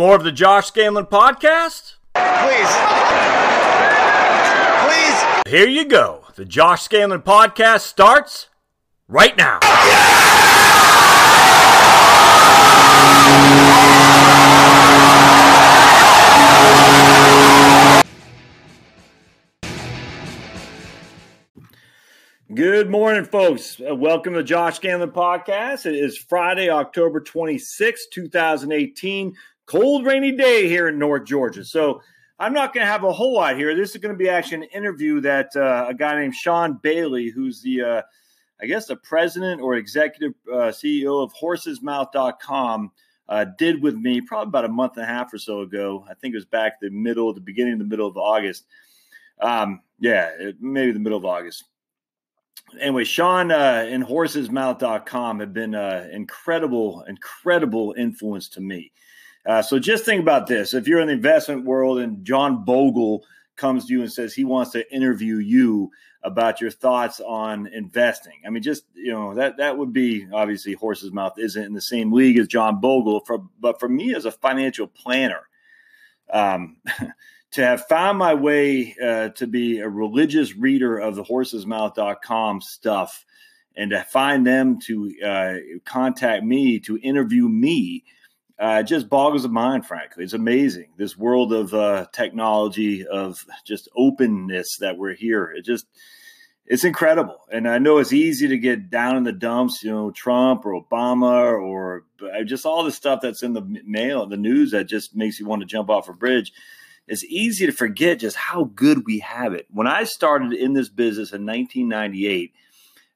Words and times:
Want 0.00 0.08
more 0.08 0.16
of 0.16 0.24
the 0.24 0.32
Josh 0.32 0.72
Scandlen 0.72 1.10
podcast? 1.10 1.96
Please. 2.14 2.72
Please. 4.86 5.42
Here 5.46 5.68
you 5.68 5.84
go. 5.84 6.24
The 6.36 6.46
Josh 6.46 6.88
Scandlen 6.88 7.22
podcast 7.22 7.80
starts 7.80 8.48
right 9.08 9.36
now. 9.36 9.58
Good 22.54 22.88
morning, 22.88 23.26
folks. 23.26 23.78
Uh, 23.78 23.94
welcome 23.94 24.32
to 24.32 24.42
Josh 24.42 24.80
Scandlen 24.80 25.12
podcast. 25.12 25.84
It 25.84 25.94
is 25.94 26.16
Friday, 26.16 26.70
October 26.70 27.20
26, 27.20 28.06
2018. 28.14 29.36
Cold, 29.70 30.04
rainy 30.04 30.32
day 30.32 30.66
here 30.66 30.88
in 30.88 30.98
North 30.98 31.24
Georgia. 31.24 31.64
So 31.64 32.02
I'm 32.40 32.52
not 32.52 32.74
going 32.74 32.84
to 32.84 32.90
have 32.90 33.04
a 33.04 33.12
whole 33.12 33.34
lot 33.34 33.56
here. 33.56 33.72
This 33.76 33.94
is 33.94 33.98
going 33.98 34.12
to 34.12 34.18
be 34.18 34.28
actually 34.28 34.64
an 34.64 34.70
interview 34.74 35.20
that 35.20 35.54
uh, 35.54 35.86
a 35.88 35.94
guy 35.94 36.20
named 36.20 36.34
Sean 36.34 36.80
Bailey, 36.82 37.28
who's 37.28 37.62
the, 37.62 37.80
uh, 37.80 38.02
I 38.60 38.66
guess, 38.66 38.86
the 38.86 38.96
president 38.96 39.60
or 39.60 39.76
executive 39.76 40.32
uh, 40.52 40.72
CEO 40.72 41.22
of 41.22 41.32
horsesmouth.com, 41.34 42.90
uh, 43.28 43.44
did 43.58 43.80
with 43.80 43.94
me 43.94 44.20
probably 44.20 44.48
about 44.48 44.64
a 44.64 44.68
month 44.68 44.96
and 44.96 45.04
a 45.04 45.06
half 45.06 45.32
or 45.32 45.38
so 45.38 45.60
ago. 45.60 46.04
I 46.10 46.14
think 46.14 46.34
it 46.34 46.38
was 46.38 46.46
back 46.46 46.80
the 46.80 46.90
middle, 46.90 47.32
the 47.32 47.40
beginning, 47.40 47.74
of 47.74 47.78
the 47.78 47.84
middle 47.84 48.08
of 48.08 48.16
August. 48.16 48.64
Um, 49.40 49.82
yeah, 50.00 50.50
maybe 50.58 50.90
the 50.90 50.98
middle 50.98 51.18
of 51.18 51.24
August 51.24 51.62
anyway, 52.78 53.04
Sean 53.04 53.50
uh, 53.50 53.86
and 53.88 54.04
horsesmouth.com 54.04 55.40
have 55.40 55.52
been 55.52 55.74
uh, 55.74 56.08
incredible, 56.12 57.02
incredible 57.08 57.94
influence 57.96 58.48
to 58.50 58.60
me. 58.60 58.92
Uh, 59.46 59.62
so 59.62 59.78
just 59.78 60.04
think 60.04 60.20
about 60.20 60.46
this. 60.46 60.74
If 60.74 60.86
you're 60.86 61.00
in 61.00 61.08
the 61.08 61.14
investment 61.14 61.64
world 61.64 61.98
and 61.98 62.24
John 62.24 62.64
Bogle 62.64 63.24
comes 63.56 63.86
to 63.86 63.92
you 63.92 64.02
and 64.02 64.12
says 64.12 64.34
he 64.34 64.44
wants 64.44 64.72
to 64.72 64.94
interview 64.94 65.36
you 65.36 65.90
about 66.22 66.60
your 66.60 66.70
thoughts 66.70 67.20
on 67.20 67.66
investing, 67.68 68.40
I 68.46 68.50
mean, 68.50 68.62
just, 68.62 68.84
you 68.94 69.12
know, 69.12 69.34
that, 69.34 69.56
that 69.56 69.78
would 69.78 69.92
be 69.92 70.26
obviously 70.32 70.74
Horse's 70.74 71.12
Mouth 71.12 71.38
isn't 71.38 71.62
in 71.62 71.72
the 71.72 71.80
same 71.80 72.12
league 72.12 72.38
as 72.38 72.48
John 72.48 72.80
Bogle. 72.80 73.20
For, 73.20 73.38
but 73.58 73.80
for 73.80 73.88
me 73.88 74.14
as 74.14 74.26
a 74.26 74.32
financial 74.32 74.86
planner, 74.86 75.48
um, 76.30 76.76
to 77.52 77.64
have 77.64 77.86
found 77.86 78.18
my 78.18 78.34
way 78.34 78.94
uh, 79.02 79.30
to 79.30 79.46
be 79.46 79.80
a 79.80 79.88
religious 79.88 80.54
reader 80.54 80.98
of 80.98 81.16
the 81.16 81.24
horsesmouth.com 81.24 82.60
stuff 82.60 83.24
and 83.76 83.90
to 83.90 84.02
find 84.04 84.46
them 84.46 84.78
to 84.78 85.12
uh, 85.24 85.54
contact 85.84 86.44
me 86.44 86.78
to 86.80 86.98
interview 86.98 87.48
me 87.48 88.04
uh, 88.60 88.82
just 88.82 89.08
boggles 89.08 89.42
the 89.42 89.48
mind 89.48 89.86
frankly 89.86 90.22
it's 90.22 90.34
amazing 90.34 90.90
this 90.98 91.16
world 91.16 91.52
of 91.52 91.72
uh, 91.72 92.06
technology 92.12 93.06
of 93.06 93.44
just 93.64 93.88
openness 93.96 94.76
that 94.80 94.98
we're 94.98 95.14
here. 95.14 95.50
It 95.56 95.64
just 95.64 95.86
it's 96.66 96.84
incredible. 96.84 97.38
And 97.50 97.66
i 97.68 97.78
know 97.78 97.98
it's 97.98 98.12
easy 98.12 98.46
to 98.48 98.58
get 98.58 98.90
down 98.90 99.16
in 99.16 99.24
the 99.24 99.32
dumps 99.32 99.82
you 99.82 99.90
know 99.90 100.10
trump 100.10 100.64
or 100.64 100.80
obama 100.80 101.58
or 101.58 102.04
uh, 102.22 102.44
just 102.44 102.66
all 102.66 102.84
the 102.84 102.92
stuff 102.92 103.20
that's 103.22 103.42
in 103.42 103.54
the 103.54 103.82
mail 103.84 104.26
the 104.26 104.36
news 104.36 104.70
that 104.72 104.84
just 104.84 105.16
makes 105.16 105.40
you 105.40 105.46
want 105.46 105.62
to 105.62 105.66
jump 105.66 105.88
off 105.88 106.08
a 106.08 106.12
bridge. 106.12 106.52
It's 107.08 107.24
easy 107.24 107.66
to 107.66 107.72
forget 107.72 108.20
just 108.20 108.36
how 108.36 108.64
good 108.64 109.04
we 109.04 109.18
have 109.18 109.52
it. 109.52 109.66
When 109.70 109.88
I 109.88 110.04
started 110.04 110.52
in 110.52 110.74
this 110.74 110.88
business 110.88 111.32
in 111.32 111.44
1998, 111.44 112.52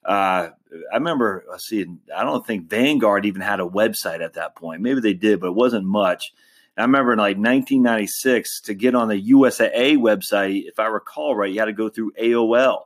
uh, 0.05 0.51
I 0.93 0.95
remember, 0.95 1.45
let's 1.49 1.67
see, 1.67 1.87
I 2.15 2.25
don't 2.25 2.47
think 2.47 2.69
Vanguard 2.69 3.27
even 3.27 3.41
had 3.41 3.61
a 3.61 3.65
website 3.65 4.23
at 4.23 4.35
that 4.35 4.57
point. 4.57 4.83
Maybe 4.83 5.01
they 5.01 5.15
did, 5.15 5.41
but 5.41 5.49
it 5.49 5.55
wasn't 5.55 5.87
much. 5.87 6.33
I 6.77 6.83
remember 6.83 7.13
in 7.13 7.19
like 7.19 7.37
1996 7.37 8.63
to 8.63 8.75
get 8.75 8.95
on 8.95 9.09
the 9.09 9.31
USAA 9.31 9.97
website, 9.97 10.67
if 10.67 10.81
I 10.81 10.87
recall 10.87 11.37
right, 11.37 11.53
you 11.53 11.61
had 11.61 11.67
to 11.67 11.73
go 11.73 11.89
through 11.89 12.13
AOL. 12.21 12.83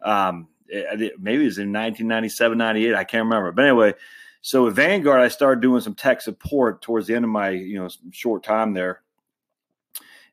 Um, 0.00 0.48
it, 0.68 1.20
maybe 1.20 1.42
it 1.42 1.46
was 1.46 1.58
in 1.58 1.72
1997, 1.72 2.56
98. 2.56 2.94
I 2.94 3.04
can't 3.04 3.24
remember. 3.24 3.50
But 3.50 3.64
anyway, 3.64 3.94
so 4.42 4.64
with 4.64 4.76
Vanguard, 4.76 5.20
I 5.20 5.28
started 5.28 5.60
doing 5.60 5.80
some 5.80 5.94
tech 5.94 6.22
support 6.22 6.82
towards 6.82 7.08
the 7.08 7.16
end 7.16 7.24
of 7.24 7.30
my 7.30 7.50
you 7.50 7.78
know 7.78 7.88
short 8.12 8.44
time 8.44 8.74
there 8.74 9.02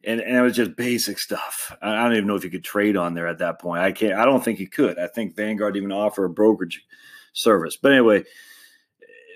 and, 0.05 0.19
and 0.19 0.37
it 0.37 0.41
was 0.41 0.55
just 0.55 0.75
basic 0.75 1.19
stuff. 1.19 1.75
I 1.81 2.03
don't 2.03 2.13
even 2.13 2.27
know 2.27 2.35
if 2.35 2.43
you 2.43 2.49
could 2.49 2.63
trade 2.63 2.97
on 2.97 3.13
there 3.13 3.27
at 3.27 3.39
that 3.39 3.59
point. 3.59 3.81
I 3.81 3.91
can't. 3.91 4.13
I 4.13 4.25
don't 4.25 4.43
think 4.43 4.59
you 4.59 4.67
could. 4.67 4.99
I 4.99 5.07
think 5.07 5.35
Vanguard 5.35 5.77
even 5.77 5.91
offer 5.91 6.25
a 6.25 6.29
brokerage 6.29 6.85
service. 7.33 7.77
But 7.77 7.93
anyway, 7.93 8.23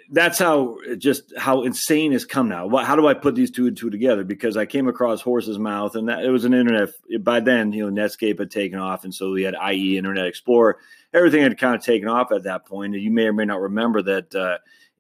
that's 0.10 0.40
how 0.40 0.78
just 0.98 1.34
how 1.38 1.64
insane 1.64 2.12
has 2.12 2.26
come 2.26 2.50
now. 2.50 2.70
How 2.78 2.96
do 2.96 3.08
I 3.08 3.14
put 3.14 3.36
these 3.36 3.52
two 3.52 3.68
and 3.68 3.78
two 3.78 3.90
together? 3.90 4.24
Because 4.24 4.58
I 4.58 4.66
came 4.66 4.88
across 4.88 5.22
Horse's 5.22 5.60
Mouth, 5.60 5.96
and 5.96 6.10
that 6.10 6.24
it 6.24 6.30
was 6.30 6.46
an 6.46 6.54
internet. 6.54 6.90
By 7.22 7.40
then, 7.40 7.72
you 7.72 7.90
know, 7.90 8.02
Netscape 8.02 8.40
had 8.40 8.52
taken 8.52 8.80
off, 8.80 9.04
and 9.04 9.14
so 9.14 9.32
we 9.32 9.44
had 9.44 9.56
IE 9.72 9.98
Internet 9.98 10.28
Explorer. 10.28 10.78
Everything 11.14 11.44
had 11.44 11.58
kind 11.58 11.76
of 11.76 11.84
taken 11.84 12.08
off 12.08 12.32
at 12.32 12.44
that 12.44 12.66
point. 12.66 12.94
You 12.96 13.12
may 13.12 13.26
or 13.28 13.34
may 13.34 13.46
not 13.46 13.62
remember 13.62 14.02
that 14.04 14.36
uh, 14.36 14.58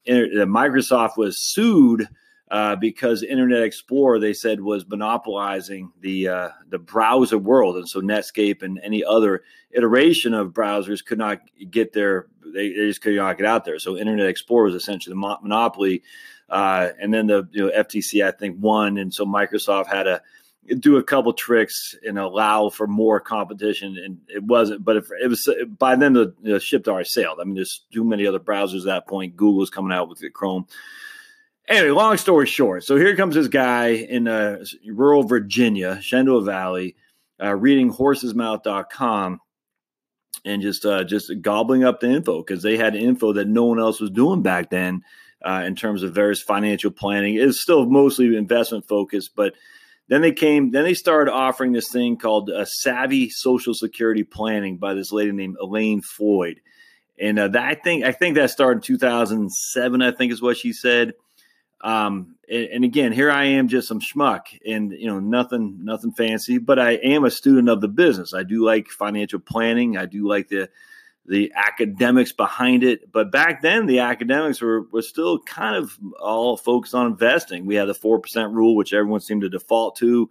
Microsoft 0.07 1.17
was 1.17 1.41
sued 1.41 2.07
uh, 2.49 2.75
because 2.75 3.23
Internet 3.23 3.63
Explorer 3.63 4.19
they 4.19 4.33
said 4.33 4.61
was 4.61 4.87
monopolizing 4.87 5.91
the 6.01 6.27
uh, 6.29 6.49
the 6.69 6.79
browser 6.79 7.37
world, 7.37 7.75
and 7.75 7.87
so 7.87 8.01
Netscape 8.01 8.63
and 8.63 8.79
any 8.83 9.03
other 9.03 9.43
iteration 9.71 10.33
of 10.33 10.53
browsers 10.53 11.03
could 11.03 11.17
not 11.17 11.41
get 11.69 11.93
their 11.93 12.27
they, 12.53 12.69
they 12.69 12.87
just 12.87 13.01
could 13.01 13.15
not 13.15 13.37
get 13.37 13.45
out 13.45 13.65
there. 13.65 13.79
So 13.79 13.97
Internet 13.97 14.27
Explorer 14.27 14.65
was 14.65 14.75
essentially 14.75 15.11
the 15.11 15.19
mo- 15.19 15.39
monopoly, 15.41 16.03
uh, 16.49 16.89
and 17.01 17.13
then 17.13 17.27
the 17.27 17.47
you 17.51 17.65
know, 17.65 17.71
FTC 17.71 18.25
I 18.25 18.31
think 18.31 18.57
won, 18.59 18.97
and 18.97 19.13
so 19.13 19.25
Microsoft 19.25 19.87
had 19.87 20.03
to 20.03 20.21
do 20.75 20.97
a 20.97 21.03
couple 21.03 21.31
tricks 21.33 21.95
and 22.05 22.19
allow 22.19 22.69
for 22.69 22.87
more 22.87 23.19
competition, 23.19 23.97
and 24.03 24.19
it 24.27 24.43
wasn't. 24.43 24.83
But 24.83 24.97
if 24.97 25.09
it 25.21 25.27
was 25.27 25.49
by 25.77 25.95
then 25.95 26.13
the, 26.13 26.33
the 26.41 26.59
ship 26.59 26.87
already 26.87 27.09
sailed. 27.09 27.39
I 27.41 27.43
mean, 27.43 27.55
there's 27.55 27.85
too 27.91 28.03
many 28.03 28.25
other 28.25 28.39
browsers 28.39 28.79
at 28.79 28.85
that 28.85 29.07
point. 29.07 29.35
Google's 29.35 29.69
coming 29.69 29.91
out 29.91 30.09
with 30.09 30.19
the 30.19 30.29
Chrome. 30.29 30.67
Anyway, 31.67 31.91
long 31.91 32.15
story 32.15 32.45
short, 32.45 32.85
so 32.85 32.95
here 32.95 33.13
comes 33.17 33.35
this 33.35 33.49
guy 33.49 33.87
in 33.89 34.25
uh, 34.25 34.63
rural 34.85 35.23
Virginia, 35.23 35.99
Shenandoah 36.01 36.43
Valley, 36.43 36.95
uh, 37.43 37.53
reading 37.53 37.91
horsesmouth.com 37.91 39.41
and 40.45 40.61
just 40.61 40.85
uh, 40.85 41.03
just 41.03 41.31
gobbling 41.41 41.83
up 41.83 41.99
the 41.99 42.09
info 42.09 42.37
because 42.37 42.63
they 42.63 42.77
had 42.77 42.95
info 42.95 43.33
that 43.33 43.47
no 43.49 43.65
one 43.65 43.79
else 43.79 43.99
was 43.99 44.09
doing 44.11 44.41
back 44.41 44.69
then 44.69 45.03
uh, 45.43 45.63
in 45.65 45.75
terms 45.75 46.03
of 46.03 46.15
various 46.15 46.41
financial 46.41 46.89
planning. 46.89 47.35
It's 47.35 47.59
still 47.59 47.85
mostly 47.85 48.35
investment 48.35 48.87
focused, 48.87 49.35
but 49.35 49.53
then 50.07 50.21
they 50.21 50.31
came, 50.31 50.71
then 50.71 50.85
they 50.85 50.93
started 50.93 51.31
offering 51.31 51.73
this 51.73 51.91
thing 51.91 52.15
called 52.17 52.49
uh, 52.49 52.63
Savvy 52.63 53.29
Social 53.29 53.73
Security 53.73 54.23
Planning 54.23 54.77
by 54.77 54.93
this 54.93 55.11
lady 55.11 55.33
named 55.33 55.57
Elaine 55.61 56.01
Floyd, 56.01 56.61
and 57.19 57.37
uh, 57.37 57.49
that 57.49 57.63
I 57.65 57.75
think 57.75 58.05
I 58.05 58.13
think 58.13 58.35
that 58.35 58.51
started 58.51 58.77
in 58.77 58.83
2007. 58.83 60.01
I 60.01 60.11
think 60.11 60.31
is 60.31 60.41
what 60.41 60.55
she 60.55 60.71
said 60.71 61.13
um, 61.81 62.35
and, 62.49 62.65
and, 62.65 62.83
again, 62.83 63.11
here 63.11 63.29
I 63.29 63.45
am, 63.45 63.67
just 63.67 63.87
some 63.87 63.99
schmuck, 63.99 64.41
and 64.65 64.91
you 64.91 65.07
know, 65.07 65.19
nothing, 65.19 65.79
nothing 65.83 66.11
fancy, 66.11 66.57
but 66.57 66.79
I 66.79 66.93
am 66.93 67.23
a 67.23 67.29
student 67.29 67.69
of 67.69 67.81
the 67.81 67.87
business. 67.87 68.33
I 68.33 68.43
do 68.43 68.65
like 68.65 68.87
financial 68.87 69.39
planning. 69.39 69.95
I 69.95 70.05
do 70.05 70.27
like 70.27 70.47
the 70.47 70.69
the 71.27 71.51
academics 71.55 72.31
behind 72.31 72.83
it. 72.83 73.11
But 73.11 73.31
back 73.31 73.61
then, 73.61 73.85
the 73.85 73.99
academics 73.99 74.61
were 74.61 74.83
were 74.91 75.01
still 75.01 75.39
kind 75.39 75.75
of 75.75 75.97
all 76.19 76.57
focused 76.57 76.95
on 76.95 77.07
investing. 77.07 77.65
We 77.65 77.75
had 77.75 77.87
the 77.87 77.93
four 77.93 78.19
percent 78.19 78.53
rule, 78.53 78.75
which 78.75 78.93
everyone 78.93 79.19
seemed 79.19 79.41
to 79.41 79.49
default 79.49 79.97
to. 79.97 80.29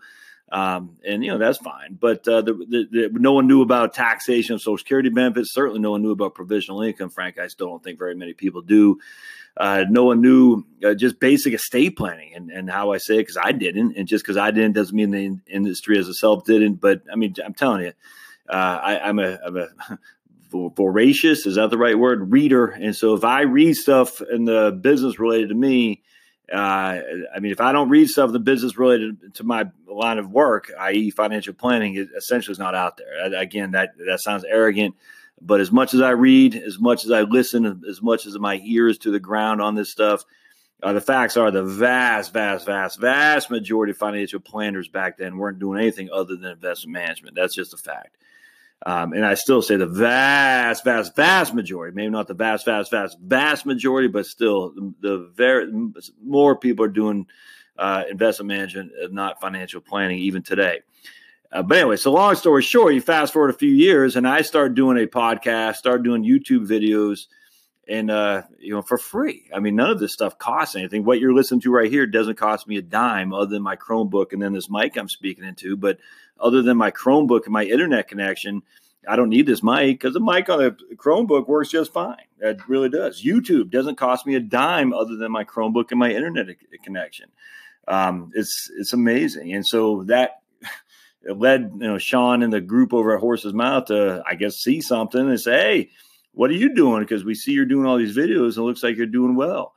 Um, 0.52 0.98
and 1.04 1.24
you 1.24 1.32
know 1.32 1.38
that's 1.38 1.58
fine, 1.58 1.98
but 2.00 2.26
uh, 2.28 2.40
the, 2.40 2.54
the, 2.54 2.86
the, 2.90 3.18
no 3.18 3.32
one 3.32 3.48
knew 3.48 3.62
about 3.62 3.94
taxation 3.94 4.54
of 4.54 4.62
Social 4.62 4.78
Security 4.78 5.08
benefits. 5.08 5.52
Certainly, 5.52 5.80
no 5.80 5.90
one 5.90 6.02
knew 6.02 6.12
about 6.12 6.36
provisional 6.36 6.82
income. 6.82 7.10
Frank, 7.10 7.36
I 7.38 7.48
still 7.48 7.66
don't 7.66 7.82
think 7.82 7.98
very 7.98 8.14
many 8.14 8.32
people 8.32 8.62
do. 8.62 9.00
Uh, 9.56 9.84
no 9.88 10.04
one 10.04 10.20
knew 10.20 10.64
uh, 10.84 10.94
just 10.94 11.18
basic 11.18 11.54
estate 11.54 11.96
planning 11.96 12.32
and, 12.34 12.50
and 12.50 12.70
how 12.70 12.92
I 12.92 12.98
say 12.98 13.14
it 13.14 13.22
because 13.22 13.38
I 13.42 13.52
didn't, 13.52 13.96
and 13.96 14.06
just 14.06 14.22
because 14.22 14.36
I 14.36 14.52
didn't 14.52 14.74
doesn't 14.74 14.94
mean 14.94 15.10
the 15.10 15.24
in- 15.24 15.42
industry 15.48 15.98
as 15.98 16.08
itself 16.08 16.44
didn't. 16.44 16.74
But 16.74 17.02
I 17.10 17.16
mean, 17.16 17.34
I'm 17.44 17.54
telling 17.54 17.82
you, 17.82 17.92
uh, 18.48 18.80
I, 18.82 19.08
am 19.08 19.18
a, 19.18 19.38
I'm 19.44 19.56
a 19.56 19.68
voracious 20.76 21.44
is 21.44 21.56
that 21.56 21.70
the 21.70 21.78
right 21.78 21.98
word 21.98 22.30
reader, 22.30 22.66
and 22.66 22.94
so 22.94 23.14
if 23.14 23.24
I 23.24 23.42
read 23.42 23.74
stuff 23.74 24.20
in 24.20 24.44
the 24.44 24.78
business 24.80 25.18
related 25.18 25.48
to 25.48 25.56
me. 25.56 26.02
Uh, 26.52 27.00
I 27.34 27.40
mean, 27.40 27.50
if 27.50 27.60
I 27.60 27.72
don't 27.72 27.88
read 27.88 28.08
stuff 28.08 28.30
the 28.30 28.38
business 28.38 28.78
related 28.78 29.34
to 29.34 29.44
my 29.44 29.66
line 29.86 30.18
of 30.18 30.30
work, 30.30 30.70
i.e., 30.78 31.10
financial 31.10 31.54
planning, 31.54 31.96
it 31.96 32.08
essentially 32.16 32.52
is 32.52 32.58
not 32.58 32.74
out 32.74 32.98
there. 32.98 33.34
Again, 33.34 33.72
that 33.72 33.94
that 34.06 34.20
sounds 34.20 34.44
arrogant, 34.44 34.94
but 35.40 35.60
as 35.60 35.72
much 35.72 35.92
as 35.92 36.00
I 36.00 36.10
read, 36.10 36.54
as 36.54 36.78
much 36.78 37.04
as 37.04 37.10
I 37.10 37.22
listen, 37.22 37.82
as 37.88 38.00
much 38.00 38.26
as 38.26 38.38
my 38.38 38.60
ears 38.64 38.98
to 38.98 39.10
the 39.10 39.18
ground 39.18 39.60
on 39.60 39.74
this 39.74 39.90
stuff, 39.90 40.24
uh, 40.82 40.92
the 40.92 41.00
facts 41.00 41.36
are 41.36 41.50
the 41.50 41.64
vast, 41.64 42.32
vast, 42.32 42.66
vast, 42.66 43.00
vast 43.00 43.50
majority 43.50 43.90
of 43.90 43.96
financial 43.96 44.38
planners 44.38 44.88
back 44.88 45.16
then 45.16 45.38
weren't 45.38 45.58
doing 45.58 45.80
anything 45.80 46.10
other 46.12 46.36
than 46.36 46.52
investment 46.52 46.92
management. 46.92 47.34
That's 47.34 47.54
just 47.54 47.74
a 47.74 47.78
fact. 47.78 48.16
Um, 48.84 49.14
and 49.14 49.24
I 49.24 49.34
still 49.34 49.62
say 49.62 49.76
the 49.76 49.86
vast, 49.86 50.84
vast, 50.84 51.16
vast 51.16 51.54
majority, 51.54 51.94
maybe 51.94 52.10
not 52.10 52.28
the 52.28 52.34
vast, 52.34 52.66
vast, 52.66 52.90
vast, 52.90 53.16
vast 53.20 53.64
majority, 53.64 54.06
but 54.08 54.26
still 54.26 54.74
the, 55.00 55.30
very 55.34 55.72
more 56.22 56.56
people 56.56 56.84
are 56.84 56.88
doing 56.88 57.26
uh, 57.78 58.04
investment 58.08 58.48
management, 58.48 58.92
not 59.12 59.40
financial 59.40 59.80
planning, 59.80 60.18
even 60.18 60.42
today. 60.42 60.80
Uh, 61.50 61.62
but 61.62 61.78
anyway, 61.78 61.96
so 61.96 62.12
long 62.12 62.34
story 62.34 62.62
short, 62.62 62.94
you 62.94 63.00
fast 63.00 63.32
forward 63.32 63.50
a 63.50 63.58
few 63.58 63.70
years, 63.70 64.16
and 64.16 64.26
I 64.28 64.42
started 64.42 64.74
doing 64.74 64.98
a 64.98 65.06
podcast, 65.06 65.76
started 65.76 66.04
doing 66.04 66.24
YouTube 66.24 66.66
videos, 66.66 67.26
and 67.88 68.10
uh, 68.10 68.42
you 68.58 68.74
know, 68.74 68.82
for 68.82 68.98
free. 68.98 69.48
I 69.54 69.60
mean, 69.60 69.76
none 69.76 69.90
of 69.90 70.00
this 70.00 70.12
stuff 70.12 70.38
costs 70.38 70.74
anything. 70.74 71.04
What 71.04 71.20
you're 71.20 71.34
listening 71.34 71.60
to 71.62 71.70
right 71.70 71.90
here 71.90 72.06
doesn't 72.06 72.36
cost 72.36 72.66
me 72.66 72.76
a 72.76 72.82
dime, 72.82 73.32
other 73.32 73.46
than 73.46 73.62
my 73.62 73.76
Chromebook 73.76 74.32
and 74.32 74.42
then 74.42 74.52
this 74.52 74.68
mic 74.68 74.96
I'm 74.96 75.08
speaking 75.08 75.44
into. 75.44 75.76
But 75.76 75.98
other 76.40 76.62
than 76.62 76.76
my 76.76 76.90
Chromebook 76.90 77.44
and 77.44 77.52
my 77.52 77.64
internet 77.64 78.08
connection, 78.08 78.62
I 79.08 79.16
don't 79.16 79.30
need 79.30 79.46
this 79.46 79.62
mic 79.62 80.00
because 80.00 80.14
the 80.14 80.20
mic 80.20 80.48
on 80.48 80.58
the 80.58 80.76
Chromebook 80.96 81.46
works 81.46 81.70
just 81.70 81.92
fine. 81.92 82.16
It 82.40 82.68
really 82.68 82.88
does. 82.88 83.22
YouTube 83.22 83.70
doesn't 83.70 83.96
cost 83.96 84.26
me 84.26 84.34
a 84.34 84.40
dime 84.40 84.92
other 84.92 85.16
than 85.16 85.32
my 85.32 85.44
Chromebook 85.44 85.90
and 85.90 85.98
my 85.98 86.10
internet 86.10 86.46
connection. 86.82 87.30
Um, 87.88 88.32
it's 88.34 88.70
it's 88.76 88.92
amazing, 88.92 89.52
and 89.54 89.66
so 89.66 90.02
that 90.04 90.40
led 91.24 91.72
you 91.74 91.86
know 91.86 91.98
Sean 91.98 92.42
and 92.42 92.52
the 92.52 92.60
group 92.60 92.92
over 92.92 93.14
at 93.14 93.20
Horse's 93.20 93.54
Mouth 93.54 93.86
to 93.86 94.22
I 94.26 94.34
guess 94.34 94.56
see 94.56 94.80
something 94.80 95.28
and 95.28 95.40
say, 95.40 95.52
hey, 95.52 95.90
what 96.32 96.50
are 96.50 96.54
you 96.54 96.74
doing? 96.74 97.02
Because 97.02 97.24
we 97.24 97.34
see 97.34 97.52
you're 97.52 97.64
doing 97.64 97.86
all 97.86 97.96
these 97.96 98.16
videos 98.16 98.56
and 98.56 98.58
it 98.58 98.62
looks 98.62 98.82
like 98.82 98.96
you're 98.96 99.06
doing 99.06 99.36
well, 99.36 99.74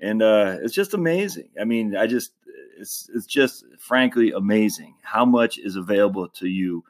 and 0.00 0.22
uh, 0.22 0.56
it's 0.62 0.74
just 0.74 0.94
amazing. 0.94 1.48
I 1.60 1.64
mean, 1.64 1.96
I 1.96 2.06
just 2.06 2.32
it's 2.78 3.08
it's 3.14 3.26
just 3.26 3.64
frankly 3.78 4.32
amazing 4.32 4.94
how 5.02 5.24
much 5.24 5.58
is 5.58 5.76
available 5.76 6.28
to 6.28 6.48
you 6.48 6.84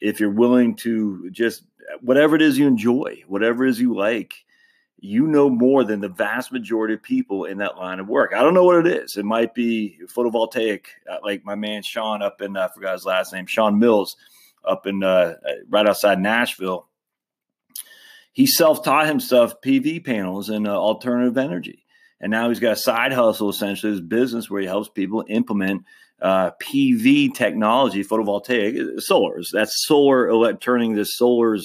if 0.00 0.20
you're 0.20 0.30
willing 0.30 0.76
to 0.76 1.30
just 1.30 1.64
whatever 2.00 2.36
it 2.36 2.42
is 2.42 2.58
you 2.58 2.66
enjoy, 2.66 3.22
whatever 3.26 3.66
it 3.66 3.70
is 3.70 3.80
you 3.80 3.96
like 3.96 4.44
you 5.04 5.26
know 5.26 5.50
more 5.50 5.84
than 5.84 6.00
the 6.00 6.08
vast 6.08 6.50
majority 6.50 6.94
of 6.94 7.02
people 7.02 7.44
in 7.44 7.58
that 7.58 7.76
line 7.76 8.00
of 8.00 8.08
work. 8.08 8.32
I 8.34 8.42
don't 8.42 8.54
know 8.54 8.64
what 8.64 8.86
it 8.86 9.04
is. 9.04 9.18
It 9.18 9.26
might 9.26 9.54
be 9.54 9.98
photovoltaic, 10.06 10.86
uh, 11.10 11.18
like 11.22 11.44
my 11.44 11.54
man 11.56 11.82
Sean 11.82 12.22
up 12.22 12.40
in, 12.40 12.56
I 12.56 12.68
forgot 12.68 12.94
his 12.94 13.04
last 13.04 13.30
name, 13.30 13.44
Sean 13.44 13.78
Mills 13.78 14.16
up 14.64 14.86
in 14.86 15.02
uh, 15.02 15.34
right 15.68 15.86
outside 15.86 16.20
Nashville. 16.20 16.88
He 18.32 18.46
self 18.46 18.82
taught 18.82 19.06
himself 19.06 19.60
PV 19.60 20.06
panels 20.06 20.48
and 20.48 20.66
uh, 20.66 20.74
alternative 20.74 21.36
energy. 21.36 21.83
And 22.20 22.30
now 22.30 22.48
he's 22.48 22.60
got 22.60 22.72
a 22.72 22.76
side 22.76 23.12
hustle, 23.12 23.50
essentially, 23.50 23.92
his 23.92 24.00
business 24.00 24.48
where 24.48 24.60
he 24.60 24.66
helps 24.66 24.88
people 24.88 25.24
implement 25.28 25.84
uh, 26.22 26.52
PV 26.62 27.34
technology, 27.34 28.04
photovoltaic, 28.04 28.80
uh, 28.80 29.00
solars. 29.00 29.48
That's 29.52 29.86
solar, 29.86 30.54
turning 30.54 30.94
the 30.94 31.06
solars 31.20 31.64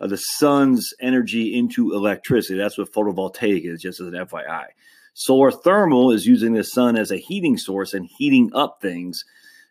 uh, 0.00 0.06
the 0.06 0.16
sun's 0.16 0.92
energy 1.00 1.56
into 1.56 1.92
electricity. 1.92 2.58
That's 2.58 2.78
what 2.78 2.92
photovoltaic 2.92 3.70
is, 3.70 3.82
just 3.82 4.00
as 4.00 4.08
an 4.08 4.14
FYI. 4.14 4.66
Solar 5.14 5.50
thermal 5.50 6.12
is 6.12 6.26
using 6.26 6.52
the 6.52 6.62
sun 6.62 6.96
as 6.96 7.10
a 7.10 7.16
heating 7.16 7.56
source 7.56 7.92
and 7.92 8.08
heating 8.18 8.50
up 8.54 8.78
things, 8.80 9.24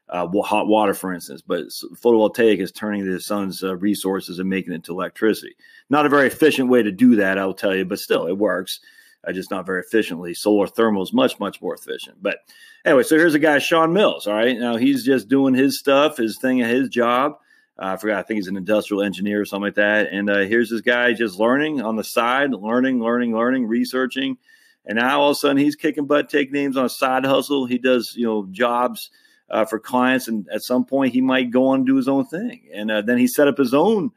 uh, 0.09 0.27
hot 0.41 0.67
water, 0.67 0.93
for 0.93 1.13
instance. 1.13 1.41
But 1.41 1.67
photovoltaic 1.95 2.59
is 2.59 2.71
turning 2.71 3.09
the 3.09 3.21
sun's 3.21 3.63
uh, 3.63 3.77
resources 3.77 4.39
and 4.39 4.49
making 4.49 4.73
it 4.73 4.83
to 4.85 4.91
electricity. 4.91 5.55
Not 5.89 6.05
a 6.05 6.09
very 6.09 6.27
efficient 6.27 6.69
way 6.69 6.83
to 6.83 6.91
do 6.91 7.15
that, 7.17 7.37
I'll 7.37 7.53
tell 7.53 7.75
you, 7.75 7.85
but 7.85 7.99
still, 7.99 8.27
it 8.27 8.37
works. 8.37 8.81
Uh, 9.25 9.31
just 9.31 9.51
not 9.51 9.65
very 9.65 9.81
efficiently. 9.81 10.33
Solar 10.33 10.67
thermal 10.67 11.03
is 11.03 11.13
much, 11.13 11.39
much 11.39 11.61
more 11.61 11.73
efficient. 11.73 12.17
But 12.21 12.37
anyway, 12.85 13.03
so 13.03 13.17
here's 13.17 13.33
a 13.33 13.39
guy, 13.39 13.59
Sean 13.59 13.93
Mills. 13.93 14.27
All 14.27 14.33
right. 14.33 14.57
Now 14.57 14.77
he's 14.77 15.03
just 15.03 15.27
doing 15.27 15.53
his 15.53 15.79
stuff, 15.79 16.17
his 16.17 16.37
thing, 16.39 16.57
his 16.57 16.89
job. 16.89 17.33
Uh, 17.79 17.93
I 17.93 17.97
forgot. 17.97 18.19
I 18.19 18.23
think 18.23 18.37
he's 18.37 18.47
an 18.47 18.57
industrial 18.57 19.03
engineer 19.03 19.41
or 19.41 19.45
something 19.45 19.65
like 19.65 19.75
that. 19.75 20.07
And 20.11 20.29
uh, 20.29 20.39
here's 20.39 20.69
this 20.69 20.81
guy 20.81 21.13
just 21.13 21.39
learning 21.39 21.81
on 21.81 21.95
the 21.95 22.03
side, 22.03 22.51
learning, 22.53 23.01
learning, 23.01 23.35
learning, 23.35 23.67
researching. 23.67 24.37
And 24.85 24.97
now 24.97 25.19
all 25.19 25.31
of 25.31 25.33
a 25.33 25.35
sudden 25.35 25.57
he's 25.57 25.75
kicking 25.75 26.07
butt, 26.07 26.29
take 26.29 26.51
names 26.51 26.77
on 26.77 26.85
a 26.85 26.89
side 26.89 27.25
hustle. 27.25 27.65
He 27.65 27.77
does, 27.77 28.13
you 28.15 28.25
know, 28.25 28.47
jobs 28.49 29.09
uh, 29.49 29.65
for 29.65 29.79
clients, 29.79 30.27
and 30.27 30.47
at 30.49 30.63
some 30.63 30.85
point 30.85 31.13
he 31.13 31.21
might 31.21 31.51
go 31.51 31.67
on 31.67 31.79
and 31.79 31.85
do 31.85 31.95
his 31.95 32.07
own 32.07 32.25
thing. 32.25 32.69
And 32.73 32.89
uh, 32.89 33.01
then 33.01 33.17
he 33.17 33.27
set 33.27 33.47
up 33.47 33.57
his 33.57 33.73
own, 33.73 34.11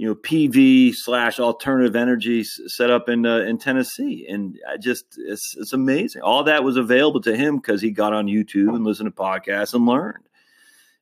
you 0.00 0.06
know, 0.06 0.14
PV 0.14 0.94
slash 0.94 1.38
alternative 1.38 1.94
energy 1.94 2.42
set 2.42 2.90
up 2.90 3.10
in 3.10 3.26
uh, 3.26 3.40
in 3.40 3.58
Tennessee. 3.58 4.26
And 4.26 4.58
I 4.66 4.78
just 4.78 5.04
it's 5.18 5.54
it's 5.58 5.74
amazing. 5.74 6.22
All 6.22 6.44
that 6.44 6.64
was 6.64 6.78
available 6.78 7.20
to 7.20 7.36
him 7.36 7.56
because 7.56 7.82
he 7.82 7.90
got 7.90 8.14
on 8.14 8.24
YouTube 8.24 8.74
and 8.74 8.82
listened 8.82 9.14
to 9.14 9.22
podcasts 9.22 9.74
and 9.74 9.84
learned 9.84 10.24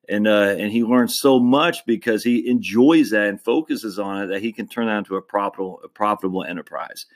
and 0.09 0.27
uh, 0.27 0.57
and 0.59 0.73
he 0.73 0.83
learned 0.83 1.13
so 1.13 1.39
much 1.39 1.87
because 1.87 2.25
he 2.25 2.51
enjoys 2.51 3.11
that 3.11 3.29
and 3.29 3.41
focuses 3.41 4.01
on 4.01 4.25
it 4.25 4.27
that 4.29 4.43
he 4.43 4.53
can 4.53 4.67
turn 4.67 4.87
that 4.87 4.99
into 4.99 5.15
a 5.15 5.23
profitable 5.23 5.81
a 5.85 5.89
profitable 5.89 6.43
enterprise. 6.43 7.07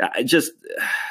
I 0.00 0.22
just 0.22 0.52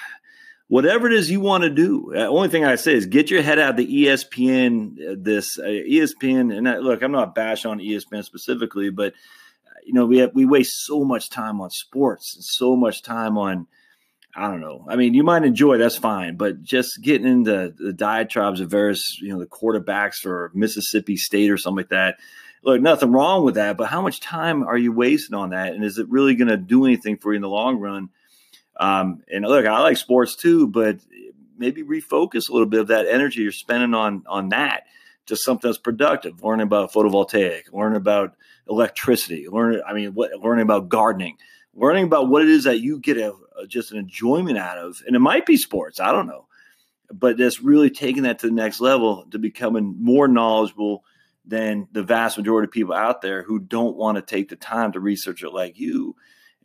whatever 0.67 1.05
it 1.05 1.13
is 1.13 1.29
you 1.29 1.41
want 1.41 1.63
to 1.63 1.69
do. 1.69 2.09
The 2.11 2.25
only 2.25 2.49
thing 2.49 2.65
I 2.65 2.73
say 2.73 2.95
is 2.95 3.05
get 3.05 3.29
your 3.29 3.43
head 3.43 3.59
out 3.59 3.69
of 3.69 3.77
the 3.77 4.05
ESPN 4.05 5.11
uh, 5.11 5.15
this 5.19 5.59
uh, 5.59 5.65
ESPN 5.65 6.57
and 6.57 6.67
I, 6.67 6.77
look, 6.77 7.03
I'm 7.03 7.11
not 7.11 7.35
bash 7.35 7.65
on 7.65 7.77
ESPN 7.77 8.23
specifically, 8.23 8.89
but 8.89 9.13
you 9.87 9.93
know 9.93 10.05
we 10.05 10.19
have, 10.19 10.31
we 10.33 10.45
waste 10.45 10.85
so 10.85 11.03
much 11.03 11.29
time 11.29 11.61
on 11.61 11.69
sports 11.69 12.35
and 12.35 12.43
so 12.43 12.75
much 12.75 13.01
time 13.01 13.37
on 13.37 13.67
I 14.35 14.51
don't 14.51 14.61
know. 14.61 14.85
I 14.87 14.97
mean, 14.97 15.15
you 15.15 15.23
might 15.23 15.43
enjoy 15.43 15.77
that's 15.77 15.97
fine, 15.97 16.35
but 16.35 16.61
just 16.61 17.01
getting 17.01 17.27
into 17.27 17.73
the 17.75 17.91
diatribes 17.91 18.59
of 18.59 18.69
various, 18.69 19.19
you 19.19 19.29
know, 19.29 19.39
the 19.39 19.47
quarterbacks 19.47 20.17
for 20.17 20.51
Mississippi 20.53 21.17
State 21.17 21.49
or 21.49 21.57
something 21.57 21.77
like 21.77 21.89
that. 21.89 22.17
Look, 22.63 22.79
nothing 22.79 23.11
wrong 23.11 23.43
with 23.43 23.55
that, 23.55 23.77
but 23.77 23.87
how 23.87 24.01
much 24.01 24.19
time 24.19 24.61
are 24.63 24.77
you 24.77 24.91
wasting 24.91 25.33
on 25.33 25.51
that? 25.51 25.73
And 25.73 25.83
is 25.83 25.97
it 25.97 26.09
really 26.09 26.35
going 26.35 26.49
to 26.49 26.57
do 26.57 26.85
anything 26.85 27.17
for 27.17 27.31
you 27.31 27.37
in 27.37 27.41
the 27.41 27.49
long 27.49 27.79
run? 27.79 28.09
Um, 28.79 29.23
and 29.31 29.43
look, 29.43 29.65
I 29.65 29.79
like 29.79 29.97
sports 29.97 30.35
too, 30.35 30.67
but 30.67 30.99
maybe 31.57 31.81
refocus 31.81 32.47
a 32.47 32.51
little 32.51 32.67
bit 32.67 32.81
of 32.81 32.87
that 32.87 33.07
energy 33.07 33.41
you're 33.41 33.51
spending 33.51 33.95
on 33.95 34.23
on 34.27 34.49
that 34.49 34.83
to 35.27 35.35
something 35.35 35.69
that's 35.69 35.77
productive. 35.77 36.43
Learning 36.43 36.65
about 36.65 36.91
photovoltaic, 36.91 37.71
learning 37.71 37.97
about 37.97 38.35
electricity, 38.69 39.47
learning. 39.47 39.81
I 39.87 39.93
mean, 39.93 40.13
what, 40.13 40.31
learning 40.41 40.63
about 40.63 40.89
gardening 40.89 41.37
learning 41.77 42.05
about 42.05 42.27
what 42.27 42.41
it 42.41 42.49
is 42.49 42.65
that 42.65 42.81
you 42.81 42.99
get 42.99 43.17
a, 43.17 43.33
a, 43.61 43.67
just 43.67 43.91
an 43.91 43.99
enjoyment 43.99 44.57
out 44.57 44.77
of, 44.77 45.01
and 45.05 45.15
it 45.15 45.19
might 45.19 45.45
be 45.45 45.55
sports, 45.55 45.99
I 45.99 46.11
don't 46.11 46.27
know, 46.27 46.47
but 47.13 47.37
that's 47.37 47.61
really 47.61 47.89
taking 47.89 48.23
that 48.23 48.39
to 48.39 48.47
the 48.47 48.53
next 48.53 48.81
level 48.81 49.25
to 49.31 49.39
becoming 49.39 49.95
more 49.99 50.27
knowledgeable 50.27 51.05
than 51.45 51.87
the 51.91 52.03
vast 52.03 52.37
majority 52.37 52.65
of 52.65 52.71
people 52.71 52.93
out 52.93 53.21
there 53.21 53.43
who 53.43 53.59
don't 53.59 53.95
want 53.95 54.17
to 54.17 54.21
take 54.21 54.49
the 54.49 54.55
time 54.55 54.91
to 54.91 54.99
research 54.99 55.43
it 55.43 55.53
like 55.53 55.79
you, 55.79 56.15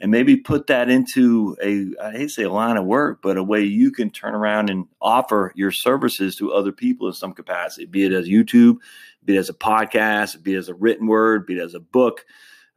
and 0.03 0.11
maybe 0.11 0.37
put 0.37 0.67
that 0.67 0.91
into 0.91 1.57
a 1.63 1.87
I 2.05 2.13
hate 2.13 2.25
to 2.25 2.29
say 2.29 2.43
a 2.43 2.53
line 2.53 2.77
of 2.77 2.85
work, 2.85 3.21
but 3.23 3.39
a 3.39 3.43
way 3.43 3.63
you 3.63 3.91
can 3.91 4.11
turn 4.11 4.35
around 4.35 4.69
and 4.69 4.87
offer 5.01 5.53
your 5.55 5.71
services 5.71 6.37
to 6.37 6.53
other 6.53 6.73
people 6.73 7.07
in 7.07 7.15
some 7.15 7.33
capacity, 7.33 7.87
be 7.87 8.05
it 8.05 8.13
as 8.13 8.29
YouTube, 8.29 8.77
be 9.25 9.37
it 9.37 9.39
as 9.39 9.49
a 9.49 9.55
podcast, 9.55 10.43
be 10.43 10.55
it 10.55 10.59
as 10.59 10.69
a 10.69 10.75
written 10.75 11.07
word, 11.07 11.47
be 11.47 11.57
it 11.57 11.63
as 11.63 11.75
a 11.75 11.81
book 11.81 12.27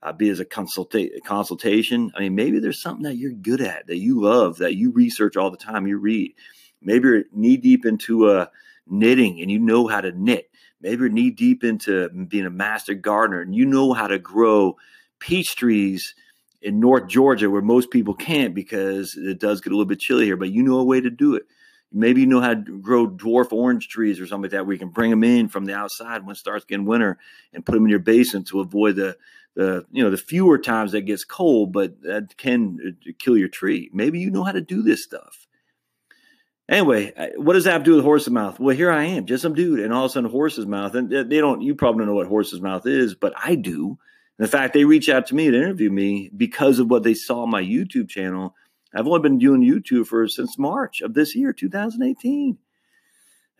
uh, 0.05 0.13
be 0.13 0.29
as 0.29 0.39
a 0.39 0.45
consulta- 0.45 1.11
consultation. 1.23 2.11
I 2.15 2.19
mean, 2.19 2.35
maybe 2.35 2.59
there's 2.59 2.81
something 2.81 3.03
that 3.03 3.17
you're 3.17 3.31
good 3.31 3.59
at, 3.59 3.87
that 3.87 3.97
you 3.97 4.21
love, 4.21 4.57
that 4.57 4.75
you 4.75 4.91
research 4.91 5.35
all 5.35 5.49
the 5.49 5.57
time, 5.57 5.87
you 5.87 5.97
read. 5.97 6.35
Maybe 6.79 7.07
you're 7.07 7.23
knee 7.33 7.57
deep 7.57 7.85
into 7.85 8.27
uh, 8.27 8.45
knitting 8.87 9.41
and 9.41 9.49
you 9.49 9.57
know 9.57 9.87
how 9.87 10.01
to 10.01 10.11
knit. 10.11 10.51
Maybe 10.79 10.99
you're 11.01 11.09
knee 11.09 11.31
deep 11.31 11.63
into 11.63 12.07
being 12.09 12.45
a 12.45 12.51
master 12.51 12.93
gardener 12.93 13.41
and 13.41 13.55
you 13.55 13.65
know 13.65 13.93
how 13.93 14.05
to 14.05 14.19
grow 14.19 14.77
peach 15.17 15.55
trees 15.55 16.13
in 16.65 16.79
North 16.79 17.07
Georgia 17.07 17.47
where 17.47 17.61
most 17.61 17.91
people 17.91 18.15
can't 18.15 18.55
because 18.55 19.15
it 19.15 19.39
does 19.39 19.61
get 19.61 19.71
a 19.71 19.75
little 19.75 19.85
bit 19.85 19.99
chilly 19.99 20.25
here, 20.25 20.35
but 20.35 20.49
you 20.49 20.63
know 20.63 20.79
a 20.79 20.83
way 20.83 20.99
to 20.99 21.11
do 21.11 21.35
it. 21.35 21.43
Maybe 21.93 22.21
you 22.21 22.27
know 22.27 22.41
how 22.41 22.55
to 22.55 22.79
grow 22.79 23.07
dwarf 23.07 23.53
orange 23.53 23.87
trees 23.87 24.19
or 24.19 24.25
something 24.25 24.45
like 24.45 24.51
that 24.51 24.65
where 24.65 24.73
you 24.73 24.79
can 24.79 24.89
bring 24.89 25.11
them 25.11 25.23
in 25.23 25.47
from 25.47 25.65
the 25.65 25.75
outside 25.75 26.25
when 26.25 26.33
it 26.33 26.39
starts 26.39 26.65
getting 26.65 26.87
winter 26.87 27.19
and 27.53 27.63
put 27.63 27.73
them 27.73 27.83
in 27.83 27.91
your 27.91 27.99
basement 27.99 28.47
to 28.47 28.61
avoid 28.61 28.95
the 28.95 29.15
the 29.53 29.85
you 29.91 30.03
know 30.03 30.09
the 30.09 30.17
fewer 30.17 30.57
times 30.57 30.91
that 30.93 31.01
gets 31.01 31.23
cold, 31.23 31.71
but 31.71 32.01
that 32.01 32.35
can 32.35 32.79
uh, 32.85 33.11
kill 33.19 33.37
your 33.37 33.47
tree. 33.47 33.91
Maybe 33.93 34.19
you 34.19 34.31
know 34.31 34.43
how 34.43 34.51
to 34.51 34.59
do 34.59 34.81
this 34.81 35.03
stuff. 35.03 35.47
Anyway, 36.67 37.13
what 37.37 37.53
does 37.53 37.65
that 37.65 37.73
have 37.73 37.83
to 37.83 37.91
do 37.91 37.95
with 37.95 38.03
horse's 38.03 38.31
mouth? 38.31 38.59
Well, 38.59 38.75
here 38.75 38.91
I 38.91 39.03
am, 39.03 39.27
just 39.27 39.43
some 39.43 39.53
dude, 39.53 39.79
and 39.79 39.93
all 39.93 40.05
of 40.05 40.09
a 40.09 40.13
sudden 40.13 40.31
horse's 40.31 40.65
mouth, 40.65 40.95
and 40.95 41.11
they 41.11 41.37
don't. 41.37 41.61
You 41.61 41.75
probably 41.75 41.99
don't 41.99 42.07
know 42.07 42.15
what 42.15 42.27
horse's 42.27 42.59
mouth 42.59 42.87
is, 42.87 43.13
but 43.13 43.33
I 43.37 43.53
do. 43.53 43.99
In 44.39 44.47
fact, 44.47 44.73
they 44.73 44.83
reached 44.83 45.09
out 45.09 45.27
to 45.27 45.35
me 45.35 45.49
to 45.49 45.57
interview 45.57 45.89
me 45.89 46.29
because 46.35 46.79
of 46.79 46.89
what 46.89 47.03
they 47.03 47.13
saw 47.13 47.43
on 47.43 47.49
my 47.49 47.63
YouTube 47.63 48.09
channel. 48.09 48.53
I've 48.93 49.07
only 49.07 49.21
been 49.21 49.39
doing 49.39 49.61
YouTube 49.61 50.07
for 50.07 50.27
since 50.27 50.57
March 50.57 51.01
of 51.01 51.13
this 51.13 51.35
year, 51.35 51.53
2018. 51.53 52.57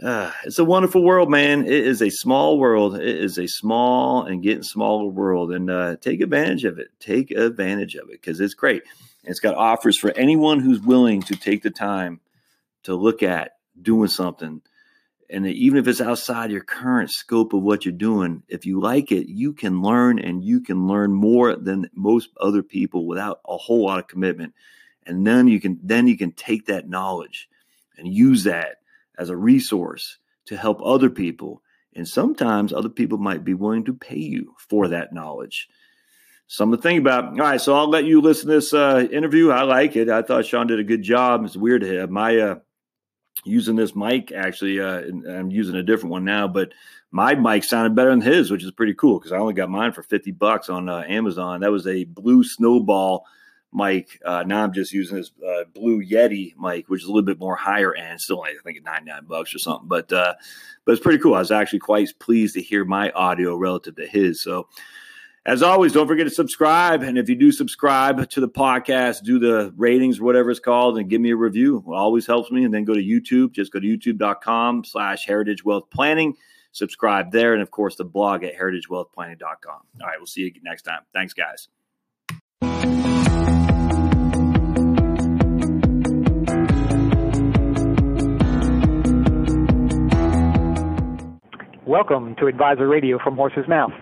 Uh, 0.04 0.32
it's 0.44 0.60
a 0.60 0.66
wonderful 0.66 1.04
world, 1.04 1.30
man. 1.30 1.66
It 1.66 1.72
is 1.72 2.02
a 2.02 2.10
small 2.10 2.60
world. 2.60 2.96
It 2.96 3.18
is 3.18 3.38
a 3.38 3.48
small 3.48 4.26
and 4.26 4.44
getting 4.44 4.64
smaller 4.64 5.06
world, 5.08 5.54
and 5.54 5.70
uh, 5.70 5.96
take 5.98 6.20
advantage 6.20 6.66
of 6.66 6.80
it. 6.80 6.90
Take 7.00 7.32
advantage 7.32 7.96
of 7.96 8.10
it 8.10 8.22
because 8.22 8.42
it's 8.42 8.54
great. 8.54 8.84
And 9.24 9.32
it's 9.32 9.40
got 9.40 9.56
offers 9.56 9.98
for 9.98 10.12
anyone 10.12 10.60
who's 10.60 10.82
willing 10.82 11.22
to 11.24 11.36
take 11.36 11.64
the 11.64 11.70
time 11.70 12.20
to 12.84 12.94
look 12.94 13.24
at 13.24 13.54
doing 13.82 14.10
something. 14.10 14.62
And 15.30 15.48
even 15.48 15.80
if 15.80 15.88
it's 15.88 16.02
outside 16.02 16.52
your 16.52 16.64
current 16.64 17.10
scope 17.12 17.54
of 17.54 17.64
what 17.64 17.84
you're 17.84 17.92
doing, 17.92 18.44
if 18.48 18.66
you 18.66 18.80
like 18.80 19.12
it, 19.12 19.28
you 19.28 19.54
can 19.54 19.82
learn 19.82 20.20
and 20.20 20.44
you 20.44 20.62
can 20.62 20.88
learn 20.88 21.14
more 21.14 21.56
than 21.56 21.90
most 21.96 22.30
other 22.40 22.62
people 22.62 23.08
without 23.08 23.40
a 23.48 23.58
whole 23.58 23.86
lot 23.86 24.00
of 24.00 24.08
commitment. 24.08 24.54
And 25.06 25.26
then 25.26 25.48
you 25.48 25.60
can 25.60 25.80
then 25.84 26.08
you 26.08 26.18
can 26.18 26.32
take 26.32 26.68
that 26.68 26.90
knowledge 26.90 27.50
and 27.98 28.08
use 28.08 28.44
that 28.44 28.78
as 29.18 29.30
a 29.30 29.38
resource 29.38 30.18
to 30.46 30.58
help 30.58 30.80
other 30.84 31.10
people. 31.10 31.62
And 31.96 32.08
sometimes 32.08 32.74
other 32.74 32.90
people 32.90 33.18
might 33.18 33.44
be 33.44 33.54
willing 33.54 33.86
to 33.86 33.94
pay 33.94 34.20
you 34.20 34.56
for 34.58 34.90
that 34.90 35.14
knowledge. 35.14 35.70
Something 36.48 36.78
to 36.78 36.82
think 36.84 37.00
about. 37.00 37.26
All 37.26 37.38
right, 37.38 37.60
so 37.60 37.76
I'll 37.76 37.90
let 37.90 38.04
you 38.04 38.22
listen 38.22 38.48
to 38.48 38.56
this 38.56 38.74
uh, 38.74 39.08
interview. 39.12 39.50
I 39.50 39.64
like 39.64 39.96
it. 39.96 40.10
I 40.10 40.22
thought 40.22 40.46
Sean 40.46 40.68
did 40.68 40.80
a 40.80 40.84
good 40.84 41.02
job. 41.02 41.44
It's 41.44 41.58
weird 41.58 41.82
to 41.82 42.00
have 42.00 42.12
my 42.12 42.38
uh, 42.38 42.56
using 43.44 43.76
this 43.76 43.96
mic 43.96 44.32
actually. 44.32 44.80
Uh, 44.80 45.02
I'm 45.30 45.52
using 45.52 45.76
a 45.76 45.84
different 45.84 46.12
one 46.12 46.26
now, 46.26 46.48
but 46.48 46.74
my 47.12 47.36
mic 47.36 47.64
sounded 47.64 47.96
better 47.96 48.10
than 48.10 48.22
his, 48.22 48.52
which 48.52 48.64
is 48.64 48.72
pretty 48.72 48.94
cool 48.94 49.20
because 49.20 49.32
I 49.32 49.38
only 49.38 49.54
got 49.54 49.70
mine 49.70 49.92
for 49.92 50.04
50 50.04 50.32
bucks 50.32 50.70
on 50.70 50.90
uh, 50.90 51.04
Amazon. 51.08 51.62
That 51.62 51.72
was 51.72 51.88
a 51.88 52.06
blue 52.06 52.44
snowball 52.44 53.26
mic. 53.76 54.20
Uh, 54.26 54.44
now 54.46 54.64
I'm 54.64 54.74
just 54.74 54.94
using 54.94 55.18
this 55.18 55.32
uh, 55.46 55.66
blue 55.74 56.04
Yeti 56.04 56.56
mic, 56.58 56.90
which 56.90 57.02
is 57.02 57.08
a 57.08 57.12
little 57.12 57.26
bit 57.26 57.40
more 57.40 57.56
higher 57.56 57.94
end, 57.94 58.22
still 58.22 58.44
I 58.44 58.54
think 58.64 58.84
99 58.84 59.26
bucks 59.26 59.54
or 59.54 59.60
something. 59.60 59.88
But 59.88 60.12
uh, 60.12 60.34
but 60.86 60.94
it's 60.94 61.02
pretty 61.02 61.20
cool. 61.20 61.36
I 61.36 61.40
was 61.40 61.52
actually 61.52 61.80
quite 61.80 62.10
pleased 62.20 62.56
to 62.56 62.62
hear 62.62 62.86
my 62.86 63.12
audio 63.12 63.56
relative 63.56 63.96
to 63.98 64.08
his. 64.08 64.42
So 64.42 64.68
as 65.46 65.62
always, 65.62 65.94
don't 65.94 66.08
forget 66.08 66.26
to 66.26 66.34
subscribe. 66.34 67.04
And 67.04 67.20
if 67.20 67.30
you 67.30 67.36
do 67.36 67.52
subscribe 67.52 68.28
to 68.32 68.42
the 68.42 68.50
podcast, 68.50 69.24
do 69.24 69.38
the 69.38 69.72
ratings, 69.78 70.20
whatever 70.20 70.50
it's 70.50 70.60
called, 70.60 70.98
and 70.98 71.08
give 71.08 71.22
me 71.22 71.30
a 71.30 71.36
review. 71.36 71.84
It 71.88 71.94
always 71.94 72.26
helps 72.26 72.50
me. 72.50 72.64
And 72.64 72.74
then 72.74 72.84
go 72.84 72.96
to 72.96 73.02
YouTube. 73.02 73.52
Just 73.52 73.72
go 73.72 73.80
to 73.80 73.86
youtube.com 73.86 74.86
slash 74.86 75.28
heritage 75.28 75.64
wealth 75.64 75.92
planning. 75.92 76.36
Subscribe 76.72 77.32
there. 77.32 77.54
And 77.54 77.62
of 77.62 77.70
course, 77.70 77.96
the 77.96 78.04
blog 78.04 78.44
at 78.44 78.56
heritagewealthplanning.com. 78.56 79.82
All 80.02 80.08
right, 80.08 80.18
we'll 80.18 80.26
see 80.26 80.42
you 80.42 80.52
next 80.64 80.82
time. 80.82 81.02
Thanks, 81.14 81.34
guys. 81.34 81.68
Welcome 91.86 92.36
to 92.38 92.48
Advisor 92.48 92.88
Radio 92.88 93.20
from 93.24 93.36
Horse's 93.36 93.68
Mouth. 93.68 93.94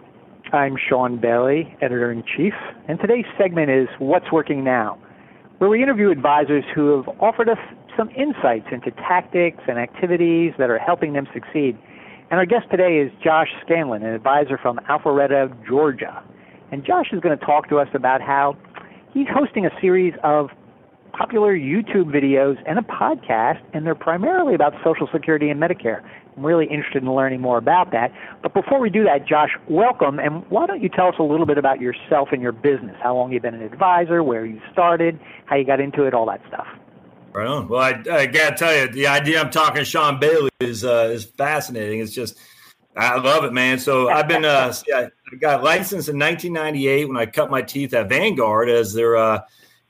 I'm 0.52 0.76
Sean 0.78 1.18
Bailey, 1.20 1.76
Editor 1.82 2.12
in 2.12 2.24
Chief, 2.24 2.54
and 2.88 3.00
today's 3.00 3.26
segment 3.38 3.72
is 3.72 3.88
What's 3.98 4.32
Working 4.32 4.64
Now, 4.64 5.00
where 5.58 5.70
we 5.70 5.82
interview 5.82 6.12
advisors 6.12 6.64
who 6.76 6.96
have 6.98 7.08
offered 7.20 7.50
us 7.50 7.58
some 7.98 8.10
insights 8.12 8.68
into 8.72 8.92
tactics 8.92 9.64
and 9.68 9.80
activities 9.80 10.54
that 10.60 10.70
are 10.70 10.78
helping 10.78 11.14
them 11.14 11.28
succeed. 11.34 11.78
And 12.30 12.40
our 12.40 12.46
guest 12.46 12.66
today 12.70 12.98
is 12.98 13.12
Josh 13.24 13.48
Scandlen, 13.66 14.04
an 14.04 14.14
advisor 14.14 14.58
from 14.58 14.78
Alpharetta, 14.90 15.50
Georgia. 15.68 16.24
And 16.72 16.86
Josh 16.86 17.08
is 17.12 17.20
going 17.20 17.38
to 17.38 17.46
talk 17.46 17.70
to 17.70 17.80
us 17.80 17.88
about 17.94 18.22
how 18.22 18.56
he's 19.14 19.28
hosting 19.34 19.66
a 19.66 19.72
series 19.82 20.14
of 20.24 20.50
popular 21.14 21.56
YouTube 21.56 22.06
videos 22.06 22.58
and 22.68 22.80
a 22.80 22.82
podcast, 22.82 23.62
and 23.74 23.86
they're 23.86 23.96
primarily 23.96 24.56
about 24.56 24.74
Social 24.84 25.08
Security 25.14 25.50
and 25.50 25.62
Medicare. 25.62 26.02
I'm 26.36 26.44
really 26.44 26.66
interested 26.66 27.04
in 27.04 27.14
learning 27.14 27.40
more 27.40 27.60
about 27.60 27.92
that. 27.92 28.12
But 28.42 28.56
before 28.56 28.80
we 28.80 28.90
do 28.90 29.04
that, 29.04 29.28
Josh, 29.28 29.52
welcome. 29.70 30.20
And 30.20 30.44
why 30.50 30.66
don't 30.66 30.82
you 30.82 30.90
tell 30.90 31.08
us 31.08 31.16
a 31.20 31.24
little 31.24 31.46
bit 31.46 31.60
about 31.60 31.80
yourself 31.80 32.30
and 32.32 32.42
your 32.42 32.52
business? 32.52 32.96
How 33.02 33.16
long 33.16 33.32
you've 33.32 33.44
been 33.44 33.54
an 33.54 33.62
advisor, 33.62 34.24
where 34.24 34.46
you 34.46 34.60
started, 34.72 35.20
how 35.46 35.56
you 35.56 35.66
got 35.66 35.80
into 35.80 36.04
it, 36.04 36.16
all 36.16 36.26
that 36.26 36.42
stuff. 36.48 36.66
Right 37.32 37.48
on. 37.48 37.68
Well, 37.68 37.82
I, 37.82 37.90
I 38.12 38.26
got 38.26 38.52
to 38.52 38.56
tell 38.56 38.76
you, 38.76 38.92
the 38.92 39.08
idea 39.08 39.40
I'm 39.40 39.52
talking 39.52 39.78
to 39.78 39.86
Sean 39.86 40.20
Bailey 40.20 40.50
is 40.60 40.84
uh, 40.84 41.10
is 41.12 41.26
fascinating. 41.26 42.00
It's 42.00 42.14
just, 42.14 42.40
I 42.96 43.18
love 43.18 43.44
it, 43.44 43.54
man. 43.54 43.78
So 43.80 44.10
I've 44.10 44.28
been, 44.28 44.46
uh, 44.46 44.74
I 44.96 45.10
got 45.40 45.64
licensed 45.64 46.10
in 46.10 46.18
1998 46.18 47.08
when 47.08 47.18
I 47.18 47.26
cut 47.28 47.52
my 47.52 47.62
teeth 47.62 47.94
at 47.94 48.10
Vanguard 48.10 48.70
as 48.70 48.94
their, 48.94 49.18
uh, 49.18 49.42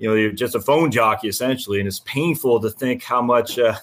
you 0.04 0.10
know, 0.10 0.16
you're 0.16 0.34
just 0.34 0.54
a 0.54 0.60
phone 0.60 0.92
jockey 0.92 1.30
essentially, 1.30 1.80
and 1.80 1.88
it's 1.88 2.00
painful 2.00 2.60
to 2.60 2.70
think 2.70 3.04
how 3.04 3.22
much. 3.22 3.58
Uh, 3.58 3.76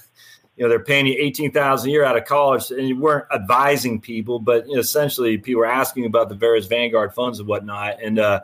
you 0.56 0.64
know 0.66 0.68
they're 0.68 0.84
paying 0.84 1.06
you 1.06 1.16
eighteen 1.18 1.50
thousand 1.50 1.88
a 1.88 1.92
year 1.92 2.04
out 2.04 2.18
of 2.18 2.26
college, 2.26 2.70
and 2.70 2.86
you 2.86 3.00
weren't 3.00 3.24
advising 3.32 3.98
people, 3.98 4.38
but 4.38 4.68
you 4.68 4.74
know, 4.74 4.80
essentially 4.80 5.38
people 5.38 5.60
were 5.60 5.66
asking 5.66 6.04
about 6.04 6.28
the 6.28 6.34
various 6.34 6.66
Vanguard 6.66 7.14
funds 7.14 7.38
and 7.38 7.48
whatnot, 7.48 8.02
and 8.02 8.18
uh, 8.18 8.40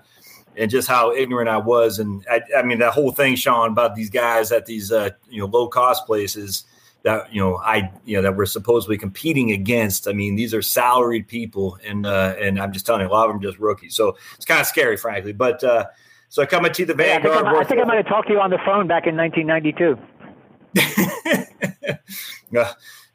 and 0.56 0.70
just 0.70 0.88
how 0.88 1.12
ignorant 1.12 1.50
I 1.50 1.58
was, 1.58 1.98
and 1.98 2.24
I, 2.30 2.40
I, 2.56 2.62
mean 2.62 2.78
that 2.78 2.94
whole 2.94 3.12
thing, 3.12 3.36
Sean, 3.36 3.72
about 3.72 3.96
these 3.96 4.08
guys 4.08 4.50
at 4.50 4.64
these 4.64 4.90
uh, 4.90 5.10
you 5.28 5.40
know 5.40 5.46
low 5.46 5.68
cost 5.68 6.06
places 6.06 6.64
that 7.02 7.30
you 7.30 7.42
know 7.42 7.56
I 7.56 7.92
you 8.06 8.16
know 8.16 8.22
that 8.22 8.34
we're 8.34 8.46
supposedly 8.46 8.96
competing 8.96 9.52
against. 9.52 10.08
I 10.08 10.14
mean 10.14 10.36
these 10.36 10.54
are 10.54 10.62
salaried 10.62 11.28
people, 11.28 11.76
and 11.84 12.06
uh, 12.06 12.34
and 12.40 12.58
I'm 12.58 12.72
just 12.72 12.86
telling 12.86 13.02
you, 13.02 13.08
a 13.08 13.12
lot 13.12 13.28
of 13.28 13.34
them 13.34 13.42
just 13.42 13.58
rookies, 13.58 13.94
so 13.94 14.16
it's 14.36 14.46
kind 14.46 14.62
of 14.62 14.66
scary, 14.66 14.96
frankly, 14.96 15.34
but. 15.34 15.62
Uh, 15.62 15.84
so 16.28 16.42
I 16.42 16.46
come 16.46 16.64
into 16.66 16.84
the 16.84 16.94
Vanguard. 16.94 17.34
Yeah, 17.34 17.40
I, 17.40 17.44
think 17.44 17.56
I, 17.56 17.60
I 17.60 17.64
think 17.64 17.80
I 17.80 17.84
might 17.84 17.96
have 17.96 18.06
talked 18.06 18.28
to 18.28 18.34
you 18.34 18.40
on 18.40 18.50
the 18.50 18.58
phone 18.64 18.86
back 18.86 19.06
in 19.06 19.16
1992. 19.16 19.98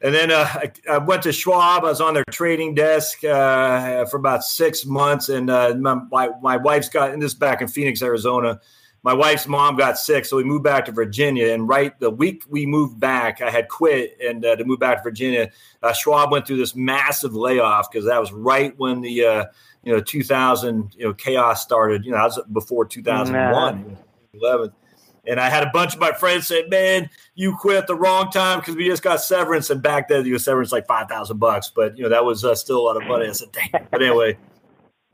and 0.02 0.14
then 0.14 0.30
uh, 0.30 0.46
I, 0.48 0.72
I, 0.90 0.98
went 0.98 1.22
to 1.22 1.32
Schwab. 1.32 1.84
I 1.84 1.88
was 1.88 2.00
on 2.00 2.14
their 2.14 2.24
trading 2.30 2.74
desk 2.74 3.24
uh, 3.24 4.04
for 4.06 4.16
about 4.16 4.44
six 4.44 4.84
months, 4.84 5.28
and 5.28 5.50
uh, 5.50 5.74
my, 5.78 5.94
my, 6.10 6.30
my 6.40 6.56
wife's 6.56 6.88
got. 6.88 7.12
And 7.12 7.22
this 7.22 7.32
is 7.32 7.38
back 7.38 7.62
in 7.62 7.68
Phoenix, 7.68 8.02
Arizona. 8.02 8.60
My 9.04 9.14
wife's 9.14 9.48
mom 9.48 9.76
got 9.76 9.98
sick, 9.98 10.24
so 10.24 10.36
we 10.36 10.44
moved 10.44 10.62
back 10.62 10.84
to 10.84 10.92
Virginia. 10.92 11.52
And 11.52 11.68
right 11.68 11.98
the 11.98 12.10
week 12.10 12.44
we 12.48 12.66
moved 12.66 13.00
back, 13.00 13.42
I 13.42 13.50
had 13.50 13.68
quit 13.68 14.16
and 14.24 14.44
uh, 14.44 14.54
to 14.56 14.64
move 14.64 14.78
back 14.78 14.98
to 14.98 15.02
Virginia. 15.02 15.50
Uh, 15.82 15.92
Schwab 15.92 16.30
went 16.30 16.46
through 16.46 16.58
this 16.58 16.76
massive 16.76 17.34
layoff 17.34 17.90
because 17.90 18.06
that 18.06 18.20
was 18.20 18.32
right 18.32 18.72
when 18.78 19.00
the 19.00 19.24
uh, 19.24 19.44
you 19.82 19.92
know 19.92 20.00
2000 20.00 20.94
you 20.96 21.04
know 21.04 21.14
chaos 21.14 21.62
started. 21.62 22.04
You 22.04 22.12
know, 22.12 22.18
i 22.18 22.24
was 22.24 22.40
before 22.52 22.84
2001, 22.84 23.96
11 24.34 24.72
and 25.26 25.38
I 25.38 25.48
had 25.48 25.62
a 25.62 25.70
bunch 25.70 25.94
of 25.94 26.00
my 26.00 26.12
friends 26.12 26.48
say, 26.48 26.64
"Man, 26.68 27.08
you 27.34 27.56
quit 27.56 27.76
at 27.76 27.86
the 27.86 27.94
wrong 27.94 28.30
time 28.30 28.58
because 28.58 28.74
we 28.74 28.86
just 28.86 29.02
got 29.02 29.20
severance." 29.20 29.70
And 29.70 29.82
back 29.82 30.08
then, 30.08 30.24
you 30.26 30.32
know, 30.32 30.38
severance 30.38 30.72
like 30.72 30.86
five 30.86 31.08
thousand 31.08 31.38
bucks, 31.38 31.70
but 31.74 31.96
you 31.96 32.02
know 32.02 32.08
that 32.08 32.24
was 32.24 32.44
uh, 32.44 32.54
still 32.54 32.78
a 32.78 32.84
lot 32.84 32.96
of 32.96 33.06
money. 33.06 33.28
I 33.28 33.32
said, 33.32 33.52
damn 33.52 33.86
But 33.90 34.02
anyway, 34.02 34.36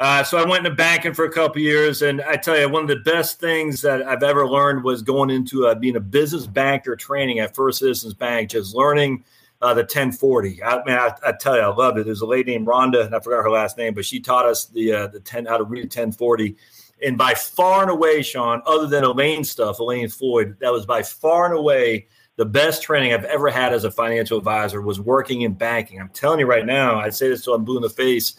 uh, 0.00 0.24
so 0.24 0.38
I 0.38 0.46
went 0.46 0.64
into 0.64 0.74
banking 0.76 1.12
for 1.12 1.24
a 1.24 1.30
couple 1.30 1.60
years, 1.60 2.00
and 2.02 2.22
I 2.22 2.36
tell 2.36 2.58
you, 2.58 2.68
one 2.68 2.82
of 2.82 2.88
the 2.88 3.10
best 3.10 3.38
things 3.38 3.82
that 3.82 4.02
I've 4.02 4.22
ever 4.22 4.48
learned 4.48 4.82
was 4.82 5.02
going 5.02 5.28
into 5.30 5.66
uh, 5.66 5.74
being 5.74 5.96
a 5.96 6.00
business 6.00 6.46
banker 6.46 6.96
training 6.96 7.40
at 7.40 7.54
First 7.54 7.80
Citizens 7.80 8.14
Bank, 8.14 8.50
just 8.50 8.74
learning. 8.74 9.24
Uh, 9.60 9.74
the 9.74 9.80
1040. 9.80 10.62
I 10.62 10.76
mean, 10.84 10.94
I, 10.94 11.12
I, 11.26 11.32
tell 11.32 11.56
you, 11.56 11.62
I 11.62 11.74
loved 11.74 11.98
it. 11.98 12.06
There's 12.06 12.20
a 12.20 12.26
lady 12.26 12.52
named 12.52 12.68
Rhonda, 12.68 13.06
and 13.06 13.12
I 13.12 13.18
forgot 13.18 13.42
her 13.42 13.50
last 13.50 13.76
name, 13.76 13.92
but 13.92 14.04
she 14.04 14.20
taught 14.20 14.46
us 14.46 14.66
the 14.66 14.92
uh, 14.92 15.06
the 15.08 15.18
10 15.18 15.46
how 15.46 15.56
to 15.56 15.64
read 15.64 15.82
1040 15.82 16.56
and 17.02 17.16
by 17.16 17.34
far 17.34 17.82
and 17.82 17.90
away, 17.90 18.22
Sean, 18.22 18.62
other 18.66 18.86
than 18.86 19.04
Elaine 19.04 19.44
stuff, 19.44 19.78
Elaine 19.78 20.08
Floyd, 20.08 20.56
that 20.60 20.72
was 20.72 20.86
by 20.86 21.02
far 21.02 21.46
and 21.46 21.54
away 21.54 22.08
the 22.36 22.44
best 22.44 22.82
training 22.82 23.12
I've 23.12 23.24
ever 23.24 23.50
had 23.50 23.72
as 23.72 23.84
a 23.84 23.90
financial 23.90 24.38
advisor 24.38 24.80
was 24.80 25.00
working 25.00 25.42
in 25.42 25.54
banking. 25.54 26.00
I'm 26.00 26.08
telling 26.10 26.40
you 26.40 26.46
right 26.46 26.66
now, 26.66 26.98
I 26.98 27.10
say 27.10 27.28
this 27.28 27.44
till 27.44 27.54
I'm 27.54 27.64
blue 27.64 27.76
in 27.76 27.82
the 27.82 27.90
face. 27.90 28.34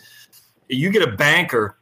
You 0.68 0.90
get 0.90 1.08
a 1.08 1.12
banker, 1.12 1.78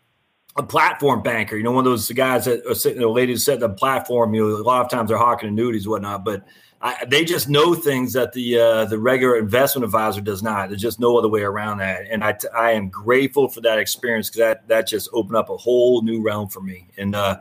a 0.56 0.64
platform 0.64 1.22
banker, 1.22 1.58
you 1.58 1.64
know, 1.64 1.72
one 1.72 1.86
of 1.86 1.92
those 1.92 2.10
guys 2.12 2.46
that 2.46 2.66
are 2.66 2.76
sitting, 2.76 3.02
the 3.02 3.08
ladies 3.08 3.46
set 3.46 3.60
the 3.60 3.70
platform, 3.70 4.34
you 4.34 4.48
know, 4.48 4.56
a 4.56 4.64
lot 4.64 4.84
of 4.84 4.90
times 4.90 5.10
they're 5.10 5.18
hawking 5.18 5.50
annuities 5.50 5.88
whatnot, 5.88 6.26
but 6.26 6.44
I, 6.80 7.06
they 7.06 7.26
just 7.26 7.50
know 7.50 7.74
things 7.74 8.14
that 8.14 8.34
the 8.34 8.60
uh, 8.60 8.86
the 8.86 9.00
regular 9.00 9.38
investment 9.38 9.84
advisor 9.84 10.22
does 10.22 10.44
not. 10.44 10.70
There's 10.70 10.82
just 10.82 11.00
no 11.00 11.18
other 11.18 11.28
way 11.28 11.42
around 11.42 11.80
that, 11.80 12.06
and 12.10 12.24
I, 12.24 12.34
t- 12.34 12.48
I 12.56 12.74
am 12.74 12.90
grateful 12.90 13.48
for 13.48 13.62
that 13.62 13.80
experience 13.80 14.30
because 14.30 14.40
that 14.40 14.68
that 14.68 14.88
just 14.88 15.10
opened 15.12 15.38
up 15.38 15.50
a 15.50 15.58
whole 15.58 16.04
new 16.04 16.22
realm 16.22 16.50
for 16.50 16.62
me. 16.62 16.88
And 16.96 17.16
uh, 17.16 17.40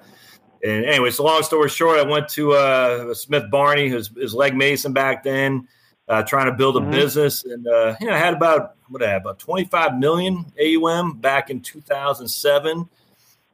and 0.64 0.86
anyway, 0.86 1.10
so 1.10 1.24
long 1.24 1.42
story 1.42 1.68
short, 1.68 1.98
I 1.98 2.02
went 2.02 2.28
to 2.30 2.52
uh, 2.54 3.14
Smith 3.14 3.44
Barney, 3.50 3.90
his, 3.90 4.10
his 4.16 4.32
Legg 4.32 4.56
Mason 4.56 4.94
back 4.94 5.22
then, 5.22 5.68
uh, 6.08 6.22
trying 6.22 6.46
to 6.46 6.52
build 6.52 6.76
a 6.76 6.80
mm-hmm. 6.80 6.92
business, 6.92 7.44
and 7.44 7.66
uh, 7.66 7.94
you 8.00 8.06
know, 8.06 8.14
I 8.14 8.18
had 8.18 8.32
about 8.32 8.76
what 8.88 9.02
I 9.02 9.10
had 9.10 9.20
about 9.20 9.38
25 9.38 9.98
million 9.98 10.46
AUM 10.58 11.18
back 11.18 11.50
in 11.50 11.60
2007. 11.60 12.88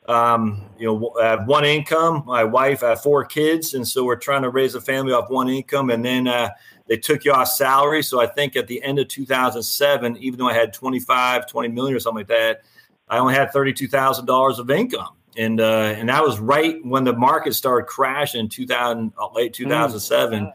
Um, 0.09 0.63
you 0.79 0.87
know, 0.87 1.15
I 1.21 1.27
have 1.27 1.47
one 1.47 1.65
income. 1.65 2.25
My 2.27 2.45
wife, 2.45 2.83
I 2.83 2.91
have 2.91 3.03
four 3.03 3.25
kids, 3.25 3.75
and 3.75 3.87
so 3.87 4.05
we're 4.05 4.17
trying 4.17 4.43
to 4.43 4.51
raise 4.51 4.75
a 4.75 4.81
family 4.81 5.13
off 5.13 5.31
one 5.31 5.49
income. 5.49 5.91
And 5.91 6.05
then 6.05 6.27
uh, 6.27 6.51
they 6.89 6.97
took 6.97 7.25
you 7.25 7.33
off 7.33 7.49
salary. 7.49 8.03
So 8.03 8.21
I 8.21 8.27
think 8.27 8.57
at 8.57 8.67
the 8.67 8.83
end 8.83 8.99
of 8.99 9.09
2007, 9.09 10.17
even 10.19 10.39
though 10.39 10.49
I 10.49 10.55
had 10.55 10.73
25, 10.73 11.47
20 11.47 11.69
million 11.69 11.97
or 11.97 12.01
something 12.01 12.19
like 12.21 12.29
that, 12.29 12.63
I 13.09 13.19
only 13.19 13.35
had 13.35 13.53
$32,000 13.53 14.59
of 14.59 14.71
income. 14.71 15.15
And 15.37 15.61
uh, 15.61 15.95
and 15.97 16.11
that 16.11 16.23
was 16.23 16.39
right 16.39 16.85
when 16.85 17.05
the 17.05 17.15
market 17.15 17.55
started 17.55 17.87
crashing 17.87 18.41
in 18.41 18.49
2000, 18.49 19.13
uh, 19.19 19.29
late 19.33 19.55
2007. 19.55 20.45
Mm. 20.45 20.53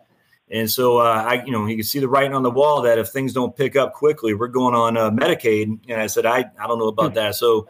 And 0.49 0.69
so 0.69 0.97
uh, 0.97 1.23
I, 1.27 1.43
you 1.43 1.51
know, 1.51 1.65
you 1.65 1.75
can 1.75 1.83
see 1.83 1.99
the 1.99 2.07
writing 2.07 2.33
on 2.33 2.43
the 2.43 2.51
wall 2.51 2.83
that 2.83 2.99
if 2.99 3.09
things 3.09 3.33
don't 3.33 3.55
pick 3.55 3.75
up 3.75 3.93
quickly, 3.93 4.33
we're 4.33 4.47
going 4.47 4.75
on 4.75 4.95
uh, 4.95 5.09
Medicaid. 5.09 5.79
And 5.89 5.99
I 5.99 6.07
said, 6.07 6.25
I, 6.25 6.45
I 6.59 6.67
don't 6.67 6.79
know 6.79 6.87
about 6.87 7.09
hmm. 7.09 7.15
that. 7.15 7.35
So 7.35 7.67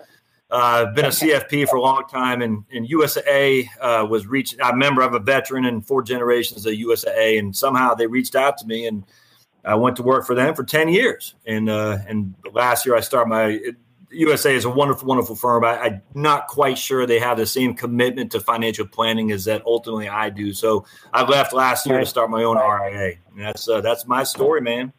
uh, 0.49 0.85
I've 0.87 0.95
been 0.95 1.05
a 1.05 1.09
CFP 1.09 1.67
for 1.67 1.75
a 1.75 1.81
long 1.81 2.05
time, 2.07 2.41
and, 2.41 2.63
and 2.71 2.87
USAA 2.87 3.67
uh, 3.81 4.05
was 4.05 4.27
reaching. 4.27 4.61
I 4.61 4.69
remember 4.69 5.01
I'm 5.03 5.13
a 5.13 5.19
veteran 5.19 5.65
and 5.65 5.85
four 5.85 6.01
generations 6.03 6.65
of 6.65 6.73
USAA, 6.73 7.37
and 7.37 7.55
somehow 7.55 7.93
they 7.93 8.07
reached 8.07 8.35
out 8.35 8.57
to 8.59 8.65
me, 8.65 8.87
and 8.87 9.03
I 9.65 9.75
went 9.75 9.97
to 9.97 10.03
work 10.03 10.25
for 10.25 10.35
them 10.35 10.55
for 10.55 10.63
ten 10.63 10.87
years. 10.87 11.35
And 11.45 11.69
uh, 11.69 11.97
and 12.07 12.33
last 12.53 12.85
year 12.85 12.95
I 12.95 13.01
started 13.01 13.29
my 13.29 13.59
USA 14.09 14.55
is 14.55 14.65
a 14.65 14.69
wonderful, 14.69 15.07
wonderful 15.07 15.35
firm. 15.35 15.65
I, 15.65 15.87
am 15.87 16.01
not 16.13 16.47
quite 16.47 16.77
sure 16.77 17.05
they 17.05 17.19
have 17.19 17.37
the 17.37 17.45
same 17.45 17.73
commitment 17.73 18.31
to 18.31 18.39
financial 18.39 18.87
planning 18.87 19.31
as 19.31 19.45
that 19.45 19.63
ultimately 19.65 20.07
I 20.07 20.29
do. 20.29 20.53
So 20.53 20.85
I 21.13 21.23
left 21.23 21.51
last 21.51 21.85
year 21.85 21.99
to 21.99 22.05
start 22.05 22.29
my 22.29 22.43
own 22.43 22.57
RIA. 22.57 23.15
And 23.31 23.45
that's 23.45 23.67
uh, 23.67 23.81
that's 23.81 24.07
my 24.07 24.23
story, 24.23 24.61
man. 24.61 24.93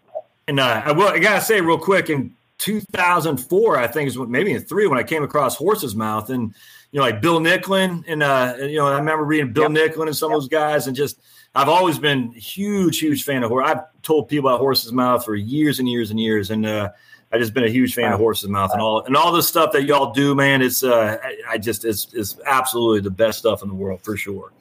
And 0.46 0.60
uh, 0.60 0.82
I 0.84 0.92
will, 0.92 1.08
I 1.08 1.18
gotta 1.18 1.40
say 1.40 1.60
real 1.60 1.78
quick, 1.78 2.10
in 2.10 2.34
2004, 2.58 3.76
I 3.76 3.86
think 3.86 4.08
is 4.08 4.18
what 4.18 4.28
maybe 4.28 4.52
in 4.52 4.60
three 4.62 4.86
when 4.86 4.98
I 4.98 5.02
came 5.02 5.22
across 5.22 5.56
Horse's 5.56 5.94
Mouth, 5.94 6.30
and 6.30 6.54
you 6.90 6.98
know, 6.98 7.04
like 7.04 7.20
Bill 7.20 7.40
Nicklin, 7.40 8.04
and 8.06 8.22
uh, 8.22 8.56
you 8.60 8.76
know, 8.76 8.86
I 8.86 8.98
remember 8.98 9.24
reading 9.24 9.52
Bill 9.52 9.72
yep. 9.72 9.94
Nicklin 9.94 10.06
and 10.06 10.16
some 10.16 10.30
yep. 10.30 10.36
of 10.36 10.42
those 10.42 10.48
guys, 10.48 10.86
and 10.86 10.96
just 10.96 11.20
I've 11.54 11.68
always 11.68 11.98
been 11.98 12.32
huge, 12.32 12.98
huge 12.98 13.24
fan 13.24 13.42
of 13.42 13.50
horse. 13.50 13.68
I've 13.68 14.02
told 14.02 14.28
people 14.28 14.48
about 14.50 14.60
Horse's 14.60 14.92
Mouth 14.92 15.24
for 15.24 15.34
years 15.34 15.78
and 15.78 15.88
years 15.88 16.10
and 16.10 16.20
years, 16.20 16.50
and 16.50 16.66
uh, 16.66 16.90
I 17.32 17.38
just 17.38 17.54
been 17.54 17.64
a 17.64 17.70
huge 17.70 17.94
fan 17.94 18.12
of 18.12 18.18
Horse's 18.18 18.48
Mouth 18.48 18.72
and 18.72 18.80
all 18.80 19.02
and 19.02 19.16
all 19.16 19.32
the 19.32 19.42
stuff 19.42 19.72
that 19.72 19.84
y'all 19.84 20.12
do, 20.12 20.34
man. 20.34 20.62
It's 20.62 20.82
uh, 20.82 21.18
I, 21.22 21.54
I 21.54 21.58
just 21.58 21.84
it's 21.84 22.12
it's 22.14 22.38
absolutely 22.46 23.00
the 23.00 23.10
best 23.10 23.38
stuff 23.38 23.62
in 23.62 23.68
the 23.68 23.74
world 23.74 24.00
for 24.02 24.16
sure. 24.16 24.52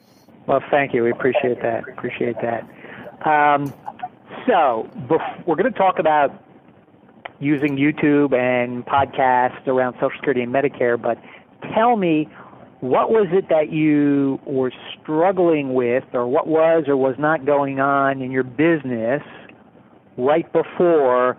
Well, 0.46 0.62
thank 0.70 0.94
you. 0.94 1.02
We 1.02 1.10
appreciate 1.10 1.60
that. 1.62 1.88
Appreciate 1.88 2.36
that. 2.40 2.62
Um, 3.26 3.72
so 4.46 4.88
bef- 5.08 5.46
we're 5.46 5.56
going 5.56 5.70
to 5.70 5.78
talk 5.78 5.98
about 5.98 6.42
using 7.40 7.76
YouTube 7.76 8.34
and 8.34 8.84
podcasts 8.84 9.66
around 9.66 9.94
Social 9.94 10.10
Security 10.16 10.42
and 10.42 10.52
Medicare, 10.52 11.00
but 11.00 11.18
tell 11.74 11.96
me 11.96 12.28
what 12.80 13.10
was 13.10 13.26
it 13.32 13.48
that 13.48 13.72
you 13.72 14.38
were 14.46 14.72
struggling 15.00 15.74
with, 15.74 16.04
or 16.12 16.26
what 16.26 16.46
was 16.46 16.84
or 16.86 16.96
was 16.96 17.16
not 17.18 17.44
going 17.44 17.80
on 17.80 18.22
in 18.22 18.30
your 18.30 18.44
business 18.44 19.22
right 20.16 20.50
before 20.52 21.36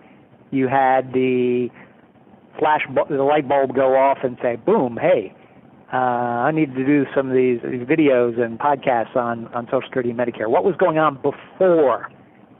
you 0.51 0.68
had 0.68 1.13
the 1.13 1.70
flash, 2.58 2.82
the 3.10 3.24
light 3.24 3.48
bulb 3.48 3.74
go 3.74 3.96
off 3.96 4.20
and 4.24 4.38
say, 4.41 4.58
"Boom! 4.58 4.98
Hey, 5.00 5.34
uh, 5.94 5.96
I 5.96 6.51
need 6.51 6.75
to 6.75 6.86
do 6.86 7.06
some 7.15 7.29
of 7.29 7.36
these, 7.36 7.60
these 7.63 7.88
videos 7.88 8.39
and 8.39 8.60
podcasts 8.60 9.15
on 9.15 9.48
on 9.53 9.65
Social 9.65 9.82
Security 9.84 10.10
and 10.10 10.20
Medicare." 10.20 10.50
What 10.50 10.65
was 10.65 10.75
going 10.75 10.98
on 10.98 11.15
before 11.22 12.10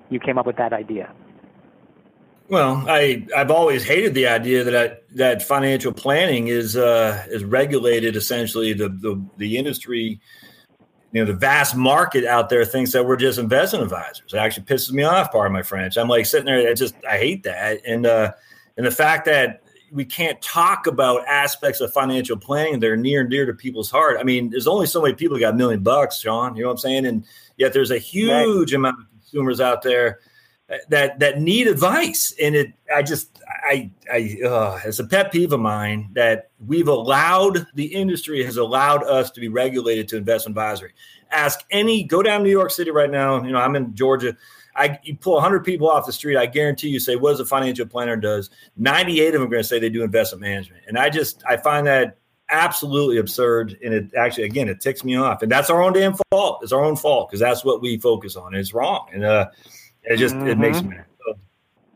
you 0.10 0.20
came 0.20 0.38
up 0.38 0.46
with 0.46 0.58
that 0.58 0.72
idea? 0.72 1.12
Well, 2.50 2.84
I 2.88 3.28
I've 3.38 3.52
always 3.52 3.84
hated 3.84 4.16
the 4.16 4.28
idea 4.28 4.64
that 4.64 4.76
I, 4.76 4.98
that 5.16 5.44
financial 5.44 5.94
planning 5.94 6.48
is 6.48 6.76
uh, 6.76 7.24
is 7.30 7.44
regulated 7.44 8.16
essentially 8.16 8.74
the, 8.74 8.90
the 8.90 9.24
the 9.38 9.58
industry 9.58 10.20
you 11.12 11.22
know 11.22 11.26
the 11.26 11.38
vast 11.38 11.76
market 11.76 12.26
out 12.26 12.50
there 12.50 12.66
thinks 12.66 12.92
that 12.94 13.06
we're 13.06 13.18
just 13.18 13.38
investment 13.38 13.84
advisors. 13.84 14.34
It 14.34 14.38
actually 14.38 14.66
pisses 14.66 14.92
me 14.92 15.04
off. 15.04 15.32
Part 15.32 15.46
of 15.46 15.52
my 15.52 15.62
French. 15.62 15.96
I'm 15.96 16.08
like 16.08 16.26
sitting 16.26 16.48
there. 16.48 16.68
I 16.68 16.74
just 16.74 16.96
I 17.08 17.18
hate 17.18 17.44
that. 17.44 17.82
And 17.86 18.08
uh, 18.08 18.32
and 18.78 18.86
the 18.86 18.92
fact 18.92 19.26
that 19.26 19.62
we 19.92 20.06
can't 20.06 20.42
talk 20.42 20.88
about 20.88 21.28
aspects 21.28 21.82
of 21.82 21.92
financial 21.94 22.38
planning 22.38 22.80
that 22.80 22.90
are 22.90 22.98
near 22.98 23.22
and 23.22 23.30
dear 23.30 23.46
to 23.46 23.54
people's 23.54 23.90
heart. 23.90 24.18
I 24.20 24.24
mean, 24.24 24.50
there's 24.52 24.68
only 24.68 24.86
so 24.86 25.02
many 25.02 25.16
people 25.16 25.40
got 25.40 25.54
a 25.54 25.58
million 25.58 25.82
bucks, 25.82 26.20
Sean. 26.20 26.56
You 26.56 26.64
know 26.64 26.70
what 26.70 26.74
I'm 26.74 26.78
saying? 26.78 27.06
And 27.06 27.26
yet 27.58 27.74
there's 27.74 27.92
a 27.92 27.98
huge 27.98 28.72
right. 28.72 28.78
amount 28.78 29.00
of 29.00 29.06
consumers 29.12 29.60
out 29.60 29.82
there 29.82 30.20
that 30.90 31.20
that 31.20 31.42
need 31.42 31.68
advice 31.68 32.34
and 32.42 32.56
it 32.56 32.74
i 32.96 33.02
just 33.02 33.40
i 33.70 33.90
i 34.12 34.38
uh, 34.46 34.80
it's 34.86 35.00
a 35.00 35.06
pet 35.06 35.32
peeve 35.32 35.52
of 35.52 35.60
mine 35.60 36.10
that 36.14 36.52
we've 36.66 36.88
allowed 36.88 37.66
the 37.76 37.86
industry 37.86 38.44
has 38.44 38.58
allowed 38.58 39.04
us 39.04 39.32
to 39.32 39.40
be 39.40 39.48
regulated 39.48 40.08
to 40.08 40.18
investment 40.18 40.56
advisory 40.56 40.94
ask 41.32 41.62
any 41.72 42.04
go 42.04 42.22
down 42.22 42.44
new 42.44 42.50
york 42.50 42.72
city 42.72 42.92
right 42.92 43.10
now 43.10 43.44
you 43.44 43.52
know 43.52 43.60
i'm 43.60 43.76
in 43.76 43.94
georgia 43.96 44.36
I, 44.76 44.98
you 45.04 45.18
pull 45.18 45.34
100 45.34 45.66
people 45.66 45.90
off 45.90 46.06
the 46.06 46.14
street, 46.14 46.38
I 46.38 46.46
guarantee 46.46 46.88
you 46.88 47.02
say, 47.02 47.18
what 47.18 47.32
does 47.32 47.42
a 47.42 47.46
financial 47.46 47.86
planner 47.86 48.16
does? 48.16 48.50
98 48.78 49.28
of 49.28 49.34
them 49.34 49.42
are 49.44 49.48
going 49.48 49.62
to 49.62 49.68
say 49.68 49.78
they 49.78 49.90
do 49.90 50.04
investment 50.04 50.42
management. 50.42 50.84
And 50.88 50.98
I 50.98 51.10
just, 51.10 51.44
I 51.46 51.58
find 51.58 51.86
that 51.88 52.18
absolutely 52.50 53.18
absurd. 53.18 53.78
And 53.84 53.94
it 53.94 54.14
actually, 54.16 54.46
again, 54.46 54.70
it 54.70 54.80
ticks 54.80 55.04
me 55.04 55.18
off. 55.18 55.42
And 55.42 55.52
that's 55.52 55.70
our 55.70 55.82
own 55.82 55.92
damn 55.92 56.16
fault. 56.32 56.60
It's 56.62 56.72
our 56.72 56.84
own 56.84 56.96
fault 56.96 57.30
because 57.30 57.42
that's 57.42 57.66
what 57.66 57.82
we 57.82 57.98
focus 57.98 58.38
on. 58.38 58.54
It's 58.54 58.74
wrong. 58.74 59.10
And, 59.12 59.26
uh, 59.26 59.48
it 60.04 60.18
just 60.18 60.36
mm-hmm. 60.36 60.48
it 60.48 60.58
makes 60.58 60.78
mm-hmm. 60.78 60.90
me. 60.90 60.98
So, 61.26 61.40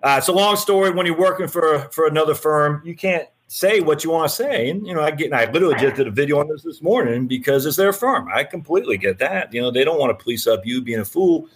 uh, 0.03 0.15
it's 0.17 0.27
a 0.27 0.33
long 0.33 0.55
story. 0.55 0.91
When 0.91 1.05
you're 1.05 1.17
working 1.17 1.47
for 1.47 1.79
for 1.91 2.07
another 2.07 2.35
firm, 2.35 2.81
you 2.85 2.95
can't 2.95 3.27
say 3.47 3.81
what 3.81 4.03
you 4.03 4.09
want 4.09 4.29
to 4.29 4.35
say. 4.35 4.69
And 4.69 4.85
you 4.85 4.93
know, 4.93 5.01
I 5.01 5.11
get. 5.11 5.25
And 5.25 5.35
I 5.35 5.49
literally 5.51 5.75
just 5.75 5.95
did 5.95 6.07
a 6.07 6.11
video 6.11 6.39
on 6.39 6.47
this 6.47 6.63
this 6.63 6.81
morning 6.81 7.27
because 7.27 7.65
it's 7.65 7.77
their 7.77 7.93
firm. 7.93 8.27
I 8.33 8.43
completely 8.43 8.97
get 8.97 9.19
that. 9.19 9.53
You 9.53 9.61
know, 9.61 9.71
they 9.71 9.83
don't 9.83 9.99
want 9.99 10.17
to 10.17 10.21
police 10.21 10.47
up 10.47 10.65
you 10.65 10.81
being 10.81 10.99
a 10.99 11.05
fool. 11.05 11.47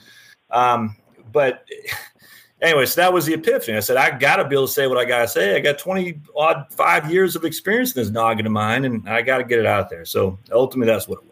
Um, 0.51 0.95
but 1.31 1.65
anyway, 2.61 2.85
so 2.85 3.01
that 3.01 3.13
was 3.13 3.25
the 3.25 3.33
epiphany. 3.33 3.77
I 3.77 3.81
said, 3.81 3.97
I 3.97 4.17
got 4.17 4.37
to 4.37 4.47
be 4.47 4.55
able 4.55 4.67
to 4.67 4.73
say 4.73 4.87
what 4.87 4.97
I 4.97 5.05
got 5.05 5.21
to 5.21 5.27
say. 5.27 5.55
I 5.55 5.59
got 5.59 5.77
20 5.77 6.21
odd 6.35 6.65
five 6.71 7.11
years 7.11 7.35
of 7.35 7.45
experience 7.45 7.95
in 7.95 8.01
this 8.01 8.11
noggin 8.11 8.45
of 8.45 8.51
mine, 8.51 8.85
and 8.85 9.07
I 9.09 9.21
got 9.21 9.39
to 9.39 9.43
get 9.43 9.59
it 9.59 9.65
out 9.65 9.89
there. 9.89 10.05
So 10.05 10.39
ultimately, 10.51 10.91
that's 10.91 11.07
what 11.07 11.19
it. 11.23 11.26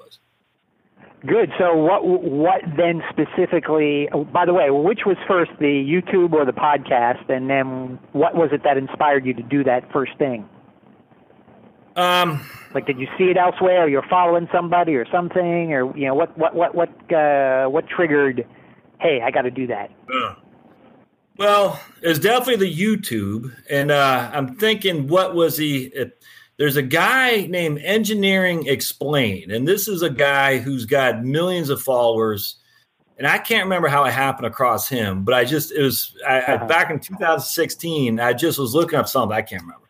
Good. 1.26 1.52
So 1.58 1.76
what 1.76 2.06
what 2.06 2.62
then 2.78 3.02
specifically? 3.10 4.10
Oh, 4.12 4.26
by 4.26 4.46
the 4.46 4.54
way, 4.54 4.70
which 4.70 5.02
was 5.06 5.18
first, 5.28 5.52
the 5.60 5.66
YouTube 5.66 6.34
or 6.34 6.46
the 6.46 6.52
podcast, 6.52 7.30
and 7.30 7.50
then 7.50 7.98
what 8.12 8.36
was 8.36 8.50
it 8.52 8.64
that 8.64 8.78
inspired 8.78 9.26
you 9.26 9.34
to 9.34 9.42
do 9.44 9.64
that 9.64 9.92
first 9.92 10.12
thing? 10.18 10.48
Um, 11.96 12.46
like, 12.74 12.86
did 12.86 13.00
you 13.00 13.08
see 13.18 13.26
it 13.26 13.38
elsewhere, 13.38 13.86
or 13.86 13.88
you're 13.88 14.06
following 14.10 14.50
somebody, 14.54 14.96
or 14.96 15.06
something, 15.10 15.74
or 15.74 15.98
you 15.98 16.06
know, 16.06 16.14
what 16.14 16.38
what 16.38 16.54
what 16.54 16.76
what 16.76 17.14
uh, 17.14 17.68
what 17.70 17.88
triggered? 17.88 18.46
Hey, 19.00 19.22
I 19.24 19.32
got 19.32 19.44
to 19.44 19.52
do 19.52 19.68
that. 19.68 19.92
Uh, 20.14 20.36
well, 21.38 21.82
it's 22.02 22.20
definitely 22.20 22.68
the 22.68 22.78
YouTube, 22.78 23.56
and 23.70 23.90
uh, 23.90 24.30
I'm 24.34 24.58
thinking, 24.58 25.08
what 25.08 25.34
was 25.34 25.58
the? 25.58 26.12
There's 26.58 26.78
a 26.78 26.82
guy 26.82 27.48
named 27.48 27.80
Engineering 27.84 28.68
Explain, 28.68 29.52
and 29.52 29.68
this 29.68 29.88
is 29.88 30.02
a 30.02 30.10
guy 30.10 30.58
who's 30.58 30.86
got 30.86 31.24
millions 31.24 31.70
of 31.70 31.82
followers. 31.82 32.58
And 33.18 33.28
I 33.28 33.38
can't 33.38 33.64
remember 33.64 33.88
how 33.88 34.04
it 34.04 34.12
happened 34.12 34.46
across 34.46 34.90
him, 34.90 35.24
but 35.24 35.34
I 35.34 35.46
just 35.46 35.72
it 35.72 35.82
was 35.82 36.16
I, 36.28 36.40
I, 36.40 36.56
uh-huh. 36.56 36.68
back 36.68 36.92
in 36.92 37.00
2016. 37.00 38.20
I 38.20 38.34
just 38.34 38.60
was 38.60 38.74
looking 38.74 39.00
up 39.00 39.08
something 39.08 39.36
I 39.36 39.42
can't 39.42 39.62
remember, 39.62 39.88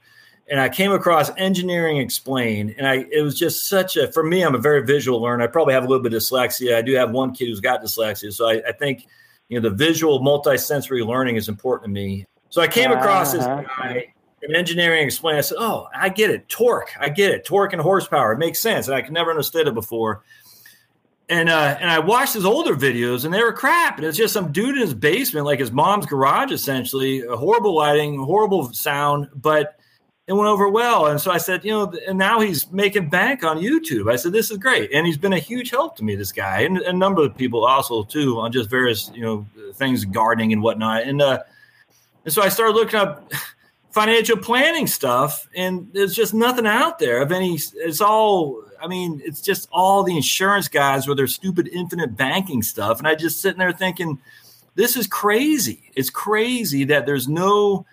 and 0.50 0.60
I 0.60 0.70
came 0.70 0.92
across 0.92 1.32
Engineering 1.38 1.98
Explain, 1.98 2.76
and 2.78 2.88
I 2.88 3.06
it 3.12 3.22
was 3.22 3.38
just 3.38 3.68
such 3.68 3.98
a 3.98 4.12
for 4.12 4.24
me. 4.24 4.44
I'm 4.44 4.56
a 4.56 4.60
very 4.60 4.86
visual 4.86 5.22
learner. 5.22 5.44
I 5.44 5.48
probably 5.48 5.74
have 5.74 5.84
a 5.84 5.88
little 5.88 6.04
bit 6.04 6.14
of 6.14 6.22
dyslexia. 6.22 6.76
I 6.76 6.82
do 6.82 6.94
have 6.94 7.12
one 7.12 7.34
kid 7.34 7.48
who's 7.48 7.60
got 7.60 7.82
dyslexia, 7.82 8.32
so 8.32 8.48
I, 8.48 8.62
I 8.68 8.72
think 8.72 9.08
you 9.50 9.60
know 9.60 9.70
the 9.70 9.76
visual 9.76 10.20
multisensory 10.20 11.06
learning 11.06 11.36
is 11.36 11.50
important 11.50 11.86
to 11.86 11.94
me. 11.94 12.26
So 12.50 12.62
I 12.62 12.68
came 12.68 12.92
across 12.92 13.34
uh-huh. 13.34 13.58
this 13.58 13.68
guy 13.68 14.15
in 14.42 14.56
engineering 14.56 15.06
explain. 15.06 15.36
I 15.36 15.42
said, 15.42 15.58
"Oh, 15.60 15.88
I 15.96 16.10
get 16.10 16.30
it. 16.30 16.48
Torque. 16.50 16.92
I 17.00 17.10
get 17.10 17.32
it. 17.32 17.46
Torque 17.46 17.74
and 17.74 17.82
horsepower. 17.82 18.34
It 18.34 18.40
makes 18.40 18.60
sense." 18.60 18.88
And 18.88 18.96
I 18.96 19.02
could 19.02 19.14
never 19.14 19.30
understood 19.30 19.68
it 19.68 19.74
before. 19.74 20.24
And 21.28 21.50
uh, 21.50 21.78
and 21.80 21.90
I 21.90 22.00
watched 22.00 22.34
his 22.34 22.46
older 22.46 22.76
videos, 22.76 23.26
and 23.26 23.34
they 23.34 23.42
were 23.42 23.54
crap. 23.54 23.98
And 23.98 24.06
it's 24.06 24.18
just 24.18 24.34
some 24.34 24.52
dude 24.52 24.76
in 24.76 24.82
his 24.82 24.94
basement, 24.94 25.46
like 25.46 25.60
his 25.60 25.72
mom's 25.72 26.06
garage, 26.06 26.52
essentially. 26.52 27.22
Horrible 27.22 27.76
lighting, 27.76 28.20
horrible 28.20 28.72
sound, 28.74 29.30
but 29.34 29.80
it 30.28 30.34
went 30.34 30.48
over 30.48 30.70
well. 30.70 31.08
And 31.08 31.22
so 31.22 31.32
I 31.32 31.38
said, 31.38 31.64
you 31.64 31.72
know, 31.72 31.94
and 32.08 32.18
now 32.18 32.40
he's 32.40 32.72
making 32.72 33.10
bank 33.10 33.44
on 33.44 33.58
YouTube. 33.58 34.12
I 34.12 34.16
said, 34.16 34.34
this 34.34 34.50
is 34.50 34.58
great, 34.58 34.92
and 34.92 35.06
he's 35.06 35.18
been 35.18 35.34
a 35.34 35.40
huge 35.40 35.70
help 35.70 35.96
to 35.98 36.04
me. 36.04 36.16
This 36.16 36.32
guy, 36.32 36.62
and, 36.62 36.78
and 36.78 36.96
a 36.96 36.98
number 36.98 37.24
of 37.24 37.38
people 37.38 37.66
also 37.66 38.04
too, 38.04 38.40
on 38.40 38.52
just 38.52 38.70
various 38.70 39.12
you 39.14 39.22
know 39.22 39.46
things, 39.74 40.06
gardening 40.06 40.54
and 40.54 40.62
whatnot. 40.62 41.04
And 41.04 41.22
uh, 41.22 41.40
and 42.24 42.34
so 42.34 42.42
I 42.42 42.50
started 42.50 42.76
looking 42.76 43.00
up 43.00 43.32
financial 43.96 44.36
planning 44.36 44.88
stuff 44.88 45.48
and 45.56 45.88
there's 45.94 46.14
just 46.14 46.34
nothing 46.34 46.68
out 46.68 47.00
there 47.00 47.22
of 47.22 47.32
any 47.32 47.58
it's 47.76 48.02
all 48.02 48.62
i 48.82 48.88
mean 48.88 49.22
it's 49.24 49.40
just 49.40 49.70
all 49.72 50.04
the 50.04 50.16
insurance 50.16 50.68
guys 50.68 51.08
with 51.08 51.16
their 51.16 51.28
stupid 51.28 51.70
infinite 51.70 52.16
banking 52.18 52.62
stuff 52.62 53.00
and 53.00 53.08
i 53.08 53.16
just 53.16 53.40
sitting 53.40 53.60
there 53.60 53.72
thinking 53.72 54.20
this 54.76 54.98
is 54.98 55.08
crazy. 55.08 55.92
It's 55.96 56.10
crazy 56.10 56.84
that 56.86 57.06
there's 57.06 57.28
no 57.28 57.86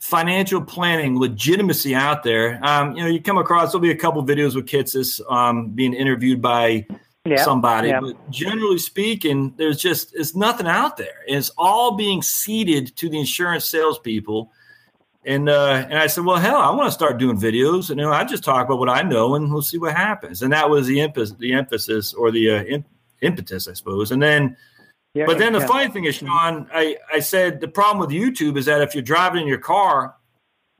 financial 0.00 0.62
planning 0.62 1.18
legitimacy 1.18 1.94
out 1.94 2.22
there. 2.22 2.60
Um, 2.62 2.96
you 2.96 3.02
know 3.02 3.08
you 3.08 3.20
come 3.20 3.38
across 3.38 3.72
there'll 3.72 3.82
be 3.82 3.90
a 3.90 3.96
couple 3.96 4.24
videos 4.24 4.54
with 4.54 4.66
Kitces 4.66 5.20
um, 5.30 5.70
being 5.70 5.92
interviewed 5.92 6.40
by 6.40 6.86
yeah, 7.24 7.44
somebody 7.44 7.88
yeah. 7.88 8.00
but 8.00 8.30
generally 8.30 8.78
speaking 8.78 9.52
there's 9.56 9.78
just 9.78 10.14
it's 10.14 10.36
nothing 10.36 10.68
out 10.68 10.96
there. 10.96 11.24
And 11.26 11.36
it's 11.36 11.50
all 11.58 11.96
being 11.96 12.22
ceded 12.22 12.96
to 12.96 13.08
the 13.08 13.18
insurance 13.18 13.64
salespeople 13.64 14.52
and 15.24 15.48
uh, 15.48 15.86
and 15.88 15.98
I 15.98 16.06
said, 16.06 16.24
well, 16.24 16.36
hell, 16.36 16.56
I 16.56 16.70
want 16.70 16.86
to 16.86 16.92
start 16.92 17.18
doing 17.18 17.38
videos, 17.38 17.90
and 17.90 17.98
you 17.98 18.06
know, 18.06 18.12
I 18.12 18.24
just 18.24 18.44
talk 18.44 18.66
about 18.66 18.78
what 18.78 18.88
I 18.88 19.02
know, 19.02 19.34
and 19.34 19.52
we'll 19.52 19.62
see 19.62 19.78
what 19.78 19.94
happens. 19.94 20.42
And 20.42 20.52
that 20.52 20.70
was 20.70 20.86
the 20.86 21.00
emphasis, 21.00 21.36
the 21.38 21.52
emphasis 21.52 22.14
or 22.14 22.30
the 22.30 22.50
uh, 22.50 22.62
imp- 22.64 22.86
impetus, 23.20 23.68
I 23.68 23.72
suppose. 23.72 24.12
And 24.12 24.22
then, 24.22 24.56
yeah, 25.14 25.26
but 25.26 25.38
then 25.38 25.52
the 25.52 25.60
funny 25.60 25.90
thing 25.90 26.04
is, 26.04 26.16
Sean, 26.16 26.68
I 26.72 26.96
I 27.12 27.20
said 27.20 27.60
the 27.60 27.68
problem 27.68 27.98
with 27.98 28.10
YouTube 28.10 28.56
is 28.56 28.66
that 28.66 28.80
if 28.80 28.94
you're 28.94 29.02
driving 29.02 29.42
in 29.42 29.48
your 29.48 29.58
car, 29.58 30.14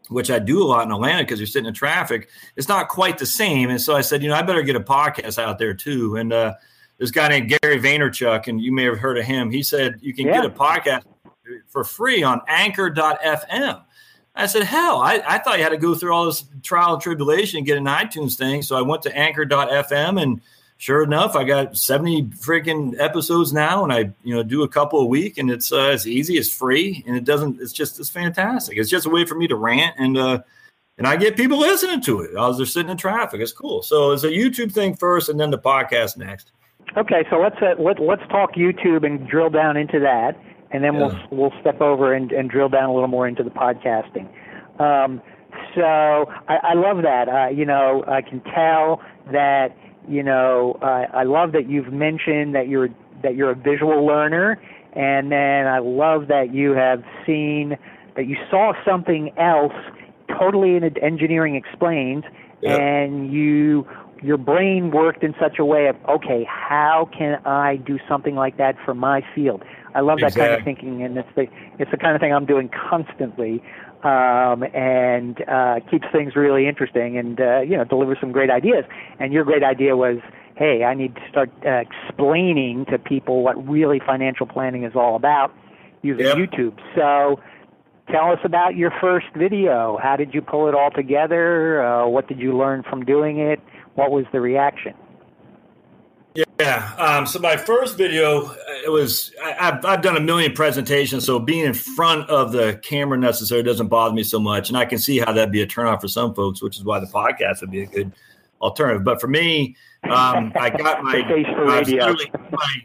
which 0.08 0.30
I 0.30 0.38
do 0.38 0.62
a 0.62 0.66
lot 0.66 0.86
in 0.86 0.92
Atlanta 0.92 1.24
because 1.24 1.40
you're 1.40 1.46
sitting 1.46 1.68
in 1.68 1.74
traffic, 1.74 2.28
it's 2.56 2.68
not 2.68 2.88
quite 2.88 3.18
the 3.18 3.26
same. 3.26 3.70
And 3.70 3.80
so 3.80 3.96
I 3.96 4.00
said, 4.00 4.22
you 4.22 4.28
know, 4.28 4.34
I 4.34 4.42
better 4.42 4.62
get 4.62 4.76
a 4.76 4.80
podcast 4.80 5.38
out 5.38 5.58
there 5.58 5.74
too. 5.74 6.16
And 6.16 6.32
uh, 6.32 6.54
this 6.98 7.10
guy 7.10 7.28
named 7.28 7.48
Gary 7.60 7.80
Vaynerchuk, 7.80 8.46
and 8.46 8.60
you 8.60 8.72
may 8.72 8.84
have 8.84 8.98
heard 8.98 9.18
of 9.18 9.24
him. 9.24 9.50
He 9.50 9.62
said 9.62 9.98
you 10.00 10.14
can 10.14 10.26
yeah. 10.26 10.34
get 10.34 10.44
a 10.44 10.50
podcast 10.50 11.04
for 11.68 11.84
free 11.84 12.22
on 12.22 12.40
Anchor.fm. 12.48 13.84
I 14.38 14.46
said, 14.46 14.62
hell, 14.62 14.98
I, 14.98 15.22
I 15.26 15.38
thought 15.38 15.58
you 15.58 15.64
had 15.64 15.70
to 15.70 15.78
go 15.78 15.94
through 15.94 16.14
all 16.14 16.24
this 16.26 16.44
trial 16.62 16.94
and 16.94 17.02
tribulation 17.02 17.58
and 17.58 17.66
get 17.66 17.76
an 17.76 17.86
iTunes 17.86 18.36
thing. 18.36 18.62
So 18.62 18.76
I 18.76 18.82
went 18.82 19.02
to 19.02 19.16
anchor.fm 19.16 20.22
and 20.22 20.40
sure 20.78 21.02
enough, 21.02 21.36
I 21.36 21.44
got 21.44 21.76
70 21.76 22.24
freaking 22.28 22.98
episodes 22.98 23.52
now, 23.52 23.84
and 23.84 23.92
I 23.92 24.12
you 24.22 24.34
know 24.34 24.42
do 24.42 24.62
a 24.62 24.68
couple 24.68 25.00
a 25.00 25.04
week, 25.04 25.36
and 25.36 25.50
it's 25.50 25.72
uh, 25.72 25.90
it's 25.92 26.06
easy, 26.06 26.38
it's 26.38 26.52
free, 26.52 27.04
and 27.06 27.16
it 27.16 27.24
doesn't. 27.24 27.60
It's 27.60 27.72
just 27.72 27.98
it's 27.98 28.08
fantastic. 28.08 28.78
It's 28.78 28.88
just 28.88 29.06
a 29.06 29.10
way 29.10 29.26
for 29.26 29.34
me 29.34 29.48
to 29.48 29.56
rant 29.56 29.96
and 29.98 30.16
uh, 30.16 30.38
and 30.98 31.06
I 31.06 31.16
get 31.16 31.36
people 31.36 31.58
listening 31.58 32.00
to 32.02 32.20
it 32.22 32.30
as 32.36 32.56
they're 32.56 32.66
sitting 32.66 32.90
in 32.90 32.96
traffic. 32.96 33.40
It's 33.40 33.52
cool. 33.52 33.82
So 33.82 34.10
it's 34.10 34.24
a 34.24 34.30
YouTube 34.30 34.72
thing 34.72 34.96
first, 34.96 35.28
and 35.28 35.38
then 35.38 35.50
the 35.50 35.58
podcast 35.58 36.16
next. 36.16 36.50
Okay, 36.96 37.24
so 37.30 37.38
let's 37.38 37.56
uh, 37.62 37.74
let 37.78 38.00
let's 38.00 38.26
talk 38.28 38.54
YouTube 38.54 39.04
and 39.04 39.28
drill 39.28 39.50
down 39.50 39.76
into 39.76 40.00
that, 40.00 40.40
and 40.70 40.84
then 40.84 40.94
yeah. 40.94 41.26
we'll 41.30 41.50
we'll 41.50 41.60
step 41.60 41.80
over 41.80 42.14
and, 42.14 42.32
and 42.32 42.50
drill 42.50 42.68
down 42.68 42.88
a 42.88 42.94
little 42.94 43.08
more 43.08 43.26
into 43.26 43.42
the 43.42 43.50
podcasting. 43.50 44.28
Um, 44.80 45.20
so 45.74 46.26
I, 46.48 46.58
I 46.62 46.74
love 46.74 47.02
that. 47.02 47.28
Uh, 47.28 47.48
you 47.48 47.64
know, 47.64 48.04
I 48.06 48.22
can 48.22 48.40
tell 48.40 49.02
that 49.32 49.76
you 50.08 50.22
know, 50.22 50.78
uh, 50.82 51.04
I 51.12 51.24
love 51.24 51.52
that 51.52 51.68
you've 51.68 51.92
mentioned 51.92 52.54
that 52.54 52.68
you're 52.68 52.88
that 53.22 53.36
you're 53.36 53.50
a 53.50 53.54
visual 53.54 54.06
learner, 54.06 54.60
and 54.94 55.30
then 55.30 55.66
I 55.66 55.80
love 55.80 56.28
that 56.28 56.54
you 56.54 56.72
have 56.72 57.02
seen 57.26 57.76
that 58.16 58.26
you 58.26 58.36
saw 58.50 58.72
something 58.84 59.32
else 59.38 59.74
totally 60.38 60.76
in 60.76 60.84
engineering 60.98 61.54
explained, 61.54 62.24
and 62.62 63.32
you 63.32 63.86
your 64.22 64.38
brain 64.38 64.90
worked 64.90 65.22
in 65.22 65.34
such 65.40 65.58
a 65.58 65.64
way 65.64 65.88
of 65.88 65.96
okay, 66.08 66.44
how 66.48 67.08
can 67.16 67.40
I 67.44 67.76
do 67.76 67.98
something 68.08 68.34
like 68.34 68.56
that 68.56 68.76
for 68.84 68.94
my 68.94 69.22
field? 69.34 69.62
I 69.94 70.00
love 70.00 70.18
that 70.20 70.34
kind 70.34 70.52
of 70.52 70.64
thinking, 70.64 71.02
and 71.02 71.16
it's 71.16 71.28
the 71.34 71.46
it's 71.78 71.90
the 71.90 71.96
kind 71.96 72.14
of 72.14 72.20
thing 72.20 72.32
I'm 72.32 72.46
doing 72.46 72.68
constantly 72.68 73.62
um, 74.04 74.62
and 74.74 75.42
uh, 75.48 75.80
keeps 75.90 76.06
things 76.12 76.36
really 76.36 76.68
interesting 76.68 77.18
and 77.18 77.40
uh, 77.40 77.60
you 77.60 77.76
know 77.76 77.84
delivers 77.84 78.18
some 78.20 78.32
great 78.32 78.50
ideas. 78.50 78.84
And 79.18 79.32
your 79.32 79.44
great 79.44 79.64
idea 79.64 79.96
was, 79.96 80.18
hey, 80.56 80.84
I 80.84 80.94
need 80.94 81.14
to 81.16 81.22
start 81.30 81.50
uh, 81.64 81.82
explaining 81.82 82.86
to 82.90 82.98
people 82.98 83.42
what 83.42 83.56
really 83.68 84.00
financial 84.04 84.46
planning 84.46 84.84
is 84.84 84.92
all 84.94 85.16
about 85.16 85.52
using 86.02 86.26
yep. 86.26 86.36
YouTube. 86.36 86.78
So. 86.94 87.40
Tell 88.10 88.32
us 88.32 88.38
about 88.42 88.74
your 88.74 88.90
first 89.02 89.26
video. 89.36 89.98
How 90.02 90.16
did 90.16 90.32
you 90.32 90.40
pull 90.40 90.66
it 90.66 90.74
all 90.74 90.90
together? 90.90 91.84
Uh, 91.84 92.08
what 92.08 92.26
did 92.26 92.38
you 92.38 92.56
learn 92.56 92.82
from 92.88 93.04
doing 93.04 93.38
it? 93.38 93.60
What 93.96 94.10
was 94.10 94.24
the 94.32 94.40
reaction? 94.40 94.94
Yeah. 96.34 96.92
Um, 96.98 97.24
so 97.26 97.38
my 97.38 97.56
first 97.56 97.96
video, 97.96 98.46
uh, 98.46 98.54
it 98.84 98.90
was 98.90 99.32
I, 99.42 99.52
have 99.52 99.84
I've 99.84 100.02
done 100.02 100.16
a 100.16 100.20
million 100.20 100.52
presentations, 100.52 101.24
so 101.24 101.38
being 101.38 101.64
in 101.64 101.74
front 101.74 102.28
of 102.28 102.50
the 102.50 102.80
camera 102.82 103.16
necessarily 103.16 103.64
doesn't 103.64 103.88
bother 103.88 104.14
me 104.14 104.24
so 104.24 104.40
much, 104.40 104.68
and 104.68 104.76
I 104.76 104.84
can 104.84 104.98
see 104.98 105.18
how 105.18 105.32
that'd 105.32 105.52
be 105.52 105.62
a 105.62 105.66
turnoff 105.66 106.00
for 106.00 106.08
some 106.08 106.34
folks, 106.34 106.60
which 106.60 106.76
is 106.76 106.84
why 106.84 106.98
the 106.98 107.06
podcast 107.06 107.60
would 107.60 107.70
be 107.70 107.82
a 107.82 107.86
good 107.86 108.12
alternative. 108.60 109.04
But 109.04 109.20
for 109.20 109.28
me, 109.28 109.76
um, 110.04 110.52
I 110.56 110.70
got 110.70 111.02
my, 111.04 111.18
I 111.20 111.80
was 112.10 112.26
my, 112.50 112.82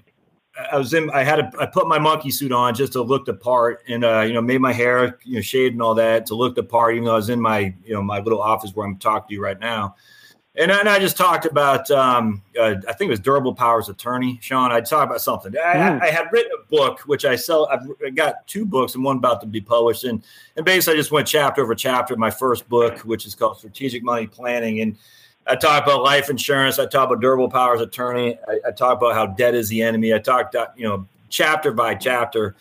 I 0.72 0.78
was 0.78 0.94
in. 0.94 1.10
I 1.10 1.24
had 1.24 1.40
a, 1.40 1.52
I 1.60 1.66
put 1.66 1.88
my 1.88 1.98
monkey 1.98 2.30
suit 2.30 2.52
on 2.52 2.76
just 2.76 2.94
to 2.94 3.02
look 3.02 3.26
the 3.26 3.34
part, 3.34 3.82
and 3.88 4.04
uh, 4.06 4.22
you 4.22 4.34
know, 4.34 4.42
made 4.42 4.62
my 4.62 4.74
hair, 4.74 5.18
you 5.24 5.36
know, 5.36 5.42
shaved 5.42 5.74
and 5.74 5.82
all 5.82 5.96
that 5.96 6.28
to 6.28 6.36
look 6.36 6.54
the 6.56 6.64
part. 6.64 6.94
Even 6.94 7.06
though 7.06 7.14
I 7.14 7.16
was 7.16 7.30
in 7.30 7.42
my, 7.42 7.74
you 7.84 7.94
know, 7.94 8.04
my 8.04 8.20
little 8.20 8.42
office 8.42 8.72
where 8.76 8.86
I'm 8.86 8.98
talking 8.98 9.30
to 9.30 9.34
you 9.34 9.42
right 9.42 9.60
now. 9.60 9.96
And, 10.56 10.72
and 10.72 10.88
I 10.88 11.00
just 11.00 11.18
talked 11.18 11.46
about, 11.46 11.90
um, 11.90 12.44
uh, 12.60 12.76
I 12.88 12.94
think 12.94 13.08
it 13.08 13.12
was 13.12 13.20
Durable 13.20 13.56
Powers 13.56 13.90
Attorney, 13.90 14.38
Sean. 14.40 14.72
I 14.72 14.82
talked 14.82 15.10
about 15.10 15.22
something. 15.22 15.52
I, 15.58 15.74
mm. 15.74 16.02
I, 16.02 16.12
had 16.12 16.28
written 16.32 16.52
a 16.62 16.70
book, 16.70 17.00
which 17.02 17.26
I 17.26 17.36
sell. 17.36 17.68
I've 17.72 18.14
got 18.14 18.46
two 18.46 18.64
books 18.64 18.94
and 18.94 19.04
one 19.04 19.18
about 19.18 19.42
to 19.42 19.48
be 19.48 19.62
published. 19.62 20.04
And, 20.04 20.24
and 20.56 20.64
basically, 20.64 20.94
I 20.94 20.98
just 20.98 21.12
went 21.12 21.28
chapter 21.28 21.64
over 21.64 21.74
chapter. 21.74 22.16
My 22.16 22.30
first 22.30 22.70
book, 22.70 23.00
which 23.00 23.26
is 23.26 23.34
called 23.34 23.58
Strategic 23.58 24.04
Money 24.04 24.28
Planning. 24.28 24.82
And 24.82 24.96
I 25.48 25.56
talk 25.56 25.84
about 25.84 26.04
life 26.04 26.30
insurance. 26.30 26.78
I 26.78 26.86
talk 26.86 27.08
about 27.08 27.20
Durable 27.20 27.50
Powers 27.50 27.82
Attorney. 27.82 28.38
I, 28.48 28.60
I 28.68 28.72
talk 28.72 28.98
about 28.98 29.16
how 29.16 29.26
debt 29.26 29.56
is 29.56 29.70
the 29.70 29.82
enemy. 29.82 30.14
I 30.14 30.20
talked, 30.20 30.56
you 30.76 30.88
know, 30.88 31.08
chapter 31.30 31.74
by 31.74 31.96
chapter. 31.96 32.56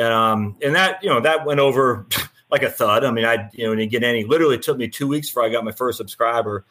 Um, 0.00 0.56
and 0.62 0.76
that, 0.76 1.02
you 1.02 1.10
know, 1.10 1.20
that 1.20 1.44
went 1.44 1.58
over 1.58 2.06
like 2.52 2.62
a 2.62 2.70
thud. 2.70 3.04
I 3.04 3.10
mean, 3.10 3.24
I, 3.24 3.50
you 3.52 3.66
know, 3.66 3.74
didn't 3.74 3.90
get 3.90 4.04
any, 4.04 4.22
literally 4.22 4.58
took 4.58 4.78
me 4.78 4.86
two 4.86 5.08
weeks 5.08 5.28
before 5.28 5.42
I 5.42 5.48
got 5.48 5.64
my 5.64 5.72
first 5.72 5.98
subscriber. 5.98 6.64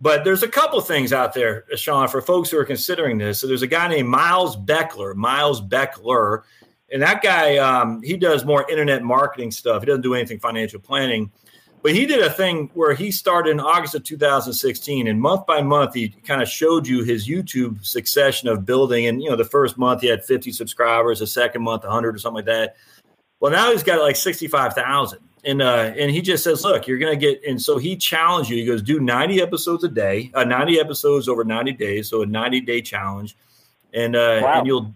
But 0.00 0.24
there's 0.24 0.44
a 0.44 0.48
couple 0.48 0.80
things 0.80 1.12
out 1.12 1.34
there, 1.34 1.64
Sean, 1.74 2.06
for 2.08 2.22
folks 2.22 2.50
who 2.50 2.58
are 2.58 2.64
considering 2.64 3.18
this. 3.18 3.40
So 3.40 3.46
there's 3.46 3.62
a 3.62 3.66
guy 3.66 3.88
named 3.88 4.08
Miles 4.08 4.56
Beckler, 4.56 5.14
Miles 5.14 5.60
Beckler, 5.60 6.42
and 6.92 7.02
that 7.02 7.22
guy 7.22 7.56
um, 7.56 8.00
he 8.02 8.16
does 8.16 8.44
more 8.44 8.68
internet 8.70 9.02
marketing 9.02 9.50
stuff. 9.50 9.82
He 9.82 9.86
doesn't 9.86 10.02
do 10.02 10.14
anything 10.14 10.38
financial 10.38 10.78
planning, 10.80 11.32
but 11.82 11.94
he 11.94 12.06
did 12.06 12.22
a 12.22 12.30
thing 12.30 12.70
where 12.74 12.94
he 12.94 13.10
started 13.10 13.50
in 13.50 13.60
August 13.60 13.96
of 13.96 14.04
2016, 14.04 15.08
and 15.08 15.20
month 15.20 15.46
by 15.46 15.62
month 15.62 15.94
he 15.94 16.08
kind 16.08 16.42
of 16.42 16.48
showed 16.48 16.86
you 16.86 17.02
his 17.02 17.28
YouTube 17.28 17.84
succession 17.84 18.48
of 18.48 18.64
building. 18.64 19.06
And 19.06 19.20
you 19.20 19.28
know, 19.28 19.36
the 19.36 19.44
first 19.44 19.78
month 19.78 20.02
he 20.02 20.06
had 20.06 20.24
50 20.24 20.52
subscribers, 20.52 21.18
the 21.18 21.26
second 21.26 21.62
month 21.62 21.82
100 21.82 22.14
or 22.14 22.18
something 22.18 22.36
like 22.36 22.46
that. 22.46 22.76
Well, 23.40 23.52
now 23.52 23.70
he's 23.72 23.82
got 23.82 24.00
like 24.00 24.16
65,000 24.16 25.18
and 25.48 25.62
uh, 25.62 25.94
and 25.96 26.10
he 26.10 26.20
just 26.20 26.44
says, 26.44 26.62
look, 26.62 26.86
you're 26.86 26.98
gonna 26.98 27.16
get, 27.16 27.42
and 27.42 27.60
so 27.60 27.78
he 27.78 27.96
challenged 27.96 28.50
you. 28.50 28.58
He 28.58 28.66
goes, 28.66 28.82
do 28.82 29.00
90 29.00 29.40
episodes 29.40 29.82
a 29.82 29.88
day, 29.88 30.30
uh, 30.34 30.44
90 30.44 30.78
episodes 30.78 31.26
over 31.26 31.42
90 31.42 31.72
days, 31.72 32.10
so 32.10 32.20
a 32.20 32.26
90 32.26 32.60
day 32.60 32.82
challenge, 32.82 33.34
and 33.94 34.14
uh, 34.14 34.40
wow. 34.42 34.58
and 34.58 34.66
you'll 34.66 34.92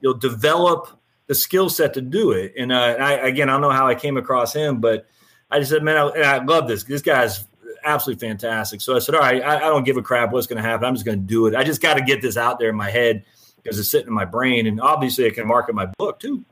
you'll 0.00 0.16
develop 0.16 0.88
the 1.26 1.34
skill 1.34 1.68
set 1.68 1.92
to 1.94 2.00
do 2.00 2.32
it. 2.32 2.54
And 2.58 2.72
uh, 2.72 2.96
I, 2.98 3.12
again, 3.28 3.50
I 3.50 3.52
don't 3.52 3.60
know 3.60 3.70
how 3.70 3.86
I 3.86 3.94
came 3.94 4.16
across 4.16 4.54
him, 4.54 4.80
but 4.80 5.06
I 5.50 5.58
just 5.58 5.70
said, 5.70 5.82
man, 5.82 5.98
I, 5.98 6.20
I 6.22 6.42
love 6.42 6.66
this. 6.66 6.82
This 6.84 7.02
guy's 7.02 7.44
absolutely 7.84 8.26
fantastic. 8.26 8.80
So 8.80 8.96
I 8.96 9.00
said, 9.00 9.14
all 9.14 9.20
right, 9.20 9.42
I, 9.42 9.56
I 9.56 9.68
don't 9.68 9.84
give 9.84 9.98
a 9.98 10.02
crap 10.02 10.32
what's 10.32 10.46
going 10.46 10.60
to 10.60 10.68
happen. 10.68 10.86
I'm 10.86 10.94
just 10.94 11.04
going 11.04 11.20
to 11.20 11.24
do 11.24 11.46
it. 11.46 11.54
I 11.54 11.62
just 11.62 11.82
got 11.82 11.94
to 11.94 12.02
get 12.02 12.22
this 12.22 12.38
out 12.38 12.58
there 12.58 12.70
in 12.70 12.74
my 12.74 12.90
head 12.90 13.24
because 13.62 13.78
it's 13.78 13.90
sitting 13.90 14.08
in 14.08 14.14
my 14.14 14.24
brain, 14.24 14.66
and 14.66 14.80
obviously 14.80 15.26
I 15.26 15.30
can 15.30 15.46
market 15.46 15.74
my 15.74 15.86
book 15.98 16.18
too. 16.18 16.44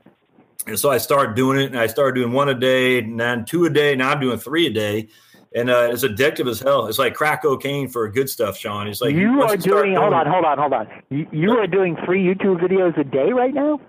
And 0.67 0.77
so 0.77 0.91
I 0.91 0.97
started 0.97 1.35
doing 1.35 1.59
it, 1.59 1.65
and 1.65 1.79
I 1.79 1.87
started 1.87 2.19
doing 2.19 2.33
one 2.33 2.49
a 2.49 2.53
day, 2.53 2.99
and 2.99 3.19
then 3.19 3.45
two 3.45 3.65
a 3.65 3.69
day. 3.69 3.95
Now 3.95 4.11
I'm 4.11 4.19
doing 4.19 4.37
three 4.37 4.67
a 4.67 4.69
day, 4.69 5.07
and 5.55 5.69
uh, 5.69 5.89
it's 5.91 6.03
addictive 6.03 6.49
as 6.49 6.59
hell. 6.59 6.87
It's 6.87 6.99
like 6.99 7.15
crack 7.15 7.41
cocaine 7.41 7.87
for 7.87 8.07
good 8.09 8.29
stuff, 8.29 8.57
Sean. 8.57 8.87
It's 8.87 9.01
like 9.01 9.15
you 9.15 9.41
are 9.41 9.57
doing. 9.57 9.95
Hold 9.95 10.13
on, 10.13 10.27
hold 10.27 10.45
on, 10.45 10.57
hold 10.57 10.73
on. 10.73 10.87
You, 11.09 11.27
you 11.31 11.51
are 11.53 11.67
doing 11.67 11.97
three 12.05 12.23
YouTube 12.23 12.59
videos 12.59 12.97
a 12.97 13.03
day 13.03 13.31
right 13.31 13.53
now. 13.53 13.79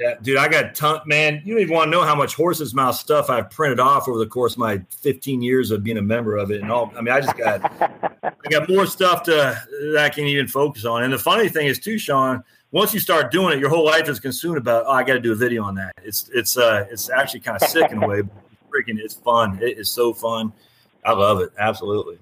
Yeah, 0.00 0.14
dude, 0.22 0.38
I 0.38 0.48
got 0.48 0.74
ton. 0.74 1.00
Man, 1.04 1.42
you 1.44 1.54
don't 1.54 1.62
even 1.62 1.74
want 1.74 1.88
to 1.88 1.90
know 1.90 2.02
how 2.02 2.14
much 2.14 2.34
horse's 2.34 2.74
mouth 2.74 2.94
stuff 2.94 3.28
I've 3.28 3.50
printed 3.50 3.80
off 3.80 4.08
over 4.08 4.18
the 4.18 4.26
course 4.26 4.54
of 4.54 4.58
my 4.58 4.80
15 5.02 5.42
years 5.42 5.70
of 5.70 5.84
being 5.84 5.98
a 5.98 6.02
member 6.02 6.36
of 6.36 6.50
it, 6.50 6.62
and 6.62 6.72
all. 6.72 6.90
I 6.96 7.02
mean, 7.02 7.12
I 7.12 7.20
just 7.20 7.36
got, 7.36 7.70
I 8.22 8.48
got 8.50 8.68
more 8.68 8.86
stuff 8.86 9.22
to 9.24 9.30
that 9.92 10.04
I 10.04 10.08
can 10.08 10.24
even 10.24 10.48
focus 10.48 10.86
on. 10.86 11.02
And 11.04 11.12
the 11.12 11.18
funny 11.18 11.50
thing 11.50 11.66
is, 11.66 11.78
too, 11.78 11.98
Sean 11.98 12.42
once 12.72 12.94
you 12.94 13.00
start 13.00 13.30
doing 13.30 13.54
it, 13.54 13.60
your 13.60 13.68
whole 13.68 13.84
life 13.84 14.08
is 14.08 14.20
consumed 14.20 14.58
about. 14.58 14.84
Oh, 14.86 14.92
I 14.92 15.02
got 15.02 15.14
to 15.14 15.20
do 15.20 15.32
a 15.32 15.36
video 15.36 15.62
on 15.64 15.74
that. 15.76 15.92
It's 16.02 16.30
it's 16.32 16.56
uh 16.56 16.86
it's 16.90 17.10
actually 17.10 17.40
kind 17.40 17.60
of 17.60 17.68
sick 17.68 17.90
in 17.90 18.02
a 18.02 18.06
way. 18.06 18.22
But 18.22 18.36
freaking, 18.70 18.98
it's 18.98 19.14
fun. 19.14 19.58
It 19.62 19.78
is 19.78 19.90
so 19.90 20.12
fun. 20.12 20.52
I 21.04 21.12
love 21.12 21.40
it. 21.40 21.50
Absolutely. 21.58 22.18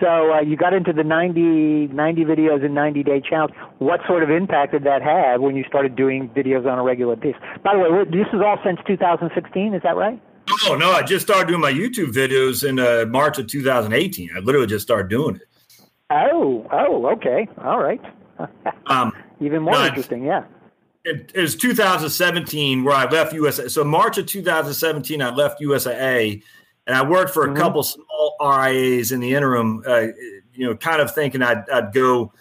So 0.00 0.32
uh, 0.32 0.40
you 0.40 0.56
got 0.56 0.72
into 0.72 0.92
the 0.92 1.04
90, 1.04 1.88
90 1.88 2.24
videos 2.24 2.64
in 2.64 2.74
90 2.74 3.02
day 3.02 3.20
challenge. 3.20 3.54
What 3.78 4.00
sort 4.06 4.22
of 4.22 4.30
impact 4.30 4.72
did 4.72 4.84
that 4.84 5.02
have 5.02 5.40
when 5.40 5.54
you 5.54 5.64
started 5.68 5.94
doing 5.96 6.28
videos 6.30 6.66
on 6.66 6.78
a 6.78 6.82
regular 6.82 7.14
basis? 7.14 7.40
By 7.62 7.74
the 7.74 7.80
way, 7.80 8.04
this 8.04 8.26
is 8.32 8.40
all 8.44 8.58
since 8.64 8.80
2016. 8.86 9.74
Is 9.74 9.82
that 9.82 9.96
right? 9.96 10.20
Oh 10.64 10.76
no, 10.76 10.92
I 10.92 11.02
just 11.02 11.24
started 11.26 11.48
doing 11.48 11.60
my 11.60 11.72
YouTube 11.72 12.12
videos 12.12 12.68
in 12.68 12.78
uh, 12.78 13.04
March 13.08 13.38
of 13.38 13.46
2018. 13.46 14.30
I 14.34 14.40
literally 14.40 14.66
just 14.66 14.82
started 14.82 15.08
doing 15.08 15.36
it. 15.36 15.42
Oh, 16.10 16.66
oh, 16.72 17.06
okay, 17.12 17.48
all 17.58 17.78
right. 17.78 18.00
um, 18.86 19.12
Even 19.40 19.62
more 19.62 19.86
interesting, 19.86 20.24
yeah. 20.24 20.44
It, 21.04 21.32
it 21.34 21.40
was 21.40 21.56
2017 21.56 22.84
where 22.84 22.94
I 22.94 23.08
left 23.08 23.32
USA. 23.32 23.68
So 23.68 23.82
March 23.82 24.18
of 24.18 24.26
2017, 24.26 25.20
I 25.20 25.30
left 25.30 25.60
USAA, 25.60 26.42
and 26.86 26.96
I 26.96 27.02
worked 27.02 27.32
for 27.34 27.44
a 27.44 27.48
mm-hmm. 27.48 27.56
couple 27.56 27.82
small 27.82 28.36
RIAs 28.40 29.10
in 29.10 29.20
the 29.20 29.34
interim. 29.34 29.82
Uh, 29.86 30.08
you 30.54 30.66
know, 30.66 30.76
kind 30.76 31.00
of 31.00 31.12
thinking 31.12 31.42
I'd, 31.42 31.68
I'd 31.70 31.92
go. 31.92 32.32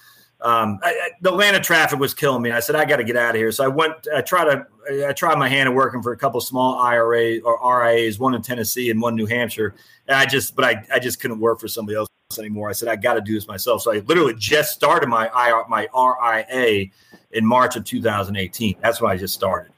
Um, 0.42 0.80
I, 0.84 0.90
I, 0.90 1.10
the 1.22 1.30
Atlanta 1.30 1.60
traffic 1.60 2.00
was 2.00 2.14
killing 2.14 2.42
me. 2.42 2.52
I 2.52 2.60
said 2.60 2.76
I 2.76 2.86
got 2.86 2.98
to 2.98 3.04
get 3.04 3.16
out 3.16 3.32
of 3.32 3.36
here. 3.36 3.52
So 3.52 3.64
I 3.64 3.68
went. 3.68 4.08
I 4.14 4.22
tried 4.22 4.46
to. 4.46 5.08
I 5.08 5.14
tried 5.14 5.38
my 5.38 5.48
hand 5.48 5.70
at 5.70 5.76
working 5.76 6.02
for 6.02 6.12
a 6.12 6.18
couple 6.18 6.42
small 6.42 6.80
IRA 6.80 7.40
or 7.40 7.84
RIAs, 7.84 8.20
one 8.20 8.34
in 8.34 8.42
Tennessee 8.42 8.90
and 8.90 9.02
one 9.02 9.14
in 9.14 9.18
New 9.18 9.28
Hampshire. 9.28 9.76
And 10.08 10.18
I 10.18 10.26
just, 10.26 10.56
but 10.56 10.66
I, 10.66 10.84
I 10.92 11.00
just 11.00 11.20
couldn't 11.20 11.40
work 11.40 11.60
for 11.60 11.68
somebody 11.68 11.98
else 11.98 12.08
anymore. 12.40 12.70
I 12.70 12.74
said 12.74 12.90
I 12.90 12.96
got 12.96 13.16
to 13.16 13.22
do 13.22 13.34
this 13.34 13.48
myself. 13.48 13.82
So 13.82 13.94
I 13.94 14.00
literally 14.00 14.36
just 14.38 14.74
started 14.74 15.08
my 15.08 15.28
IR, 15.28 15.64
my 15.68 15.88
RIA 15.96 16.88
in 17.32 17.46
March 17.46 17.76
of 17.76 17.84
2018. 17.86 18.76
That's 18.82 19.02
when 19.02 19.12
I 19.12 19.18
just 19.18 19.34
started. 19.34 19.72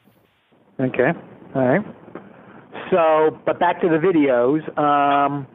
Okay. 0.79 1.11
All 1.55 1.67
right. 1.67 1.85
So, 2.91 3.39
but 3.45 3.59
back 3.59 3.81
to 3.81 3.89
the 3.89 3.97
videos. 3.97 4.77
Um, 4.77 5.47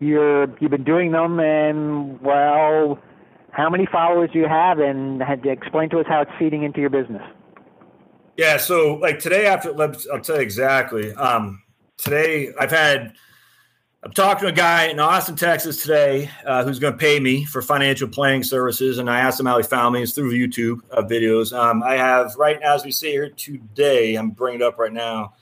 you're 0.00 0.46
you've 0.60 0.70
been 0.70 0.84
doing 0.84 1.12
them, 1.12 1.40
and 1.40 2.20
well, 2.20 2.98
how 3.50 3.70
many 3.70 3.86
followers 3.90 4.30
do 4.32 4.38
you 4.38 4.48
have, 4.48 4.78
and 4.78 5.22
had 5.22 5.42
to 5.44 5.50
explain 5.50 5.88
to 5.90 6.00
us 6.00 6.06
how 6.08 6.20
it's 6.22 6.30
feeding 6.38 6.64
into 6.64 6.80
your 6.80 6.90
business. 6.90 7.22
Yeah. 8.36 8.58
So, 8.58 8.96
like 8.96 9.18
today, 9.18 9.46
after 9.46 9.70
I'll 9.80 10.20
tell 10.20 10.36
you 10.36 10.42
exactly. 10.42 11.14
Um, 11.14 11.62
today, 11.96 12.52
I've 12.58 12.70
had 12.70 13.14
I'm 14.06 14.12
talking 14.12 14.42
to 14.42 14.46
a 14.46 14.52
guy 14.52 14.84
in 14.84 15.00
Austin, 15.00 15.34
Texas 15.34 15.82
today 15.82 16.30
uh, 16.46 16.62
who's 16.62 16.78
going 16.78 16.92
to 16.92 16.96
pay 16.96 17.18
me 17.18 17.44
for 17.44 17.60
financial 17.60 18.06
planning 18.06 18.44
services. 18.44 18.98
And 18.98 19.10
I 19.10 19.18
asked 19.18 19.40
him 19.40 19.46
how 19.46 19.56
he 19.56 19.64
found 19.64 19.94
me. 19.94 20.02
It's 20.02 20.12
through 20.12 20.30
YouTube 20.30 20.78
uh, 20.92 21.02
videos. 21.02 21.52
Um, 21.52 21.82
I 21.82 21.96
have 21.96 22.36
right 22.36 22.56
now, 22.60 22.76
as 22.76 22.84
we 22.84 22.92
see 22.92 23.10
here 23.10 23.30
today, 23.30 24.14
I'm 24.14 24.30
bringing 24.30 24.60
it 24.60 24.64
up 24.64 24.78
right 24.78 24.92
now. 24.92 25.32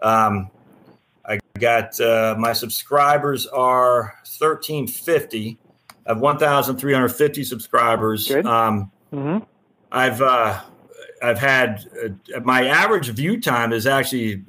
Um, 0.00 0.50
I 1.22 1.38
got 1.58 2.00
uh, 2.00 2.34
my 2.38 2.54
subscribers 2.54 3.46
are 3.46 4.14
1350. 4.38 5.58
I 6.06 6.10
have 6.10 6.18
1,350 6.18 7.44
subscribers. 7.44 8.30
Um, 8.30 8.90
mm-hmm. 9.12 9.44
I've 9.92 10.22
uh, 10.22 10.62
I've 11.24 11.38
had 11.38 11.86
uh, 12.04 12.40
my 12.40 12.66
average 12.66 13.08
view 13.08 13.40
time 13.40 13.72
is 13.72 13.86
actually 13.86 14.44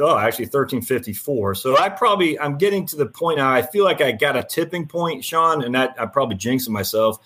oh 0.00 0.18
actually 0.18 0.46
1354 0.46 1.54
so 1.54 1.76
i 1.78 1.88
probably 1.88 2.38
i'm 2.40 2.58
getting 2.58 2.84
to 2.86 2.96
the 2.96 3.06
point 3.06 3.38
now 3.38 3.52
i 3.52 3.62
feel 3.62 3.84
like 3.84 4.00
i 4.00 4.12
got 4.12 4.36
a 4.36 4.42
tipping 4.42 4.86
point 4.86 5.24
sean 5.24 5.62
and 5.62 5.74
that 5.74 5.94
i'm 5.98 6.10
probably 6.10 6.36
jinxing 6.36 6.70
myself. 6.70 7.18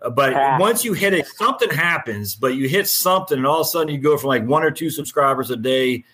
Uh, 0.00 0.10
but 0.10 0.58
once 0.58 0.84
you 0.84 0.94
hit 0.94 1.12
it 1.12 1.26
something 1.26 1.70
happens 1.70 2.34
but 2.34 2.54
you 2.54 2.68
hit 2.68 2.88
something 2.88 3.38
and 3.38 3.46
all 3.46 3.60
of 3.60 3.66
a 3.66 3.68
sudden 3.68 3.94
you 3.94 4.00
go 4.00 4.16
from 4.16 4.28
like 4.28 4.44
one 4.46 4.62
or 4.62 4.70
two 4.70 4.90
subscribers 4.90 5.50
a 5.50 5.56
day 5.56 6.04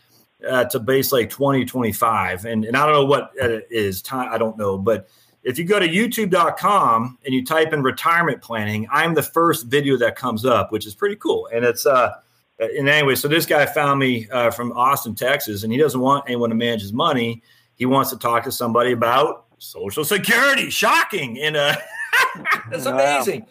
uh, 0.49 0.65
to 0.65 0.79
base 0.79 1.13
like 1.13 1.31
20 1.31 1.65
25 1.65 2.45
and, 2.45 2.65
and 2.65 2.77
i 2.77 2.85
don't 2.85 2.95
know 2.95 3.05
what 3.05 3.31
it 3.37 3.67
is 3.71 4.03
time 4.03 4.29
i 4.33 4.39
don't 4.39 4.59
know 4.59 4.77
but 4.77 5.09
if 5.49 5.59
you 5.59 5.65
go 5.65 5.81
to 5.81 5.89
youtube.com 5.89 7.19
and 7.25 7.35
you 7.35 7.43
type 7.43 7.73
in 7.73 7.83
retirement 7.83 8.43
planning, 8.43 8.87
I'm 8.93 9.15
the 9.15 9.23
first 9.23 9.65
video 9.67 9.97
that 9.97 10.15
comes 10.15 10.45
up, 10.45 10.71
which 10.71 10.87
is 10.87 10.95
pretty 10.95 11.17
cool. 11.17 11.49
And 11.51 11.65
it's, 11.65 11.87
uh, 11.87 12.17
and 12.59 12.87
anyway, 12.87 13.15
so 13.15 13.29
this 13.29 13.47
guy 13.47 13.65
found 13.65 13.99
me 13.99 14.29
uh, 14.29 14.51
from 14.51 14.73
Austin, 14.73 15.15
Texas, 15.15 15.63
and 15.63 15.73
he 15.73 15.79
doesn't 15.79 16.03
want 16.03 16.25
anyone 16.27 16.51
to 16.51 16.55
manage 16.55 16.83
his 16.83 16.93
money. 16.93 17.43
He 17.77 17.87
wants 17.87 18.11
to 18.11 18.19
talk 18.19 18.45
to 18.45 18.53
somebody 18.53 18.93
about 18.93 19.47
Social 19.57 20.05
Security. 20.05 20.69
Shocking. 20.69 21.39
And 21.39 21.57
uh, 21.57 21.77
it's 22.71 22.85
amazing. 22.85 23.41
Wow. 23.41 23.47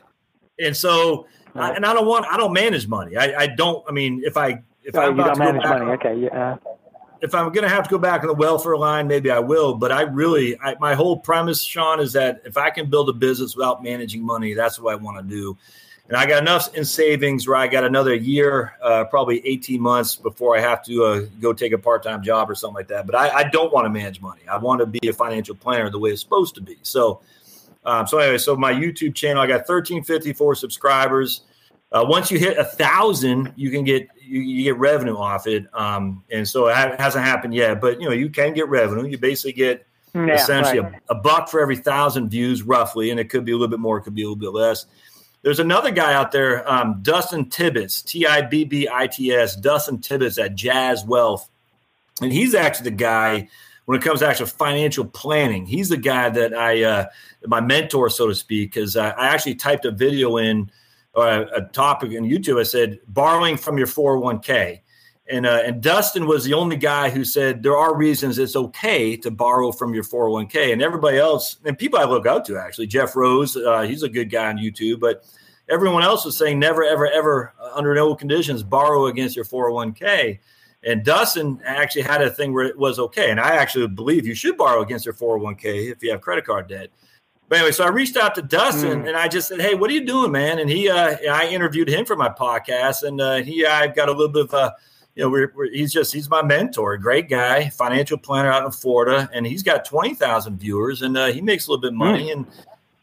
And 0.60 0.77
so, 0.77 1.25
I, 1.55 1.71
and 1.71 1.83
I 1.83 1.95
don't 1.95 2.05
want, 2.05 2.27
I 2.27 2.38
don't 2.38 2.53
manage 2.53 2.88
money. 2.88 3.17
I, 3.17 3.33
I 3.33 3.47
don't, 3.47 3.83
I 3.89 3.91
mean, 3.91 4.21
if 4.23 4.38
I, 4.38 4.62
if 4.83 4.95
I'm 4.95 5.19
about 5.19 5.33
to 5.33 5.39
manage 5.39 5.63
money. 5.63 5.86
okay. 5.93 6.15
Yeah 6.15 6.57
if 7.21 7.34
I'm 7.34 7.51
going 7.51 7.63
to 7.63 7.69
have 7.69 7.84
to 7.86 7.89
go 7.89 7.97
back 7.97 8.21
on 8.21 8.27
the 8.27 8.34
welfare 8.34 8.77
line, 8.77 9.08
maybe 9.08 9.32
I 9.32 9.39
will. 9.39 9.75
But 9.75 9.91
I 9.91 10.01
really, 10.01 10.60
I, 10.60 10.75
my 10.80 10.93
whole 10.93 11.17
premise, 11.17 11.62
Sean, 11.62 11.99
is 11.99 12.13
that 12.13 12.41
if 12.45 12.58
I 12.58 12.69
can 12.69 12.89
build 12.89 13.10
a 13.10 13.13
business 13.13 13.56
without 13.56 13.84
managing 13.84 14.25
money, 14.25 14.53
that's 14.53 14.80
what 14.80 14.93
I 14.93 14.95
want 14.95 15.17
to 15.17 15.23
do. 15.23 15.58
And 16.08 16.15
I 16.15 16.25
got 16.25 16.41
enough 16.41 16.73
in 16.73 16.86
savings 16.86 17.47
where 17.47 17.58
I 17.58 17.67
got 17.67 17.84
another 17.84 18.15
year, 18.15 18.73
uh, 18.82 19.03
probably 19.06 19.45
18 19.45 19.82
months 19.82 20.15
before 20.15 20.58
I 20.58 20.62
have 20.62 20.82
to 20.86 21.03
uh, 21.03 21.21
go 21.41 21.51
take 21.51 21.73
a 21.73 21.77
part 21.77 22.01
time 22.01 22.23
job 22.23 22.49
or 22.49 22.56
something 22.56 22.75
like 22.75 22.88
that. 22.88 23.06
But 23.06 23.15
I, 23.15 23.30
I, 23.30 23.43
don't 23.49 23.73
want 23.73 23.86
to 23.86 23.89
manage 23.89 24.21
money. 24.21 24.41
I 24.49 24.58
want 24.58 24.80
to 24.80 24.86
be 24.86 25.06
a 25.10 25.13
financial 25.13 25.53
planner 25.53 25.89
the 25.89 25.99
way 25.99 26.12
it's 26.12 26.21
supposed 26.21 26.56
to 26.56 26.62
be. 26.62 26.77
So, 26.82 27.19
um, 27.84 28.08
so 28.08 28.19
anyway, 28.19 28.38
so 28.38 28.56
my 28.56 28.71
YouTube 28.71 29.15
channel, 29.15 29.41
I 29.41 29.47
got 29.47 29.67
1354 29.67 30.56
subscribers. 30.56 31.41
Uh, 31.91 32.06
once 32.08 32.30
you 32.30 32.38
hit 32.38 32.58
a 32.58 32.65
thousand, 32.65 33.54
you 33.56 33.71
can 33.71 33.84
get 33.84 34.08
you, 34.19 34.41
you 34.41 34.63
get 34.63 34.78
revenue 34.78 35.17
off 35.17 35.47
it. 35.47 35.65
Um, 35.73 36.23
and 36.30 36.47
so 36.47 36.67
it 36.67 36.76
hasn't 37.00 37.23
happened 37.23 37.54
yet, 37.54 37.80
but 37.80 38.02
you 38.02 38.08
know 38.08 38.13
you 38.13 38.30
can 38.30 38.54
get 38.54 38.67
revenue. 38.67 39.08
You 39.08 39.17
basically 39.17 39.54
get 39.54 39.88
yeah, 40.13 40.36
essentially 40.36 40.80
right. 40.80 41.02
a, 41.10 41.13
a, 41.13 41.15
buck 41.15 41.50
for 41.50 41.60
every 41.60 41.78
thousand 41.78 42.30
views, 42.30 42.63
roughly, 42.63 43.12
and 43.12 43.19
it 43.19 43.30
could 43.30 43.45
be 43.45 43.52
a 43.52 43.56
little 43.56 43.67
bit 43.67 43.80
more, 43.80 43.97
it 43.97 44.02
could 44.02 44.15
be 44.15 44.23
a 44.23 44.26
little 44.26 44.36
bit 44.36 44.52
less. 44.52 44.86
There's 45.43 45.60
another 45.60 45.91
guy 45.91 46.13
out 46.13 46.32
there, 46.32 46.69
um, 46.69 47.00
Dustin 47.02 47.45
Tibbits, 47.45 48.04
T 48.04 48.26
I 48.26 48.41
B 48.41 48.65
B 48.65 48.89
I 48.91 49.08
T 49.08 49.32
S, 49.32 49.56
Dustin 49.56 50.00
Tibbits 50.00 50.43
at 50.43 50.56
Jazz 50.56 51.06
Wealth, 51.06 51.50
and 52.21 52.34
he's 52.34 52.56
actually 52.56 52.89
the 52.89 52.97
guy 52.97 53.47
when 53.86 53.97
it 53.97 54.04
comes 54.04 54.19
to 54.19 54.28
actual 54.28 54.47
financial 54.47 55.06
planning. 55.06 55.65
He's 55.65 55.89
the 55.89 55.97
guy 55.97 56.30
that 56.30 56.54
I, 56.54 56.84
uh, 56.84 57.06
my 57.45 57.62
mentor, 57.62 58.10
so 58.10 58.28
to 58.28 58.36
speak, 58.36 58.73
because 58.73 58.97
I, 58.97 59.12
I 59.12 59.28
actually 59.28 59.56
typed 59.56 59.86
a 59.86 59.91
video 59.91 60.38
in 60.38 60.69
or 61.17 61.27
a, 61.27 61.41
a 61.58 61.62
topic 61.69 62.12
on 62.12 62.30
YouTube. 62.30 62.60
I 62.60 62.63
said 62.63 62.99
borrowing 63.08 63.58
from 63.58 63.77
your 63.77 63.88
401k. 63.88 64.82
And, 65.30 65.45
uh, 65.45 65.62
and 65.65 65.82
Dustin 65.82 66.27
was 66.27 66.45
the 66.45 66.53
only 66.53 66.77
guy 66.77 67.10
who 67.10 67.25
said 67.25 67.63
there 67.63 67.75
are 67.75 67.97
reasons 67.97 68.38
it's 68.38 68.56
okay 68.56 69.17
to 69.17 69.32
borrow 69.32 69.71
from 69.71 69.93
your 69.93 70.03
401k. 70.03 70.71
And 70.71 70.82
everybody 70.82 71.17
else, 71.17 71.58
and 71.65 71.77
people 71.77 71.99
I 71.99 72.06
look 72.06 72.27
up 72.27 72.45
to 72.45 72.58
actually, 72.58 72.88
Jeff 72.88 73.15
Rose, 73.15 73.58
uh, 73.58 73.82
he's 73.82 74.03
a 74.03 74.10
good 74.10 74.30
guy 74.30 74.47
on 74.47 74.58
YouTube, 74.58 74.99
but 74.99 75.25
everyone 75.67 76.03
else 76.03 76.23
was 76.23 76.38
saying 76.38 76.60
never, 76.60 76.84
ever, 76.84 77.08
ever, 77.08 77.53
uh, 77.60 77.71
under 77.73 77.93
no 77.95 78.15
conditions, 78.15 78.62
borrow 78.62 79.08
against 79.08 79.36
your 79.36 79.43
401k. 79.43 80.39
And 80.84 81.03
Dustin 81.03 81.60
actually 81.65 82.03
had 82.03 82.21
a 82.21 82.30
thing 82.30 82.53
where 82.53 82.65
it 82.65 82.77
was 82.77 82.99
okay. 82.99 83.32
And 83.32 83.39
I 83.39 83.56
actually 83.56 83.88
believe 83.88 84.27
you 84.27 84.36
should 84.36 84.56
borrow 84.56 84.82
against 84.84 85.06
your 85.06 85.15
401k 85.15 85.91
if 85.91 86.03
you 86.03 86.12
have 86.12 86.21
credit 86.21 86.45
card 86.45 86.69
debt. 86.69 86.91
But 87.49 87.60
anyway, 87.60 87.71
so 87.71 87.86
I 87.86 87.89
reached 87.89 88.17
out 88.17 88.36
to 88.36 88.41
Dustin 88.41 89.03
mm. 89.03 89.07
and 89.07 89.15
I 89.15 89.27
just 89.27 89.47
said, 89.47 89.62
"Hey, 89.62 89.73
what 89.73 89.89
are 89.89 89.93
you 89.93 90.05
doing, 90.05 90.31
man?" 90.31 90.60
And 90.60 90.69
he, 90.69 90.89
uh, 90.89 91.15
I 91.31 91.47
interviewed 91.47 91.89
him 91.89 92.05
for 92.05 92.15
my 92.15 92.29
podcast, 92.29 93.03
and 93.03 93.21
uh, 93.21 93.36
he, 93.38 93.65
I've 93.65 93.95
got 93.95 94.10
a 94.10 94.12
little 94.12 94.27
bit 94.27 94.45
of, 94.45 94.53
uh, 94.53 94.71
you 95.15 95.23
know, 95.23 95.29
we're, 95.29 95.53
we're, 95.55 95.71
he's 95.71 95.93
just 95.93 96.13
he's 96.13 96.29
my 96.29 96.41
mentor, 96.41 96.97
great 96.97 97.29
guy, 97.29 97.69
financial 97.69 98.17
planner 98.17 98.51
out 98.51 98.65
in 98.65 98.71
Florida, 98.71 99.29
and 99.33 99.45
he's 99.45 99.63
got 99.63 99.86
twenty 99.86 100.13
thousand 100.13 100.60
viewers, 100.60 101.01
and 101.01 101.17
uh, 101.17 101.27
he 101.27 101.39
makes 101.41 101.67
a 101.67 101.71
little 101.71 101.81
bit 101.81 101.91
of 101.91 101.97
money, 101.97 102.27
mm. 102.27 102.33
and 102.33 102.47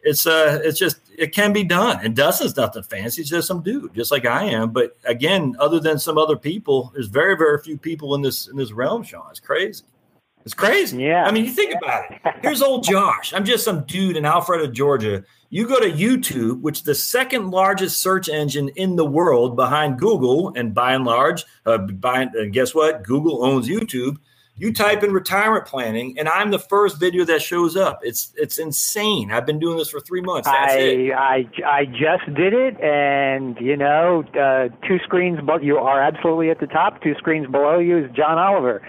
it's 0.02 0.26
uh, 0.26 0.60
it's 0.62 0.78
just 0.78 0.98
it 1.16 1.32
can 1.32 1.54
be 1.54 1.64
done. 1.64 2.00
And 2.04 2.14
Dustin's 2.14 2.54
nothing 2.54 2.82
fancy; 2.82 3.22
he's 3.22 3.30
just 3.30 3.48
some 3.48 3.62
dude, 3.62 3.94
just 3.94 4.10
like 4.10 4.26
I 4.26 4.44
am. 4.44 4.70
But 4.70 4.98
again, 5.04 5.56
other 5.58 5.80
than 5.80 5.98
some 5.98 6.18
other 6.18 6.36
people, 6.36 6.90
there's 6.92 7.08
very, 7.08 7.34
very 7.34 7.62
few 7.62 7.78
people 7.78 8.14
in 8.14 8.20
this 8.20 8.48
in 8.48 8.56
this 8.58 8.72
realm. 8.72 9.04
Sean, 9.04 9.24
it's 9.30 9.40
crazy. 9.40 9.84
It's 10.44 10.54
crazy. 10.54 10.98
Yeah. 10.98 11.24
I 11.24 11.30
mean, 11.30 11.44
you 11.46 11.50
think 11.50 11.74
about 11.74 12.10
it. 12.10 12.20
Here's 12.42 12.60
old 12.60 12.84
Josh. 12.90 13.32
I'm 13.32 13.44
just 13.44 13.64
some 13.64 13.84
dude 13.84 14.16
in 14.16 14.24
Alpharetta, 14.24 14.72
Georgia. 14.72 15.24
You 15.48 15.66
go 15.66 15.80
to 15.80 15.90
YouTube, 15.90 16.60
which 16.60 16.78
is 16.78 16.82
the 16.82 16.94
second 16.94 17.50
largest 17.50 18.02
search 18.02 18.28
engine 18.28 18.68
in 18.70 18.96
the 18.96 19.06
world 19.06 19.56
behind 19.56 19.98
Google, 19.98 20.52
and 20.54 20.74
by 20.74 20.94
and 20.94 21.04
large, 21.04 21.44
uh, 21.64 21.78
by, 21.78 22.22
and 22.34 22.52
guess 22.52 22.74
what? 22.74 23.04
Google 23.04 23.44
owns 23.44 23.68
YouTube. 23.68 24.18
You 24.56 24.72
type 24.72 25.02
in 25.02 25.12
retirement 25.12 25.66
planning, 25.66 26.16
and 26.18 26.28
I'm 26.28 26.50
the 26.52 26.60
first 26.60 27.00
video 27.00 27.24
that 27.24 27.42
shows 27.42 27.76
up. 27.76 28.00
It's 28.02 28.32
it's 28.36 28.58
insane. 28.58 29.32
I've 29.32 29.46
been 29.46 29.58
doing 29.58 29.78
this 29.78 29.90
for 29.90 29.98
three 29.98 30.20
months. 30.20 30.46
That's 30.46 30.74
I, 30.74 30.78
it. 30.78 31.12
I 31.12 31.48
I 31.66 31.84
just 31.86 32.32
did 32.36 32.52
it, 32.52 32.80
and 32.80 33.58
you 33.60 33.76
know, 33.76 34.22
uh, 34.38 34.68
two 34.86 34.98
screens, 35.00 35.40
but 35.44 35.64
you 35.64 35.78
are 35.78 36.00
absolutely 36.00 36.50
at 36.50 36.60
the 36.60 36.68
top. 36.68 37.02
Two 37.02 37.14
screens 37.14 37.48
below 37.50 37.80
you 37.80 37.98
is 37.98 38.10
John 38.14 38.38
Oliver. 38.38 38.80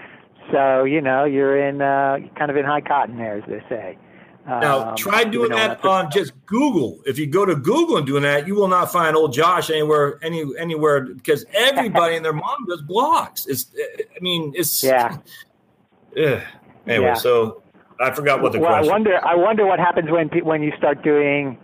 So 0.52 0.84
you 0.84 1.00
know 1.00 1.24
you're 1.24 1.58
in 1.58 1.82
uh, 1.82 2.18
kind 2.36 2.50
of 2.50 2.56
in 2.56 2.64
high 2.64 2.80
cotton 2.80 3.16
there, 3.16 3.38
as 3.38 3.44
they 3.48 3.62
say. 3.68 3.98
Now 4.46 4.90
um, 4.90 4.96
try 4.96 5.24
doing 5.24 5.50
that 5.50 5.84
on 5.84 6.08
just 6.12 6.32
Google. 6.46 7.00
If 7.04 7.18
you 7.18 7.26
go 7.26 7.44
to 7.44 7.56
Google 7.56 7.96
and 7.96 8.06
doing 8.06 8.22
that, 8.22 8.46
you 8.46 8.54
will 8.54 8.68
not 8.68 8.92
find 8.92 9.16
old 9.16 9.32
Josh 9.32 9.70
anywhere, 9.70 10.20
any 10.22 10.44
anywhere, 10.56 11.00
because 11.00 11.44
everybody 11.52 12.14
and 12.14 12.24
their 12.24 12.32
mom 12.32 12.64
does 12.68 12.80
blogs. 12.82 13.48
It's, 13.48 13.66
I 13.76 14.20
mean, 14.20 14.52
it's 14.54 14.84
yeah. 14.84 15.18
Ugh. 16.16 16.40
Anyway, 16.86 17.06
yeah. 17.06 17.14
so 17.14 17.62
I 18.00 18.12
forgot 18.12 18.40
what 18.40 18.52
the 18.52 18.60
well, 18.60 18.70
question. 18.70 18.88
I 18.88 18.92
wonder. 18.92 19.26
I 19.26 19.34
wonder 19.34 19.66
what 19.66 19.80
happens 19.80 20.10
when 20.10 20.28
when 20.44 20.62
you 20.62 20.72
start 20.78 21.02
doing 21.02 21.58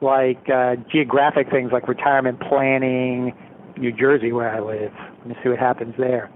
like 0.00 0.48
uh, 0.48 0.76
geographic 0.92 1.50
things 1.50 1.72
like 1.72 1.88
retirement 1.88 2.40
planning, 2.40 3.36
New 3.76 3.90
Jersey, 3.90 4.30
where 4.30 4.48
I 4.48 4.60
live. 4.60 4.92
Let 5.18 5.26
me 5.26 5.36
see 5.42 5.48
what 5.48 5.58
happens 5.58 5.94
there. 5.98 6.30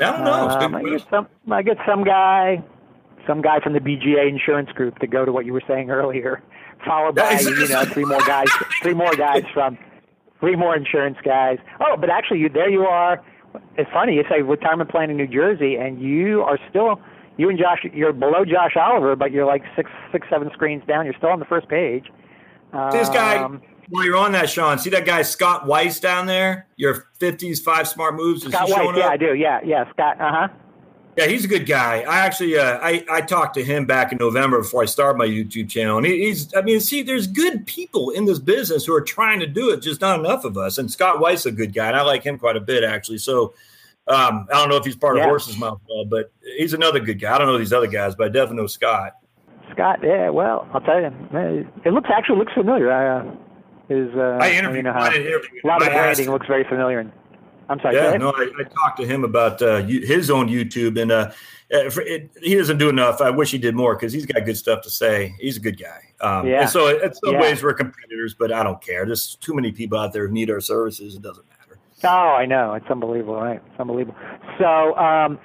I 0.00 0.12
don't 0.12 0.24
know. 0.24 0.48
Um, 0.48 0.74
I 0.74 0.82
get 0.82 1.06
some. 1.10 1.28
I 1.50 1.62
get 1.62 1.78
some 1.86 2.04
guy, 2.04 2.62
some 3.26 3.40
guy 3.42 3.60
from 3.60 3.72
the 3.72 3.80
BGA 3.80 4.28
Insurance 4.28 4.70
Group 4.72 4.98
to 4.98 5.06
go 5.06 5.24
to 5.24 5.32
what 5.32 5.46
you 5.46 5.52
were 5.52 5.62
saying 5.66 5.90
earlier, 5.90 6.42
followed 6.86 7.14
by 7.14 7.38
you 7.40 7.68
know 7.68 7.84
three 7.84 8.04
more 8.04 8.24
guys, 8.26 8.48
three 8.82 8.94
more 8.94 9.14
guys 9.16 9.42
from, 9.54 9.78
three 10.40 10.56
more 10.56 10.76
insurance 10.76 11.16
guys. 11.24 11.58
Oh, 11.80 11.96
but 11.96 12.10
actually, 12.10 12.40
you 12.40 12.48
there 12.48 12.68
you 12.70 12.82
are. 12.82 13.22
It's 13.78 13.90
funny 13.90 14.14
you 14.14 14.24
say 14.28 14.42
retirement 14.42 14.90
plan 14.90 15.08
in 15.10 15.16
New 15.16 15.26
Jersey, 15.26 15.76
and 15.76 16.00
you 16.00 16.42
are 16.42 16.58
still 16.68 17.00
you 17.38 17.48
and 17.48 17.58
Josh. 17.58 17.78
You're 17.92 18.12
below 18.12 18.44
Josh 18.44 18.76
Oliver, 18.76 19.16
but 19.16 19.32
you're 19.32 19.46
like 19.46 19.62
six, 19.74 19.90
six, 20.12 20.26
seven 20.30 20.50
screens 20.52 20.82
down. 20.86 21.04
You're 21.06 21.14
still 21.16 21.30
on 21.30 21.38
the 21.38 21.46
first 21.46 21.68
page. 21.68 22.06
Um, 22.72 22.90
this 22.90 23.08
guy 23.08 23.46
while 23.88 24.04
you're 24.04 24.16
on 24.16 24.32
that, 24.32 24.50
Sean, 24.50 24.78
see 24.78 24.90
that 24.90 25.06
guy 25.06 25.22
Scott 25.22 25.66
Weiss 25.66 26.00
down 26.00 26.26
there? 26.26 26.66
Your 26.76 27.08
50s 27.20 27.62
five 27.62 27.86
smart 27.88 28.14
moves. 28.14 28.44
Is 28.44 28.52
Scott 28.52 28.68
Weiss, 28.68 28.96
yeah, 28.96 29.08
I 29.08 29.16
do. 29.16 29.34
Yeah, 29.34 29.60
yeah, 29.64 29.90
Scott. 29.90 30.20
Uh 30.20 30.32
huh. 30.32 30.48
Yeah, 31.16 31.26
he's 31.26 31.46
a 31.46 31.48
good 31.48 31.64
guy. 31.64 32.02
I 32.02 32.18
actually, 32.18 32.58
uh, 32.58 32.78
I 32.82 33.04
I 33.10 33.20
talked 33.22 33.54
to 33.54 33.64
him 33.64 33.86
back 33.86 34.12
in 34.12 34.18
November 34.18 34.58
before 34.58 34.82
I 34.82 34.86
started 34.86 35.18
my 35.18 35.26
YouTube 35.26 35.70
channel, 35.70 35.96
and 35.96 36.06
he, 36.06 36.26
he's. 36.26 36.54
I 36.54 36.62
mean, 36.62 36.80
see, 36.80 37.02
there's 37.02 37.26
good 37.26 37.66
people 37.66 38.10
in 38.10 38.26
this 38.26 38.38
business 38.38 38.84
who 38.84 38.94
are 38.94 39.00
trying 39.00 39.40
to 39.40 39.46
do 39.46 39.70
it, 39.70 39.80
just 39.80 40.00
not 40.00 40.18
enough 40.20 40.44
of 40.44 40.58
us. 40.58 40.76
And 40.78 40.90
Scott 40.90 41.20
Weiss 41.20 41.40
is 41.40 41.46
a 41.46 41.52
good 41.52 41.72
guy, 41.72 41.86
and 41.86 41.96
I 41.96 42.02
like 42.02 42.22
him 42.22 42.38
quite 42.38 42.56
a 42.56 42.60
bit 42.60 42.84
actually. 42.84 43.18
So. 43.18 43.54
Um, 44.08 44.46
I 44.52 44.58
don't 44.58 44.68
know 44.68 44.76
if 44.76 44.84
he's 44.84 44.94
part 44.94 45.16
yeah. 45.16 45.24
of 45.24 45.30
Horse's 45.30 45.58
Mouth 45.58 45.80
Club, 45.84 46.08
but 46.08 46.30
he's 46.56 46.72
another 46.72 47.00
good 47.00 47.18
guy. 47.18 47.34
I 47.34 47.38
don't 47.38 47.48
know 47.48 47.58
these 47.58 47.72
other 47.72 47.88
guys, 47.88 48.14
but 48.14 48.26
I 48.26 48.28
definitely 48.28 48.58
know 48.58 48.68
Scott. 48.68 49.16
Scott, 49.72 49.98
yeah, 50.02 50.30
well, 50.30 50.68
I'll 50.72 50.80
tell 50.80 51.00
you, 51.00 51.10
it 51.84 51.92
looks 51.92 52.08
actually 52.16 52.38
looks 52.38 52.52
familiar. 52.52 52.92
I 52.92 53.18
uh, 53.18 53.36
is 53.88 54.14
uh, 54.14 54.38
I 54.40 54.52
interviewed. 54.52 54.76
You 54.78 54.82
know 54.84 54.92
how, 54.92 55.10
a 55.10 55.66
lot 55.66 55.82
of 55.82 55.88
branding 55.88 56.30
looks 56.30 56.46
very 56.46 56.64
familiar. 56.64 57.00
And, 57.00 57.12
I'm 57.68 57.80
sorry. 57.80 57.96
Yeah, 57.96 58.16
no, 58.16 58.30
I, 58.30 58.50
I, 58.58 58.62
talked 58.62 58.98
to 58.98 59.06
him 59.06 59.24
about 59.24 59.60
uh, 59.60 59.82
his 59.82 60.30
own 60.30 60.48
YouTube, 60.48 61.00
and 61.00 61.10
uh, 61.10 61.32
it, 61.70 62.30
he 62.40 62.54
doesn't 62.54 62.78
do 62.78 62.88
enough. 62.88 63.20
I 63.20 63.30
wish 63.30 63.50
he 63.50 63.58
did 63.58 63.74
more 63.74 63.96
because 63.96 64.12
he's 64.12 64.26
got 64.26 64.44
good 64.44 64.56
stuff 64.56 64.82
to 64.82 64.90
say. 64.90 65.34
He's 65.40 65.56
a 65.56 65.60
good 65.60 65.80
guy. 65.80 66.00
Um, 66.20 66.46
yeah. 66.46 66.62
And 66.62 66.70
so, 66.70 66.88
in 66.88 67.12
some 67.14 67.34
yeah. 67.34 67.40
ways, 67.40 67.62
we're 67.62 67.74
competitors, 67.74 68.34
but 68.34 68.52
I 68.52 68.62
don't 68.62 68.80
care. 68.80 69.04
There's 69.04 69.34
too 69.36 69.54
many 69.54 69.72
people 69.72 69.98
out 69.98 70.12
there 70.12 70.28
who 70.28 70.32
need 70.32 70.50
our 70.50 70.60
services. 70.60 71.16
It 71.16 71.22
doesn't 71.22 71.46
matter. 71.48 71.78
Oh, 72.04 72.08
I 72.08 72.46
know. 72.46 72.74
It's 72.74 72.88
unbelievable, 72.88 73.36
right? 73.36 73.60
It's 73.70 73.80
unbelievable. 73.80 74.16
So, 74.58 74.96
um, 74.96 75.38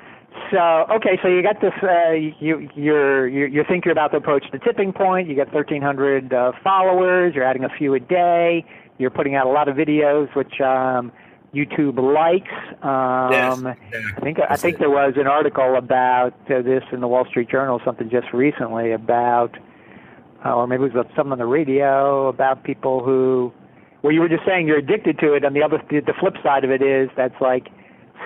so 0.51 0.85
okay, 0.89 1.19
so 1.21 1.27
you 1.27 1.41
got 1.43 1.59
this. 1.61 1.73
Uh, 1.81 2.11
you 2.11 2.69
you're 2.75 3.27
you're 3.27 3.65
thinking 3.65 3.91
about 3.91 4.11
the 4.11 4.17
approach 4.17 4.49
to 4.51 4.59
tipping 4.59 4.93
point. 4.93 5.27
You 5.27 5.35
got 5.35 5.47
1,300 5.53 6.33
uh, 6.33 6.51
followers. 6.63 7.33
You're 7.35 7.43
adding 7.43 7.63
a 7.63 7.69
few 7.69 7.93
a 7.93 7.99
day. 7.99 8.65
You're 8.97 9.09
putting 9.09 9.35
out 9.35 9.47
a 9.47 9.49
lot 9.49 9.67
of 9.67 9.75
videos, 9.75 10.33
which 10.35 10.61
um, 10.61 11.11
YouTube 11.53 11.97
likes. 11.97 12.51
Um, 12.81 13.75
yes, 13.91 14.03
I 14.17 14.21
think 14.21 14.39
I 14.49 14.55
think 14.55 14.77
there 14.79 14.89
was 14.89 15.13
an 15.17 15.27
article 15.27 15.75
about 15.75 16.33
uh, 16.49 16.61
this 16.61 16.83
in 16.91 17.01
the 17.01 17.07
Wall 17.07 17.25
Street 17.25 17.49
Journal, 17.49 17.81
something 17.83 18.09
just 18.09 18.31
recently 18.31 18.91
about, 18.91 19.57
uh, 20.45 20.55
or 20.55 20.67
maybe 20.67 20.85
it 20.85 20.93
was 20.93 21.05
something 21.15 21.33
on 21.33 21.39
the 21.39 21.45
radio 21.45 22.27
about 22.27 22.63
people 22.63 23.03
who, 23.03 23.51
well, 24.01 24.13
you 24.13 24.21
were 24.21 24.29
just 24.29 24.45
saying 24.45 24.67
you're 24.67 24.77
addicted 24.77 25.19
to 25.19 25.33
it, 25.33 25.43
and 25.43 25.55
the 25.55 25.63
other 25.63 25.81
the 25.89 26.13
flip 26.19 26.35
side 26.41 26.63
of 26.63 26.71
it 26.71 26.81
is 26.81 27.09
that's 27.17 27.39
like 27.41 27.67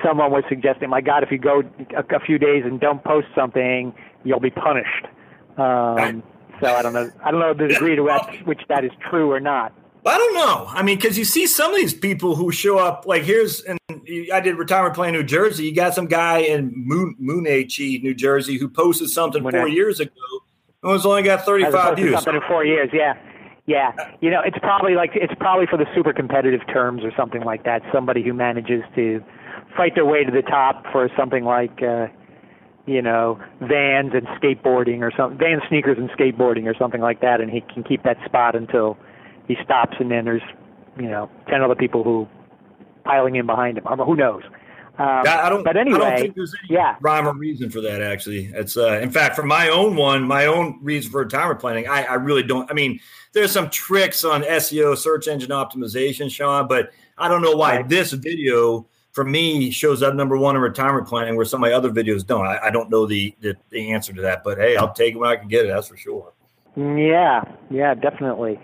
someone 0.03 0.31
was 0.31 0.43
suggesting, 0.49 0.89
my 0.89 1.01
God, 1.01 1.23
if 1.23 1.31
you 1.31 1.37
go 1.37 1.63
a, 1.95 2.15
a 2.15 2.19
few 2.19 2.37
days 2.37 2.63
and 2.65 2.79
don't 2.79 3.03
post 3.03 3.27
something, 3.35 3.93
you'll 4.23 4.39
be 4.39 4.49
punished. 4.49 5.05
Um, 5.57 6.23
so 6.61 6.73
I 6.73 6.81
don't 6.81 6.93
know. 6.93 7.09
I 7.23 7.31
don't 7.31 7.39
know 7.39 7.53
the 7.53 7.67
degree 7.73 7.95
to 7.95 8.03
which, 8.03 8.41
which 8.45 8.61
that 8.69 8.83
is 8.83 8.91
true 9.09 9.31
or 9.31 9.39
not. 9.39 9.73
I 10.05 10.17
don't 10.17 10.33
know. 10.35 10.65
I 10.69 10.83
mean, 10.83 10.97
because 10.97 11.17
you 11.17 11.25
see 11.25 11.47
some 11.47 11.71
of 11.71 11.77
these 11.77 11.93
people 11.93 12.35
who 12.35 12.51
show 12.51 12.77
up, 12.77 13.05
like 13.07 13.23
here's, 13.23 13.61
and 13.61 13.79
I 14.31 14.39
did 14.39 14.55
retirement 14.55 14.93
plan 14.93 15.13
New 15.13 15.23
Jersey. 15.23 15.65
You 15.65 15.73
got 15.73 15.95
some 15.95 16.05
guy 16.05 16.39
in 16.39 16.71
Moon, 16.75 17.15
Moonachie, 17.19 18.03
New 18.03 18.13
Jersey, 18.13 18.57
who 18.57 18.69
posted 18.69 19.09
something 19.09 19.41
four 19.41 19.67
years 19.67 19.99
ago 19.99 20.11
and 20.83 20.91
was 20.91 21.05
only 21.05 21.23
got 21.23 21.43
35 21.43 21.95
views. 21.95 22.13
Something 22.13 22.35
in 22.35 22.41
four 22.47 22.63
years, 22.63 22.89
yeah. 22.93 23.15
Yeah, 23.67 23.93
you 24.21 24.29
know, 24.29 24.41
it's 24.45 24.59
probably 24.59 24.93
like 24.93 25.09
it's 25.15 25.33
probably 25.39 25.65
for 25.65 25.77
the 25.77 25.87
super 25.95 26.13
competitive 26.13 26.61
terms 26.71 27.03
or 27.03 27.11
something 27.17 27.41
like 27.41 27.63
that. 27.63 27.81
Somebody 27.91 28.21
who 28.21 28.31
manages 28.31 28.83
to 28.93 29.23
fight 29.75 29.95
their 29.95 30.05
way 30.05 30.23
to 30.23 30.31
the 30.31 30.41
top 30.41 30.85
for 30.91 31.09
something 31.17 31.43
like, 31.43 31.81
uh, 31.81 32.07
you 32.85 33.01
know, 33.01 33.39
vans 33.61 34.11
and 34.13 34.27
skateboarding 34.39 35.01
or 35.01 35.11
something, 35.17 35.37
van 35.37 35.59
sneakers 35.67 35.97
and 35.97 36.09
skateboarding 36.11 36.65
or 36.65 36.75
something 36.77 37.01
like 37.01 37.21
that, 37.21 37.41
and 37.41 37.49
he 37.49 37.61
can 37.61 37.83
keep 37.83 38.03
that 38.03 38.17
spot 38.25 38.55
until 38.55 38.97
he 39.47 39.55
stops, 39.63 39.97
and 39.99 40.11
then 40.11 40.25
there's, 40.25 40.41
you 40.97 41.09
know, 41.09 41.29
ten 41.49 41.61
other 41.61 41.75
people 41.75 42.03
who 42.03 42.27
piling 43.03 43.35
in 43.35 43.45
behind 43.45 43.77
him. 43.77 43.85
Who 43.85 44.15
knows? 44.15 44.43
Um, 44.97 45.23
I 45.27 45.49
don't. 45.49 45.63
But 45.63 45.75
anyway, 45.75 45.99
I 45.99 46.09
don't 46.09 46.19
think 46.19 46.35
there's 46.35 46.53
any 46.63 46.77
yeah. 46.77 46.95
rhyme 47.01 47.27
or 47.27 47.33
reason 47.33 47.69
for 47.69 47.81
that. 47.81 48.01
Actually, 48.01 48.45
it's 48.53 48.77
uh, 48.77 48.99
in 49.01 49.11
fact 49.11 49.35
for 49.35 49.43
my 49.43 49.67
own 49.67 49.97
one, 49.97 50.23
my 50.23 50.45
own 50.45 50.79
reason 50.81 51.11
for 51.11 51.21
retirement 51.21 51.59
planning. 51.59 51.85
I, 51.87 52.03
I 52.03 52.13
really 52.13 52.43
don't. 52.43 52.69
I 52.71 52.73
mean, 52.73 52.99
there's 53.33 53.51
some 53.51 53.69
tricks 53.69 54.23
on 54.23 54.43
SEO, 54.43 54.97
search 54.97 55.27
engine 55.27 55.49
optimization, 55.49 56.31
Sean, 56.31 56.69
but 56.69 56.91
I 57.17 57.27
don't 57.27 57.41
know 57.41 57.57
why 57.57 57.77
right. 57.77 57.89
this 57.89 58.13
video 58.13 58.87
for 59.15 59.23
me 59.23 59.71
shows 59.71 60.03
up 60.03 60.13
number 60.13 60.37
one 60.37 60.57
in 60.57 60.61
retirement 60.61 61.07
planning 61.07 61.37
where 61.37 61.45
some 61.45 61.63
of 61.63 61.69
my 61.69 61.73
other 61.73 61.89
videos 61.89 62.27
don't. 62.27 62.45
I, 62.45 62.65
I 62.65 62.69
don't 62.69 62.89
know 62.89 63.07
the, 63.07 63.33
the, 63.39 63.55
the 63.69 63.93
answer 63.93 64.11
to 64.11 64.21
that, 64.21 64.43
but 64.43 64.57
hey, 64.57 64.75
I'll 64.75 64.93
take 64.93 65.15
it 65.15 65.17
when 65.17 65.29
I 65.29 65.37
can 65.37 65.47
get 65.47 65.65
it. 65.65 65.69
That's 65.69 65.87
for 65.87 65.95
sure. 65.95 66.33
Yeah, 66.75 67.43
yeah, 67.71 67.93
definitely. 67.93 68.59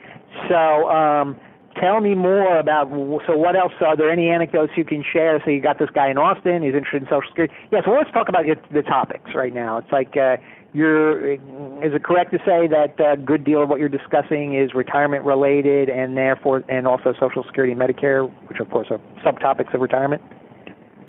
So, 0.49 0.89
um, 0.89 1.39
tell 1.79 2.01
me 2.01 2.15
more 2.15 2.59
about. 2.59 2.89
So, 3.25 3.37
what 3.37 3.55
else? 3.55 3.71
Are 3.79 3.95
there 3.95 4.11
any 4.11 4.27
anecdotes 4.29 4.73
you 4.75 4.83
can 4.83 5.05
share? 5.13 5.41
So, 5.45 5.51
you 5.51 5.61
got 5.61 5.79
this 5.79 5.89
guy 5.93 6.11
in 6.11 6.17
Austin. 6.17 6.63
He's 6.63 6.75
interested 6.75 7.03
in 7.03 7.07
Social 7.07 7.29
Security. 7.29 7.53
Yeah. 7.71 7.79
So, 7.85 7.91
let's 7.91 8.11
talk 8.11 8.27
about 8.27 8.43
the 8.73 8.81
topics 8.81 9.31
right 9.33 9.53
now. 9.53 9.77
It's 9.77 9.91
like 9.93 10.17
uh, 10.17 10.35
you're. 10.73 11.31
Is 11.31 11.93
it 11.93 12.03
correct 12.03 12.31
to 12.31 12.39
say 12.39 12.67
that 12.67 12.99
a 12.99 13.15
good 13.15 13.45
deal 13.45 13.63
of 13.63 13.69
what 13.69 13.79
you're 13.79 13.87
discussing 13.87 14.55
is 14.55 14.73
retirement 14.73 15.23
related, 15.23 15.87
and 15.87 16.17
therefore, 16.17 16.65
and 16.67 16.85
also 16.85 17.13
Social 17.17 17.45
Security 17.45 17.71
and 17.71 17.79
Medicare, 17.79 18.29
which 18.49 18.59
of 18.59 18.69
course 18.69 18.87
are 18.91 18.99
subtopics 19.23 19.73
of 19.73 19.79
retirement? 19.79 20.21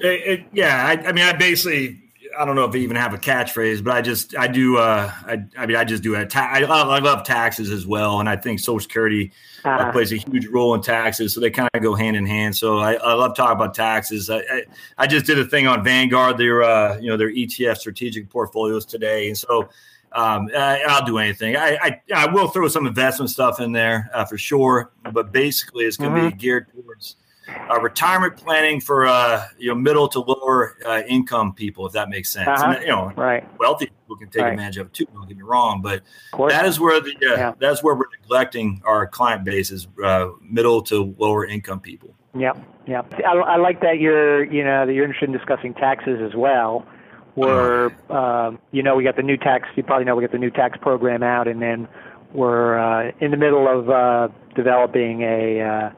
It, 0.03 0.41
it, 0.41 0.47
yeah, 0.53 0.85
I, 0.85 1.09
I, 1.09 1.13
mean, 1.13 1.25
I 1.25 1.33
basically, 1.33 2.03
I 2.37 2.45
don't 2.45 2.57
know 2.57 2.65
if 2.65 2.75
I 2.75 2.79
even 2.79 2.97
have 2.97 3.15
a 3.15 3.19
catchphrase, 3.19 3.85
but 3.85 3.95
I 3.95 4.03
just, 4.03 4.37
I 4.37 4.49
do, 4.49 4.77
uh, 4.77 5.13
I, 5.27 5.45
I 5.57 5.67
mean, 5.67 5.77
I 5.77 5.85
just 5.85 6.03
do. 6.03 6.13
Ta- 6.27 6.51
I, 6.53 6.59
love, 6.61 6.89
I 6.89 6.99
love 6.99 7.25
taxes 7.25 7.71
as 7.71 7.87
well, 7.87 8.19
and 8.19 8.29
I 8.29 8.35
think 8.35 8.59
Social 8.59 8.81
Security 8.81 9.31
uh, 9.65 9.93
plays 9.93 10.13
a 10.13 10.17
huge 10.17 10.47
role 10.47 10.75
in 10.75 10.83
taxes, 10.83 11.33
so 11.33 11.41
they 11.41 11.51
kind 11.51 11.71
of 11.73 11.83
go 11.83 11.95
hand 11.95 12.17
in 12.17 12.27
hand. 12.27 12.57
So 12.57 12.79
I, 12.79 12.95
I 12.95 13.13
love 13.13 13.37
talking 13.37 13.55
about 13.55 13.75
taxes. 13.75 14.29
I, 14.29 14.39
I, 14.39 14.63
I, 14.99 15.07
just 15.07 15.25
did 15.25 15.39
a 15.39 15.45
thing 15.45 15.69
on 15.69 15.85
Vanguard, 15.85 16.37
their, 16.37 16.65
uh, 16.65 16.99
you 16.99 17.09
know, 17.09 17.17
their 17.17 17.31
ETF 17.31 17.77
strategic 17.77 18.29
portfolios 18.29 18.85
today, 18.85 19.29
and 19.29 19.39
so. 19.39 19.69
Um, 20.15 20.51
I, 20.55 20.99
will 20.99 21.07
do 21.07 21.17
anything. 21.17 21.57
I, 21.57 21.79
I, 21.81 22.01
I 22.15 22.27
will 22.27 22.49
throw 22.49 22.69
some 22.69 22.87
investment 22.87 23.31
stuff 23.31 23.61
in 23.61 23.73
there 23.73 24.11
uh, 24.13 24.27
for 24.27 24.37
sure, 24.37 24.93
but 25.11 25.33
basically 25.33 25.87
it's 25.87 25.97
going 25.97 26.13
to 26.13 26.21
mm-hmm. 26.21 26.29
be 26.29 26.37
geared 26.37 26.67
towards 26.71 27.17
uh, 27.49 27.81
retirement 27.81 28.37
planning 28.37 28.81
for 28.81 29.07
uh, 29.07 29.47
you 29.59 29.69
know 29.69 29.75
middle 29.75 30.09
to 30.09 30.21
lower 30.21 30.77
uh, 30.85 31.03
income 31.07 31.53
people, 31.53 31.87
if 31.87 31.93
that 31.93 32.09
makes 32.09 32.31
sense. 32.31 32.49
Uh-huh. 32.49 32.73
And, 32.73 32.83
you 32.83 32.89
know, 32.89 33.13
right. 33.17 33.47
wealthy 33.59 33.87
people 33.87 34.17
can 34.17 34.29
take 34.29 34.43
right. 34.43 34.53
advantage 34.53 34.79
of 34.79 34.87
it 34.89 34.93
too. 34.93 35.07
Don't 35.13 35.27
get 35.29 35.37
me 35.37 35.43
wrong, 35.43 35.83
but 35.83 36.03
that 36.49 36.65
is 36.67 36.79
where 36.79 37.01
the 37.01 37.11
uh, 37.11 37.37
yeah. 37.37 37.53
that's 37.59 37.83
where 37.83 37.95
we're 37.95 38.11
neglecting 38.21 38.83
our 38.85 39.07
client 39.07 39.45
base 39.45 39.71
is 39.71 39.89
uh, 40.05 40.29
middle 40.41 40.83
to 40.83 41.15
lower 41.19 41.47
income 41.47 41.81
people. 41.81 42.15
Yep, 42.39 42.59
yep. 42.87 43.13
I, 43.27 43.37
I, 43.37 43.57
like 43.57 43.83
that 43.83 43.99
you're 43.99 44.45
you 44.45 44.65
know 44.65 44.87
that 44.87 44.93
you're 44.93 45.05
interested 45.05 45.29
in 45.29 45.37
discussing 45.37 45.75
taxes 45.75 46.21
as 46.23 46.35
well. 46.35 46.87
Where 47.35 47.87
uh-huh. 47.87 48.47
um, 48.49 48.59
you 48.73 48.83
know 48.83 48.97
we 48.97 49.05
got 49.05 49.17
the 49.17 49.23
new 49.23 49.37
tax. 49.37 49.69
You 49.77 49.83
probably 49.83 50.05
know 50.05 50.17
we 50.17 50.23
got 50.23 50.33
the 50.33 50.39
new 50.39 50.51
tax 50.51 50.79
program 50.81 51.23
out, 51.23 51.49
and 51.49 51.61
then 51.61 51.89
we're 52.33 52.79
uh, 52.79 53.13
in 53.21 53.31
the 53.31 53.37
middle 53.37 53.69
of 53.69 53.91
uh, 53.91 54.29
developing 54.55 55.23
a 55.23 55.93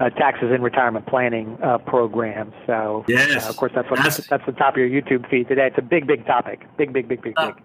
uh, 0.00 0.10
taxes 0.10 0.50
and 0.52 0.62
retirement 0.62 1.06
planning 1.06 1.58
uh, 1.62 1.78
program. 1.78 2.52
So, 2.66 3.04
yes. 3.08 3.46
Uh, 3.46 3.50
of 3.50 3.56
course, 3.56 3.72
that's 3.74 3.90
what 3.90 4.02
that's, 4.02 4.26
that's 4.26 4.46
the 4.46 4.52
top 4.52 4.74
of 4.74 4.78
your 4.78 4.88
YouTube 4.88 5.28
feed 5.30 5.48
today. 5.48 5.66
It's 5.66 5.78
a 5.78 5.82
big, 5.82 6.06
big 6.06 6.26
topic. 6.26 6.66
Big, 6.76 6.92
big, 6.92 7.08
big, 7.08 7.22
big, 7.22 7.34
uh, 7.36 7.52
big. 7.52 7.64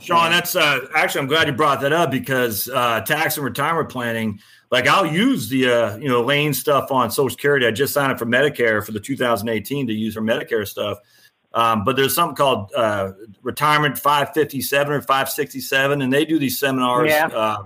Sean, 0.00 0.30
that's 0.30 0.56
uh, 0.56 0.86
actually 0.96 1.20
I'm 1.20 1.26
glad 1.26 1.46
you 1.46 1.52
brought 1.52 1.82
that 1.82 1.92
up 1.92 2.10
because 2.10 2.70
uh, 2.70 3.02
tax 3.02 3.36
and 3.36 3.44
retirement 3.44 3.90
planning. 3.90 4.40
Like 4.70 4.86
I'll 4.86 5.06
use 5.06 5.50
the 5.50 5.70
uh, 5.70 5.96
you 5.96 6.08
know 6.08 6.22
lane 6.22 6.54
stuff 6.54 6.90
on 6.90 7.10
Social 7.10 7.28
Security. 7.28 7.66
I 7.66 7.70
just 7.70 7.92
signed 7.92 8.10
up 8.10 8.18
for 8.18 8.24
Medicare 8.24 8.84
for 8.84 8.92
the 8.92 9.00
2018 9.00 9.86
to 9.88 9.92
use 9.92 10.14
for 10.14 10.22
Medicare 10.22 10.66
stuff. 10.66 10.98
Um, 11.52 11.84
but 11.84 11.96
there's 11.96 12.14
something 12.14 12.36
called 12.36 12.72
uh, 12.74 13.12
Retirement 13.42 13.98
557 13.98 14.92
or 14.92 15.00
567, 15.02 16.00
and 16.00 16.12
they 16.12 16.24
do 16.24 16.38
these 16.38 16.58
seminars. 16.58 17.10
Yeah. 17.10 17.58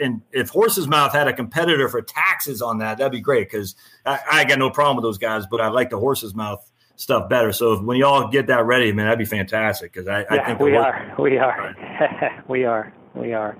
And 0.00 0.22
if 0.32 0.52
Horsesmouth 0.52 1.12
had 1.12 1.28
a 1.28 1.32
competitor 1.32 1.88
for 1.88 2.02
taxes 2.02 2.62
on 2.62 2.78
that, 2.78 2.98
that'd 2.98 3.12
be 3.12 3.20
great 3.20 3.50
because 3.50 3.74
I, 4.06 4.20
I, 4.30 4.44
got 4.44 4.58
no 4.58 4.70
problem 4.70 4.96
with 4.96 5.04
those 5.04 5.18
guys, 5.18 5.46
but 5.50 5.60
I 5.60 5.68
like 5.68 5.90
the 5.90 5.98
Horsesmouth 5.98 6.60
stuff 6.96 7.28
better. 7.28 7.52
So 7.52 7.80
when 7.82 7.96
y'all 7.96 8.28
get 8.28 8.46
that 8.48 8.64
ready, 8.64 8.92
man, 8.92 9.06
that'd 9.06 9.18
be 9.18 9.24
fantastic 9.24 9.92
because 9.92 10.08
I, 10.08 10.20
yeah, 10.20 10.26
I 10.30 10.46
think 10.46 10.60
we 10.60 10.76
are, 10.76 11.14
we 11.18 11.38
are, 11.38 12.42
we 12.48 12.64
are, 12.64 12.92
we 13.14 13.32
are. 13.32 13.56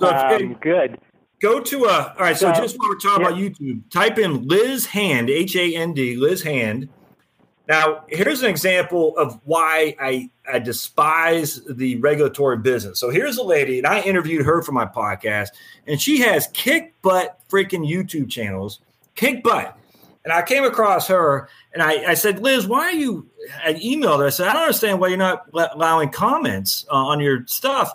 So 0.00 0.08
um, 0.08 0.56
good. 0.60 0.98
Go 1.40 1.60
to 1.60 1.86
uh 1.86 2.14
all 2.18 2.24
right. 2.24 2.36
So, 2.36 2.52
so 2.52 2.60
just 2.60 2.78
while 2.78 2.90
we're 2.90 2.98
talking 2.98 3.22
yeah. 3.22 3.28
about 3.28 3.40
YouTube, 3.40 3.90
type 3.90 4.18
in 4.18 4.46
Liz 4.46 4.86
Hand, 4.86 5.30
H 5.30 5.56
A 5.56 5.74
N 5.74 5.94
D, 5.94 6.16
Liz 6.16 6.42
Hand 6.42 6.88
now, 7.70 8.02
here's 8.08 8.42
an 8.42 8.50
example 8.50 9.16
of 9.16 9.38
why 9.44 9.94
I, 10.00 10.28
I 10.52 10.58
despise 10.58 11.62
the 11.70 11.94
regulatory 11.98 12.58
business. 12.58 12.98
So 12.98 13.10
here's 13.10 13.36
a 13.36 13.44
lady, 13.44 13.78
and 13.78 13.86
I 13.86 14.00
interviewed 14.00 14.44
her 14.44 14.60
for 14.60 14.72
my 14.72 14.86
podcast, 14.86 15.50
and 15.86 16.02
she 16.02 16.18
has 16.18 16.48
kick 16.48 17.00
butt 17.00 17.38
freaking 17.48 17.88
YouTube 17.88 18.28
channels, 18.28 18.80
kick 19.14 19.44
butt. 19.44 19.78
And 20.24 20.32
I 20.32 20.42
came 20.42 20.64
across 20.64 21.06
her, 21.06 21.48
and 21.72 21.80
I, 21.80 22.10
I 22.10 22.14
said, 22.14 22.40
Liz, 22.40 22.66
why 22.66 22.86
are 22.86 22.92
you? 22.92 23.30
I 23.64 23.74
emailed 23.74 24.18
her. 24.18 24.26
I 24.26 24.30
said, 24.30 24.48
I 24.48 24.54
don't 24.54 24.62
understand 24.62 24.98
why 24.98 25.06
you're 25.06 25.16
not 25.16 25.46
allowing 25.54 26.08
comments 26.08 26.84
uh, 26.90 26.96
on 26.96 27.20
your 27.20 27.46
stuff. 27.46 27.92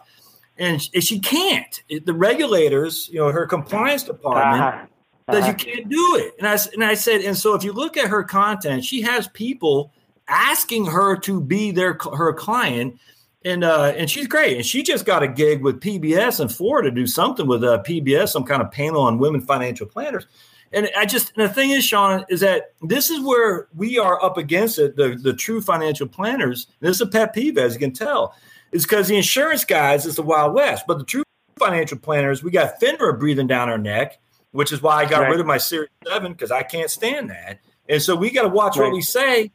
And 0.58 0.82
she 0.82 1.20
can't. 1.20 1.84
The 2.06 2.14
regulators, 2.14 3.10
you 3.10 3.20
know, 3.20 3.30
her 3.30 3.46
compliance 3.46 4.04
department. 4.04 4.64
Uh-huh 4.64 4.86
uh-huh. 5.28 5.48
you 5.48 5.54
can't 5.54 5.90
do 5.90 6.16
it. 6.18 6.36
And 6.38 6.48
I 6.48 6.58
and 6.74 6.84
I 6.84 6.94
said, 6.94 7.22
and 7.22 7.38
so 7.38 7.56
if 7.56 7.64
you 7.64 7.74
look 7.74 7.98
at 7.98 8.10
her 8.10 8.24
content, 8.24 8.84
she 8.86 9.02
has 9.02 9.28
people 9.30 9.92
asking 10.28 10.86
her 10.86 11.16
to 11.18 11.42
be 11.42 11.72
their 11.72 11.98
her 12.14 12.34
client, 12.34 13.00
and 13.44 13.64
uh, 13.64 13.94
and 13.96 14.10
she's 14.10 14.28
great. 14.28 14.58
And 14.58 14.66
she 14.66 14.84
just 14.84 15.06
got 15.06 15.24
a 15.24 15.28
gig 15.28 15.62
with 15.62 15.82
PBS 15.82 16.40
in 16.40 16.50
Florida 16.50 16.90
to 16.90 16.96
do 16.96 17.08
something 17.08 17.48
with 17.48 17.64
uh, 17.64 17.82
PBS, 17.84 18.30
some 18.30 18.44
kind 18.44 18.62
of 18.62 18.72
panel 18.72 19.02
on 19.02 19.18
women 19.18 19.42
financial 19.42 19.88
planners. 19.88 20.28
And 20.72 20.90
I 20.98 21.06
just 21.06 21.32
and 21.36 21.50
the 21.50 21.54
thing 21.54 21.72
is, 21.72 21.84
Sean, 21.84 22.26
is 22.30 22.42
that 22.42 22.74
this 22.82 23.10
is 23.10 23.20
where 23.22 23.68
we 23.74 23.98
are 23.98 24.24
up 24.24 24.38
against 24.38 24.78
it. 24.78 24.96
The 24.96 25.16
the 25.16 25.34
true 25.34 25.62
financial 25.62 26.08
planners. 26.08 26.68
This 26.82 26.98
is 26.98 27.02
a 27.02 27.08
pet 27.08 27.34
peeve, 27.34 27.58
as 27.58 27.74
you 27.74 27.80
can 27.80 27.94
tell, 27.94 28.36
is 28.72 28.84
because 28.84 29.08
the 29.08 29.18
insurance 29.18 29.66
guys 29.66 30.06
is 30.06 30.18
the 30.18 30.22
Wild 30.22 30.54
West, 30.54 30.84
but 30.88 31.00
the 31.00 31.06
true 31.06 31.24
financial 31.58 31.98
planners, 31.98 32.44
we 32.44 32.52
got 32.52 32.80
FINRA 32.82 33.18
breathing 33.18 33.48
down 33.48 33.70
our 33.70 33.78
neck 33.78 34.20
which 34.56 34.72
is 34.72 34.82
why 34.82 34.96
I 34.96 35.06
got 35.06 35.22
right. 35.22 35.32
rid 35.32 35.40
of 35.42 35.46
my 35.46 35.58
Series 35.58 35.90
7 36.08 36.32
because 36.32 36.50
I 36.50 36.64
can't 36.64 36.90
stand 36.90 37.30
that. 37.30 37.60
And 37.90 38.02
so 38.02 38.16
we 38.16 38.32
got 38.32 38.44
to 38.44 38.48
watch 38.48 38.78
right. 38.78 38.86
what 38.86 38.94
we 38.94 39.02
say, 39.02 39.52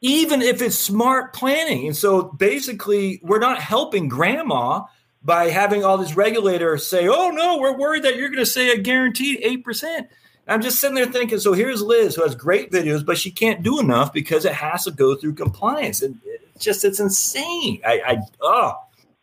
even 0.00 0.42
if 0.42 0.62
it's 0.62 0.76
smart 0.76 1.32
planning. 1.32 1.86
And 1.88 1.96
so 1.96 2.22
basically, 2.22 3.20
we're 3.22 3.40
not 3.40 3.60
helping 3.60 4.08
grandma 4.08 4.84
by 5.24 5.48
having 5.50 5.84
all 5.84 5.98
these 5.98 6.14
regulators 6.14 6.86
say, 6.86 7.08
oh, 7.08 7.30
no, 7.30 7.58
we're 7.58 7.76
worried 7.76 8.04
that 8.04 8.14
you're 8.14 8.28
going 8.28 8.44
to 8.44 8.46
say 8.46 8.70
a 8.70 8.78
guaranteed 8.78 9.42
8%. 9.42 10.06
I'm 10.46 10.62
just 10.62 10.78
sitting 10.78 10.94
there 10.94 11.06
thinking, 11.06 11.40
so 11.40 11.52
here's 11.52 11.82
Liz 11.82 12.14
who 12.14 12.22
has 12.22 12.34
great 12.34 12.70
videos, 12.70 13.04
but 13.04 13.18
she 13.18 13.30
can't 13.32 13.62
do 13.62 13.80
enough 13.80 14.12
because 14.12 14.44
it 14.44 14.52
has 14.52 14.84
to 14.84 14.92
go 14.92 15.16
through 15.16 15.34
compliance. 15.34 16.00
And 16.02 16.20
it's 16.54 16.64
just, 16.64 16.84
it's 16.84 17.00
insane. 17.00 17.80
I, 17.84 18.02
I 18.06 18.18
oh, 18.40 18.74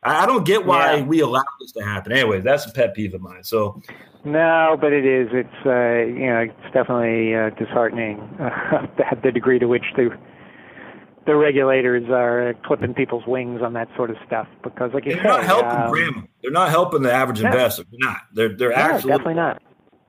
I 0.04 0.26
don't 0.26 0.46
get 0.46 0.66
why 0.66 0.96
yeah. 0.96 1.04
we 1.04 1.20
allow 1.22 1.44
this 1.60 1.72
to 1.74 1.84
happen. 1.84 2.12
Anyway, 2.12 2.42
that's 2.42 2.66
a 2.66 2.72
pet 2.72 2.96
peeve 2.96 3.14
of 3.14 3.22
mine. 3.22 3.44
So, 3.44 3.82
no, 4.24 4.78
but 4.80 4.94
it 4.94 5.06
is. 5.06 5.30
It's 5.32 5.66
uh, 5.66 6.08
you 6.08 6.28
know, 6.28 6.40
it's 6.42 6.74
definitely 6.74 7.34
uh, 7.36 7.50
disheartening 7.52 8.20
uh, 8.40 8.86
the 9.24 9.32
degree 9.32 9.60
to 9.60 9.66
which 9.66 9.86
the 9.96 10.10
the 11.26 11.36
regulators 11.36 12.10
are 12.10 12.56
clipping 12.66 12.94
people's 12.94 13.26
wings 13.26 13.62
on 13.62 13.74
that 13.74 13.88
sort 13.96 14.10
of 14.10 14.18
stuff. 14.26 14.48
Because, 14.64 14.92
like 14.94 15.06
you 15.06 15.14
they're 15.14 15.24
said, 15.24 15.30
not 15.30 15.44
helping 15.44 15.72
um, 15.72 15.92
grandma. 15.92 16.22
They're 16.42 16.52
not 16.52 16.70
helping 16.70 17.02
the 17.02 17.12
average 17.12 17.42
no. 17.42 17.50
investor. 17.50 17.84
They're 17.90 18.10
not. 18.10 18.22
They're 18.34 18.56
they're 18.56 18.70
no, 18.70 18.76
actually 18.76 19.10
definitely 19.10 19.34
not. 19.36 19.62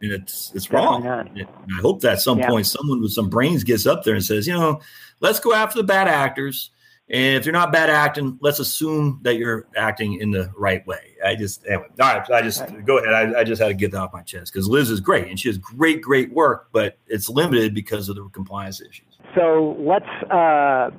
And 0.03 0.13
it's 0.13 0.53
it's 0.55 0.67
definitely 0.67 1.09
wrong. 1.09 1.47
I 1.79 1.81
hope 1.81 2.01
that 2.03 2.13
at 2.15 2.21
some 2.21 2.39
yeah. 2.39 2.49
point 2.49 2.67
someone 2.67 3.01
with 3.01 3.13
some 3.13 3.31
brains 3.31 3.65
gets 3.65 3.87
up 3.87 4.05
there 4.05 4.15
and 4.15 4.25
says, 4.25 4.47
you 4.47 4.53
know, 4.53 4.81
let's 5.21 5.41
go 5.41 5.55
after 5.55 5.79
the 5.79 5.85
bad 5.85 6.09
actors 6.09 6.71
if 7.13 7.45
you're 7.45 7.53
not 7.53 7.73
bad 7.73 7.91
acting, 7.91 8.39
let's 8.41 8.59
assume 8.59 9.21
that 9.23 9.37
you're 9.37 9.67
acting 9.77 10.19
in 10.21 10.31
the 10.31 10.51
right 10.57 10.85
way. 10.87 11.17
I 11.25 11.35
just, 11.35 11.67
anyway, 11.67 11.89
all 12.01 12.15
right. 12.15 12.31
I 12.31 12.41
just 12.41 12.65
go 12.87 12.99
ahead. 12.99 13.13
I, 13.13 13.41
I, 13.41 13.45
just 13.45 13.61
had 13.61 13.69
to 13.69 13.75
get 13.75 13.93
that 13.93 14.01
off 14.01 14.15
my 14.15 14.23
chest 14.23 14.51
because 14.51 14.67
Liz 14.67 14.89
is 14.89 15.01
great 15.01 15.29
and 15.29 15.39
she 15.39 15.49
has 15.49 15.59
great, 15.59 16.01
great 16.01 16.33
work, 16.33 16.69
but 16.73 16.97
it's 17.07 17.29
limited 17.29 17.75
because 17.75 18.09
of 18.09 18.17
the 18.17 18.27
compliance 18.31 18.81
issues. 18.81 19.19
So 19.35 19.77
let's. 19.79 20.07
Uh, 20.31 20.91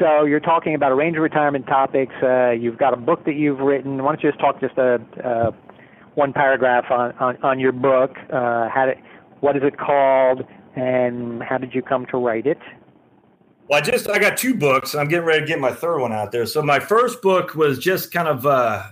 so 0.00 0.24
you're 0.24 0.40
talking 0.40 0.74
about 0.74 0.90
a 0.90 0.94
range 0.94 1.16
of 1.16 1.22
retirement 1.22 1.66
topics. 1.66 2.14
Uh, 2.22 2.50
you've 2.50 2.78
got 2.78 2.94
a 2.94 2.96
book 2.96 3.24
that 3.26 3.34
you've 3.34 3.60
written. 3.60 4.02
Why 4.02 4.12
don't 4.12 4.22
you 4.22 4.30
just 4.30 4.40
talk 4.40 4.60
just 4.60 4.76
a 4.78 5.00
uh, 5.22 5.50
one 6.14 6.32
paragraph 6.32 6.84
on, 6.90 7.12
on, 7.12 7.42
on 7.42 7.60
your 7.60 7.72
book? 7.72 8.12
Uh, 8.32 8.68
how 8.68 8.86
did, 8.86 8.98
what 9.40 9.56
is 9.56 9.62
it 9.64 9.78
called, 9.78 10.42
and 10.76 11.42
how 11.42 11.58
did 11.58 11.74
you 11.74 11.82
come 11.82 12.06
to 12.10 12.16
write 12.16 12.46
it? 12.46 12.58
Well, 13.68 13.78
I 13.78 13.80
just 13.80 14.08
I 14.08 14.18
got 14.18 14.36
two 14.36 14.54
books. 14.54 14.94
I'm 14.94 15.08
getting 15.08 15.24
ready 15.24 15.40
to 15.40 15.46
get 15.46 15.60
my 15.60 15.72
third 15.72 16.00
one 16.00 16.12
out 16.12 16.32
there. 16.32 16.46
So 16.46 16.62
my 16.62 16.80
first 16.80 17.22
book 17.22 17.54
was 17.54 17.78
just 17.78 18.12
kind 18.12 18.28
of 18.28 18.46
uh, 18.46 18.82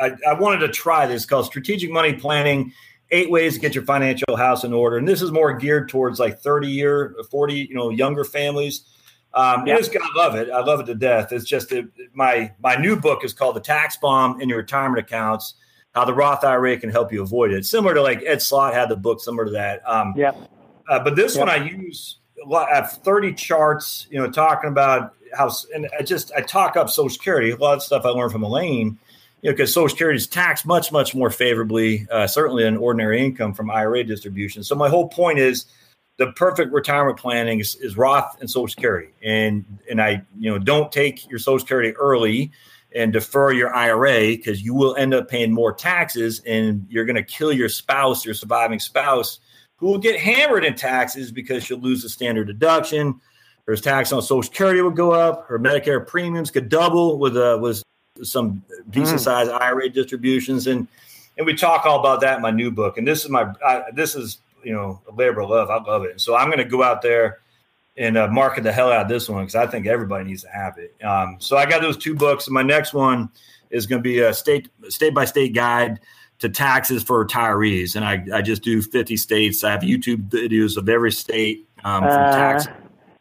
I, 0.00 0.12
I 0.28 0.34
wanted 0.34 0.60
to 0.60 0.68
try 0.68 1.06
this 1.06 1.26
called 1.26 1.46
Strategic 1.46 1.90
Money 1.90 2.14
Planning: 2.14 2.72
Eight 3.10 3.30
Ways 3.30 3.54
to 3.54 3.60
Get 3.60 3.74
Your 3.74 3.84
Financial 3.84 4.36
House 4.36 4.64
in 4.64 4.72
Order. 4.72 4.96
And 4.96 5.08
this 5.08 5.22
is 5.22 5.32
more 5.32 5.52
geared 5.52 5.88
towards 5.88 6.20
like 6.20 6.38
30 6.40 6.68
year, 6.68 7.16
40 7.30 7.54
you 7.54 7.74
know 7.74 7.90
younger 7.90 8.24
families. 8.24 8.84
Um, 9.34 9.66
yeah. 9.66 9.78
I 9.78 10.08
love 10.16 10.34
it. 10.34 10.50
I 10.50 10.60
love 10.60 10.80
it 10.80 10.86
to 10.86 10.94
death. 10.94 11.32
It's 11.32 11.44
just 11.44 11.70
that 11.70 11.90
my 12.14 12.52
my 12.60 12.76
new 12.76 12.96
book 12.96 13.24
is 13.24 13.32
called 13.32 13.56
The 13.56 13.60
Tax 13.60 13.96
Bomb 13.96 14.40
in 14.40 14.48
Your 14.48 14.58
Retirement 14.58 14.98
Accounts: 14.98 15.54
How 15.94 16.04
the 16.04 16.14
Roth 16.14 16.44
IRA 16.44 16.76
Can 16.78 16.90
Help 16.90 17.12
You 17.12 17.22
Avoid 17.22 17.52
It. 17.52 17.66
Similar 17.66 17.94
to 17.94 18.02
like 18.02 18.22
Ed 18.24 18.40
Slott 18.40 18.74
had 18.74 18.88
the 18.88 18.96
book 18.96 19.20
similar 19.20 19.46
to 19.46 19.50
that. 19.52 19.82
Um, 19.88 20.14
yeah. 20.16 20.32
Uh, 20.88 20.98
but 21.02 21.16
this 21.16 21.36
yep. 21.36 21.46
one 21.46 21.50
I 21.50 21.64
use 21.64 22.18
I 22.50 22.74
have 22.74 22.92
30 22.92 23.34
charts, 23.34 24.06
you 24.10 24.18
know, 24.18 24.30
talking 24.30 24.70
about 24.70 25.14
how, 25.36 25.50
and 25.74 25.88
I 25.98 26.02
just, 26.02 26.32
I 26.36 26.40
talk 26.40 26.76
up 26.76 26.90
Social 26.90 27.10
Security, 27.10 27.50
a 27.50 27.56
lot 27.56 27.74
of 27.74 27.82
stuff 27.82 28.04
I 28.04 28.08
learned 28.08 28.32
from 28.32 28.42
Elaine, 28.42 28.98
you 29.42 29.50
know, 29.50 29.52
because 29.52 29.72
Social 29.72 29.88
Security 29.88 30.16
is 30.16 30.26
taxed 30.26 30.66
much, 30.66 30.92
much 30.92 31.14
more 31.14 31.30
favorably, 31.30 32.06
uh, 32.10 32.26
certainly 32.26 32.64
than 32.64 32.76
ordinary 32.76 33.24
income 33.24 33.54
from 33.54 33.70
IRA 33.70 34.04
distribution. 34.04 34.62
So 34.62 34.74
my 34.74 34.88
whole 34.88 35.08
point 35.08 35.38
is 35.38 35.66
the 36.18 36.32
perfect 36.32 36.72
retirement 36.72 37.18
planning 37.18 37.60
is, 37.60 37.74
is 37.76 37.96
Roth 37.96 38.36
and 38.40 38.50
Social 38.50 38.68
Security. 38.68 39.12
And, 39.22 39.64
and 39.90 40.00
I, 40.00 40.22
you 40.38 40.50
know, 40.50 40.58
don't 40.58 40.92
take 40.92 41.28
your 41.28 41.38
Social 41.38 41.60
Security 41.60 41.92
early 41.96 42.52
and 42.94 43.12
defer 43.12 43.52
your 43.52 43.74
IRA 43.74 44.36
because 44.36 44.62
you 44.62 44.74
will 44.74 44.94
end 44.96 45.14
up 45.14 45.28
paying 45.28 45.52
more 45.52 45.72
taxes 45.72 46.40
and 46.46 46.86
you're 46.88 47.06
going 47.06 47.16
to 47.16 47.22
kill 47.22 47.52
your 47.52 47.68
spouse, 47.68 48.24
your 48.24 48.34
surviving 48.34 48.78
spouse 48.78 49.40
who 49.82 49.88
will 49.88 49.98
get 49.98 50.16
hammered 50.16 50.64
in 50.64 50.76
taxes 50.76 51.32
because 51.32 51.64
she'll 51.64 51.76
lose 51.76 52.04
the 52.04 52.08
standard 52.08 52.46
deduction. 52.46 53.20
Her 53.66 53.74
tax 53.74 54.12
on 54.12 54.22
Social 54.22 54.44
Security 54.44 54.80
will 54.80 54.92
go 54.92 55.10
up. 55.10 55.44
Her 55.48 55.58
Medicare 55.58 56.06
premiums 56.06 56.52
could 56.52 56.68
double 56.68 57.18
with 57.18 57.36
uh, 57.36 57.58
with 57.60 57.82
some 58.22 58.62
decent 58.90 59.18
mm. 59.18 59.24
size 59.24 59.48
IRA 59.48 59.88
distributions, 59.88 60.68
and 60.68 60.86
and 61.36 61.44
we 61.44 61.54
talk 61.54 61.84
all 61.84 61.98
about 61.98 62.20
that 62.20 62.36
in 62.36 62.42
my 62.42 62.52
new 62.52 62.70
book. 62.70 62.96
And 62.96 63.06
this 63.06 63.24
is 63.24 63.30
my 63.30 63.52
I, 63.66 63.82
this 63.92 64.14
is 64.14 64.38
you 64.62 64.72
know 64.72 65.00
a 65.10 65.14
labor 65.16 65.40
of 65.40 65.50
love. 65.50 65.68
I 65.68 65.82
love 65.82 66.04
it. 66.04 66.20
So 66.20 66.36
I'm 66.36 66.46
going 66.46 66.58
to 66.58 66.64
go 66.64 66.84
out 66.84 67.02
there 67.02 67.40
and 67.96 68.16
uh, 68.16 68.28
market 68.28 68.62
the 68.62 68.70
hell 68.70 68.92
out 68.92 69.02
of 69.02 69.08
this 69.08 69.28
one 69.28 69.42
because 69.42 69.56
I 69.56 69.66
think 69.66 69.88
everybody 69.88 70.26
needs 70.26 70.42
to 70.42 70.48
have 70.50 70.78
it. 70.78 70.94
Um, 71.04 71.38
so 71.40 71.56
I 71.56 71.66
got 71.66 71.82
those 71.82 71.96
two 71.96 72.14
books, 72.14 72.46
and 72.46 72.54
my 72.54 72.62
next 72.62 72.94
one 72.94 73.30
is 73.70 73.86
going 73.86 74.00
to 74.00 74.04
be 74.08 74.20
a 74.20 74.32
state 74.32 74.68
state 74.90 75.12
by 75.12 75.24
state 75.24 75.54
guide 75.54 75.98
to 76.42 76.48
taxes 76.48 77.04
for 77.04 77.24
retirees. 77.24 77.94
And 77.94 78.04
I, 78.04 78.24
I 78.34 78.42
just 78.42 78.62
do 78.62 78.82
50 78.82 79.16
states. 79.16 79.62
I 79.62 79.70
have 79.70 79.82
YouTube 79.82 80.28
videos 80.28 80.76
of 80.76 80.88
every 80.88 81.12
state 81.12 81.68
um, 81.84 82.02
from 82.02 82.10
uh, 82.10 82.32
tax 82.32 82.66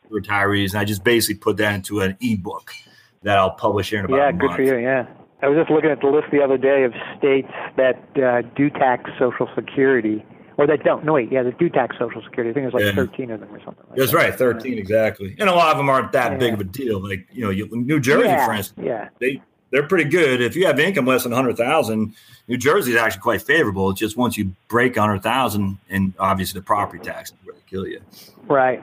retirees. 0.09 0.72
And 0.72 0.80
I 0.80 0.86
just 0.86 1.03
basically 1.03 1.36
put 1.36 1.57
that 1.57 1.76
into 1.76 2.01
an 2.01 2.17
ebook 2.19 2.74
that 3.22 3.38
I'll 3.38 3.51
publish 3.51 3.91
here 3.91 3.99
in 3.99 4.05
about 4.05 4.17
yeah, 4.17 4.32
good 4.32 4.51
for 4.55 4.63
you. 4.63 4.76
Yeah. 4.80 5.05
I 5.43 5.49
was 5.49 5.57
just 5.57 5.69
looking 5.69 5.91
at 5.91 6.01
the 6.01 6.07
list 6.07 6.30
the 6.32 6.41
other 6.41 6.57
day 6.57 6.84
of 6.84 6.93
states 7.19 7.51
that 7.78 8.03
uh, 8.17 8.41
do 8.55 8.72
tax 8.72 9.11
Social 9.19 9.47
Security, 9.55 10.26
or 10.57 10.65
that 10.65 10.84
don't. 10.84 11.05
No, 11.05 11.13
wait, 11.13 11.32
yeah, 11.32 11.43
that 11.43 11.59
do 11.59 11.69
tax 11.69 11.95
Social 11.99 12.24
Security. 12.24 12.49
I 12.49 12.53
think 12.53 12.72
there's 12.72 12.74
like 12.74 12.95
yeah. 12.95 13.03
13 13.03 13.30
of 13.30 13.39
them 13.39 13.49
or 13.53 13.63
something. 13.63 13.84
Like 13.89 13.99
That's 13.99 14.11
that. 14.11 14.17
right, 14.17 14.36
13 14.36 14.80
exactly. 14.80 15.36
And 15.39 15.47
a 15.47 15.53
lot 15.53 15.72
of 15.72 15.78
them 15.78 15.89
aren't 15.89 16.11
that 16.11 16.34
yeah. 16.34 16.38
big 16.38 16.53
of 16.53 16.59
a 16.59 16.63
deal. 16.63 16.99
Like 16.99 17.28
you 17.32 17.45
know, 17.45 17.76
New 17.76 17.99
Jersey, 17.99 18.30
yeah. 18.30 18.45
for 18.45 18.53
instance, 18.53 18.84
yeah, 18.84 19.09
they 19.19 19.41
they're 19.72 19.88
pretty 19.88 20.09
good. 20.09 20.41
If 20.41 20.55
you 20.55 20.65
have 20.67 20.80
income 20.80 21.05
less 21.05 21.24
than 21.24 21.32
100,000, 21.32 22.13
New 22.47 22.57
Jersey 22.57 22.91
is 22.91 22.97
actually 22.97 23.22
quite 23.22 23.41
favorable. 23.41 23.89
It's 23.89 23.99
just 23.99 24.17
once 24.17 24.38
you 24.38 24.53
break 24.67 24.95
100,000 24.95 25.78
and 25.89 26.13
obviously 26.19 26.59
the 26.59 26.65
property 26.65 27.03
tax 27.03 27.32
will 27.32 27.53
really 27.53 27.63
kill 27.67 27.88
you. 27.88 28.01
Right. 28.47 28.82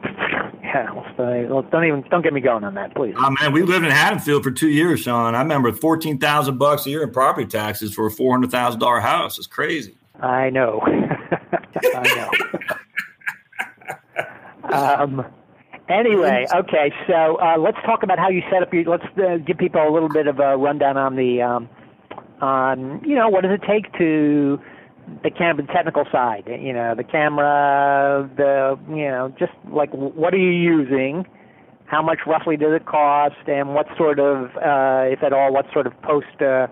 Yeah. 0.62 0.92
Well, 0.92 1.62
don't 1.62 1.84
even 1.84 2.02
don't 2.10 2.22
get 2.22 2.32
me 2.32 2.40
going 2.40 2.62
on 2.62 2.74
that, 2.74 2.94
please. 2.94 3.14
Oh 3.16 3.34
man, 3.40 3.52
we 3.52 3.62
lived 3.62 3.84
in 3.84 3.90
Haddonfield 3.90 4.44
for 4.44 4.50
two 4.50 4.68
years, 4.68 5.00
Sean. 5.00 5.34
I 5.34 5.40
remember 5.40 5.72
14,000 5.72 6.58
bucks 6.58 6.86
a 6.86 6.90
year 6.90 7.02
in 7.02 7.10
property 7.10 7.46
taxes 7.46 7.94
for 7.94 8.06
a 8.06 8.10
$400,000 8.10 9.02
house. 9.02 9.38
It's 9.38 9.46
crazy. 9.46 9.96
I 10.20 10.50
know. 10.50 10.80
I 11.94 12.30
know. 14.64 14.70
um, 14.76 15.24
Anyway, 15.88 16.46
okay, 16.54 16.92
so 17.06 17.36
uh, 17.40 17.56
let's 17.58 17.78
talk 17.86 18.02
about 18.02 18.18
how 18.18 18.28
you 18.28 18.42
set 18.50 18.62
up 18.62 18.72
your. 18.74 18.84
Let's 18.84 19.06
uh, 19.16 19.38
give 19.38 19.56
people 19.56 19.80
a 19.80 19.90
little 19.90 20.10
bit 20.10 20.26
of 20.26 20.38
a 20.38 20.56
rundown 20.56 20.98
on 20.98 21.16
the, 21.16 21.40
um, 21.40 21.68
on 22.42 23.02
you 23.06 23.14
know, 23.14 23.28
what 23.28 23.42
does 23.42 23.52
it 23.52 23.62
take 23.66 23.90
to 23.96 24.60
the 25.22 25.30
camera 25.30 25.66
technical 25.66 26.04
side? 26.12 26.44
You 26.46 26.74
know, 26.74 26.94
the 26.94 27.04
camera, 27.04 28.28
the 28.36 28.78
you 28.90 29.08
know, 29.08 29.34
just 29.38 29.52
like 29.70 29.90
what 29.92 30.34
are 30.34 30.38
you 30.38 30.50
using? 30.50 31.26
How 31.86 32.02
much 32.02 32.18
roughly 32.26 32.58
does 32.58 32.74
it 32.74 32.84
cost, 32.84 33.36
and 33.46 33.74
what 33.74 33.86
sort 33.96 34.20
of, 34.20 34.50
uh, 34.56 35.08
if 35.10 35.22
at 35.22 35.32
all, 35.32 35.54
what 35.54 35.64
sort 35.72 35.86
of 35.86 35.94
post, 36.02 36.42
uh, 36.42 36.66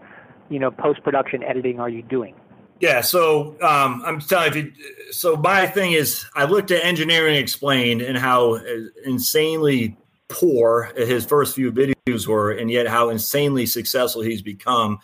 you 0.50 0.58
know, 0.58 0.70
post 0.70 1.02
production 1.02 1.42
editing 1.42 1.80
are 1.80 1.88
you 1.88 2.02
doing? 2.02 2.34
Yeah, 2.80 3.00
so 3.00 3.56
um, 3.62 4.02
I'm 4.04 4.20
telling 4.20 4.54
you. 4.54 4.72
So 5.10 5.36
my 5.36 5.66
thing 5.66 5.92
is, 5.92 6.26
I 6.34 6.44
looked 6.44 6.70
at 6.70 6.84
engineering 6.84 7.36
explained 7.36 8.02
and 8.02 8.18
how 8.18 8.60
insanely 9.04 9.96
poor 10.28 10.92
his 10.96 11.24
first 11.24 11.54
few 11.54 11.72
videos 11.72 12.26
were, 12.26 12.52
and 12.52 12.70
yet 12.70 12.86
how 12.86 13.08
insanely 13.08 13.66
successful 13.66 14.22
he's 14.22 14.42
become. 14.42 14.98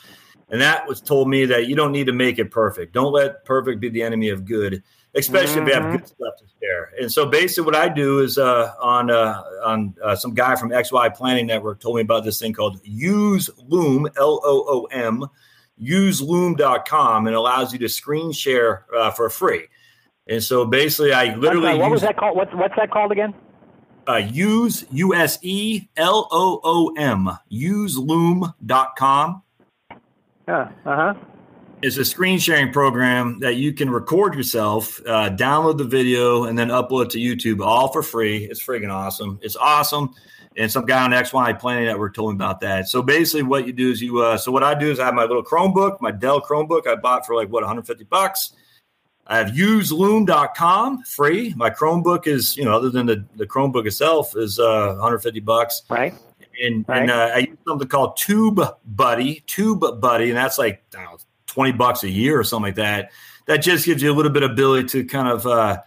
And 0.51 0.61
that 0.61 0.87
was 0.87 1.01
told 1.01 1.29
me 1.29 1.47
that 1.47 1.67
you 1.67 1.75
don't 1.75 1.93
need 1.93 2.07
to 2.07 2.13
make 2.13 2.39
it 2.39 2.51
perfect. 2.51 2.93
Don't 2.93 3.13
let 3.13 3.45
perfect 3.47 3.81
be 3.81 3.89
the 3.89 4.03
enemy 4.03 4.29
of 4.29 4.45
good, 4.45 4.83
especially 5.15 5.63
mm-hmm. 5.63 5.63
if 5.63 5.69
you 5.69 5.75
have 5.75 5.83
mm-hmm. 5.85 5.97
good 5.97 6.09
stuff 6.09 6.35
to 6.41 6.45
share. 6.61 6.91
And 7.01 7.11
so 7.11 7.25
basically, 7.25 7.65
what 7.65 7.75
I 7.75 7.89
do 7.89 8.21
is 8.21 8.37
uh, 8.37 8.73
on 8.79 9.11
uh, 9.11 9.43
on 9.65 9.95
uh, 10.05 10.15
some 10.15 10.35
guy 10.35 10.57
from 10.57 10.69
XY 10.69 11.17
Planning 11.17 11.47
Network 11.47 11.81
told 11.81 11.97
me 11.97 12.03
about 12.03 12.25
this 12.25 12.39
thing 12.39 12.53
called 12.53 12.81
Use 12.85 13.49
Loom 13.67 14.07
L 14.19 14.43
O 14.45 14.65
O 14.69 14.85
M 14.91 15.27
useloom.com 15.83 17.27
and 17.27 17.37
allows 17.37 17.73
you 17.73 17.79
to 17.81 17.89
screen 17.89 18.33
share 18.33 18.87
uh, 18.97 19.11
for 19.11 19.29
free. 19.29 19.67
And 20.29 20.43
so 20.43 20.65
basically, 20.65 21.13
I 21.13 21.35
literally. 21.35 21.69
Sorry, 21.69 21.79
what 21.79 21.91
was 21.91 22.03
that 22.03 22.17
called? 22.17 22.37
What's, 22.37 22.55
what's 22.55 22.75
that 22.77 22.91
called 22.91 23.13
again? 23.13 23.35
Uh, 24.09 24.17
use 24.17 24.85
U 24.91 25.15
S 25.15 25.39
E 25.43 25.89
L 25.97 26.29
O 26.31 26.61
O 26.65 26.95
M, 26.97 27.31
useloom.com. 27.53 29.43
Uh 30.49 30.67
huh. 30.85 31.15
It's 31.83 31.97
a 31.97 32.05
screen 32.05 32.39
sharing 32.39 32.73
program 32.73 33.41
that 33.41 33.57
you 33.57 33.73
can 33.73 33.91
record 33.91 34.35
yourself, 34.37 35.01
uh, 35.01 35.31
download 35.31 35.79
the 35.79 35.85
video, 35.85 36.45
and 36.45 36.57
then 36.57 36.69
upload 36.69 37.11
to 37.11 37.19
YouTube 37.19 37.65
all 37.65 37.89
for 37.89 38.05
free. 38.05 38.45
It's 38.45 38.63
freaking 38.63 38.93
awesome. 38.93 39.41
It's 39.43 39.57
awesome 39.57 40.15
and 40.57 40.71
some 40.71 40.85
guy 40.85 41.03
on 41.03 41.11
XY 41.11 41.59
Planning 41.59 41.87
Network 41.87 42.15
told 42.15 42.33
me 42.33 42.37
about 42.37 42.61
that. 42.61 42.89
So 42.89 43.03
basically, 43.03 43.43
what 43.43 43.67
you 43.67 43.73
do 43.73 43.91
is 43.91 44.01
you. 44.01 44.21
Uh, 44.21 44.37
so 44.37 44.53
what 44.53 44.63
I 44.63 44.75
do 44.75 44.91
is 44.91 45.01
I 45.01 45.07
have 45.07 45.15
my 45.15 45.25
little 45.25 45.45
Chromebook, 45.45 46.01
my 46.01 46.11
Dell 46.11 46.41
Chromebook 46.41 46.87
I 46.87 46.97
bought 46.97 47.27
for 47.27 47.35
like 47.35 47.49
what 47.49 47.63
150 47.63 48.05
bucks. 48.05 48.53
I 49.27 49.39
have 49.39 49.49
useloom.com 49.49 51.05
free. 51.05 51.55
My 51.57 51.71
Chromebook 51.71 52.27
is, 52.27 52.57
you 52.57 52.65
know, 52.65 52.73
other 52.73 52.91
than 52.91 53.07
the, 53.07 53.25
the 53.37 53.47
Chromebook 53.47 53.87
itself 53.87 54.37
is 54.37 54.59
uh, 54.59 54.89
150 54.99 55.41
bucks. 55.41 55.83
Right. 55.89 56.15
And, 56.61 56.85
right. 56.89 57.03
and 57.03 57.11
uh, 57.11 57.31
I 57.35 57.39
use 57.39 57.57
something 57.67 57.89
called 57.89 58.17
Tube 58.17 58.61
Buddy, 58.85 59.43
Tube 59.47 60.01
Buddy, 60.01 60.29
and 60.29 60.37
that's 60.37 60.59
like 60.59 60.83
know, 60.93 61.19
20 61.47 61.73
bucks 61.73 62.03
a 62.03 62.11
year 62.11 62.39
or 62.39 62.45
something 62.45 62.69
like 62.69 62.75
that. 62.77 63.11
That 63.47 63.59
just 63.59 63.87
gives 63.87 64.03
you 64.03 64.13
a 64.13 64.15
little 64.15 64.33
bit 64.33 64.43
of 64.43 64.51
ability 64.51 64.89
to 64.89 65.05
kind 65.05 65.29
of 65.29 65.47
uh, 65.47 65.79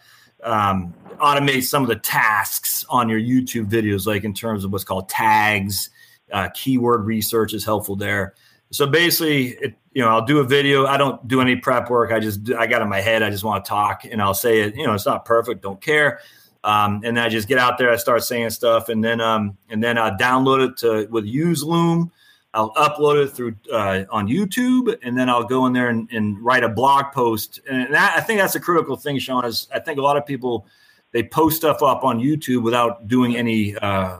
um, 0.45 0.93
automate 1.17 1.63
some 1.63 1.81
of 1.81 1.89
the 1.89 1.95
tasks 1.95 2.85
on 2.89 3.09
your 3.09 3.19
YouTube 3.19 3.69
videos, 3.69 4.05
like 4.05 4.23
in 4.23 4.33
terms 4.33 4.63
of 4.63 4.71
what's 4.71 4.83
called 4.83 5.09
tags, 5.09 5.89
uh, 6.31 6.49
keyword 6.53 7.05
research 7.05 7.53
is 7.53 7.65
helpful 7.65 7.95
there. 7.95 8.35
So 8.71 8.87
basically, 8.87 9.49
it, 9.49 9.75
you 9.93 10.01
know, 10.01 10.09
I'll 10.09 10.25
do 10.25 10.39
a 10.39 10.43
video. 10.43 10.85
I 10.85 10.97
don't 10.97 11.25
do 11.27 11.41
any 11.41 11.55
prep 11.55 11.89
work. 11.89 12.11
I 12.11 12.19
just 12.19 12.51
I 12.53 12.67
got 12.67 12.81
in 12.81 12.89
my 12.89 13.01
head. 13.01 13.23
I 13.23 13.29
just 13.29 13.43
want 13.43 13.63
to 13.63 13.69
talk, 13.69 14.05
and 14.05 14.21
I'll 14.21 14.33
say 14.33 14.61
it. 14.61 14.75
You 14.75 14.85
know, 14.85 14.93
it's 14.93 15.05
not 15.05 15.25
perfect. 15.25 15.61
Don't 15.61 15.81
care. 15.81 16.19
Um, 16.63 17.01
and 17.05 17.15
then 17.15 17.23
I 17.23 17.29
just 17.29 17.47
get 17.47 17.59
out 17.59 17.77
there. 17.77 17.91
I 17.91 17.95
start 17.95 18.23
saying 18.23 18.49
stuff, 18.49 18.89
and 18.89 19.03
then 19.03 19.21
um, 19.21 19.57
and 19.69 19.83
then 19.83 19.97
I 19.97 20.11
download 20.17 20.67
it 20.67 20.77
to 20.77 21.07
with 21.11 21.25
UseLoom. 21.25 22.11
I'll 22.55 22.73
upload 22.73 23.23
it 23.23 23.31
through 23.31 23.55
uh, 23.71 24.05
on 24.09 24.27
YouTube, 24.27 24.97
and 25.03 25.17
then 25.17 25.29
I'll 25.29 25.43
go 25.43 25.65
in 25.65 25.73
there 25.73 25.89
and, 25.89 26.09
and 26.11 26.39
write 26.39 26.63
a 26.63 26.69
blog 26.69 27.11
post. 27.11 27.59
And 27.69 27.93
that, 27.93 28.13
I 28.15 28.21
think 28.21 28.39
that's 28.39 28.55
a 28.55 28.61
critical 28.61 28.95
thing, 28.95 29.19
Sean. 29.19 29.43
Is 29.43 29.67
I 29.73 29.79
think 29.79 29.99
a 29.99 30.01
lot 30.01 30.15
of 30.15 30.25
people 30.25 30.65
they 31.11 31.21
post 31.21 31.57
stuff 31.57 31.83
up 31.83 32.03
on 32.03 32.19
YouTube 32.19 32.63
without 32.63 33.07
doing 33.07 33.35
any 33.35 33.75
uh, 33.77 34.17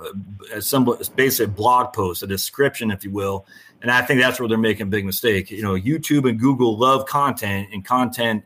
some 0.59 0.97
basic 1.15 1.55
blog 1.55 1.93
post, 1.93 2.23
a 2.23 2.27
description, 2.27 2.91
if 2.91 3.03
you 3.05 3.11
will. 3.11 3.45
And 3.81 3.89
I 3.89 4.01
think 4.01 4.19
that's 4.19 4.39
where 4.39 4.49
they're 4.49 4.57
making 4.57 4.83
a 4.83 4.89
big 4.89 5.05
mistake. 5.05 5.49
You 5.49 5.61
know, 5.61 5.75
YouTube 5.75 6.29
and 6.29 6.37
Google 6.37 6.77
love 6.77 7.05
content, 7.05 7.69
and 7.71 7.85
content 7.85 8.43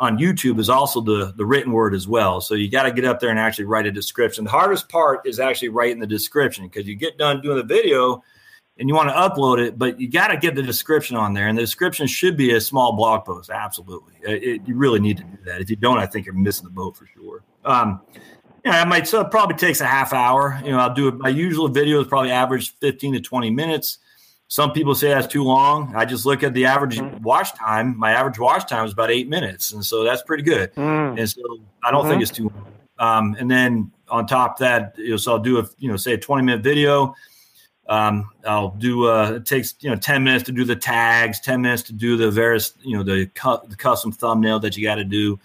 on 0.00 0.18
YouTube 0.18 0.58
is 0.58 0.68
also 0.68 1.00
the 1.00 1.32
the 1.36 1.46
written 1.46 1.70
word 1.70 1.94
as 1.94 2.08
well. 2.08 2.40
So 2.40 2.54
you 2.54 2.68
got 2.68 2.82
to 2.82 2.92
get 2.92 3.04
up 3.04 3.20
there 3.20 3.30
and 3.30 3.38
actually 3.38 3.66
write 3.66 3.86
a 3.86 3.92
description. 3.92 4.42
The 4.44 4.50
hardest 4.50 4.88
part 4.88 5.24
is 5.24 5.38
actually 5.38 5.68
writing 5.68 6.00
the 6.00 6.06
description 6.06 6.66
because 6.66 6.88
you 6.88 6.96
get 6.96 7.16
done 7.16 7.40
doing 7.42 7.58
the 7.58 7.62
video 7.62 8.24
and 8.80 8.88
you 8.88 8.94
want 8.94 9.10
to 9.10 9.14
upload 9.14 9.64
it, 9.64 9.78
but 9.78 10.00
you 10.00 10.08
got 10.08 10.28
to 10.28 10.38
get 10.38 10.54
the 10.54 10.62
description 10.62 11.14
on 11.14 11.34
there. 11.34 11.46
And 11.48 11.56
the 11.56 11.62
description 11.62 12.06
should 12.06 12.36
be 12.36 12.54
a 12.54 12.60
small 12.60 12.96
blog 12.96 13.26
post. 13.26 13.50
Absolutely, 13.50 14.14
it, 14.22 14.42
it, 14.42 14.62
you 14.66 14.74
really 14.74 14.98
need 14.98 15.18
to 15.18 15.22
do 15.22 15.38
that. 15.44 15.60
If 15.60 15.68
you 15.68 15.76
don't, 15.76 15.98
I 15.98 16.06
think 16.06 16.24
you're 16.24 16.34
missing 16.34 16.64
the 16.64 16.70
boat 16.70 16.96
for 16.96 17.06
sure. 17.06 17.42
Um, 17.64 18.00
yeah, 18.64 18.82
it 18.82 18.88
might 18.88 19.06
so 19.06 19.20
it 19.20 19.30
probably 19.30 19.56
takes 19.56 19.82
a 19.82 19.86
half 19.86 20.12
hour. 20.14 20.58
You 20.64 20.72
know, 20.72 20.78
I'll 20.78 20.94
do 20.94 21.08
it. 21.08 21.18
My 21.18 21.28
usual 21.28 21.68
video 21.68 22.00
is 22.00 22.06
probably 22.06 22.30
average 22.30 22.74
15 22.78 23.14
to 23.14 23.20
20 23.20 23.50
minutes. 23.50 23.98
Some 24.48 24.72
people 24.72 24.94
say 24.94 25.10
that's 25.10 25.28
too 25.28 25.44
long. 25.44 25.94
I 25.94 26.04
just 26.06 26.26
look 26.26 26.42
at 26.42 26.54
the 26.54 26.64
average 26.64 26.98
mm-hmm. 26.98 27.22
watch 27.22 27.54
time. 27.54 27.96
My 27.96 28.12
average 28.12 28.38
watch 28.38 28.68
time 28.68 28.84
is 28.84 28.92
about 28.92 29.10
eight 29.10 29.28
minutes, 29.28 29.72
and 29.72 29.84
so 29.84 30.02
that's 30.02 30.22
pretty 30.22 30.42
good. 30.42 30.74
Mm. 30.74 31.18
And 31.18 31.30
so 31.30 31.42
I 31.84 31.90
don't 31.90 32.00
mm-hmm. 32.00 32.10
think 32.10 32.22
it's 32.22 32.30
too 32.30 32.50
long. 32.54 32.66
Um, 32.98 33.36
and 33.38 33.50
then 33.50 33.92
on 34.08 34.26
top 34.26 34.54
of 34.54 34.58
that, 34.60 34.94
you 34.98 35.10
know, 35.10 35.16
so 35.18 35.32
I'll 35.32 35.38
do 35.38 35.58
a 35.58 35.68
you 35.78 35.88
know 35.88 35.96
say 35.96 36.14
a 36.14 36.18
twenty 36.18 36.44
minute 36.44 36.62
video. 36.62 37.14
Um, 37.90 38.30
I'll 38.46 38.70
do 38.70 39.08
uh, 39.08 39.32
it 39.32 39.46
takes 39.46 39.74
you 39.80 39.90
know 39.90 39.96
ten 39.96 40.22
minutes 40.22 40.44
to 40.44 40.52
do 40.52 40.64
the 40.64 40.76
tags, 40.76 41.40
ten 41.40 41.60
minutes 41.60 41.82
to 41.84 41.92
do 41.92 42.16
the 42.16 42.30
various 42.30 42.72
you 42.82 42.96
know 42.96 43.02
the, 43.02 43.26
cu- 43.26 43.66
the 43.68 43.74
custom 43.74 44.12
thumbnail 44.12 44.60
that 44.60 44.76
you 44.76 44.84
got 44.84 44.94
to 44.94 45.04
do, 45.04 45.40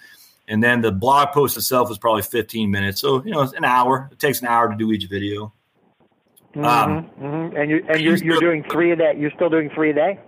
and 0.47 0.63
then 0.63 0.81
the 0.81 0.91
blog 0.91 1.29
post 1.29 1.57
itself 1.57 1.89
is 1.89 1.97
probably 1.97 2.21
fifteen 2.21 2.69
minutes. 2.69 3.01
So 3.01 3.25
you 3.25 3.31
know 3.31 3.41
it's 3.41 3.53
an 3.53 3.65
hour. 3.65 4.09
It 4.11 4.19
takes 4.19 4.41
an 4.41 4.47
hour 4.47 4.69
to 4.69 4.75
do 4.75 4.91
each 4.91 5.09
video. 5.09 5.51
Mm-hmm, 6.55 6.65
um, 6.65 7.09
mm-hmm. 7.19 7.57
And 7.57 7.71
you 7.71 7.85
and 7.89 7.99
you're, 7.99 8.15
you're 8.17 8.39
doing 8.39 8.63
three 8.71 8.91
a 8.91 8.95
day. 8.95 9.15
You're 9.17 9.31
still 9.31 9.49
doing 9.49 9.71
three 9.73 9.89
a 9.89 9.93
day. 9.93 10.19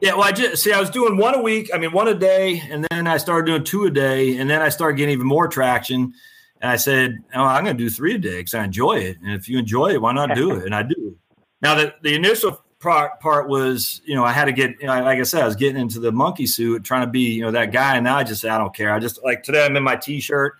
Yeah, 0.00 0.14
well, 0.14 0.24
I 0.24 0.32
just 0.32 0.62
see. 0.62 0.72
I 0.72 0.80
was 0.80 0.90
doing 0.90 1.18
one 1.18 1.34
a 1.34 1.42
week. 1.42 1.70
I 1.74 1.78
mean, 1.78 1.92
one 1.92 2.08
a 2.08 2.14
day, 2.14 2.62
and 2.70 2.86
then 2.90 3.06
I 3.06 3.18
started 3.18 3.46
doing 3.46 3.64
two 3.64 3.84
a 3.84 3.90
day, 3.90 4.38
and 4.38 4.48
then 4.48 4.62
I 4.62 4.70
started 4.70 4.96
getting 4.96 5.12
even 5.12 5.26
more 5.26 5.46
traction. 5.46 6.14
And 6.62 6.70
I 6.70 6.76
said, 6.76 7.18
"Oh, 7.34 7.44
I'm 7.44 7.64
going 7.64 7.76
to 7.76 7.84
do 7.84 7.90
three 7.90 8.14
a 8.14 8.18
day 8.18 8.38
because 8.38 8.54
I 8.54 8.64
enjoy 8.64 8.94
it. 8.94 9.18
And 9.22 9.34
if 9.34 9.46
you 9.46 9.58
enjoy 9.58 9.92
it, 9.92 10.00
why 10.00 10.12
not 10.12 10.34
do 10.34 10.52
it?" 10.52 10.64
And 10.64 10.74
I 10.74 10.82
do. 10.82 11.18
Now, 11.64 11.74
the 11.74 11.94
the 12.02 12.14
initial 12.14 12.62
part, 12.78 13.18
part 13.20 13.48
was, 13.48 14.02
you 14.04 14.14
know, 14.14 14.22
I 14.22 14.32
had 14.32 14.44
to 14.44 14.52
get, 14.52 14.72
you 14.78 14.86
know, 14.86 15.02
like 15.02 15.18
I 15.18 15.22
said, 15.22 15.42
I 15.42 15.46
was 15.46 15.56
getting 15.56 15.80
into 15.80 15.98
the 15.98 16.12
monkey 16.12 16.46
suit, 16.46 16.84
trying 16.84 17.06
to 17.06 17.10
be, 17.10 17.32
you 17.32 17.40
know, 17.40 17.50
that 17.50 17.72
guy. 17.72 17.96
And 17.96 18.04
now 18.04 18.18
I 18.18 18.22
just 18.24 18.42
say, 18.42 18.50
I 18.50 18.58
don't 18.58 18.74
care. 18.76 18.92
I 18.92 18.98
just 18.98 19.24
like 19.24 19.42
today, 19.42 19.64
I'm 19.64 19.74
in 19.74 19.82
my 19.82 19.96
t-shirt. 19.96 20.52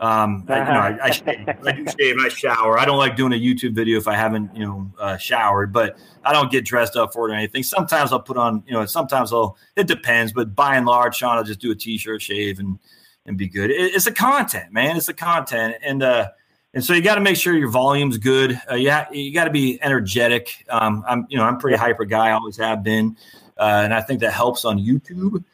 Um, 0.00 0.46
I, 0.48 0.58
you 0.58 0.64
know, 0.64 0.80
I, 0.80 0.98
I, 1.02 1.10
shave, 1.10 1.48
I, 1.66 1.72
do 1.72 1.84
shave, 1.98 2.16
I 2.18 2.28
shower. 2.28 2.78
I 2.78 2.86
don't 2.86 2.96
like 2.96 3.14
doing 3.14 3.34
a 3.34 3.36
YouTube 3.36 3.74
video 3.74 3.98
if 3.98 4.08
I 4.08 4.14
haven't, 4.14 4.56
you 4.56 4.64
know, 4.64 4.90
uh, 4.98 5.18
showered, 5.18 5.70
but 5.70 5.98
I 6.24 6.32
don't 6.32 6.50
get 6.50 6.64
dressed 6.64 6.96
up 6.96 7.12
for 7.12 7.28
it 7.28 7.32
or 7.32 7.34
anything. 7.34 7.62
Sometimes 7.62 8.10
I'll 8.10 8.22
put 8.22 8.38
on, 8.38 8.62
you 8.66 8.72
know, 8.72 8.86
sometimes 8.86 9.34
I'll, 9.34 9.58
it 9.76 9.86
depends, 9.86 10.32
but 10.32 10.54
by 10.54 10.76
and 10.76 10.86
large, 10.86 11.16
Sean, 11.16 11.36
I'll 11.36 11.44
just 11.44 11.60
do 11.60 11.70
a 11.72 11.74
t-shirt, 11.74 12.22
shave 12.22 12.58
and, 12.58 12.78
and 13.26 13.36
be 13.36 13.48
good. 13.48 13.70
It, 13.70 13.94
it's 13.94 14.06
the 14.06 14.12
content, 14.12 14.72
man. 14.72 14.96
It's 14.96 15.06
the 15.06 15.14
content. 15.14 15.76
And, 15.82 16.02
uh, 16.02 16.28
and 16.74 16.84
so 16.84 16.92
you 16.92 17.02
got 17.02 17.14
to 17.14 17.20
make 17.20 17.36
sure 17.36 17.56
your 17.56 17.70
volume's 17.70 18.18
good. 18.18 18.60
Uh, 18.70 18.74
yeah, 18.74 19.06
you, 19.10 19.22
you 19.22 19.34
got 19.34 19.44
to 19.44 19.50
be 19.50 19.82
energetic. 19.82 20.64
Um, 20.68 21.02
I'm, 21.08 21.26
you 21.30 21.36
know, 21.38 21.44
I'm 21.44 21.58
pretty 21.58 21.78
hyper 21.78 22.04
guy. 22.04 22.28
I 22.28 22.32
always 22.32 22.56
have 22.58 22.82
been. 22.82 23.16
Uh, 23.58 23.82
and 23.84 23.94
I 23.94 24.00
think 24.00 24.20
that 24.20 24.32
helps 24.32 24.64
on 24.64 24.78
YouTube. 24.78 25.44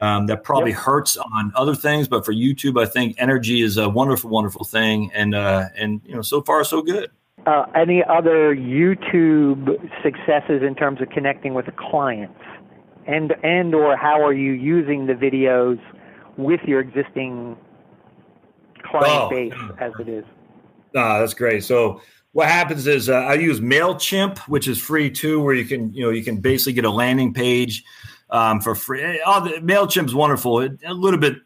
Um, 0.00 0.26
that 0.26 0.42
probably 0.42 0.72
yep. 0.72 0.80
hurts 0.80 1.16
on 1.16 1.52
other 1.54 1.76
things, 1.76 2.08
but 2.08 2.24
for 2.24 2.32
YouTube, 2.32 2.80
I 2.82 2.86
think 2.86 3.14
energy 3.18 3.62
is 3.62 3.76
a 3.76 3.88
wonderful, 3.88 4.30
wonderful 4.30 4.64
thing, 4.64 5.12
and 5.14 5.32
uh, 5.32 5.66
and 5.76 6.00
you 6.04 6.16
know, 6.16 6.22
so 6.22 6.42
far 6.42 6.64
so 6.64 6.82
good. 6.82 7.08
Uh, 7.46 7.66
any 7.76 8.02
other 8.02 8.52
YouTube 8.56 9.78
successes 10.02 10.64
in 10.66 10.74
terms 10.74 11.00
of 11.00 11.08
connecting 11.10 11.54
with 11.54 11.66
clients, 11.76 12.40
and 13.06 13.32
and 13.44 13.76
or 13.76 13.96
how 13.96 14.20
are 14.20 14.32
you 14.32 14.50
using 14.50 15.06
the 15.06 15.12
videos 15.12 15.80
with 16.36 16.62
your 16.64 16.80
existing 16.80 17.56
client 18.82 19.22
oh, 19.22 19.30
base 19.30 19.54
as 19.78 19.92
it 20.00 20.08
is? 20.08 20.24
Ah, 20.96 21.18
that's 21.20 21.34
great. 21.34 21.64
So 21.64 22.00
what 22.32 22.48
happens 22.48 22.86
is 22.86 23.08
uh, 23.08 23.14
I 23.14 23.34
use 23.34 23.60
Mailchimp, 23.60 24.38
which 24.40 24.68
is 24.68 24.80
free 24.80 25.10
too, 25.10 25.40
where 25.42 25.54
you 25.54 25.64
can 25.64 25.92
you 25.92 26.02
know 26.02 26.10
you 26.10 26.24
can 26.24 26.40
basically 26.40 26.72
get 26.72 26.84
a 26.84 26.90
landing 26.90 27.32
page 27.34 27.84
um, 28.30 28.60
for 28.60 28.74
free. 28.74 29.20
Oh, 29.24 29.44
the 29.44 29.60
Mailchimp's 29.60 30.14
wonderful. 30.14 30.60
It, 30.60 30.78
a 30.84 30.94
little 30.94 31.20
bit 31.20 31.36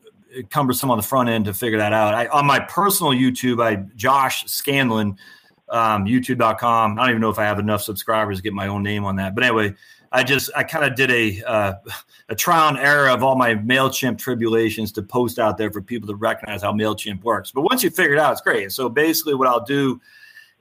cumbersome 0.51 0.90
on 0.90 0.97
the 0.97 1.03
front 1.03 1.28
end 1.28 1.47
to 1.47 1.55
figure 1.55 1.78
that 1.78 1.92
out. 1.92 2.14
I, 2.14 2.26
on 2.28 2.47
my 2.47 2.61
personal 2.61 3.12
YouTube, 3.12 3.62
I 3.62 3.76
Josh 3.97 4.44
Scandlen, 4.44 5.16
um, 5.68 6.05
YouTube.com. 6.05 6.99
I 6.99 7.03
don't 7.03 7.11
even 7.11 7.20
know 7.20 7.30
if 7.30 7.38
I 7.38 7.44
have 7.44 7.59
enough 7.59 7.82
subscribers 7.82 8.38
to 8.38 8.42
get 8.42 8.53
my 8.53 8.68
own 8.68 8.82
name 8.82 9.05
on 9.05 9.16
that. 9.16 9.34
But 9.34 9.44
anyway, 9.44 9.74
I 10.17 10.23
just 10.23 10.49
I 10.57 10.62
kind 10.62 10.87
of 10.87 10.95
did 10.95 11.11
a 11.11 11.43
uh, 11.45 11.75
a 12.31 12.35
trial 12.35 12.71
and 12.71 12.79
error 12.79 13.11
of 13.11 13.23
all 13.23 13.37
my 13.37 13.55
Mailchimp 13.55 14.17
tribulations 14.17 14.91
to 14.93 15.03
post 15.03 15.39
out 15.39 15.59
there 15.59 15.71
for 15.71 15.83
people 15.83 16.09
to 16.09 16.14
recognize 16.14 16.62
how 16.62 16.73
Mailchimp 16.73 17.23
works. 17.23 17.51
But 17.51 17.62
once 17.62 17.83
you 17.83 17.91
figure 17.91 18.14
it 18.14 18.19
out, 18.19 18.33
it's 18.33 18.41
great. 18.41 18.73
So 18.73 18.89
basically, 18.89 19.35
what 19.35 19.47
I'll 19.47 19.64
do 19.64 20.01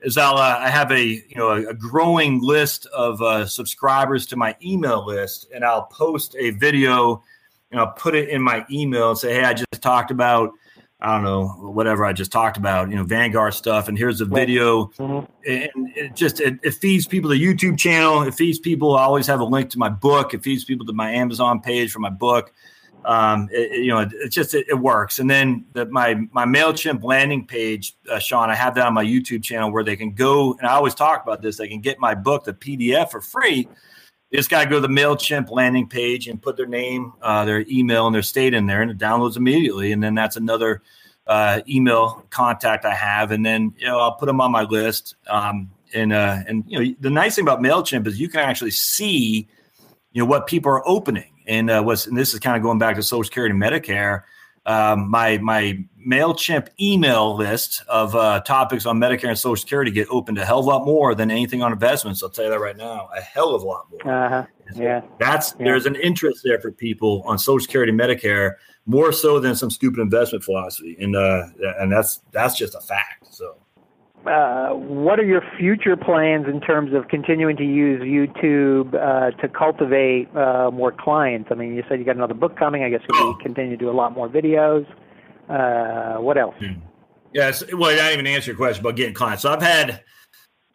is 0.02 0.18
I'll 0.18 0.36
uh, 0.36 0.58
I 0.58 0.68
have 0.68 0.92
a 0.92 1.02
you 1.02 1.36
know 1.36 1.52
a, 1.52 1.68
a 1.68 1.74
growing 1.74 2.42
list 2.42 2.84
of 2.94 3.22
uh, 3.22 3.46
subscribers 3.46 4.26
to 4.26 4.36
my 4.36 4.54
email 4.62 5.06
list, 5.06 5.48
and 5.54 5.64
I'll 5.64 5.84
post 5.84 6.36
a 6.38 6.50
video 6.50 7.22
and 7.70 7.80
I'll 7.80 7.92
put 7.92 8.14
it 8.14 8.28
in 8.28 8.42
my 8.42 8.66
email 8.70 9.08
and 9.08 9.18
say, 9.18 9.32
hey, 9.32 9.44
I 9.44 9.54
just 9.54 9.80
talked 9.80 10.10
about 10.10 10.52
I 10.98 11.14
don't 11.14 11.24
know 11.24 11.48
whatever 11.48 12.06
I 12.06 12.14
just 12.14 12.32
talked 12.32 12.56
about, 12.56 12.88
you 12.88 12.96
know, 12.96 13.04
Vanguard 13.04 13.52
stuff, 13.52 13.88
and 13.88 13.98
here's 13.98 14.22
a 14.22 14.24
video, 14.24 14.86
mm-hmm. 14.98 15.30
and 15.46 15.90
it 15.94 16.16
just 16.16 16.40
it, 16.40 16.58
it, 16.62 16.72
feeds 16.72 17.06
people 17.06 17.28
the 17.28 17.42
YouTube 17.42 17.78
channel. 17.78 18.22
It 18.22 18.34
feeds 18.34 18.58
people. 18.58 18.96
I 18.96 19.02
always 19.02 19.26
have 19.26 19.40
a 19.40 19.44
link 19.44 19.68
to 19.70 19.78
my 19.78 19.90
book. 19.90 20.32
It 20.32 20.42
feeds 20.42 20.64
people 20.64 20.86
to 20.86 20.94
my 20.94 21.10
Amazon 21.10 21.60
page 21.60 21.92
for 21.92 21.98
my 21.98 22.08
book 22.08 22.52
um, 23.06 23.48
it, 23.52 23.84
you 23.84 23.88
know, 23.88 24.00
it, 24.00 24.12
it 24.12 24.28
just 24.30 24.52
it, 24.52 24.66
it, 24.68 24.74
works. 24.74 25.20
And 25.20 25.30
then 25.30 25.64
the, 25.72 25.86
my 25.86 26.14
my 26.32 26.44
Mailchimp 26.44 27.04
landing 27.04 27.46
page, 27.46 27.96
uh, 28.10 28.18
Sean, 28.18 28.50
I 28.50 28.56
have 28.56 28.74
that 28.74 28.86
on 28.86 28.94
my 28.94 29.04
YouTube 29.04 29.44
channel 29.44 29.72
where 29.72 29.84
they 29.84 29.96
can 29.96 30.12
go. 30.12 30.54
And 30.54 30.66
I 30.66 30.72
always 30.72 30.94
talk 30.94 31.22
about 31.22 31.40
this. 31.40 31.56
They 31.56 31.68
can 31.68 31.80
get 31.80 32.00
my 32.00 32.14
book, 32.14 32.44
the 32.44 32.52
PDF, 32.52 33.12
for 33.12 33.20
free. 33.20 33.68
Just 34.36 34.50
got 34.50 34.64
to 34.64 34.68
go 34.68 34.76
to 34.76 34.86
the 34.86 34.92
Mailchimp 34.92 35.50
landing 35.50 35.88
page 35.88 36.28
and 36.28 36.40
put 36.40 36.58
their 36.58 36.66
name, 36.66 37.14
uh, 37.22 37.46
their 37.46 37.64
email, 37.70 38.06
and 38.06 38.14
their 38.14 38.22
state 38.22 38.52
in 38.52 38.66
there, 38.66 38.82
and 38.82 38.90
it 38.90 38.98
downloads 38.98 39.38
immediately. 39.38 39.92
And 39.92 40.02
then 40.02 40.14
that's 40.14 40.36
another 40.36 40.82
uh, 41.26 41.62
email 41.66 42.22
contact 42.28 42.84
I 42.84 42.94
have, 42.94 43.30
and 43.30 43.46
then 43.46 43.72
you 43.78 43.86
know 43.86 43.98
I'll 43.98 44.12
put 44.12 44.26
them 44.26 44.42
on 44.42 44.52
my 44.52 44.64
list. 44.64 45.16
Um, 45.26 45.70
and 45.94 46.12
uh, 46.12 46.40
and 46.46 46.64
you 46.66 46.78
know 46.78 46.94
the 47.00 47.08
nice 47.08 47.36
thing 47.36 47.44
about 47.44 47.60
Mailchimp 47.60 48.06
is 48.06 48.20
you 48.20 48.28
can 48.28 48.40
actually 48.40 48.72
see 48.72 49.48
you 50.12 50.22
know 50.22 50.26
what 50.26 50.46
people 50.46 50.70
are 50.70 50.86
opening 50.86 51.32
and 51.46 51.70
uh, 51.70 51.82
was 51.84 52.06
and 52.06 52.16
this 52.16 52.34
is 52.34 52.40
kind 52.40 52.56
of 52.56 52.62
going 52.62 52.78
back 52.78 52.96
to 52.96 53.02
Social 53.02 53.24
Security 53.24 53.54
and 53.54 53.62
Medicare. 53.62 54.22
Um, 54.66 55.08
my 55.08 55.38
my 55.38 55.84
Mailchimp 56.06 56.68
email 56.80 57.36
list 57.36 57.82
of 57.88 58.14
uh, 58.14 58.40
topics 58.40 58.84
on 58.84 58.98
Medicare 58.98 59.28
and 59.28 59.38
Social 59.38 59.56
Security 59.56 59.90
get 59.90 60.08
opened 60.10 60.38
a 60.38 60.44
hell 60.44 60.58
of 60.58 60.66
a 60.66 60.68
lot 60.68 60.84
more 60.84 61.14
than 61.14 61.30
anything 61.30 61.62
on 61.62 61.72
investments. 61.72 62.22
I'll 62.22 62.30
tell 62.30 62.44
you 62.44 62.50
that 62.50 62.60
right 62.60 62.76
now, 62.76 63.08
a 63.16 63.20
hell 63.20 63.54
of 63.54 63.62
a 63.62 63.66
lot 63.66 63.86
more. 63.90 64.24
Uh-huh. 64.26 64.46
Yeah, 64.74 65.02
that's 65.18 65.54
yeah. 65.58 65.64
there's 65.64 65.86
an 65.86 65.94
interest 65.96 66.40
there 66.44 66.60
for 66.60 66.72
people 66.72 67.22
on 67.26 67.38
Social 67.38 67.60
Security, 67.60 67.92
Medicare, 67.92 68.54
more 68.86 69.12
so 69.12 69.40
than 69.40 69.54
some 69.54 69.70
stupid 69.70 70.00
investment 70.00 70.44
philosophy, 70.44 70.96
and 71.00 71.16
uh, 71.16 71.46
and 71.78 71.90
that's 71.90 72.20
that's 72.32 72.56
just 72.56 72.74
a 72.74 72.80
fact. 72.80 73.32
So. 73.34 73.56
Uh, 74.26 74.70
what 74.74 75.18
are 75.18 75.24
your 75.24 75.42
future 75.58 75.96
plans 75.96 76.46
in 76.46 76.60
terms 76.60 76.94
of 76.94 77.08
continuing 77.08 77.56
to 77.56 77.64
use 77.64 78.02
YouTube 78.02 78.94
uh, 78.94 79.30
to 79.40 79.48
cultivate 79.48 80.34
uh, 80.36 80.70
more 80.70 80.92
clients? 80.92 81.48
I 81.50 81.54
mean, 81.54 81.74
you 81.74 81.84
said 81.88 81.98
you 81.98 82.04
got 82.04 82.16
another 82.16 82.34
book 82.34 82.56
coming. 82.56 82.82
I 82.82 82.90
guess 82.90 83.00
you'll 83.08 83.30
oh. 83.30 83.38
continue 83.42 83.70
to 83.70 83.76
do 83.76 83.90
a 83.90 83.92
lot 83.92 84.12
more 84.12 84.28
videos. 84.28 84.86
Uh, 85.48 86.20
what 86.20 86.36
else? 86.36 86.54
Hmm. 86.58 86.80
Yes. 87.32 87.62
Well, 87.72 87.90
I 87.90 87.94
didn't 87.94 88.12
even 88.12 88.26
answer 88.26 88.50
your 88.50 88.56
question 88.56 88.82
about 88.82 88.96
getting 88.96 89.14
clients. 89.14 89.42
So 89.42 89.52
I've 89.52 89.62
had 89.62 90.02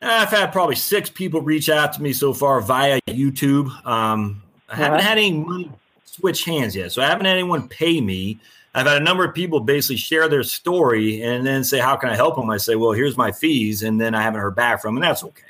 I've 0.01 0.29
had 0.29 0.51
probably 0.51 0.75
six 0.75 1.09
people 1.09 1.41
reach 1.41 1.69
out 1.69 1.93
to 1.93 2.01
me 2.01 2.13
so 2.13 2.33
far 2.33 2.61
via 2.61 2.99
YouTube. 3.07 3.67
Um, 3.85 4.41
I 4.69 4.75
haven't 4.75 4.99
uh-huh. 4.99 5.07
had 5.07 5.17
any 5.17 5.33
money 5.33 5.71
switch 6.05 6.45
hands 6.45 6.75
yet, 6.75 6.91
so 6.91 7.01
I 7.01 7.07
haven't 7.07 7.25
had 7.25 7.37
anyone 7.37 7.67
pay 7.67 8.01
me. 8.01 8.39
I've 8.73 8.87
had 8.87 9.01
a 9.01 9.03
number 9.03 9.25
of 9.25 9.33
people 9.33 9.59
basically 9.59 9.97
share 9.97 10.29
their 10.29 10.43
story 10.43 11.21
and 11.21 11.45
then 11.45 11.63
say, 11.63 11.79
"How 11.79 11.95
can 11.95 12.09
I 12.09 12.15
help 12.15 12.35
them?" 12.35 12.49
I 12.49 12.57
say, 12.57 12.75
"Well, 12.75 12.91
here's 12.91 13.17
my 13.17 13.31
fees," 13.31 13.83
and 13.83 13.99
then 13.99 14.15
I 14.15 14.21
haven't 14.21 14.39
heard 14.39 14.55
back 14.55 14.81
from 14.81 14.95
them, 14.95 15.03
and 15.03 15.09
that's 15.09 15.23
okay. 15.23 15.43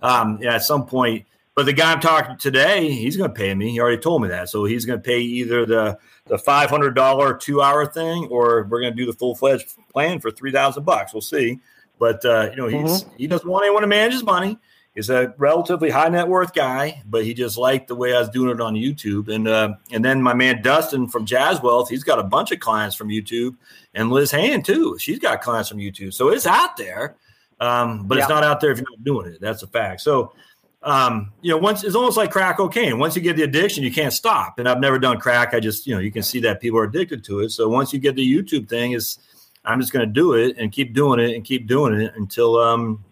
Um, 0.00 0.38
yeah, 0.40 0.54
at 0.54 0.62
some 0.62 0.86
point, 0.86 1.26
but 1.56 1.66
the 1.66 1.72
guy 1.72 1.90
I'm 1.90 2.00
talking 2.00 2.36
to 2.36 2.40
today, 2.40 2.88
he's 2.88 3.16
going 3.16 3.30
to 3.30 3.34
pay 3.34 3.52
me. 3.52 3.72
He 3.72 3.80
already 3.80 3.98
told 3.98 4.22
me 4.22 4.28
that, 4.28 4.48
so 4.48 4.64
he's 4.64 4.84
going 4.84 5.00
to 5.00 5.02
pay 5.02 5.18
either 5.18 5.66
the 5.66 5.98
the 6.26 6.38
five 6.38 6.70
hundred 6.70 6.94
dollar 6.94 7.34
two 7.34 7.60
hour 7.60 7.84
thing, 7.84 8.26
or 8.26 8.62
we're 8.70 8.80
going 8.80 8.92
to 8.92 8.96
do 8.96 9.06
the 9.10 9.18
full 9.18 9.34
fledged 9.34 9.74
plan 9.92 10.20
for 10.20 10.30
three 10.30 10.52
thousand 10.52 10.84
bucks. 10.84 11.12
We'll 11.12 11.20
see. 11.20 11.58
But 11.98 12.24
uh, 12.24 12.50
you 12.50 12.56
know, 12.56 12.68
he's 12.68 13.02
mm-hmm. 13.02 13.16
he 13.16 13.26
doesn't 13.26 13.48
want 13.48 13.64
anyone 13.64 13.82
to 13.82 13.88
manage 13.88 14.12
his 14.12 14.22
money. 14.22 14.56
He's 14.94 15.10
a 15.10 15.32
relatively 15.38 15.90
high 15.90 16.08
net 16.08 16.26
worth 16.26 16.52
guy, 16.52 17.02
but 17.06 17.24
he 17.24 17.32
just 17.32 17.56
liked 17.56 17.88
the 17.88 17.94
way 17.94 18.14
I 18.14 18.18
was 18.18 18.28
doing 18.30 18.50
it 18.50 18.60
on 18.60 18.74
YouTube. 18.74 19.32
And 19.32 19.46
uh, 19.46 19.74
and 19.92 20.04
then 20.04 20.20
my 20.20 20.34
man 20.34 20.60
Dustin 20.60 21.06
from 21.08 21.24
Jazz 21.24 21.62
Wealth, 21.62 21.88
he's 21.88 22.02
got 22.02 22.18
a 22.18 22.24
bunch 22.24 22.50
of 22.50 22.58
clients 22.58 22.96
from 22.96 23.08
YouTube, 23.08 23.56
and 23.94 24.10
Liz 24.10 24.30
Hand 24.30 24.64
too. 24.64 24.98
She's 24.98 25.18
got 25.18 25.40
clients 25.40 25.68
from 25.68 25.78
YouTube, 25.78 26.14
so 26.14 26.30
it's 26.30 26.46
out 26.46 26.76
there, 26.76 27.16
um, 27.60 28.08
but 28.08 28.16
yeah. 28.16 28.24
it's 28.24 28.28
not 28.28 28.42
out 28.42 28.60
there 28.60 28.72
if 28.72 28.78
you're 28.78 28.90
not 28.90 29.04
doing 29.04 29.32
it. 29.32 29.40
That's 29.40 29.62
a 29.62 29.68
fact. 29.68 30.00
So. 30.00 30.32
Um, 30.80 31.32
you 31.42 31.50
know, 31.50 31.56
once 31.56 31.82
it's 31.82 31.96
almost 31.96 32.16
like 32.16 32.30
crack 32.30 32.58
cocaine. 32.58 33.00
Once 33.00 33.16
you 33.16 33.20
get 33.20 33.34
the 33.34 33.42
addiction, 33.42 33.82
you 33.82 33.92
can't 33.92 34.12
stop. 34.12 34.60
And 34.60 34.68
I've 34.68 34.78
never 34.78 34.96
done 34.96 35.18
crack. 35.18 35.52
I 35.52 35.58
just, 35.58 35.88
you 35.88 35.94
know, 35.94 36.00
you 36.00 36.12
can 36.12 36.22
see 36.22 36.38
that 36.42 36.60
people 36.60 36.78
are 36.78 36.84
addicted 36.84 37.24
to 37.24 37.40
it. 37.40 37.50
So 37.50 37.68
once 37.68 37.92
you 37.92 37.98
get 37.98 38.14
the 38.14 38.24
YouTube 38.24 38.68
thing, 38.68 38.92
is 38.92 39.18
I'm 39.64 39.80
just 39.80 39.92
going 39.92 40.06
to 40.06 40.12
do 40.12 40.34
it 40.34 40.56
and 40.58 40.72
keep 40.72 40.94
doing 40.94 41.20
it 41.20 41.34
and 41.34 41.44
keep 41.44 41.66
doing 41.66 42.00
it 42.00 42.14
until 42.16 42.58
um 42.58 43.04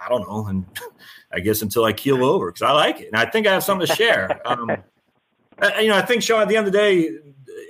I 0.00 0.08
don't 0.08 0.28
know 0.28 0.46
and 0.46 0.64
I 1.34 1.40
guess 1.40 1.62
until 1.62 1.84
I 1.84 1.92
keel 1.92 2.24
over 2.24 2.50
because 2.50 2.62
I 2.62 2.72
like 2.72 3.00
it 3.00 3.08
and 3.08 3.16
I 3.16 3.26
think 3.28 3.46
I 3.46 3.52
have 3.52 3.64
something 3.64 3.86
to 3.86 3.94
share. 3.94 4.40
Um, 4.46 4.70
I, 5.58 5.80
you 5.80 5.88
know, 5.88 5.96
I 5.96 6.02
think 6.02 6.22
Sean, 6.22 6.42
at 6.42 6.48
the 6.48 6.56
end 6.56 6.66
of 6.66 6.72
the 6.72 6.78
day, 6.78 7.10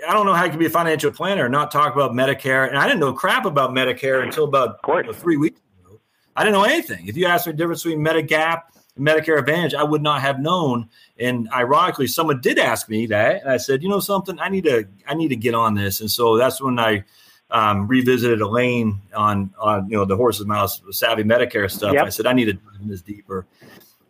I 0.08 0.12
don't 0.12 0.26
know 0.26 0.32
how 0.32 0.44
you 0.44 0.50
can 0.50 0.58
be 0.58 0.66
a 0.66 0.70
financial 0.70 1.10
planner 1.10 1.44
and 1.44 1.52
not 1.52 1.70
talk 1.70 1.94
about 1.94 2.12
Medicare. 2.12 2.68
And 2.68 2.76
I 2.78 2.86
didn't 2.86 3.00
know 3.00 3.12
crap 3.12 3.44
about 3.44 3.70
Medicare 3.70 4.22
until 4.22 4.44
about 4.44 4.80
you 4.88 5.02
know, 5.02 5.12
three 5.12 5.36
weeks 5.36 5.60
ago. 5.80 6.00
I 6.36 6.44
didn't 6.44 6.54
know 6.54 6.64
anything. 6.64 7.06
If 7.06 7.16
you 7.16 7.26
asked 7.26 7.46
me 7.46 7.52
the 7.52 7.58
difference 7.58 7.82
between 7.82 8.04
Medigap 8.04 8.62
and 8.96 9.06
Medicare 9.06 9.38
Advantage, 9.38 9.74
I 9.74 9.82
would 9.82 10.02
not 10.02 10.20
have 10.20 10.40
known. 10.40 10.88
And 11.18 11.48
ironically, 11.52 12.06
someone 12.06 12.40
did 12.40 12.58
ask 12.58 12.88
me 12.88 13.06
that, 13.06 13.42
and 13.42 13.50
I 13.50 13.56
said, 13.56 13.82
you 13.82 13.88
know 13.88 14.00
something, 14.00 14.38
I 14.40 14.48
need 14.48 14.64
to, 14.64 14.86
I 15.06 15.14
need 15.14 15.28
to 15.28 15.36
get 15.36 15.54
on 15.54 15.74
this. 15.74 16.00
And 16.00 16.10
so 16.10 16.36
that's 16.36 16.60
when 16.60 16.78
I 16.78 17.04
um, 17.50 17.86
revisited 17.86 18.40
Elaine 18.40 19.00
on 19.14 19.52
on 19.58 19.88
you 19.88 19.96
know 19.96 20.04
the 20.04 20.16
Horsesmouth 20.16 20.92
savvy 20.92 21.22
Medicare 21.22 21.70
stuff. 21.70 21.94
Yep. 21.94 22.04
I 22.04 22.08
said 22.08 22.26
I 22.26 22.32
need 22.32 22.46
to 22.46 22.54
dive 22.54 22.80
in 22.80 22.88
this 22.88 23.02
deeper. 23.02 23.46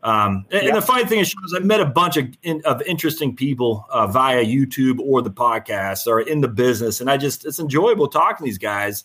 Um, 0.02 0.44
and, 0.50 0.62
yep. 0.62 0.64
and, 0.64 0.76
the 0.76 0.86
funny 0.86 1.06
thing 1.06 1.20
is, 1.20 1.34
I 1.56 1.60
met 1.60 1.80
a 1.80 1.86
bunch 1.86 2.18
of 2.18 2.28
in, 2.42 2.60
of 2.66 2.82
interesting 2.82 3.34
people 3.34 3.86
uh, 3.88 4.06
via 4.06 4.44
YouTube 4.44 4.98
or 5.00 5.22
the 5.22 5.30
podcast 5.30 6.06
or 6.06 6.20
in 6.20 6.42
the 6.42 6.48
business, 6.48 7.00
and 7.00 7.10
I 7.10 7.16
just 7.16 7.46
it's 7.46 7.58
enjoyable 7.58 8.08
talking 8.08 8.38
to 8.38 8.44
these 8.44 8.58
guys. 8.58 9.04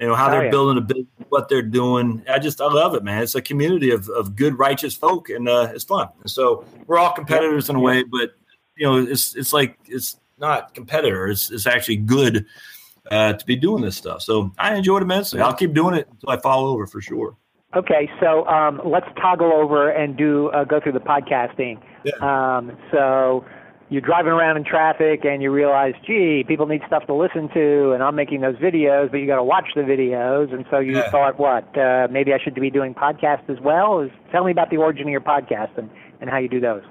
You 0.00 0.06
know 0.06 0.14
how 0.14 0.28
oh, 0.28 0.30
they're 0.30 0.44
yeah. 0.44 0.50
building 0.50 0.78
a 0.78 0.82
business, 0.82 1.06
what 1.30 1.48
they're 1.48 1.62
doing. 1.62 2.22
I 2.28 2.38
just 2.38 2.60
I 2.60 2.66
love 2.66 2.94
it, 2.94 3.02
man. 3.02 3.22
It's 3.22 3.34
a 3.34 3.42
community 3.42 3.90
of 3.90 4.08
of 4.10 4.36
good, 4.36 4.56
righteous 4.58 4.94
folk, 4.94 5.30
and 5.30 5.48
uh, 5.48 5.72
it's 5.74 5.84
fun. 5.84 6.08
And 6.20 6.30
so 6.30 6.64
we're 6.86 6.98
all 6.98 7.12
competitors 7.12 7.64
yep. 7.64 7.70
in 7.70 7.76
a 7.76 7.80
way, 7.80 8.04
but 8.04 8.30
you 8.76 8.86
know 8.86 8.98
it's 8.98 9.34
it's 9.34 9.52
like 9.52 9.76
it's 9.86 10.16
not 10.38 10.74
competitors. 10.74 11.50
It's 11.50 11.66
actually 11.66 11.96
good 11.96 12.46
uh, 13.10 13.32
to 13.34 13.46
be 13.46 13.56
doing 13.56 13.82
this 13.82 13.96
stuff. 13.96 14.22
So 14.22 14.52
I 14.58 14.74
enjoy 14.74 14.98
it 14.98 15.02
immensely. 15.02 15.40
I'll 15.40 15.54
keep 15.54 15.74
doing 15.74 15.94
it 15.94 16.08
until 16.10 16.30
I 16.30 16.38
fall 16.38 16.66
over 16.66 16.86
for 16.86 17.00
sure. 17.00 17.36
Okay, 17.74 18.08
so 18.20 18.46
um, 18.46 18.80
let's 18.84 19.06
toggle 19.20 19.52
over 19.52 19.90
and 19.90 20.16
do 20.16 20.48
uh, 20.48 20.64
go 20.64 20.80
through 20.80 20.92
the 20.92 21.00
podcasting. 21.00 21.78
Yeah. 22.04 22.14
Um, 22.22 22.76
so 22.90 23.44
you're 23.88 24.00
driving 24.00 24.32
around 24.32 24.56
in 24.56 24.64
traffic 24.64 25.24
and 25.24 25.42
you 25.42 25.50
realize, 25.50 25.94
gee, 26.06 26.44
people 26.46 26.66
need 26.66 26.80
stuff 26.86 27.06
to 27.06 27.14
listen 27.14 27.48
to, 27.54 27.92
and 27.92 28.02
I'm 28.02 28.14
making 28.14 28.40
those 28.40 28.56
videos, 28.56 29.10
but 29.10 29.18
you 29.18 29.26
got 29.26 29.36
to 29.36 29.44
watch 29.44 29.66
the 29.74 29.82
videos, 29.82 30.52
and 30.52 30.64
so 30.70 30.78
you 30.78 30.96
yeah. 30.96 31.10
thought, 31.10 31.38
what? 31.38 31.76
Uh, 31.76 32.08
maybe 32.10 32.32
I 32.32 32.38
should 32.42 32.54
be 32.54 32.70
doing 32.70 32.94
podcasts 32.94 33.48
as 33.50 33.60
well. 33.60 34.00
Is, 34.00 34.10
tell 34.32 34.44
me 34.44 34.52
about 34.52 34.70
the 34.70 34.78
origin 34.78 35.02
of 35.02 35.10
your 35.10 35.20
podcast 35.20 35.76
and, 35.76 35.90
and 36.20 36.30
how 36.30 36.38
you 36.38 36.48
do 36.48 36.60
those. 36.60 36.82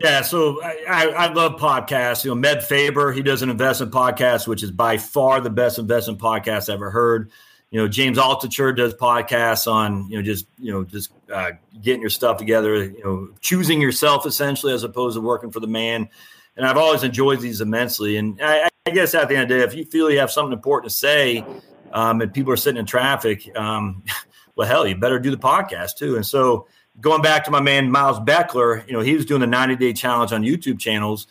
Yeah, 0.00 0.22
so 0.22 0.62
I, 0.62 1.08
I 1.08 1.32
love 1.32 1.58
podcasts. 1.58 2.24
You 2.24 2.34
know, 2.34 2.40
Meb 2.40 2.62
Faber, 2.62 3.12
he 3.12 3.22
does 3.22 3.42
an 3.42 3.50
investment 3.50 3.92
podcast, 3.92 4.46
which 4.46 4.62
is 4.62 4.70
by 4.70 4.96
far 4.96 5.40
the 5.40 5.50
best 5.50 5.78
investment 5.78 6.20
podcast 6.20 6.68
I've 6.68 6.76
ever 6.76 6.90
heard. 6.90 7.32
You 7.70 7.80
know, 7.80 7.88
James 7.88 8.16
Altucher 8.16 8.74
does 8.74 8.94
podcasts 8.94 9.70
on, 9.70 10.08
you 10.08 10.16
know, 10.16 10.22
just, 10.22 10.46
you 10.58 10.72
know, 10.72 10.84
just 10.84 11.10
uh, 11.32 11.50
getting 11.82 12.00
your 12.00 12.10
stuff 12.10 12.38
together, 12.38 12.84
you 12.84 13.02
know, 13.04 13.28
choosing 13.40 13.80
yourself 13.80 14.24
essentially 14.24 14.72
as 14.72 14.84
opposed 14.84 15.16
to 15.16 15.20
working 15.20 15.50
for 15.50 15.60
the 15.60 15.66
man. 15.66 16.08
And 16.56 16.64
I've 16.64 16.78
always 16.78 17.02
enjoyed 17.02 17.40
these 17.40 17.60
immensely. 17.60 18.16
And 18.16 18.40
I, 18.40 18.70
I 18.86 18.90
guess 18.90 19.14
at 19.14 19.28
the 19.28 19.34
end 19.34 19.44
of 19.44 19.48
the 19.48 19.54
day, 19.56 19.64
if 19.64 19.74
you 19.74 19.84
feel 19.84 20.10
you 20.10 20.20
have 20.20 20.30
something 20.30 20.52
important 20.52 20.90
to 20.90 20.96
say 20.96 21.44
um, 21.92 22.20
and 22.20 22.32
people 22.32 22.52
are 22.52 22.56
sitting 22.56 22.78
in 22.78 22.86
traffic, 22.86 23.50
um, 23.56 24.04
well, 24.56 24.68
hell, 24.68 24.86
you 24.86 24.96
better 24.96 25.18
do 25.18 25.30
the 25.30 25.36
podcast 25.36 25.96
too. 25.96 26.16
And 26.16 26.24
so, 26.24 26.68
going 27.00 27.22
back 27.22 27.44
to 27.44 27.50
my 27.50 27.60
man 27.60 27.90
Miles 27.90 28.18
Beckler, 28.20 28.86
you 28.86 28.92
know, 28.92 29.00
he 29.00 29.14
was 29.14 29.24
doing 29.24 29.40
the 29.40 29.46
90 29.46 29.76
day 29.76 29.92
challenge 29.92 30.32
on 30.32 30.42
YouTube 30.42 30.78
channels 30.78 31.26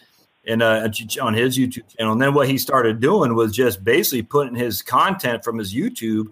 and 0.46 0.62
uh, 0.62 0.90
on 1.22 1.34
his 1.34 1.58
YouTube 1.58 1.88
channel. 1.96 2.14
And 2.14 2.22
then 2.22 2.34
what 2.34 2.48
he 2.48 2.58
started 2.58 3.00
doing 3.00 3.36
was 3.36 3.54
just 3.54 3.84
basically 3.84 4.22
putting 4.22 4.56
his 4.56 4.82
content 4.82 5.44
from 5.44 5.58
his 5.58 5.74
YouTube, 5.74 6.28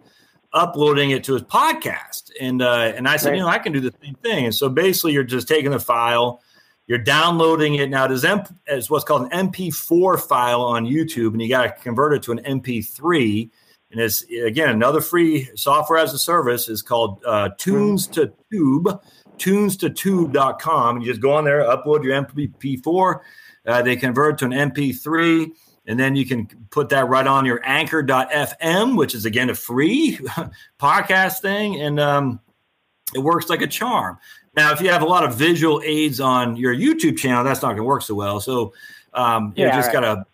uploading 0.53 1.11
it 1.11 1.23
to 1.25 1.33
his 1.33 1.43
podcast. 1.43 2.31
And 2.39 2.61
uh, 2.61 2.93
and 2.95 3.07
I 3.07 3.17
said, 3.17 3.29
right. 3.29 3.37
you 3.37 3.41
know, 3.41 3.49
I 3.49 3.59
can 3.59 3.73
do 3.73 3.81
the 3.81 3.93
same 4.01 4.15
thing. 4.15 4.45
And 4.45 4.55
so 4.55 4.69
basically, 4.69 5.13
you're 5.13 5.23
just 5.23 5.47
taking 5.47 5.71
the 5.71 5.79
file, 5.79 6.41
you're 6.87 6.97
downloading 6.97 7.75
it 7.75 7.89
now. 7.89 8.05
It 8.05 8.11
is 8.11 8.23
M 8.23 8.43
as 8.67 8.89
what's 8.89 9.03
called 9.03 9.29
an 9.31 9.49
MP4 9.49 10.19
file 10.19 10.61
on 10.61 10.85
YouTube, 10.85 11.33
and 11.33 11.41
you 11.41 11.49
got 11.49 11.63
to 11.63 11.83
convert 11.83 12.13
it 12.13 12.23
to 12.23 12.31
an 12.31 12.39
MP3. 12.39 13.49
And 13.91 14.01
it's 14.01 14.23
again 14.23 14.69
another 14.69 15.01
free 15.01 15.49
software 15.55 15.99
as 15.99 16.13
a 16.13 16.19
service 16.19 16.69
is 16.69 16.81
called 16.81 17.21
uh, 17.25 17.49
Tunes 17.57 18.07
to 18.07 18.31
Tube 18.51 19.01
tunes2tube.com. 19.37 21.01
You 21.01 21.07
just 21.07 21.21
go 21.21 21.33
on 21.33 21.45
there, 21.45 21.63
upload 21.63 22.03
your 22.03 22.21
MP4. 22.23 23.19
Uh, 23.65 23.81
they 23.81 23.95
convert 23.95 24.37
to 24.39 24.45
an 24.45 24.51
MP3, 24.51 25.51
and 25.87 25.99
then 25.99 26.15
you 26.15 26.25
can 26.25 26.47
put 26.69 26.89
that 26.89 27.07
right 27.07 27.25
on 27.25 27.45
your 27.45 27.61
anchor.fm, 27.63 28.97
which 28.97 29.15
is 29.15 29.25
again 29.25 29.49
a 29.49 29.55
free 29.55 30.17
podcast 30.79 31.39
thing. 31.41 31.81
And 31.81 31.99
um, 31.99 32.39
it 33.13 33.19
works 33.19 33.49
like 33.49 33.61
a 33.61 33.67
charm. 33.67 34.17
Now, 34.55 34.71
if 34.71 34.81
you 34.81 34.89
have 34.89 35.01
a 35.01 35.05
lot 35.05 35.23
of 35.23 35.35
visual 35.35 35.81
aids 35.83 36.19
on 36.19 36.55
your 36.55 36.73
YouTube 36.73 37.17
channel, 37.17 37.43
that's 37.43 37.61
not 37.61 37.69
going 37.69 37.77
to 37.77 37.83
work 37.83 38.03
so 38.03 38.15
well. 38.15 38.39
So 38.39 38.73
um, 39.13 39.53
you 39.55 39.65
yeah, 39.65 39.75
just 39.75 39.87
right. 39.87 40.01
got 40.01 40.15
to 40.15 40.25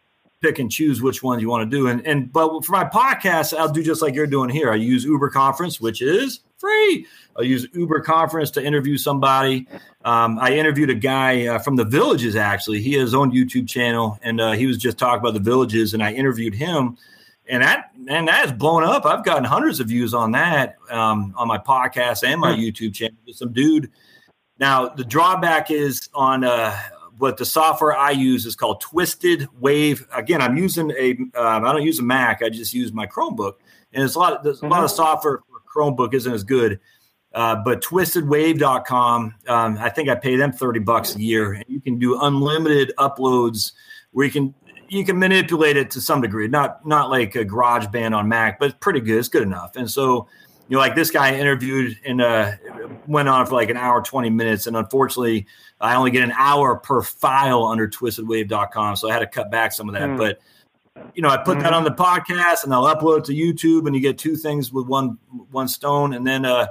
pick 0.41 0.60
and 0.60 0.72
choose 0.72 1.02
which 1.02 1.24
ones 1.24 1.41
you 1.41 1.49
want 1.49 1.70
to 1.70 1.78
do. 1.78 1.88
And 1.88 2.06
and 2.06 2.32
but 2.32 2.66
for 2.66 2.72
my 2.72 2.84
podcast, 2.84 3.58
I'll 3.58 3.72
do 3.72 3.84
just 3.84 4.02
like 4.02 4.14
you're 4.14 4.28
doing 4.28 4.49
here. 4.49 4.72
I 4.72 4.76
use 4.76 5.06
Uber 5.06 5.30
Conference, 5.30 5.80
which 5.80 6.02
is 6.02 6.41
free. 6.58 7.08
I'll 7.36 7.43
use 7.43 7.67
Uber 7.73 8.01
Conference 8.01 8.51
to 8.51 8.63
interview 8.63 8.97
somebody. 8.97 9.67
Um, 10.03 10.38
I 10.39 10.53
interviewed 10.53 10.89
a 10.89 10.95
guy 10.95 11.47
uh, 11.47 11.59
from 11.59 11.75
the 11.75 11.86
Villages. 11.86 12.36
Actually, 12.36 12.82
he 12.82 12.93
has 12.93 13.01
his 13.01 13.13
own 13.13 13.32
YouTube 13.32 13.67
channel, 13.67 14.19
and 14.21 14.41
uh, 14.41 14.51
he 14.51 14.65
was 14.65 14.77
just 14.77 14.97
talking 14.97 15.19
about 15.19 15.34
the 15.34 15.39
Villages, 15.39 15.93
and 15.93 16.03
I 16.03 16.11
interviewed 16.13 16.53
him. 16.53 16.97
And 17.49 17.63
that 17.63 17.91
and 18.07 18.27
that 18.27 18.45
has 18.45 18.51
blown 18.51 18.84
up. 18.84 19.05
I've 19.05 19.25
gotten 19.25 19.43
hundreds 19.43 19.79
of 19.79 19.88
views 19.88 20.13
on 20.13 20.32
that 20.34 20.77
um, 20.89 21.34
on 21.36 21.47
my 21.47 21.57
podcast 21.57 22.23
and 22.25 22.39
my 22.39 22.53
hmm. 22.53 22.61
YouTube 22.61 22.93
channel. 22.93 23.17
Some 23.34 23.51
dude. 23.51 23.91
Now 24.59 24.88
the 24.88 25.03
drawback 25.03 25.71
is 25.71 26.07
on 26.13 26.43
uh, 26.43 26.77
what 27.17 27.38
the 27.38 27.45
software 27.45 27.95
I 27.95 28.11
use 28.11 28.45
is 28.45 28.55
called 28.55 28.79
Twisted 28.79 29.47
Wave. 29.59 30.07
Again, 30.13 30.41
I'm 30.41 30.55
using 30.55 30.91
a 30.91 31.11
um, 31.38 31.65
I 31.65 31.73
don't 31.73 31.84
use 31.84 31.99
a 31.99 32.03
Mac. 32.03 32.41
I 32.41 32.49
just 32.49 32.73
use 32.73 32.93
my 32.93 33.05
Chromebook, 33.05 33.53
and 33.93 34.03
it's 34.03 34.15
a 34.15 34.19
lot. 34.19 34.43
There's 34.43 34.61
a 34.61 34.67
lot 34.67 34.84
of 34.84 34.89
mm-hmm. 34.89 34.95
software 34.97 35.39
for 35.49 35.61
Chromebook 35.73 36.13
isn't 36.13 36.32
as 36.32 36.43
good. 36.43 36.79
Uh, 37.34 37.55
but 37.55 37.82
twistedwave.com, 37.82 39.36
um, 39.47 39.77
I 39.79 39.89
think 39.89 40.09
I 40.09 40.15
pay 40.15 40.36
them 40.36 40.51
30 40.51 40.79
bucks 40.82 41.15
a 41.15 41.21
year 41.21 41.53
and 41.53 41.65
you 41.67 41.79
can 41.79 41.97
do 41.97 42.19
unlimited 42.21 42.93
uploads 42.97 43.71
where 44.11 44.25
you 44.25 44.32
can, 44.32 44.53
you 44.89 45.05
can 45.05 45.17
manipulate 45.17 45.77
it 45.77 45.89
to 45.91 46.01
some 46.01 46.21
degree, 46.21 46.49
not, 46.49 46.86
not 46.86 47.09
like 47.09 47.36
a 47.36 47.45
GarageBand 47.45 48.15
on 48.15 48.27
Mac, 48.27 48.59
but 48.59 48.65
it's 48.69 48.77
pretty 48.82 48.99
good. 48.99 49.17
It's 49.17 49.29
good 49.29 49.43
enough. 49.43 49.77
And 49.77 49.89
so, 49.89 50.27
you 50.67 50.75
know, 50.75 50.79
like 50.79 50.95
this 50.95 51.09
guy 51.09 51.36
interviewed 51.36 51.97
and 52.05 52.21
uh, 52.21 52.51
went 53.07 53.29
on 53.29 53.45
for 53.45 53.55
like 53.55 53.69
an 53.69 53.77
hour, 53.77 54.01
20 54.01 54.29
minutes. 54.29 54.67
And 54.67 54.75
unfortunately, 54.75 55.47
I 55.79 55.95
only 55.95 56.11
get 56.11 56.23
an 56.23 56.34
hour 56.38 56.75
per 56.75 57.01
file 57.01 57.63
under 57.65 57.88
twistedwave.com. 57.88 58.97
So 58.97 59.09
I 59.09 59.13
had 59.13 59.19
to 59.19 59.27
cut 59.27 59.49
back 59.49 59.71
some 59.71 59.88
of 59.88 59.95
that. 59.95 60.09
Mm. 60.09 60.17
But 60.17 60.39
you 61.13 61.21
know, 61.21 61.29
I 61.29 61.38
put 61.38 61.55
mm-hmm. 61.55 61.63
that 61.63 61.73
on 61.73 61.84
the 61.84 61.91
podcast 61.91 62.63
and 62.63 62.73
I'll 62.73 62.84
upload 62.84 63.19
it 63.19 63.25
to 63.25 63.34
YouTube, 63.34 63.88
and 63.88 63.95
you 63.95 64.01
get 64.01 64.17
two 64.17 64.36
things 64.36 64.71
with 64.71 64.88
one 64.88 65.17
one 65.49 65.67
stone, 65.67 66.13
and 66.13 66.25
then 66.25 66.45
uh, 66.45 66.67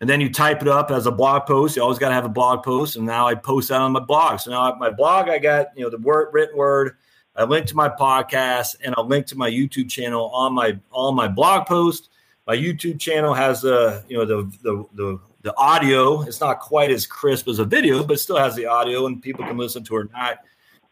and 0.00 0.10
then 0.10 0.20
you 0.20 0.30
type 0.32 0.60
it 0.62 0.68
up 0.68 0.90
as 0.90 1.06
a 1.06 1.12
blog 1.12 1.46
post. 1.46 1.76
You 1.76 1.82
always 1.82 1.98
got 1.98 2.08
to 2.08 2.14
have 2.14 2.24
a 2.24 2.30
blog 2.30 2.62
post, 2.62 2.96
and 2.96 3.06
now 3.06 3.26
I 3.26 3.34
post 3.34 3.68
that 3.68 3.80
on 3.80 3.92
my 3.92 4.00
blog. 4.00 4.40
So 4.40 4.50
now 4.50 4.74
my 4.78 4.90
blog, 4.90 5.28
I 5.28 5.38
got 5.38 5.68
you 5.76 5.84
know 5.84 5.90
the 5.90 5.98
word 5.98 6.28
written 6.32 6.56
word. 6.56 6.96
I 7.36 7.44
link 7.44 7.66
to 7.66 7.76
my 7.76 7.88
podcast, 7.88 8.76
and 8.82 8.94
I'll 8.96 9.06
link 9.06 9.26
to 9.26 9.36
my 9.36 9.50
YouTube 9.50 9.90
channel 9.90 10.30
on 10.30 10.52
my 10.52 10.78
on 10.92 11.14
my 11.14 11.28
blog 11.28 11.66
post. 11.66 12.10
My 12.46 12.56
YouTube 12.56 13.00
channel 13.00 13.34
has 13.34 13.62
the 13.62 14.04
you 14.08 14.18
know 14.18 14.24
the 14.24 14.58
the 14.62 14.84
the 14.94 15.20
the 15.42 15.56
audio. 15.56 16.22
It's 16.22 16.40
not 16.40 16.60
quite 16.60 16.90
as 16.90 17.06
crisp 17.06 17.48
as 17.48 17.58
a 17.58 17.64
video, 17.64 18.04
but 18.04 18.20
still 18.20 18.36
has 18.36 18.54
the 18.54 18.66
audio, 18.66 19.06
and 19.06 19.22
people 19.22 19.44
can 19.44 19.56
listen 19.56 19.84
to 19.84 19.96
it 19.96 20.00
or 20.00 20.10
not. 20.12 20.38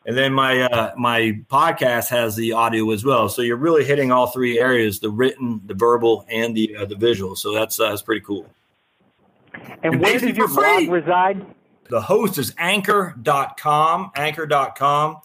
And 0.05 0.16
then 0.16 0.32
my 0.32 0.62
uh, 0.62 0.94
my 0.96 1.40
podcast 1.48 2.09
has 2.09 2.34
the 2.34 2.53
audio 2.53 2.90
as 2.90 3.05
well. 3.05 3.28
So 3.28 3.42
you're 3.42 3.57
really 3.57 3.84
hitting 3.84 4.11
all 4.11 4.28
three 4.28 4.59
areas: 4.59 5.00
the 5.00 5.11
written, 5.11 5.61
the 5.66 5.74
verbal, 5.74 6.24
and 6.28 6.57
the 6.57 6.76
uh, 6.76 6.84
the 6.86 6.96
visual. 6.96 7.36
So 7.36 7.53
that's 7.53 7.78
uh, 7.78 7.90
that's 7.90 8.03
pretty 8.03 8.22
cool. 8.22 8.48
And, 9.82 9.94
and 9.94 10.00
where 10.00 10.18
does 10.18 10.36
your 10.36 10.48
blog 10.48 10.88
reside? 10.88 11.46
The 11.88 12.00
host 12.00 12.38
is 12.38 12.54
anchor.com, 12.58 14.12
anchor.com. 14.16 15.16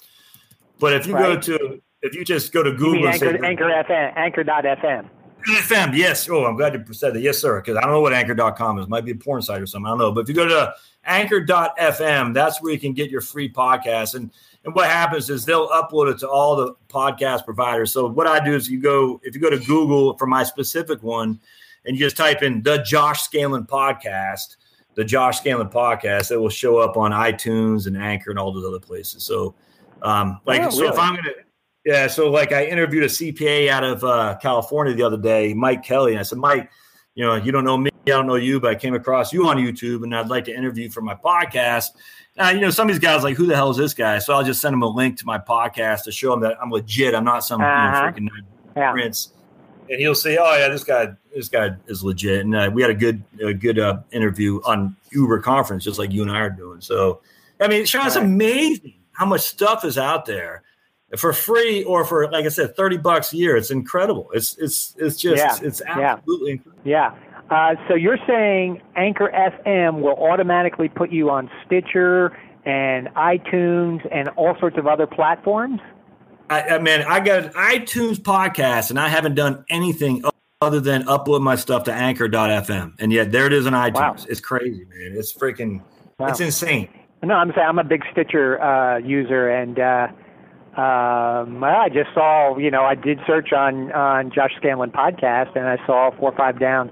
But 0.79 0.93
if 0.93 1.07
you 1.07 1.13
right. 1.13 1.35
go 1.35 1.57
to, 1.57 1.81
if 2.01 2.15
you 2.15 2.25
just 2.25 2.51
go 2.51 2.63
to 2.63 2.71
Google, 2.71 3.07
anchor, 3.07 3.38
say, 3.38 3.47
anchor 3.47 3.65
FM, 3.65 4.13
anchor.fm. 4.15 5.09
FM, 5.47 5.95
yes. 5.95 6.27
Oh, 6.29 6.45
I'm 6.45 6.57
glad 6.57 6.73
you 6.73 6.93
said 6.93 7.13
that. 7.13 7.21
Yes, 7.21 7.38
sir. 7.38 7.61
Because 7.61 7.77
I 7.77 7.81
don't 7.81 7.91
know 7.91 8.01
what 8.01 8.13
anchor.com 8.13 8.79
is. 8.79 8.85
It 8.85 8.89
might 8.89 9.05
be 9.05 9.11
a 9.11 9.15
porn 9.15 9.41
site 9.41 9.61
or 9.61 9.65
something. 9.65 9.88
I 9.88 9.91
don't 9.91 9.99
know. 9.99 10.11
But 10.11 10.21
if 10.21 10.29
you 10.29 10.35
go 10.35 10.47
to 10.47 10.73
anchor.fm, 11.05 12.33
that's 12.33 12.61
where 12.61 12.73
you 12.73 12.79
can 12.79 12.93
get 12.93 13.09
your 13.09 13.21
free 13.21 13.51
podcast. 13.51 14.15
And 14.15 14.31
and 14.67 14.75
what 14.75 14.89
happens 14.89 15.29
is 15.29 15.45
they'll 15.45 15.69
upload 15.69 16.11
it 16.11 16.19
to 16.19 16.29
all 16.29 16.57
the 16.57 16.75
podcast 16.89 17.45
providers. 17.45 17.93
So 17.93 18.07
what 18.07 18.27
I 18.27 18.43
do 18.43 18.53
is 18.53 18.69
you 18.69 18.81
go, 18.81 19.21
if 19.23 19.33
you 19.33 19.39
go 19.39 19.49
to 19.49 19.59
Google 19.59 20.17
for 20.17 20.27
my 20.27 20.43
specific 20.43 21.01
one, 21.01 21.39
and 21.88 21.97
you 21.97 22.05
just 22.05 22.17
type 22.17 22.43
in 22.43 22.61
the 22.61 22.79
Josh 22.79 23.27
Scandlen 23.27 23.65
podcast, 23.65 24.57
the 24.95 25.05
Josh 25.05 25.41
Scandlen 25.41 25.71
podcast, 25.71 26.31
it 26.31 26.38
will 26.38 26.49
show 26.49 26.77
up 26.77 26.97
on 26.97 27.11
iTunes 27.11 27.88
and 27.88 27.97
Anchor 27.97 28.29
and 28.29 28.38
all 28.38 28.51
those 28.51 28.65
other 28.65 28.79
places. 28.79 29.23
So, 29.23 29.55
um, 30.01 30.41
like, 30.45 30.61
oh, 30.61 30.69
so 30.69 30.81
really? 30.81 30.93
if 30.93 30.99
I'm 30.99 31.15
gonna, 31.15 31.29
yeah, 31.85 32.07
so 32.07 32.29
like 32.29 32.51
I 32.51 32.65
interviewed 32.65 33.03
a 33.03 33.07
CPA 33.07 33.69
out 33.69 33.85
of 33.85 34.03
uh, 34.03 34.38
California 34.41 34.93
the 34.93 35.03
other 35.03 35.17
day, 35.17 35.53
Mike 35.53 35.81
Kelly, 35.81 36.11
and 36.11 36.19
I 36.19 36.23
said, 36.23 36.39
Mike, 36.39 36.69
you 37.15 37.23
know, 37.23 37.35
you 37.35 37.53
don't 37.53 37.63
know 37.63 37.77
me, 37.77 37.89
I 38.05 38.09
don't 38.09 38.27
know 38.27 38.35
you, 38.35 38.59
but 38.59 38.71
I 38.71 38.75
came 38.75 38.93
across 38.93 39.31
you 39.31 39.47
on 39.47 39.57
YouTube, 39.57 40.03
and 40.03 40.13
I'd 40.13 40.27
like 40.27 40.43
to 40.45 40.55
interview 40.55 40.89
for 40.89 41.01
my 41.01 41.15
podcast. 41.15 41.91
Uh, 42.38 42.51
you 42.53 42.59
know, 42.59 42.69
some 42.69 42.89
of 42.89 42.93
these 42.93 43.01
guys 43.01 43.23
like, 43.23 43.38
who 43.38 43.47
the 43.47 43.55
hell 43.55 43.71
is 43.71 43.77
this 43.77 43.93
guy? 43.93 44.19
So 44.19 44.33
I'll 44.33 44.43
just 44.43 44.61
send 44.61 44.73
him 44.73 44.83
a 44.83 44.88
link 44.88 45.17
to 45.19 45.25
my 45.25 45.39
podcast 45.39 46.03
to 46.03 46.11
show 46.11 46.33
him 46.33 46.41
that 46.41 46.57
I'm 46.61 46.69
legit. 46.69 47.15
I'm 47.15 47.23
not 47.23 47.45
some 47.45 47.61
uh-huh. 47.61 48.11
you 48.15 48.21
know, 48.21 48.31
freaking 48.31 48.45
yeah. 48.75 48.91
prince 48.91 49.31
and 49.89 49.99
he'll 49.99 50.15
say, 50.15 50.38
"Oh 50.38 50.55
yeah, 50.55 50.69
this 50.69 50.83
guy, 50.83 51.13
this 51.33 51.49
guy 51.49 51.71
is 51.88 52.03
legit." 52.03 52.41
And 52.41 52.55
uh, 52.55 52.69
we 52.73 52.81
had 52.81 52.91
a 52.91 52.95
good, 52.95 53.23
a 53.41 53.53
good 53.53 53.79
uh, 53.79 53.99
interview 54.11 54.61
on 54.65 54.95
Uber 55.11 55.39
conference, 55.39 55.83
just 55.83 55.99
like 55.99 56.11
you 56.11 56.21
and 56.21 56.31
I 56.31 56.39
are 56.39 56.49
doing. 56.49 56.81
So, 56.81 57.21
I 57.59 57.67
mean, 57.67 57.85
Sean, 57.85 58.07
it's 58.07 58.15
amazing 58.15 58.95
how 59.11 59.25
much 59.25 59.41
stuff 59.41 59.83
is 59.85 59.97
out 59.97 60.25
there 60.25 60.63
for 61.17 61.33
free 61.33 61.83
or 61.83 62.05
for, 62.05 62.29
like 62.31 62.45
I 62.45 62.49
said, 62.49 62.75
thirty 62.75 62.97
bucks 62.97 63.33
a 63.33 63.38
year. 63.38 63.55
It's 63.55 63.71
incredible. 63.71 64.29
It's 64.33 64.57
it's 64.57 64.95
it's 64.97 65.17
just 65.17 65.38
yeah. 65.38 65.67
it's 65.67 65.81
absolutely 65.81 66.49
yeah. 66.49 66.53
incredible. 66.53 66.81
Yeah. 66.83 67.15
Uh, 67.49 67.75
so 67.88 67.95
you're 67.95 68.19
saying 68.27 68.81
Anchor 68.97 69.31
FM 69.33 70.01
will 70.01 70.17
automatically 70.17 70.89
put 70.89 71.11
you 71.11 71.29
on 71.29 71.49
Stitcher 71.65 72.38
and 72.67 73.07
iTunes 73.15 74.05
and 74.11 74.27
all 74.35 74.55
sorts 74.59 74.77
of 74.77 74.85
other 74.85 75.07
platforms? 75.07 75.79
I, 76.49 76.61
I 76.61 76.79
mean, 76.79 77.01
I 77.01 77.19
got 77.19 77.53
iTunes 77.53 78.17
podcast, 78.17 78.89
and 78.89 78.99
I 78.99 79.09
haven't 79.09 79.35
done 79.35 79.65
anything 79.69 80.23
other 80.61 80.79
than 80.79 81.03
upload 81.03 81.41
my 81.41 81.55
stuff 81.55 81.83
to 81.83 81.93
Anchor.fm, 81.93 82.93
and 82.99 83.11
yet 83.11 83.31
there 83.31 83.45
it 83.45 83.53
is 83.53 83.67
on 83.67 83.73
iTunes. 83.73 83.93
Wow. 83.93 84.15
It's 84.29 84.39
crazy, 84.39 84.85
man. 84.85 85.13
It's 85.15 85.33
freaking, 85.33 85.81
wow. 86.17 86.27
it's 86.27 86.39
insane. 86.39 86.89
No, 87.23 87.33
I'm 87.35 87.51
saying 87.53 87.67
I'm 87.67 87.79
a 87.79 87.83
big 87.83 88.03
Stitcher 88.11 88.61
uh, 88.61 88.97
user, 88.99 89.49
and 89.49 89.79
uh, 89.79 90.07
um, 90.79 91.63
I 91.63 91.89
just 91.89 92.13
saw, 92.13 92.57
you 92.57 92.71
know, 92.71 92.83
I 92.83 92.95
did 92.95 93.19
search 93.27 93.51
on 93.51 93.91
on 93.91 94.31
Josh 94.31 94.51
Scandlen 94.61 94.91
podcast, 94.91 95.55
and 95.55 95.67
I 95.67 95.77
saw 95.85 96.11
four 96.17 96.31
or 96.31 96.37
five 96.37 96.59
down 96.59 96.91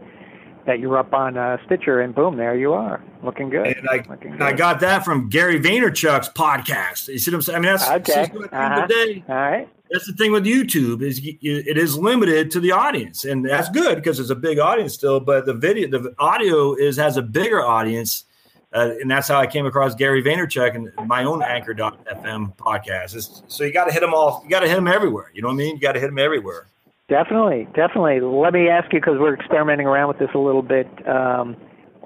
that 0.65 0.79
you're 0.79 0.97
up 0.97 1.13
on 1.13 1.37
uh, 1.37 1.57
Stitcher, 1.65 2.01
and 2.01 2.13
boom, 2.13 2.37
there 2.37 2.55
you 2.55 2.73
are, 2.73 3.03
looking 3.23 3.49
good. 3.49 3.67
And 3.67 3.87
I, 3.89 3.97
looking 4.09 4.31
good. 4.31 4.41
I 4.41 4.53
got 4.53 4.79
that 4.79 5.05
from 5.05 5.29
Gary 5.29 5.59
Vaynerchuk's 5.59 6.29
podcast. 6.29 7.07
You 7.07 7.19
see 7.19 7.31
what 7.31 7.35
I'm 7.35 7.41
saying? 7.43 7.57
I 7.57 7.59
mean, 7.59 7.71
that's, 7.71 7.89
okay. 7.89 8.31
That's 8.33 8.53
uh-huh. 8.53 8.87
the 8.87 8.93
day. 8.93 9.23
All 9.29 9.35
right. 9.35 9.69
That's 9.91 10.07
the 10.07 10.13
thing 10.13 10.31
with 10.31 10.45
YouTube 10.45 11.03
is 11.03 11.21
it 11.23 11.77
is 11.77 11.95
limited 11.95 12.49
to 12.51 12.59
the 12.59 12.71
audience, 12.71 13.23
and 13.23 13.45
that's 13.45 13.69
good 13.69 13.95
because 13.95 14.19
it's 14.19 14.31
a 14.31 14.35
big 14.35 14.57
audience 14.57 14.95
still. 14.95 15.19
But 15.19 15.45
the 15.45 15.53
video, 15.53 15.87
the 15.87 16.15
audio 16.17 16.73
is 16.73 16.97
has 16.97 17.17
a 17.17 17.21
bigger 17.21 17.63
audience, 17.63 18.25
uh, 18.73 18.95
and 18.99 19.09
that's 19.09 19.27
how 19.27 19.39
I 19.39 19.45
came 19.45 19.67
across 19.67 19.93
Gary 19.93 20.23
Vaynerchuk 20.23 20.75
and 20.75 21.07
my 21.07 21.23
own 21.23 21.43
Anchor.fm 21.43 22.57
podcast. 22.57 23.15
It's, 23.15 23.43
so 23.47 23.63
you 23.63 23.71
got 23.71 23.85
to 23.85 23.91
hit 23.93 23.99
them 23.99 24.15
all. 24.15 24.41
You 24.43 24.49
got 24.49 24.61
to 24.61 24.67
hit 24.67 24.75
them 24.75 24.87
everywhere. 24.87 25.31
You 25.35 25.43
know 25.43 25.49
what 25.49 25.53
I 25.53 25.57
mean? 25.57 25.75
You 25.75 25.81
got 25.81 25.91
to 25.91 25.99
hit 25.99 26.07
them 26.07 26.17
everywhere. 26.19 26.65
Definitely, 27.07 27.67
definitely. 27.75 28.19
Let 28.19 28.53
me 28.53 28.67
ask 28.67 28.91
you 28.91 28.99
because 28.99 29.17
we're 29.19 29.35
experimenting 29.35 29.85
around 29.85 30.07
with 30.07 30.17
this 30.17 30.29
a 30.33 30.39
little 30.39 30.63
bit. 30.63 30.87
Um, 31.07 31.55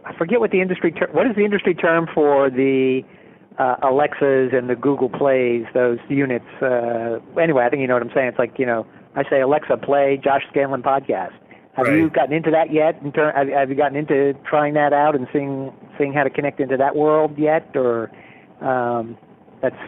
I 0.06 0.14
forget 0.18 0.42
what 0.42 0.52
the 0.52 0.60
industry 0.62 0.92
ter- 0.92 1.10
what 1.12 1.26
is 1.26 1.36
the 1.38 1.46
industry 1.46 1.74
term 1.74 2.08
for 2.14 2.50
the 2.50 3.02
uh, 3.58 3.76
Alexas 3.82 4.52
and 4.52 4.70
the 4.70 4.76
Google 4.76 5.10
Plays, 5.10 5.66
those 5.74 6.00
units. 6.10 6.46
Uh, 6.62 7.20
anyway, 7.40 7.64
I 7.66 7.70
think 7.70 7.82
you 7.82 7.88
know 7.88 7.94
what 7.94 8.04
I'm 8.04 8.12
saying. 8.14 8.28
It's 8.28 8.40
like 8.40 8.60
you 8.60 8.66
know, 8.66 8.86
I 9.16 9.24
say 9.30 9.40
Alexa, 9.40 9.78
play 9.78 10.20
Josh 10.22 10.44
Scandlen 10.54 10.82
podcast. 10.82 11.32
Have 11.78 11.88
right. 11.88 11.96
you 11.96 12.10
gotten 12.10 12.34
into 12.34 12.52
that 12.52 12.74
yet? 12.74 13.02
In 13.02 13.14
ter- 13.14 13.32
have, 13.32 13.48
have 13.48 13.70
you 13.70 13.76
gotten 13.76 13.96
into 13.96 14.34
trying 14.44 14.74
that 14.74 14.92
out 14.92 15.16
and 15.16 15.28
seeing 15.32 15.72
seeing 15.98 16.12
how 16.12 16.24
to 16.24 16.30
connect 16.30 16.60
into 16.60 16.76
that 16.76 16.98
world 16.98 17.38
yet, 17.38 17.72
or 17.74 18.12
um, 18.60 19.18
that's 19.62 19.80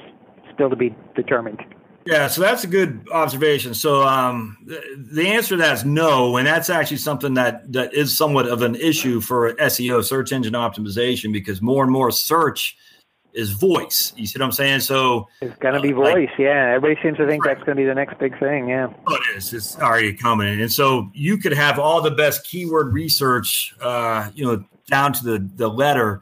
still 0.54 0.70
to 0.70 0.78
be 0.78 0.96
determined? 1.16 1.60
Yeah, 2.06 2.28
so 2.28 2.42
that's 2.42 2.64
a 2.64 2.68
good 2.68 3.08
observation. 3.12 3.74
So 3.74 4.02
um, 4.02 4.58
the, 4.66 4.82
the 5.12 5.28
answer 5.28 5.50
to 5.50 5.58
that 5.58 5.74
is 5.74 5.86
no, 5.86 6.38
and 6.38 6.48
that's 6.48 6.70
actually 6.70 6.98
something 6.98 7.36
that 7.36 7.72
that 7.74 7.94
is 7.94 8.18
somewhat 8.18 8.48
of 8.48 8.62
an 8.64 8.76
issue 8.76 9.22
for 9.22 9.54
SEO, 9.54 10.04
search 10.04 10.32
engine 10.32 10.54
optimization, 10.54 11.32
because 11.32 11.62
more 11.62 11.84
and 11.84 11.92
more 11.92 12.10
search 12.10 12.76
is 13.34 13.52
voice. 13.52 14.14
You 14.16 14.26
see 14.26 14.40
what 14.40 14.46
I'm 14.46 14.52
saying? 14.52 14.82
So 14.82 15.28
it's 15.42 15.56
going 15.58 15.76
to 15.76 15.80
be 15.80 15.94
uh, 15.94 15.98
voice. 15.98 16.30
Like, 16.30 16.40
yeah, 16.40 16.74
everybody 16.76 17.00
seems 17.04 17.18
to 17.18 17.28
think 17.28 17.44
that's 17.44 17.64
going 17.64 17.78
to 17.78 17.82
be 17.82 17.86
the 17.86 17.96
next 17.96 18.18
big 18.20 18.38
thing. 18.40 18.70
Yeah, 18.70 18.92
oh, 19.08 19.16
it 19.16 19.38
is. 19.38 19.54
It's 19.54 19.78
already 19.80 20.14
coming, 20.14 20.60
and 20.60 20.72
so 20.72 21.10
you 21.14 21.38
could 21.38 21.54
have 21.54 21.78
all 21.78 22.02
the 22.02 22.12
best 22.12 22.48
keyword 22.48 22.94
research, 22.94 23.76
uh, 23.80 24.30
you 24.34 24.46
know, 24.46 24.64
down 24.88 25.14
to 25.14 25.24
the 25.24 25.50
the 25.56 25.68
letter. 25.68 26.22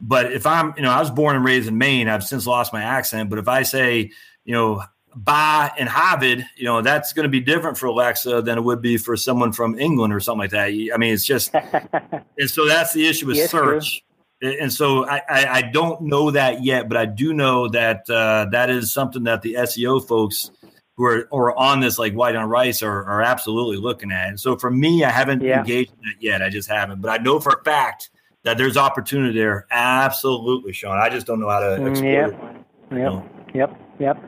But 0.00 0.32
if 0.32 0.46
I'm, 0.46 0.74
you 0.76 0.82
know, 0.82 0.90
I 0.90 1.00
was 1.00 1.10
born 1.10 1.36
and 1.36 1.44
raised 1.44 1.68
in 1.68 1.76
Maine. 1.76 2.08
I've 2.08 2.24
since 2.24 2.46
lost 2.46 2.72
my 2.72 2.82
accent. 2.82 3.30
But 3.30 3.40
if 3.40 3.48
I 3.48 3.64
say, 3.64 4.12
you 4.44 4.54
know, 4.54 4.82
buy 5.24 5.72
and 5.78 5.88
Harvard, 5.88 6.46
you 6.56 6.64
know, 6.64 6.82
that's 6.82 7.12
going 7.12 7.24
to 7.24 7.28
be 7.28 7.40
different 7.40 7.76
for 7.76 7.86
Alexa 7.86 8.42
than 8.42 8.58
it 8.58 8.62
would 8.62 8.80
be 8.80 8.96
for 8.96 9.16
someone 9.16 9.52
from 9.52 9.78
England 9.78 10.12
or 10.12 10.20
something 10.20 10.40
like 10.40 10.50
that. 10.50 10.68
I 10.68 10.96
mean, 10.96 11.12
it's 11.12 11.24
just, 11.24 11.52
and 11.54 12.50
so 12.50 12.66
that's 12.66 12.92
the 12.92 13.06
issue 13.06 13.26
with 13.26 13.36
yes, 13.36 13.50
search. 13.50 14.02
True. 14.40 14.56
And 14.60 14.72
so 14.72 15.04
I, 15.04 15.20
I, 15.28 15.46
I, 15.46 15.62
don't 15.62 16.02
know 16.02 16.30
that 16.30 16.62
yet, 16.62 16.88
but 16.88 16.96
I 16.96 17.06
do 17.06 17.34
know 17.34 17.66
that 17.70 18.08
uh, 18.08 18.46
that 18.52 18.70
is 18.70 18.92
something 18.92 19.24
that 19.24 19.42
the 19.42 19.54
SEO 19.54 20.06
folks 20.06 20.52
who 20.96 21.04
are, 21.06 21.28
or 21.32 21.58
on 21.58 21.80
this 21.80 21.98
like 21.98 22.12
white 22.12 22.36
on 22.36 22.48
rice 22.48 22.80
are, 22.80 23.04
are 23.04 23.20
absolutely 23.20 23.78
looking 23.78 24.12
at. 24.12 24.28
And 24.28 24.38
so 24.38 24.56
for 24.56 24.70
me, 24.70 25.02
I 25.02 25.10
haven't 25.10 25.42
yeah. 25.42 25.58
engaged 25.58 25.90
in 25.90 25.98
that 26.02 26.22
yet. 26.22 26.40
I 26.40 26.50
just 26.50 26.68
haven't, 26.68 27.00
but 27.00 27.08
I 27.08 27.20
know 27.20 27.40
for 27.40 27.50
a 27.50 27.64
fact 27.64 28.10
that 28.44 28.58
there's 28.58 28.76
opportunity 28.76 29.36
there. 29.36 29.66
Absolutely, 29.72 30.72
Sean. 30.72 30.98
I 30.98 31.08
just 31.08 31.26
don't 31.26 31.40
know 31.40 31.48
how 31.48 31.58
to 31.58 31.66
mm, 31.80 31.90
explore 31.90 32.12
yep. 32.12 32.28
it. 32.28 32.96
Yep. 32.96 33.12
Know? 33.12 33.30
Yep. 33.54 33.80
Yep. 33.98 34.27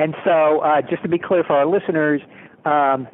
And 0.00 0.14
so, 0.24 0.60
uh, 0.60 0.80
just 0.80 1.02
to 1.02 1.08
be 1.10 1.18
clear 1.18 1.44
for 1.44 1.52
our 1.52 1.66
listeners, 1.66 2.22
um, 2.64 3.06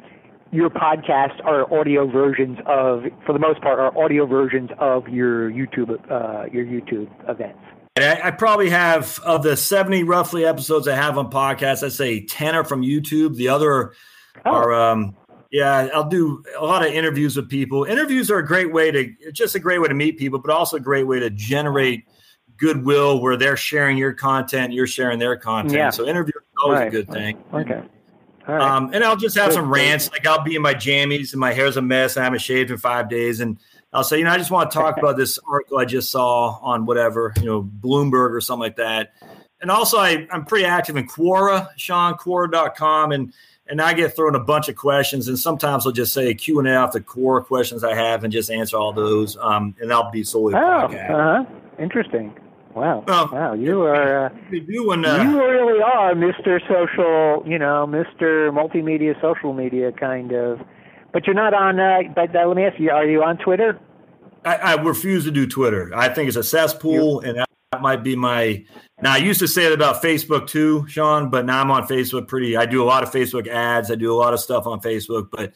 your 0.53 0.69
podcasts 0.69 1.43
are 1.43 1.71
audio 1.77 2.09
versions 2.09 2.57
of, 2.65 3.03
for 3.25 3.33
the 3.33 3.39
most 3.39 3.61
part, 3.61 3.77
are 3.77 3.95
audio 4.01 4.25
versions 4.25 4.69
of 4.79 5.09
your 5.09 5.51
YouTube 5.51 5.91
uh, 6.09 6.45
your 6.49 6.65
YouTube 6.65 7.09
events. 7.29 7.59
I, 7.97 8.21
I, 8.23 8.31
probably 8.31 8.69
have 8.69 9.19
of 9.25 9.43
the 9.43 9.57
seventy 9.57 10.03
roughly 10.03 10.45
episodes 10.45 10.87
I 10.87 10.95
have 10.95 11.17
on 11.17 11.29
podcasts. 11.29 11.83
I 11.83 11.89
say 11.89 12.25
ten 12.25 12.55
are 12.55 12.63
from 12.63 12.83
YouTube. 12.83 13.35
The 13.35 13.49
other 13.49 13.91
oh. 14.45 14.51
are, 14.51 14.73
um, 14.73 15.17
yeah, 15.51 15.89
I'll 15.93 16.07
do 16.07 16.41
a 16.57 16.63
lot 16.63 16.85
of 16.85 16.93
interviews 16.93 17.35
with 17.35 17.49
people. 17.49 17.83
Interviews 17.83 18.31
are 18.31 18.37
a 18.37 18.47
great 18.47 18.71
way 18.71 18.91
to, 18.91 19.31
just 19.33 19.55
a 19.55 19.59
great 19.59 19.79
way 19.79 19.89
to 19.89 19.93
meet 19.93 20.17
people, 20.17 20.39
but 20.39 20.51
also 20.51 20.77
a 20.77 20.81
great 20.81 21.05
way 21.05 21.19
to 21.19 21.29
generate 21.31 22.07
goodwill 22.57 23.21
where 23.21 23.37
they're 23.37 23.57
sharing 23.57 23.97
your 23.97 24.13
content, 24.13 24.73
you're 24.73 24.87
sharing 24.87 25.19
their 25.19 25.37
content. 25.37 25.73
Yeah. 25.73 25.89
So 25.89 26.07
interview 26.07 26.33
always 26.63 26.79
right. 26.79 26.87
a 26.87 26.91
good 26.91 27.09
thing. 27.09 27.43
Okay. 27.53 27.81
Um, 28.47 28.91
and 28.93 29.03
I'll 29.03 29.17
just 29.17 29.37
have 29.37 29.51
some 29.51 29.69
rants. 29.69 30.09
Like 30.09 30.25
I'll 30.25 30.43
be 30.43 30.55
in 30.55 30.61
my 30.61 30.73
jammies 30.73 31.33
and 31.33 31.39
my 31.39 31.51
hair's 31.51 31.75
a 31.75 31.81
mess 31.81 32.15
and 32.15 32.21
I 32.21 32.25
haven't 32.25 32.39
shaved 32.39 32.71
in 32.71 32.77
five 32.77 33.09
days. 33.09 33.41
And 33.41 33.57
I'll 33.91 34.05
say, 34.05 34.19
you 34.19 34.23
know, 34.23 34.31
I 34.31 34.37
just 34.37 34.51
want 34.51 34.71
to 34.71 34.77
talk 34.77 34.97
about 34.97 35.17
this 35.17 35.37
article 35.47 35.77
I 35.79 35.85
just 35.85 36.09
saw 36.09 36.57
on 36.61 36.85
whatever, 36.85 37.33
you 37.37 37.45
know, 37.45 37.61
Bloomberg 37.61 38.31
or 38.31 38.39
something 38.39 38.61
like 38.61 38.77
that. 38.77 39.13
And 39.61 39.69
also 39.69 39.97
I, 39.97 40.27
I'm 40.31 40.45
pretty 40.45 40.65
active 40.65 40.95
in 40.95 41.07
Quora, 41.07 41.67
SeanQuora.com. 41.77 43.11
And 43.11 43.33
and 43.69 43.81
I 43.81 43.93
get 43.93 44.15
thrown 44.15 44.33
a 44.33 44.39
bunch 44.39 44.69
of 44.69 44.77
questions, 44.77 45.27
and 45.27 45.37
sometimes 45.37 45.85
I'll 45.85 45.91
just 45.91 46.13
say 46.13 46.33
Q 46.33 46.59
and 46.59 46.69
A 46.69 46.75
off 46.75 46.93
the 46.93 47.01
core 47.01 47.43
questions 47.43 47.83
I 47.83 47.95
have, 47.95 48.23
and 48.23 48.31
just 48.31 48.49
answer 48.49 48.77
all 48.77 48.93
those, 48.93 49.35
um, 49.37 49.75
and 49.81 49.89
that'll 49.89 50.09
be 50.09 50.23
solely 50.23 50.55
oh, 50.55 50.59
uh-huh. 50.59 51.43
interesting. 51.77 52.33
Wow, 52.77 53.03
well, 53.07 53.29
wow, 53.33 53.53
you 53.53 53.81
are 53.81 54.27
uh, 54.27 54.29
doing, 54.51 55.03
uh, 55.03 55.23
you 55.23 55.39
really 55.39 55.81
are 55.81 56.13
Mister 56.13 56.61
Social, 56.69 57.43
you 57.43 57.57
know, 57.57 57.87
Mister 57.87 58.51
Multimedia, 58.51 59.19
social 59.19 59.51
media 59.51 59.91
kind 59.91 60.31
of. 60.31 60.59
But 61.11 61.25
you're 61.25 61.33
not 61.33 61.55
on. 61.55 61.79
Uh, 61.79 62.01
but 62.13 62.35
uh, 62.35 62.45
let 62.45 62.55
me 62.55 62.65
ask 62.65 62.79
you: 62.79 62.91
Are 62.91 63.07
you 63.07 63.23
on 63.23 63.39
Twitter? 63.39 63.79
I, 64.45 64.55
I, 64.57 64.73
refuse 64.75 65.23
to 65.23 65.31
do 65.31 65.47
Twitter. 65.47 65.91
I 65.95 66.09
think 66.09 66.27
it's 66.27 66.37
a 66.37 66.43
cesspool, 66.43 67.23
you, 67.23 67.29
and 67.31 67.37
that 67.71 67.81
might 67.81 68.03
be 68.03 68.15
my. 68.15 68.63
Now 69.01 69.13
I 69.13 69.17
used 69.17 69.39
to 69.39 69.47
say 69.47 69.65
it 69.65 69.73
about 69.73 70.03
Facebook 70.03 70.45
too, 70.45 70.85
Sean, 70.87 71.31
but 71.31 71.45
now 71.45 71.59
I'm 71.59 71.71
on 71.71 71.87
Facebook. 71.87 72.27
Pretty, 72.27 72.57
I 72.57 72.67
do 72.67 72.83
a 72.83 72.85
lot 72.85 73.01
of 73.01 73.11
Facebook 73.11 73.47
ads. 73.47 73.89
I 73.89 73.95
do 73.95 74.13
a 74.13 74.15
lot 74.15 74.35
of 74.35 74.39
stuff 74.39 74.67
on 74.67 74.81
Facebook, 74.81 75.29
but 75.31 75.51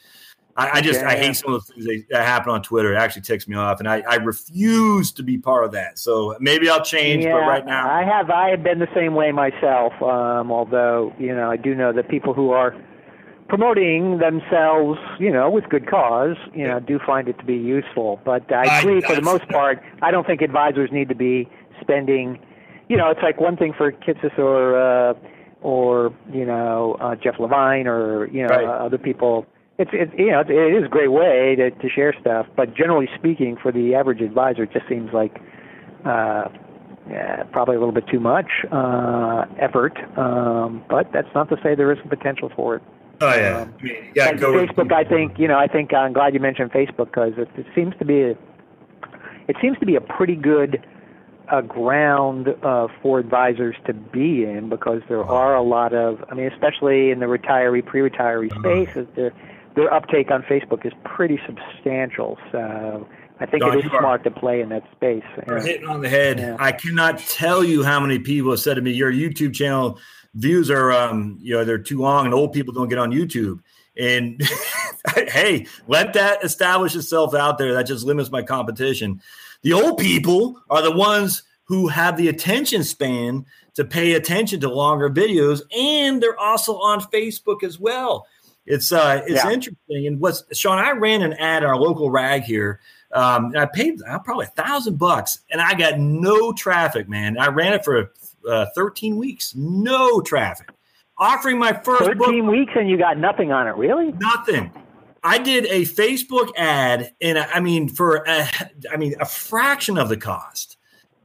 I, 0.57 0.79
I 0.79 0.81
just 0.81 1.01
yeah. 1.01 1.09
I 1.09 1.15
hate 1.15 1.35
some 1.35 1.53
of 1.53 1.65
the 1.65 1.73
things 1.73 2.03
that 2.09 2.25
happen 2.25 2.51
on 2.51 2.61
Twitter. 2.61 2.93
It 2.93 2.97
actually 2.97 3.21
ticks 3.21 3.47
me 3.47 3.55
off, 3.55 3.79
and 3.79 3.87
I, 3.87 4.03
I 4.07 4.15
refuse 4.15 5.11
to 5.13 5.23
be 5.23 5.37
part 5.37 5.65
of 5.65 5.71
that. 5.71 5.97
So 5.97 6.35
maybe 6.39 6.69
I'll 6.69 6.83
change, 6.83 7.23
yeah, 7.23 7.33
but 7.33 7.41
right 7.41 7.65
now 7.65 7.89
I 7.89 8.03
have 8.03 8.29
I 8.29 8.49
have 8.49 8.63
been 8.63 8.79
the 8.79 8.89
same 8.93 9.15
way 9.15 9.31
myself. 9.31 9.93
Um, 10.01 10.51
although 10.51 11.13
you 11.17 11.33
know 11.33 11.49
I 11.49 11.57
do 11.57 11.73
know 11.75 11.93
that 11.93 12.09
people 12.09 12.33
who 12.33 12.51
are 12.51 12.75
promoting 13.51 14.19
themselves, 14.19 14.97
you 15.19 15.29
know, 15.29 15.49
with 15.49 15.65
good 15.67 15.85
cause, 15.85 16.37
you 16.53 16.65
know, 16.65 16.79
do 16.79 16.97
find 17.05 17.27
it 17.27 17.37
to 17.37 17.43
be 17.43 17.57
useful. 17.57 18.21
But 18.23 18.49
I 18.49 18.79
agree, 18.79 19.03
I, 19.03 19.07
for 19.07 19.13
the 19.13 19.21
most 19.21 19.45
part, 19.49 19.83
I 20.01 20.09
don't 20.09 20.25
think 20.25 20.41
advisors 20.41 20.89
need 20.89 21.09
to 21.09 21.15
be 21.15 21.49
spending. 21.81 22.39
You 22.87 22.95
know, 22.95 23.09
it's 23.09 23.21
like 23.21 23.41
one 23.41 23.57
thing 23.57 23.73
for 23.77 23.91
Kitces 23.91 24.37
or 24.39 24.77
uh, 24.77 25.13
or 25.61 26.13
you 26.31 26.45
know 26.45 26.97
uh, 26.99 27.15
Jeff 27.15 27.39
Levine 27.39 27.87
or 27.87 28.27
you 28.27 28.43
know 28.43 28.49
right. 28.49 28.65
uh, 28.65 28.85
other 28.85 28.97
people. 28.97 29.45
It's 29.77 29.91
it, 29.93 30.11
you 30.17 30.31
know 30.31 30.41
it 30.41 30.51
is 30.51 30.85
a 30.85 30.89
great 30.89 31.11
way 31.11 31.55
to 31.55 31.71
to 31.71 31.89
share 31.89 32.13
stuff, 32.19 32.47
but 32.55 32.75
generally 32.75 33.09
speaking, 33.15 33.57
for 33.61 33.71
the 33.71 33.95
average 33.95 34.21
advisor, 34.21 34.63
it 34.63 34.71
just 34.71 34.87
seems 34.87 35.11
like. 35.13 35.39
Uh, 36.05 36.49
yeah, 37.09 37.43
probably 37.51 37.75
a 37.75 37.79
little 37.79 37.93
bit 37.93 38.07
too 38.07 38.19
much 38.19 38.49
uh, 38.71 39.45
effort, 39.59 39.97
um, 40.17 40.83
but 40.87 41.11
that's 41.11 41.27
not 41.33 41.49
to 41.49 41.57
say 41.61 41.75
there 41.75 41.91
isn't 41.91 42.07
potential 42.09 42.51
for 42.55 42.75
it. 42.75 42.83
Oh 43.21 43.35
yeah, 43.35 43.61
um, 43.61 43.73
yeah. 44.15 44.33
Go 44.33 44.53
Facebook, 44.53 44.91
I 44.91 45.03
think 45.03 45.37
you 45.37 45.47
know. 45.47 45.57
I 45.57 45.67
think 45.67 45.93
I'm 45.93 46.11
glad 46.13 46.33
you 46.33 46.39
mentioned 46.39 46.71
Facebook 46.71 47.05
because 47.05 47.33
it, 47.37 47.49
it 47.55 47.67
seems 47.75 47.93
to 47.99 48.05
be 48.05 48.21
a, 48.21 48.29
it 49.47 49.55
seems 49.61 49.77
to 49.79 49.85
be 49.85 49.95
a 49.95 50.01
pretty 50.01 50.35
good 50.35 50.83
uh, 51.51 51.61
ground 51.61 52.47
uh, 52.63 52.87
for 53.01 53.19
advisors 53.19 53.75
to 53.85 53.93
be 53.93 54.43
in 54.43 54.69
because 54.69 55.01
there 55.07 55.23
are 55.23 55.55
a 55.55 55.61
lot 55.61 55.93
of. 55.93 56.23
I 56.31 56.33
mean, 56.33 56.47
especially 56.47 57.11
in 57.11 57.19
the 57.19 57.27
retiree, 57.27 57.85
pre-retiree 57.85 58.51
uh-huh. 58.51 58.61
space, 58.61 59.07
their 59.75 59.93
uptake 59.93 60.31
on 60.31 60.43
Facebook 60.43 60.85
is 60.85 60.93
pretty 61.03 61.39
substantial. 61.45 62.37
So. 62.51 63.07
I 63.39 63.47
think 63.47 63.63
Don, 63.63 63.75
it 63.75 63.85
is 63.85 63.89
smart 63.89 64.23
to 64.25 64.29
play 64.29 64.61
in 64.61 64.69
that 64.69 64.83
space. 64.91 65.23
You're 65.47 65.57
yeah. 65.57 65.63
hitting 65.63 65.87
on 65.89 66.01
the 66.01 66.09
head. 66.09 66.37
Yeah. 66.37 66.57
I 66.59 66.71
cannot 66.71 67.17
tell 67.17 67.63
you 67.63 67.81
how 67.81 67.99
many 67.99 68.19
people 68.19 68.51
have 68.51 68.59
said 68.59 68.75
to 68.75 68.81
me, 68.81 68.91
"Your 68.91 69.11
YouTube 69.11 69.55
channel 69.55 69.97
views 70.35 70.69
are 70.69 70.91
um 70.91 71.37
you 71.41 71.55
know 71.55 71.65
they're 71.65 71.77
too 71.77 71.99
long 71.99 72.25
and 72.25 72.33
old 72.33 72.53
people 72.53 72.73
don't 72.73 72.87
get 72.87 72.99
on 72.99 73.11
YouTube. 73.11 73.59
And 73.97 74.41
hey, 75.15 75.65
let 75.87 76.13
that 76.13 76.43
establish 76.43 76.95
itself 76.95 77.33
out 77.33 77.57
there. 77.57 77.73
That 77.73 77.83
just 77.83 78.05
limits 78.05 78.31
my 78.31 78.41
competition. 78.41 79.21
The 79.63 79.73
old 79.73 79.97
people 79.97 80.61
are 80.69 80.81
the 80.81 80.91
ones 80.91 81.43
who 81.65 81.87
have 81.87 82.17
the 82.17 82.27
attention 82.27 82.83
span 82.83 83.45
to 83.75 83.85
pay 83.85 84.13
attention 84.13 84.59
to 84.61 84.69
longer 84.69 85.09
videos, 85.09 85.61
and 85.75 86.21
they're 86.21 86.39
also 86.39 86.77
on 86.77 86.99
Facebook 87.01 87.63
as 87.63 87.79
well. 87.79 88.27
It's 88.65 88.91
uh, 88.91 89.21
it's 89.25 89.43
yeah. 89.43 89.51
interesting. 89.51 90.07
And 90.07 90.19
what's 90.19 90.43
Sean? 90.57 90.77
I 90.77 90.91
ran 90.91 91.21
an 91.21 91.33
ad 91.33 91.63
our 91.63 91.77
local 91.77 92.11
rag 92.11 92.43
here. 92.43 92.79
Um, 93.13 93.53
I 93.57 93.65
paid 93.65 94.01
uh, 94.07 94.19
probably 94.19 94.45
a 94.45 94.49
thousand 94.49 94.97
bucks, 94.97 95.39
and 95.49 95.61
I 95.61 95.73
got 95.73 95.99
no 95.99 96.53
traffic. 96.53 97.09
Man, 97.09 97.37
I 97.37 97.47
ran 97.47 97.73
it 97.73 97.83
for 97.83 98.11
uh, 98.47 98.67
13 98.75 99.17
weeks, 99.17 99.53
no 99.55 100.21
traffic. 100.21 100.69
Offering 101.17 101.59
my 101.59 101.73
first 101.73 102.03
13 102.03 102.17
book, 102.17 102.51
weeks 102.51 102.71
and 102.75 102.89
you 102.89 102.97
got 102.97 103.17
nothing 103.17 103.51
on 103.51 103.67
it, 103.67 103.75
really? 103.75 104.11
Nothing. 104.13 104.71
I 105.23 105.37
did 105.37 105.65
a 105.65 105.81
Facebook 105.83 106.51
ad, 106.57 107.13
and 107.21 107.37
I 107.37 107.59
mean 107.59 107.89
for 107.89 108.23
a, 108.27 108.47
I 108.91 108.97
mean 108.97 109.15
a 109.19 109.25
fraction 109.25 109.97
of 109.97 110.09
the 110.09 110.17
cost. 110.17 110.77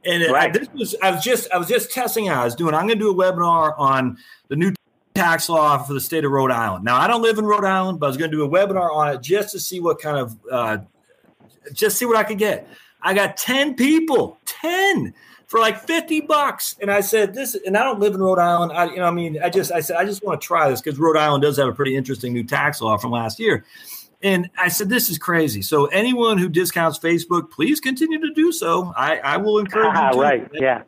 And 0.05 0.31
right. 0.31 0.53
this 0.53 0.69
was 0.73 0.95
I 1.03 1.11
was 1.11 1.25
just 1.25 1.51
I 1.51 1.59
was 1.59 1.69
just 1.69 1.91
testing 1.91 2.29
out. 2.29 2.43
I 2.43 2.45
was 2.45 2.55
doing 2.55 2.75
I'm 2.75 2.87
going 2.87 2.99
to 2.99 3.05
do 3.05 3.11
a 3.11 3.15
webinar 3.15 3.75
on 3.79 4.19
the 4.49 4.57
new 4.57 4.73
tax 5.17 5.49
law 5.49 5.79
for 5.79 5.95
the 5.95 6.01
state 6.01 6.25
of 6.25 6.31
Rhode 6.31 6.51
Island. 6.51 6.85
Now 6.85 6.97
I 6.97 7.07
don't 7.07 7.23
live 7.23 7.39
in 7.39 7.45
Rhode 7.45 7.65
Island, 7.65 8.01
but 8.01 8.07
I 8.07 8.09
was 8.09 8.17
going 8.17 8.31
to 8.31 8.37
do 8.37 8.45
a 8.45 8.49
webinar 8.49 8.93
on 8.93 9.15
it 9.15 9.23
just 9.23 9.51
to 9.53 9.61
see 9.61 9.81
what 9.81 10.01
kind 10.01 10.19
of 10.19 10.37
uh, 10.51 10.79
just 11.73 11.99
see 11.99 12.05
what 12.05 12.17
I 12.17 12.25
could 12.25 12.39
get. 12.39 12.69
I 13.03 13.15
got 13.15 13.37
10 13.37 13.75
people, 13.75 14.39
10 14.47 15.15
for 15.47 15.61
like 15.61 15.79
50 15.79 16.23
bucks. 16.23 16.77
And 16.81 16.91
I 16.91 17.01
said, 17.01 17.35
this, 17.35 17.55
and 17.55 17.77
I 17.77 17.85
don't 17.85 18.01
live 18.01 18.15
in 18.15 18.21
Rhode 18.21 18.39
Island. 18.39 18.73
I, 18.73 18.87
you 18.87 18.97
know, 18.97 19.05
I 19.05 19.11
mean, 19.11 19.41
I 19.43 19.49
just, 19.49 19.73
I 19.73 19.81
said, 19.81 19.97
I 19.97 20.05
just 20.05 20.25
want 20.25 20.41
to 20.41 20.47
try 20.47 20.69
this 20.69 20.81
because 20.81 20.99
Rhode 20.99 21.17
Island 21.17 21.43
does 21.43 21.57
have 21.57 21.69
a 21.69 21.73
pretty 21.73 21.97
interesting 21.97 22.33
new 22.33 22.45
tax 22.45 22.81
law 22.81 22.97
from 22.97 23.13
last 23.13 23.39
year. 23.39 23.65
And 24.23 24.51
I 24.59 24.69
said, 24.69 24.89
this 24.89 25.11
is 25.11 25.19
crazy. 25.19 25.63
So 25.63 25.87
anyone 25.87 26.39
who 26.39 26.49
discounts 26.49 26.99
Facebook, 26.99 27.51
please 27.51 27.81
continue 27.81 28.19
to 28.21 28.33
do 28.35 28.51
so. 28.51 28.93
I, 28.97 29.19
I 29.19 29.37
will 29.37 29.59
encourage 29.59 29.95
ah, 29.95 30.13
you. 30.13 30.21
Right. 30.21 30.49
Yeah. 30.53 30.83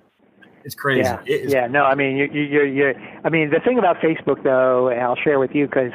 It's 0.65 0.75
crazy. 0.75 1.01
Yeah. 1.01 1.23
It 1.27 1.49
yeah. 1.49 1.67
No, 1.67 1.85
I 1.85 1.95
mean, 1.95 2.17
you, 2.17 2.29
you, 2.33 2.65
you're, 2.65 2.95
I 3.25 3.29
mean, 3.29 3.51
the 3.51 3.61
thing 3.61 3.79
about 3.79 3.97
Facebook 3.99 4.43
though, 4.43 4.89
and 4.89 5.01
I'll 5.01 5.17
share 5.17 5.39
with 5.39 5.55
you 5.55 5.67
because, 5.67 5.93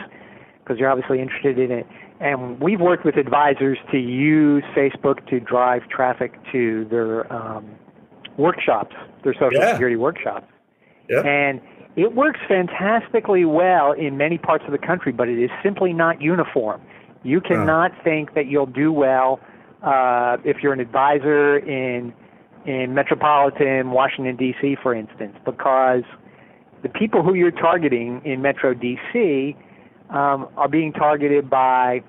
because 0.59 0.79
you're 0.79 0.89
obviously 0.89 1.21
interested 1.21 1.59
in 1.59 1.71
it. 1.71 1.87
And 2.19 2.59
we've 2.61 2.79
worked 2.79 3.03
with 3.03 3.17
advisors 3.17 3.77
to 3.91 3.97
use 3.97 4.63
Facebook 4.75 5.27
to 5.29 5.39
drive 5.39 5.89
traffic 5.89 6.39
to 6.51 6.85
their 6.85 7.31
um, 7.33 7.65
workshops, 8.37 8.95
their 9.23 9.33
social 9.33 9.59
yeah. 9.59 9.71
security 9.71 9.97
workshops. 9.97 10.47
Yeah. 11.09 11.21
And 11.21 11.59
it 11.95 12.15
works 12.15 12.39
fantastically 12.47 13.45
well 13.45 13.91
in 13.91 14.17
many 14.17 14.37
parts 14.37 14.63
of 14.65 14.71
the 14.71 14.77
country, 14.77 15.11
but 15.11 15.27
it 15.27 15.37
is 15.37 15.51
simply 15.61 15.91
not 15.93 16.21
uniform. 16.21 16.81
You 17.23 17.41
cannot 17.41 17.91
think 18.03 18.33
that 18.35 18.47
you'll 18.47 18.65
do 18.65 18.91
well 18.91 19.39
uh, 19.81 20.37
if 20.43 20.57
you're 20.63 20.73
an 20.73 20.79
advisor 20.79 21.57
in 21.57 22.13
in 22.65 22.93
metropolitan 22.93 23.91
Washington 23.91 24.35
D.C., 24.35 24.77
for 24.81 24.93
instance, 24.93 25.35
because 25.45 26.03
the 26.81 26.89
people 26.89 27.23
who 27.23 27.33
you're 27.33 27.51
targeting 27.51 28.21
in 28.25 28.41
Metro 28.41 28.73
D.C. 28.73 29.55
Um, 30.09 30.47
are 30.57 30.67
being 30.67 30.93
targeted 30.93 31.49
by 31.49 32.03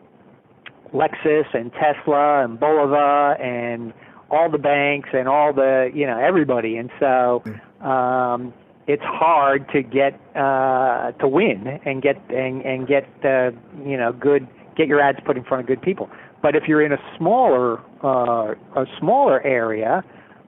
Lexus 0.92 1.46
and 1.55 1.72
Tesla 1.72 2.44
and 2.44 2.59
Bulova 2.59 3.40
and 3.40 3.92
all 4.30 4.50
the 4.50 4.59
banks 4.59 5.11
and 5.12 5.28
all 5.28 5.52
the 5.52 5.90
you 5.94 6.07
know 6.07 6.18
everybody, 6.18 6.76
and 6.76 6.90
so 7.00 7.42
um, 7.80 8.52
it's 8.86 9.02
hard 9.02 9.68
to 9.70 9.82
get 9.82 10.20
uh, 10.36 11.12
to 11.12 11.28
win 11.28 11.80
and 11.84 12.02
get 12.02 12.16
and, 12.30 12.62
and 12.62 12.86
get 12.86 13.09
uh, 13.24 13.50
you 13.84 13.96
know 13.96 14.12
good 14.12 14.46
get 14.76 14.88
your 14.88 15.00
ads 15.00 15.18
put 15.24 15.36
in 15.36 15.44
front 15.44 15.62
of 15.62 15.66
good 15.66 15.82
people. 15.82 16.11
But 16.42 16.57
if 16.57 16.64
you're 16.68 16.82
in 16.82 16.92
a 16.92 16.98
smaller 17.16 17.78
uh, 18.02 18.55
a 18.76 18.86
smaller 18.98 19.40
area, 19.42 20.05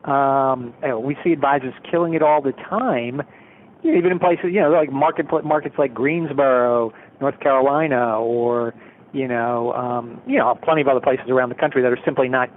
um, 0.07 0.72
we 1.02 1.16
see 1.24 1.32
advisors 1.32 1.74
killing 1.90 2.14
it 2.14 2.22
all 2.22 2.40
the 2.40 2.52
time. 2.52 3.22
Even 3.82 4.11
in 4.11 4.18
places 4.18 4.46
you 4.46 4.61
know 4.61 4.70
like 4.70 4.90
market 4.90 5.26
markets 5.44 5.76
like 5.78 5.94
Greensboro, 5.94 6.92
North 7.20 7.38
Carolina, 7.40 8.18
or 8.18 8.74
you 9.12 9.28
know 9.28 9.72
um, 9.74 10.20
you 10.26 10.38
know 10.38 10.59
plenty 10.62 10.80
of 10.80 10.88
other 10.88 11.00
places 11.00 11.26
around 11.28 11.50
the 11.50 11.54
country 11.54 11.82
that 11.82 11.92
are 11.92 11.98
simply 12.04 12.28
not 12.28 12.50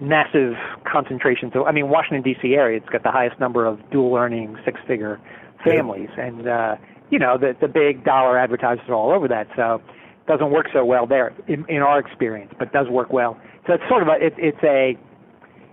massive 0.00 0.54
concentration. 0.90 1.50
So, 1.52 1.66
I 1.66 1.72
mean, 1.72 1.88
Washington 1.88 2.22
D.C. 2.22 2.54
area, 2.54 2.78
it's 2.78 2.88
got 2.88 3.02
the 3.02 3.10
highest 3.10 3.38
number 3.38 3.66
of 3.66 3.78
dual 3.90 4.16
earning 4.16 4.56
six 4.64 4.80
figure 4.86 5.20
families, 5.64 6.08
yeah. 6.16 6.26
and 6.26 6.48
uh, 6.48 6.76
you 7.10 7.18
know 7.18 7.36
the 7.38 7.56
the 7.60 7.68
big 7.68 8.04
dollar 8.04 8.38
advertisers 8.38 8.84
are 8.88 8.94
all 8.94 9.12
over 9.12 9.28
that. 9.28 9.48
So, 9.56 9.82
it 10.20 10.26
doesn't 10.26 10.50
work 10.50 10.66
so 10.72 10.84
well 10.84 11.06
there 11.06 11.34
in, 11.48 11.64
in 11.68 11.78
our 11.78 11.98
experience, 11.98 12.52
but 12.58 12.72
does 12.72 12.88
work 12.88 13.12
well. 13.12 13.38
So 13.66 13.74
it's 13.74 13.84
sort 13.88 14.02
of 14.02 14.08
a 14.08 14.24
it, 14.24 14.34
it's 14.38 14.62
a 14.62 14.96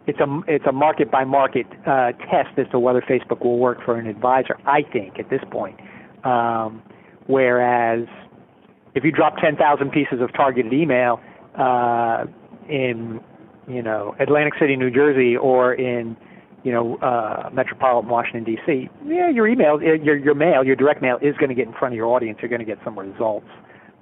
it's 0.07 0.19
a 0.19 0.39
it's 0.47 0.65
a 0.65 0.71
market 0.71 1.11
by 1.11 1.23
market 1.23 1.67
uh, 1.85 2.13
test 2.31 2.57
as 2.57 2.67
to 2.71 2.79
whether 2.79 3.01
Facebook 3.01 3.43
will 3.43 3.59
work 3.59 3.83
for 3.83 3.97
an 3.97 4.07
advisor. 4.07 4.57
I 4.65 4.81
think 4.81 5.19
at 5.19 5.29
this 5.29 5.41
point, 5.51 5.79
um, 6.23 6.81
whereas 7.27 8.07
if 8.95 9.03
you 9.03 9.11
drop 9.11 9.37
10,000 9.37 9.91
pieces 9.91 10.21
of 10.21 10.33
targeted 10.33 10.73
email 10.73 11.19
uh, 11.55 12.25
in 12.67 13.21
you 13.67 13.81
know, 13.81 14.15
Atlantic 14.19 14.53
City, 14.59 14.75
New 14.75 14.89
Jersey, 14.89 15.35
or 15.35 15.73
in, 15.73 16.15
you 16.63 16.71
know, 16.71 16.95
uh, 16.97 17.49
metropolitan 17.51 18.09
Washington 18.09 18.43
D.C., 18.43 18.89
yeah, 19.05 19.29
your 19.29 19.47
email, 19.47 19.75
uh, 19.75 19.93
your 19.93 20.17
your 20.17 20.35
mail, 20.35 20.63
your 20.63 20.75
direct 20.75 21.01
mail 21.01 21.17
is 21.21 21.35
going 21.37 21.49
to 21.49 21.55
get 21.55 21.67
in 21.67 21.73
front 21.73 21.93
of 21.93 21.97
your 21.97 22.07
audience. 22.07 22.39
You're 22.41 22.49
going 22.49 22.59
to 22.59 22.65
get 22.65 22.79
some 22.83 22.97
results. 22.97 23.47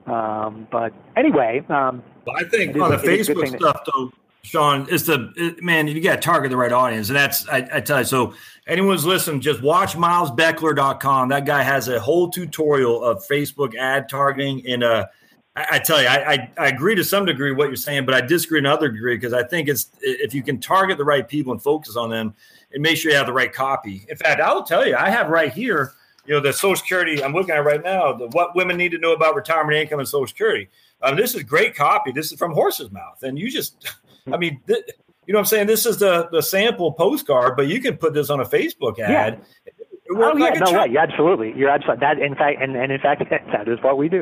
Um, 0.05 0.67
but 0.71 0.93
anyway, 1.17 1.65
um, 1.69 2.03
I 2.33 2.43
think 2.43 2.77
on 2.77 2.91
the 2.91 2.97
Facebook 2.97 3.57
stuff, 3.57 3.81
though, 3.91 4.11
Sean, 4.45 4.85
it's 4.89 5.03
the 5.03 5.33
it, 5.35 5.63
man. 5.63 5.87
You 5.87 5.99
got 6.01 6.15
to 6.15 6.21
target 6.21 6.51
the 6.51 6.57
right 6.57 6.71
audience, 6.71 7.09
and 7.09 7.15
that's 7.15 7.47
I, 7.49 7.67
I 7.73 7.81
tell 7.81 7.99
you. 7.99 8.05
So 8.05 8.33
anyone's 8.67 9.05
listening, 9.05 9.41
just 9.41 9.61
watch 9.61 9.95
milesbeckler.com. 9.95 11.29
That 11.29 11.45
guy 11.45 11.63
has 11.63 11.87
a 11.87 11.99
whole 11.99 12.29
tutorial 12.29 13.03
of 13.03 13.25
Facebook 13.25 13.75
ad 13.75 14.07
targeting. 14.07 14.65
And 14.67 14.83
uh, 14.83 15.07
I, 15.55 15.65
I 15.71 15.79
tell 15.79 15.99
you, 15.99 16.07
I, 16.07 16.33
I, 16.33 16.51
I 16.59 16.67
agree 16.67 16.93
to 16.93 17.03
some 17.03 17.25
degree 17.25 17.53
what 17.53 17.67
you're 17.69 17.75
saying, 17.75 18.05
but 18.05 18.13
I 18.13 18.21
disagree 18.21 18.61
to 18.61 18.67
another 18.67 18.89
degree 18.89 19.17
because 19.17 19.33
I 19.33 19.43
think 19.43 19.67
it's 19.67 19.89
if 20.01 20.35
you 20.35 20.43
can 20.43 20.59
target 20.59 20.99
the 20.99 21.05
right 21.05 21.27
people 21.27 21.51
and 21.51 21.61
focus 21.61 21.95
on 21.95 22.11
them, 22.11 22.35
and 22.71 22.83
make 22.83 22.97
sure 22.97 23.11
you 23.11 23.17
have 23.17 23.27
the 23.27 23.33
right 23.33 23.51
copy. 23.51 24.05
In 24.09 24.15
fact, 24.15 24.39
I 24.39 24.53
will 24.53 24.63
tell 24.63 24.87
you, 24.87 24.95
I 24.95 25.09
have 25.09 25.29
right 25.29 25.51
here. 25.51 25.93
You 26.27 26.33
know, 26.33 26.39
the 26.39 26.53
Social 26.53 26.75
Security 26.75 27.23
I'm 27.23 27.33
looking 27.33 27.53
at 27.53 27.63
right 27.63 27.83
now. 27.83 28.13
The, 28.13 28.27
what 28.27 28.55
women 28.55 28.77
need 28.77 28.91
to 28.91 28.97
know 28.97 29.13
about 29.13 29.35
retirement 29.35 29.77
income 29.77 29.99
and 29.99 30.07
Social 30.07 30.27
Security. 30.27 30.69
Um, 31.01 31.15
this 31.15 31.35
is 31.35 31.43
great 31.43 31.75
copy. 31.75 32.11
This 32.11 32.31
is 32.31 32.39
from 32.39 32.55
Horsesmouth, 32.55 33.21
and 33.21 33.37
you 33.37 33.51
just, 33.51 33.95
I 34.31 34.37
mean. 34.37 34.61
Th- 34.67 34.83
you 35.27 35.33
know 35.33 35.39
what 35.39 35.41
I'm 35.41 35.45
saying? 35.47 35.67
This 35.67 35.87
is 35.87 35.97
the 35.97 36.29
the 36.31 36.41
sample 36.41 36.93
postcard, 36.93 37.55
but 37.55 37.67
you 37.67 37.81
can 37.81 37.97
put 37.97 38.13
this 38.13 38.29
on 38.29 38.39
a 38.39 38.45
Facebook 38.45 38.99
ad. 38.99 39.41
Yeah. 39.41 39.71
Oh 40.11 40.37
yeah, 40.37 40.45
like 40.45 40.59
no 40.59 40.71
way, 40.71 40.95
absolutely. 40.97 41.53
You're 41.55 41.69
absolutely 41.69 42.01
that. 42.01 42.19
In 42.19 42.35
fact, 42.35 42.61
and, 42.61 42.75
and 42.75 42.91
in 42.91 42.99
fact, 42.99 43.23
that 43.29 43.67
is 43.67 43.79
what 43.81 43.97
we 43.97 44.07
do. 44.07 44.21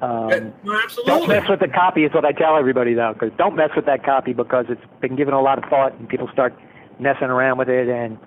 Um, 0.00 0.30
yeah, 0.30 0.38
no, 0.64 0.80
absolutely. 0.82 1.12
Don't 1.12 1.28
mess 1.28 1.48
with 1.48 1.60
the 1.60 1.68
copy. 1.68 2.04
Is 2.04 2.14
what 2.14 2.24
I 2.24 2.32
tell 2.32 2.56
everybody 2.56 2.94
though, 2.94 3.12
because 3.12 3.36
don't 3.36 3.56
mess 3.56 3.70
with 3.76 3.84
that 3.86 4.04
copy 4.04 4.32
because 4.32 4.66
it's 4.68 4.80
been 5.00 5.16
given 5.16 5.34
a 5.34 5.42
lot 5.42 5.62
of 5.62 5.68
thought, 5.68 5.92
and 5.98 6.08
people 6.08 6.28
start 6.32 6.58
messing 6.98 7.28
around 7.28 7.58
with 7.58 7.68
it, 7.68 7.88
and 7.88 8.18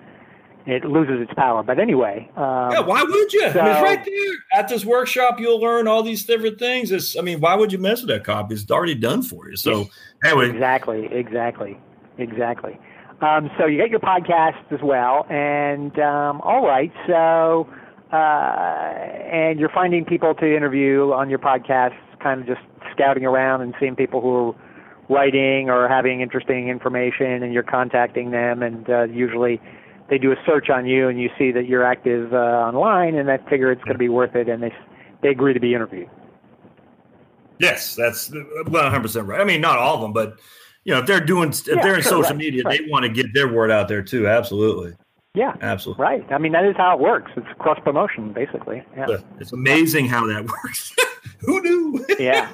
it 0.66 0.84
loses 0.84 1.20
its 1.20 1.32
power. 1.34 1.62
But 1.62 1.78
anyway, 1.78 2.30
um, 2.36 2.72
yeah, 2.72 2.80
why 2.80 3.02
would 3.02 3.32
you? 3.32 3.50
So, 3.52 3.60
I 3.60 3.64
mean, 3.64 3.72
it's 3.72 3.82
right 3.82 4.04
there 4.04 4.60
at 4.60 4.68
this 4.68 4.84
workshop. 4.84 5.40
You'll 5.40 5.60
learn 5.60 5.88
all 5.88 6.02
these 6.02 6.24
different 6.24 6.58
things. 6.58 6.90
It's, 6.90 7.16
I 7.16 7.20
mean, 7.20 7.40
why 7.40 7.54
would 7.54 7.72
you 7.72 7.78
mess 7.78 8.00
with 8.00 8.08
that 8.10 8.24
copy? 8.24 8.54
It's 8.54 8.70
already 8.70 8.94
done 8.94 9.22
for 9.22 9.48
you. 9.48 9.56
So 9.56 9.88
anyway, 10.24 10.50
exactly, 10.50 11.06
exactly. 11.10 11.78
Exactly. 12.18 12.78
Um, 13.20 13.50
so 13.58 13.66
you 13.66 13.78
get 13.78 13.90
your 13.90 14.00
podcast 14.00 14.72
as 14.72 14.80
well, 14.82 15.26
and 15.30 15.96
um, 15.98 16.40
all 16.42 16.66
right. 16.66 16.92
So 17.06 17.68
uh, 18.12 18.92
and 19.32 19.58
you're 19.58 19.70
finding 19.70 20.04
people 20.04 20.34
to 20.34 20.56
interview 20.56 21.12
on 21.12 21.30
your 21.30 21.38
podcast, 21.38 21.96
kind 22.20 22.40
of 22.40 22.46
just 22.46 22.60
scouting 22.92 23.24
around 23.24 23.62
and 23.62 23.74
seeing 23.80 23.96
people 23.96 24.20
who 24.20 24.50
are 24.50 24.54
writing 25.08 25.70
or 25.70 25.88
having 25.88 26.20
interesting 26.20 26.68
information, 26.68 27.42
and 27.42 27.52
you're 27.52 27.62
contacting 27.62 28.30
them, 28.30 28.62
and 28.62 28.90
uh, 28.90 29.04
usually 29.04 29.60
they 30.12 30.18
do 30.18 30.30
a 30.30 30.36
search 30.44 30.68
on 30.68 30.84
you, 30.84 31.08
and 31.08 31.18
you 31.18 31.30
see 31.38 31.52
that 31.52 31.66
you're 31.66 31.82
active 31.82 32.34
uh, 32.34 32.36
online, 32.36 33.14
and 33.14 33.26
they 33.26 33.38
figure 33.48 33.72
it's 33.72 33.82
going 33.82 33.94
to 33.94 33.98
be 33.98 34.10
worth 34.10 34.36
it, 34.36 34.46
and 34.46 34.62
they 34.62 34.70
they 35.22 35.30
agree 35.30 35.54
to 35.54 35.60
be 35.60 35.72
interviewed. 35.72 36.10
Yes, 37.58 37.94
that's 37.94 38.30
100 38.30 39.00
percent 39.00 39.26
right. 39.26 39.40
I 39.40 39.44
mean, 39.44 39.62
not 39.62 39.78
all 39.78 39.94
of 39.94 40.02
them, 40.02 40.12
but 40.12 40.36
you 40.84 40.92
know, 40.92 41.00
if 41.00 41.06
they're 41.06 41.24
doing, 41.24 41.48
if 41.48 41.66
yeah, 41.66 41.80
they're 41.80 41.94
in 41.94 42.02
sure, 42.02 42.10
social 42.10 42.32
right, 42.32 42.36
media, 42.36 42.62
right. 42.62 42.78
they 42.78 42.90
want 42.90 43.04
to 43.04 43.08
get 43.08 43.32
their 43.32 43.50
word 43.50 43.70
out 43.70 43.88
there 43.88 44.02
too. 44.02 44.28
Absolutely. 44.28 44.92
Yeah, 45.34 45.56
absolutely. 45.62 46.02
Right. 46.02 46.30
I 46.30 46.36
mean, 46.36 46.52
that 46.52 46.66
is 46.66 46.76
how 46.76 46.94
it 46.94 47.00
works. 47.00 47.32
It's 47.34 47.46
cross 47.58 47.78
promotion, 47.82 48.34
basically. 48.34 48.84
Yeah. 48.94 49.16
It's 49.40 49.54
amazing 49.54 50.08
how 50.08 50.26
that 50.26 50.46
works. 50.64 50.94
Who 51.38 51.62
knew? 51.62 52.04
yeah. 52.18 52.50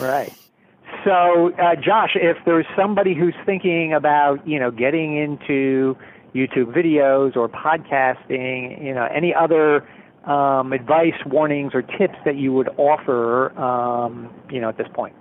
Right. 0.00 0.32
So, 1.04 1.52
uh, 1.54 1.74
Josh, 1.76 2.12
if 2.14 2.38
there's 2.46 2.64
somebody 2.74 3.14
who's 3.14 3.34
thinking 3.44 3.92
about, 3.92 4.46
you 4.48 4.58
know, 4.58 4.70
getting 4.70 5.16
into 5.18 5.94
YouTube 6.34 6.74
videos 6.74 7.36
or 7.36 7.48
podcasting, 7.48 8.82
you 8.82 8.94
know, 8.94 9.06
any 9.14 9.34
other 9.34 9.86
um, 10.24 10.72
advice, 10.72 11.14
warnings, 11.26 11.72
or 11.74 11.82
tips 11.82 12.16
that 12.24 12.36
you 12.36 12.52
would 12.52 12.68
offer, 12.76 13.56
um, 13.58 14.32
you 14.50 14.60
know, 14.60 14.68
at 14.68 14.78
this 14.78 14.88
point? 14.94 15.14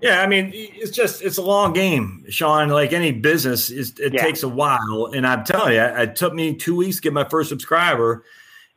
Yeah, 0.00 0.20
I 0.20 0.26
mean, 0.26 0.50
it's 0.52 0.90
just 0.90 1.22
it's 1.22 1.38
a 1.38 1.42
long 1.42 1.72
game, 1.72 2.26
Sean. 2.28 2.68
Like 2.68 2.92
any 2.92 3.10
business, 3.10 3.70
it 3.70 4.12
yeah. 4.12 4.20
takes 4.20 4.42
a 4.42 4.48
while. 4.48 5.10
And 5.14 5.26
I'm 5.26 5.44
telling 5.44 5.74
you, 5.74 5.80
it 5.80 6.14
took 6.14 6.34
me 6.34 6.54
two 6.54 6.76
weeks 6.76 6.96
to 6.96 7.02
get 7.02 7.12
my 7.12 7.24
first 7.24 7.48
subscriber. 7.48 8.24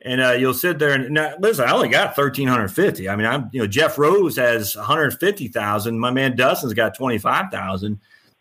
And 0.03 0.21
uh, 0.21 0.31
you'll 0.31 0.53
sit 0.53 0.79
there 0.79 0.93
and 0.93 1.13
now, 1.13 1.33
listen. 1.39 1.67
I 1.67 1.73
only 1.73 1.89
got 1.89 2.15
thirteen 2.15 2.47
hundred 2.47 2.69
fifty. 2.69 3.09
I 3.09 3.15
mean, 3.15 3.25
I'm 3.25 3.49
you 3.51 3.59
know 3.59 3.67
Jeff 3.67 3.97
Rose 3.97 4.37
has 4.37 4.75
one 4.75 4.85
hundred 4.85 5.19
fifty 5.19 5.47
thousand. 5.47 5.99
My 5.99 6.11
man 6.11 6.35
Dustin's 6.35 6.73
got 6.73 6.95
twenty 6.95 7.17
five 7.17 7.51
thousand. 7.51 7.99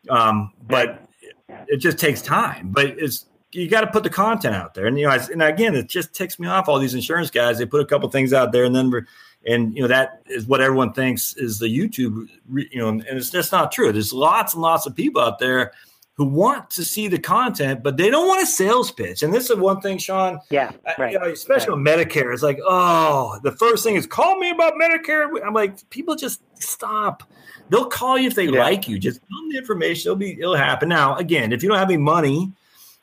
Um, 0.09 0.53
but 0.62 1.05
it 1.49 1.78
just 1.78 1.99
takes 1.99 2.22
time. 2.22 2.70
But 2.70 2.86
it's 2.86 3.26
you 3.53 3.68
got 3.68 3.82
to 3.82 3.86
put 3.86 4.03
the 4.03 4.11
content 4.11 4.55
out 4.55 4.74
there. 4.74 4.86
And 4.86 4.99
you 4.99 5.07
know, 5.07 5.12
I, 5.12 5.18
and 5.32 5.42
again, 5.42 5.74
it 5.74 5.88
just 5.88 6.14
ticks 6.14 6.38
me 6.38 6.47
off. 6.47 6.68
All 6.68 6.78
these 6.78 6.94
insurance 6.94 7.30
guys, 7.30 7.59
they 7.59 7.66
put 7.66 7.80
a 7.80 7.86
couple 7.86 8.09
things 8.11 8.32
out 8.32 8.53
there, 8.53 8.64
and 8.64 8.74
then 8.74 9.07
and 9.47 9.74
you 9.74 9.82
know 9.82 9.88
that 9.88 10.22
is 10.26 10.47
what 10.47 10.61
everyone 10.61 10.92
thinks 10.92 11.34
is 11.36 11.59
the 11.59 11.66
YouTube. 11.66 12.28
You 12.53 12.80
know, 12.80 12.88
and 12.88 13.05
it's 13.07 13.30
just 13.30 13.53
not 13.53 13.72
true. 13.72 13.92
There's 13.92 14.12
lots 14.12 14.55
and 14.55 14.62
lots 14.62 14.86
of 14.86 14.94
people 14.94 15.22
out 15.22 15.38
there 15.38 15.72
who 16.16 16.24
want 16.24 16.70
to 16.70 16.82
see 16.82 17.09
the 17.09 17.18
content, 17.18 17.82
but 17.82 17.99
they 17.99 18.09
don't 18.09 18.26
want 18.26 18.42
a 18.42 18.47
sales 18.47 18.90
pitch. 18.90 19.22
And 19.22 19.34
this 19.34 19.51
is 19.51 19.57
one 19.57 19.82
thing, 19.82 19.99
Sean. 19.99 20.40
Yeah, 20.49 20.72
right. 20.99 21.12
You 21.12 21.18
know, 21.18 21.26
especially 21.26 21.74
right. 21.74 21.99
with 21.99 22.11
Medicare, 22.11 22.32
it's 22.32 22.42
like, 22.42 22.59
oh, 22.64 23.38
the 23.42 23.53
first 23.53 23.84
thing 23.84 23.97
is 23.97 24.07
call 24.07 24.38
me 24.38 24.51
about 24.51 24.74
Medicare. 24.74 25.28
I'm 25.44 25.53
like, 25.53 25.88
people 25.90 26.16
just 26.16 26.40
stop. 26.59 27.22
They'll 27.68 27.86
call 27.86 28.18
you 28.18 28.28
if 28.28 28.34
they 28.34 28.46
yeah. 28.46 28.60
like 28.60 28.88
you. 28.88 28.98
Just 28.98 29.20
tell 29.20 29.40
them 29.40 29.50
the 29.50 29.58
information. 29.58 30.10
It'll 30.10 30.16
be, 30.16 30.38
it'll 30.38 30.54
happen. 30.54 30.88
Now, 30.88 31.16
again, 31.16 31.52
if 31.52 31.62
you 31.62 31.68
don't 31.68 31.78
have 31.78 31.88
any 31.88 31.96
money 31.96 32.52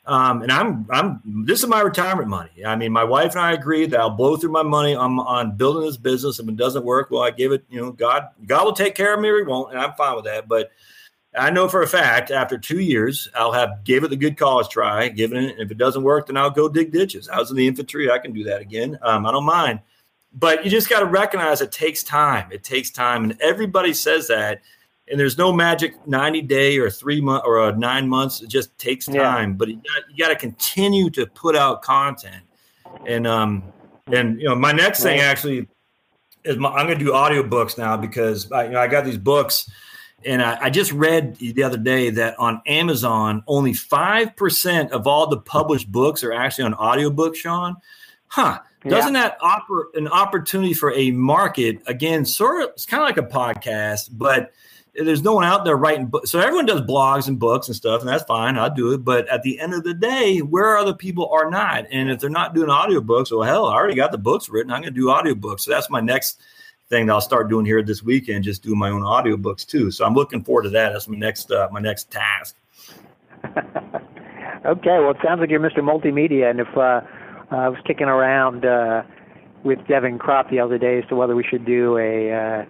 um, 0.06 0.42
and 0.42 0.52
I'm, 0.52 0.86
I'm, 0.90 1.44
this 1.46 1.62
is 1.62 1.68
my 1.68 1.80
retirement 1.80 2.28
money. 2.28 2.64
I 2.64 2.76
mean, 2.76 2.92
my 2.92 3.04
wife 3.04 3.32
and 3.32 3.40
I 3.40 3.52
agree 3.52 3.86
that 3.86 3.98
I'll 3.98 4.10
blow 4.10 4.36
through 4.36 4.52
my 4.52 4.62
money 4.62 4.94
on, 4.94 5.18
on 5.18 5.56
building 5.56 5.82
this 5.82 5.96
business. 5.96 6.38
If 6.38 6.46
it 6.46 6.56
doesn't 6.56 6.84
work, 6.84 7.10
well, 7.10 7.22
I 7.22 7.30
give 7.30 7.52
it, 7.52 7.64
you 7.70 7.80
know, 7.80 7.90
God, 7.90 8.28
God 8.44 8.64
will 8.64 8.74
take 8.74 8.94
care 8.94 9.14
of 9.14 9.20
me 9.20 9.30
or 9.30 9.38
he 9.38 9.44
won't. 9.44 9.72
And 9.72 9.80
I'm 9.80 9.94
fine 9.94 10.16
with 10.16 10.26
that. 10.26 10.46
But 10.46 10.72
I 11.34 11.50
know 11.50 11.68
for 11.68 11.82
a 11.82 11.86
fact 11.86 12.30
after 12.30 12.58
two 12.58 12.80
years, 12.80 13.30
I'll 13.34 13.52
have 13.52 13.82
gave 13.84 14.04
it 14.04 14.08
the 14.08 14.16
good 14.16 14.36
cause 14.36 14.68
try, 14.68 15.08
given 15.08 15.42
it. 15.42 15.56
If 15.58 15.70
it 15.70 15.78
doesn't 15.78 16.02
work, 16.02 16.26
then 16.26 16.36
I'll 16.36 16.50
go 16.50 16.68
dig 16.68 16.92
ditches. 16.92 17.28
I 17.30 17.38
was 17.38 17.50
in 17.50 17.56
the 17.56 17.66
infantry. 17.66 18.10
I 18.10 18.18
can 18.18 18.34
do 18.34 18.44
that 18.44 18.60
again. 18.60 18.98
Um, 19.00 19.24
I 19.24 19.32
don't 19.32 19.44
mind. 19.44 19.80
But 20.36 20.64
you 20.64 20.70
just 20.70 20.88
got 20.88 21.00
to 21.00 21.06
recognize 21.06 21.60
it 21.60 21.70
takes 21.70 22.02
time. 22.02 22.50
It 22.50 22.64
takes 22.64 22.90
time. 22.90 23.24
And 23.24 23.40
everybody 23.40 23.94
says 23.94 24.28
that 24.28 24.62
and 25.08 25.20
there's 25.20 25.36
no 25.36 25.52
magic 25.52 26.06
90 26.06 26.42
day 26.42 26.78
or 26.78 26.88
three 26.90 27.20
month 27.20 27.44
or 27.44 27.68
a 27.68 27.76
nine 27.76 28.08
months. 28.08 28.40
It 28.40 28.48
just 28.48 28.76
takes 28.78 29.06
time, 29.06 29.50
yeah. 29.50 29.56
but 29.56 29.68
you 29.68 29.76
got, 29.76 30.10
you 30.10 30.16
got 30.16 30.28
to 30.28 30.36
continue 30.36 31.10
to 31.10 31.26
put 31.26 31.56
out 31.56 31.82
content. 31.82 32.42
And, 33.06 33.26
um, 33.26 33.62
and, 34.06 34.40
you 34.40 34.48
know, 34.48 34.54
my 34.54 34.72
next 34.72 35.02
thing 35.02 35.20
actually 35.20 35.68
is 36.44 36.56
my, 36.56 36.70
I'm 36.70 36.86
going 36.86 36.98
to 36.98 37.04
do 37.04 37.12
audiobooks 37.12 37.76
now 37.76 37.96
because 37.96 38.50
I, 38.50 38.64
you 38.64 38.70
know, 38.70 38.80
I 38.80 38.86
got 38.86 39.04
these 39.04 39.18
books 39.18 39.68
and 40.24 40.42
I, 40.42 40.58
I 40.62 40.70
just 40.70 40.92
read 40.92 41.36
the 41.36 41.62
other 41.62 41.76
day 41.76 42.08
that 42.10 42.38
on 42.38 42.62
Amazon, 42.66 43.42
only 43.46 43.72
5% 43.72 44.90
of 44.90 45.06
all 45.06 45.26
the 45.26 45.38
published 45.38 45.92
books 45.92 46.24
are 46.24 46.32
actually 46.32 46.64
on 46.64 46.74
audiobook, 46.74 47.36
Sean. 47.36 47.76
Huh. 48.28 48.60
Doesn't 48.86 49.14
yeah. 49.14 49.22
that 49.22 49.38
offer 49.40 49.90
an 49.94 50.08
opportunity 50.08 50.74
for 50.74 50.92
a 50.92 51.10
market 51.10 51.80
again? 51.86 52.24
Sort 52.26 52.62
of, 52.62 52.70
it's 52.70 52.84
kind 52.84 53.02
of 53.02 53.06
like 53.06 53.16
a 53.16 53.34
podcast, 53.34 54.10
but 54.12 54.52
there's 54.94 55.22
no 55.22 55.34
one 55.34 55.44
out 55.44 55.64
there 55.64 55.76
writing 55.76 56.06
books. 56.06 56.30
So 56.30 56.38
everyone 56.38 56.66
does 56.66 56.82
blogs 56.82 57.26
and 57.26 57.38
books 57.38 57.66
and 57.66 57.74
stuff, 57.74 58.00
and 58.00 58.08
that's 58.08 58.24
fine. 58.24 58.56
I'll 58.58 58.72
do 58.72 58.92
it. 58.92 58.98
But 59.04 59.28
at 59.28 59.42
the 59.42 59.58
end 59.58 59.74
of 59.74 59.84
the 59.84 59.94
day, 59.94 60.38
where 60.38 60.76
other 60.76 60.94
people 60.94 61.28
are 61.30 61.50
not, 61.50 61.86
and 61.90 62.10
if 62.10 62.20
they're 62.20 62.30
not 62.30 62.54
doing 62.54 62.68
audiobooks, 62.68 63.30
well, 63.30 63.42
hell, 63.42 63.66
I 63.66 63.74
already 63.74 63.96
got 63.96 64.12
the 64.12 64.18
books 64.18 64.48
written. 64.48 64.70
I'm 64.70 64.82
going 64.82 64.94
to 64.94 65.00
do 65.00 65.06
audiobooks. 65.06 65.60
So 65.60 65.70
that's 65.70 65.90
my 65.90 66.00
next 66.00 66.40
thing 66.90 67.06
that 67.06 67.12
I'll 67.12 67.20
start 67.20 67.48
doing 67.48 67.64
here 67.64 67.82
this 67.82 68.02
weekend. 68.02 68.44
Just 68.44 68.62
do 68.62 68.74
my 68.76 68.90
own 68.90 69.02
audiobooks 69.02 69.66
too. 69.66 69.90
So 69.90 70.04
I'm 70.04 70.14
looking 70.14 70.44
forward 70.44 70.64
to 70.64 70.70
that. 70.70 70.92
That's 70.92 71.08
my 71.08 71.16
next 71.16 71.50
uh, 71.50 71.68
my 71.72 71.80
next 71.80 72.10
task. 72.10 72.56
okay, 73.44 74.98
well, 75.00 75.10
it 75.10 75.16
sounds 75.24 75.40
like 75.40 75.50
you're 75.50 75.60
Mr. 75.60 75.80
Multimedia, 75.80 76.50
and 76.50 76.60
if 76.60 76.76
uh, 76.76 77.00
I 77.50 77.68
was 77.68 77.78
kicking 77.86 78.08
around 78.08 78.64
uh, 78.64 79.02
with 79.62 79.78
Devin 79.86 80.18
Crop 80.18 80.50
the 80.50 80.60
other 80.60 80.78
day 80.78 80.98
as 80.98 81.08
to 81.08 81.16
whether 81.16 81.34
we 81.34 81.44
should 81.44 81.64
do 81.64 81.96
a 81.98 82.32
uh, 82.32 82.64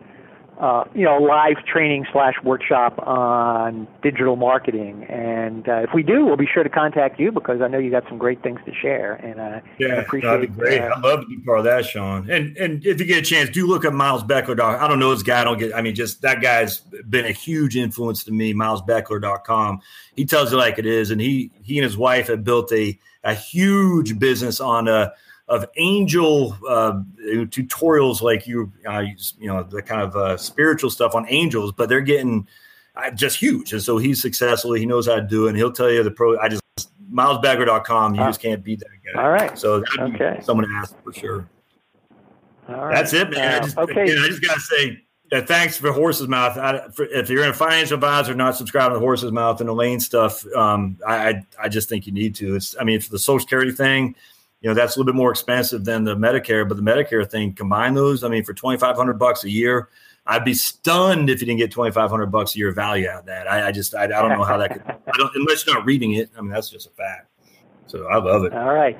uh, 0.60 0.84
you 0.94 1.04
know, 1.04 1.16
live 1.16 1.56
training 1.66 2.06
slash 2.12 2.34
workshop 2.44 2.98
on 3.06 3.88
digital 4.02 4.36
marketing. 4.36 5.04
And 5.04 5.68
uh, 5.68 5.78
if 5.78 5.90
we 5.92 6.02
do, 6.02 6.24
we'll 6.24 6.36
be 6.36 6.46
sure 6.52 6.62
to 6.62 6.68
contact 6.68 7.18
you 7.18 7.32
because 7.32 7.60
I 7.60 7.68
know 7.68 7.78
you 7.78 7.90
got 7.90 8.04
some 8.08 8.18
great 8.18 8.42
things 8.42 8.60
to 8.66 8.72
share. 8.72 9.14
And 9.14 9.40
uh, 9.40 9.60
yeah, 9.78 10.00
appreciate 10.00 10.30
that'd 10.30 10.54
be 10.54 10.60
great. 10.60 10.80
Uh, 10.80 10.94
I'd 10.96 11.02
love 11.02 11.20
to 11.22 11.26
be 11.26 11.38
part 11.38 11.58
of 11.58 11.64
that, 11.64 11.84
Sean. 11.84 12.30
And 12.30 12.56
and 12.56 12.84
if 12.86 13.00
you 13.00 13.06
get 13.06 13.18
a 13.18 13.22
chance, 13.22 13.50
do 13.50 13.66
look 13.66 13.84
at 13.84 13.92
Miles 13.92 14.22
Beckler. 14.22 14.58
I 14.60 14.86
don't 14.86 15.00
know 15.00 15.12
this 15.12 15.22
guy. 15.22 15.40
I 15.40 15.44
don't 15.44 15.58
get. 15.58 15.74
I 15.74 15.82
mean, 15.82 15.94
just 15.94 16.22
that 16.22 16.40
guy's 16.40 16.78
been 16.78 17.24
a 17.24 17.32
huge 17.32 17.76
influence 17.76 18.22
to 18.24 18.32
me. 18.32 18.54
MilesBeckler.com. 18.54 19.80
He 20.14 20.24
tells 20.24 20.52
it 20.52 20.56
like 20.56 20.78
it 20.78 20.86
is, 20.86 21.10
and 21.10 21.20
he 21.20 21.50
he 21.62 21.78
and 21.78 21.84
his 21.84 21.96
wife 21.96 22.28
have 22.28 22.44
built 22.44 22.72
a 22.72 22.98
a 23.24 23.34
huge 23.34 24.18
business 24.18 24.60
on 24.60 24.88
a 24.88 25.12
of 25.48 25.66
angel 25.76 26.56
uh, 26.66 27.00
tutorials 27.46 28.22
like 28.22 28.46
you 28.46 28.72
uh, 28.86 29.04
you 29.38 29.46
know 29.46 29.62
the 29.62 29.82
kind 29.82 30.00
of 30.00 30.16
uh, 30.16 30.36
spiritual 30.36 30.88
stuff 30.88 31.14
on 31.14 31.26
angels 31.28 31.70
but 31.72 31.88
they're 31.88 32.00
getting 32.00 32.46
uh, 32.96 33.10
just 33.10 33.38
huge. 33.38 33.72
And 33.72 33.82
so 33.82 33.98
he's 33.98 34.22
successful. 34.22 34.72
He 34.74 34.86
knows 34.86 35.06
how 35.06 35.16
to 35.16 35.22
do 35.22 35.46
it. 35.46 35.50
And 35.50 35.56
he'll 35.56 35.72
tell 35.72 35.90
you 35.90 36.02
the 36.02 36.10
pro 36.10 36.38
i 36.38 36.48
just 36.48 36.62
milesbeckler.com 37.12 38.14
you 38.14 38.20
just 38.20 38.40
can't 38.40 38.64
beat 38.64 38.80
that 38.80 38.88
guy. 39.14 39.22
all 39.22 39.30
right. 39.30 39.58
So 39.58 39.84
okay. 39.98 40.40
someone 40.42 40.66
asked 40.74 40.96
for 41.04 41.12
sure. 41.12 41.48
All 42.68 42.86
right. 42.86 42.94
that's 42.94 43.12
it 43.12 43.30
man. 43.30 43.62
I 43.62 43.64
just, 43.64 43.76
okay. 43.76 44.02
Again, 44.02 44.18
i 44.22 44.28
just 44.28 44.42
gotta 44.42 44.60
say 44.60 45.03
Yeah, 45.34 45.40
thanks 45.40 45.76
for 45.76 45.90
Horsesmouth. 45.90 46.56
I, 46.56 46.88
for, 46.90 47.06
if 47.06 47.28
you're 47.28 47.42
in 47.42 47.50
a 47.50 47.54
financial 47.54 47.94
advisor, 47.94 48.36
not 48.36 48.54
subscribing 48.56 49.00
to 49.00 49.04
Horsesmouth 49.04 49.58
and 49.58 49.68
Elaine 49.68 49.98
stuff, 49.98 50.46
um, 50.54 50.96
I, 51.04 51.42
I 51.60 51.68
just 51.68 51.88
think 51.88 52.06
you 52.06 52.12
need 52.12 52.36
to. 52.36 52.54
It's, 52.54 52.76
I 52.80 52.84
mean, 52.84 53.00
for 53.00 53.10
the 53.10 53.18
Social 53.18 53.40
Security 53.40 53.72
thing, 53.72 54.14
you 54.60 54.70
know, 54.70 54.74
that's 54.74 54.94
a 54.94 54.98
little 55.00 55.12
bit 55.12 55.16
more 55.16 55.32
expensive 55.32 55.84
than 55.84 56.04
the 56.04 56.14
Medicare, 56.14 56.68
but 56.68 56.76
the 56.76 56.84
Medicare 56.84 57.28
thing, 57.28 57.52
combine 57.52 57.94
those. 57.94 58.22
I 58.22 58.28
mean, 58.28 58.44
for 58.44 58.54
twenty 58.54 58.78
five 58.78 58.94
hundred 58.94 59.14
bucks 59.14 59.42
a 59.42 59.50
year, 59.50 59.88
I'd 60.24 60.44
be 60.44 60.54
stunned 60.54 61.28
if 61.28 61.40
you 61.40 61.46
didn't 61.46 61.58
get 61.58 61.72
twenty 61.72 61.90
five 61.90 62.10
hundred 62.10 62.26
bucks 62.26 62.54
a 62.54 62.58
year 62.58 62.70
value 62.70 63.08
out 63.08 63.18
of 63.18 63.26
that. 63.26 63.50
I, 63.50 63.66
I 63.66 63.72
just, 63.72 63.92
I, 63.96 64.04
I, 64.04 64.06
don't 64.06 64.38
know 64.38 64.44
how 64.44 64.56
that 64.58 64.72
could. 64.72 64.82
I 64.88 65.18
don't, 65.18 65.34
unless 65.34 65.66
you're 65.66 65.74
not 65.74 65.84
reading 65.84 66.12
it. 66.12 66.30
I 66.38 66.42
mean, 66.42 66.52
that's 66.52 66.70
just 66.70 66.86
a 66.86 66.90
fact. 66.90 67.28
So 67.88 68.06
I 68.06 68.18
love 68.18 68.44
it. 68.44 68.52
All 68.52 68.72
right. 68.72 68.96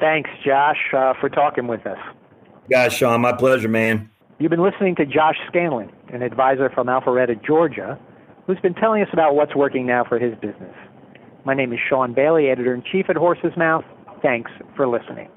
Thanks, 0.00 0.30
Josh, 0.42 0.78
uh, 0.96 1.12
for 1.20 1.28
talking 1.28 1.66
with 1.66 1.86
us. 1.86 1.98
Guys, 2.70 2.94
Sean, 2.94 3.20
my 3.20 3.34
pleasure, 3.34 3.68
man. 3.68 4.10
You've 4.40 4.50
been 4.50 4.62
listening 4.62 4.96
to 4.96 5.06
Josh 5.06 5.36
Scandlen, 5.48 5.92
an 6.12 6.22
advisor 6.22 6.68
from 6.68 6.88
Alpharetta, 6.88 7.44
Georgia, 7.46 7.96
who's 8.46 8.58
been 8.58 8.74
telling 8.74 9.00
us 9.00 9.08
about 9.12 9.36
what's 9.36 9.54
working 9.54 9.86
now 9.86 10.02
for 10.02 10.18
his 10.18 10.34
business. 10.34 10.74
My 11.44 11.54
name 11.54 11.72
is 11.72 11.78
Sean 11.88 12.14
Bailey, 12.14 12.48
editor 12.48 12.74
in 12.74 12.82
chief 12.82 13.06
at 13.08 13.14
Horsesmouth. 13.14 13.84
Thanks 14.22 14.50
for 14.74 14.88
listening. 14.88 15.28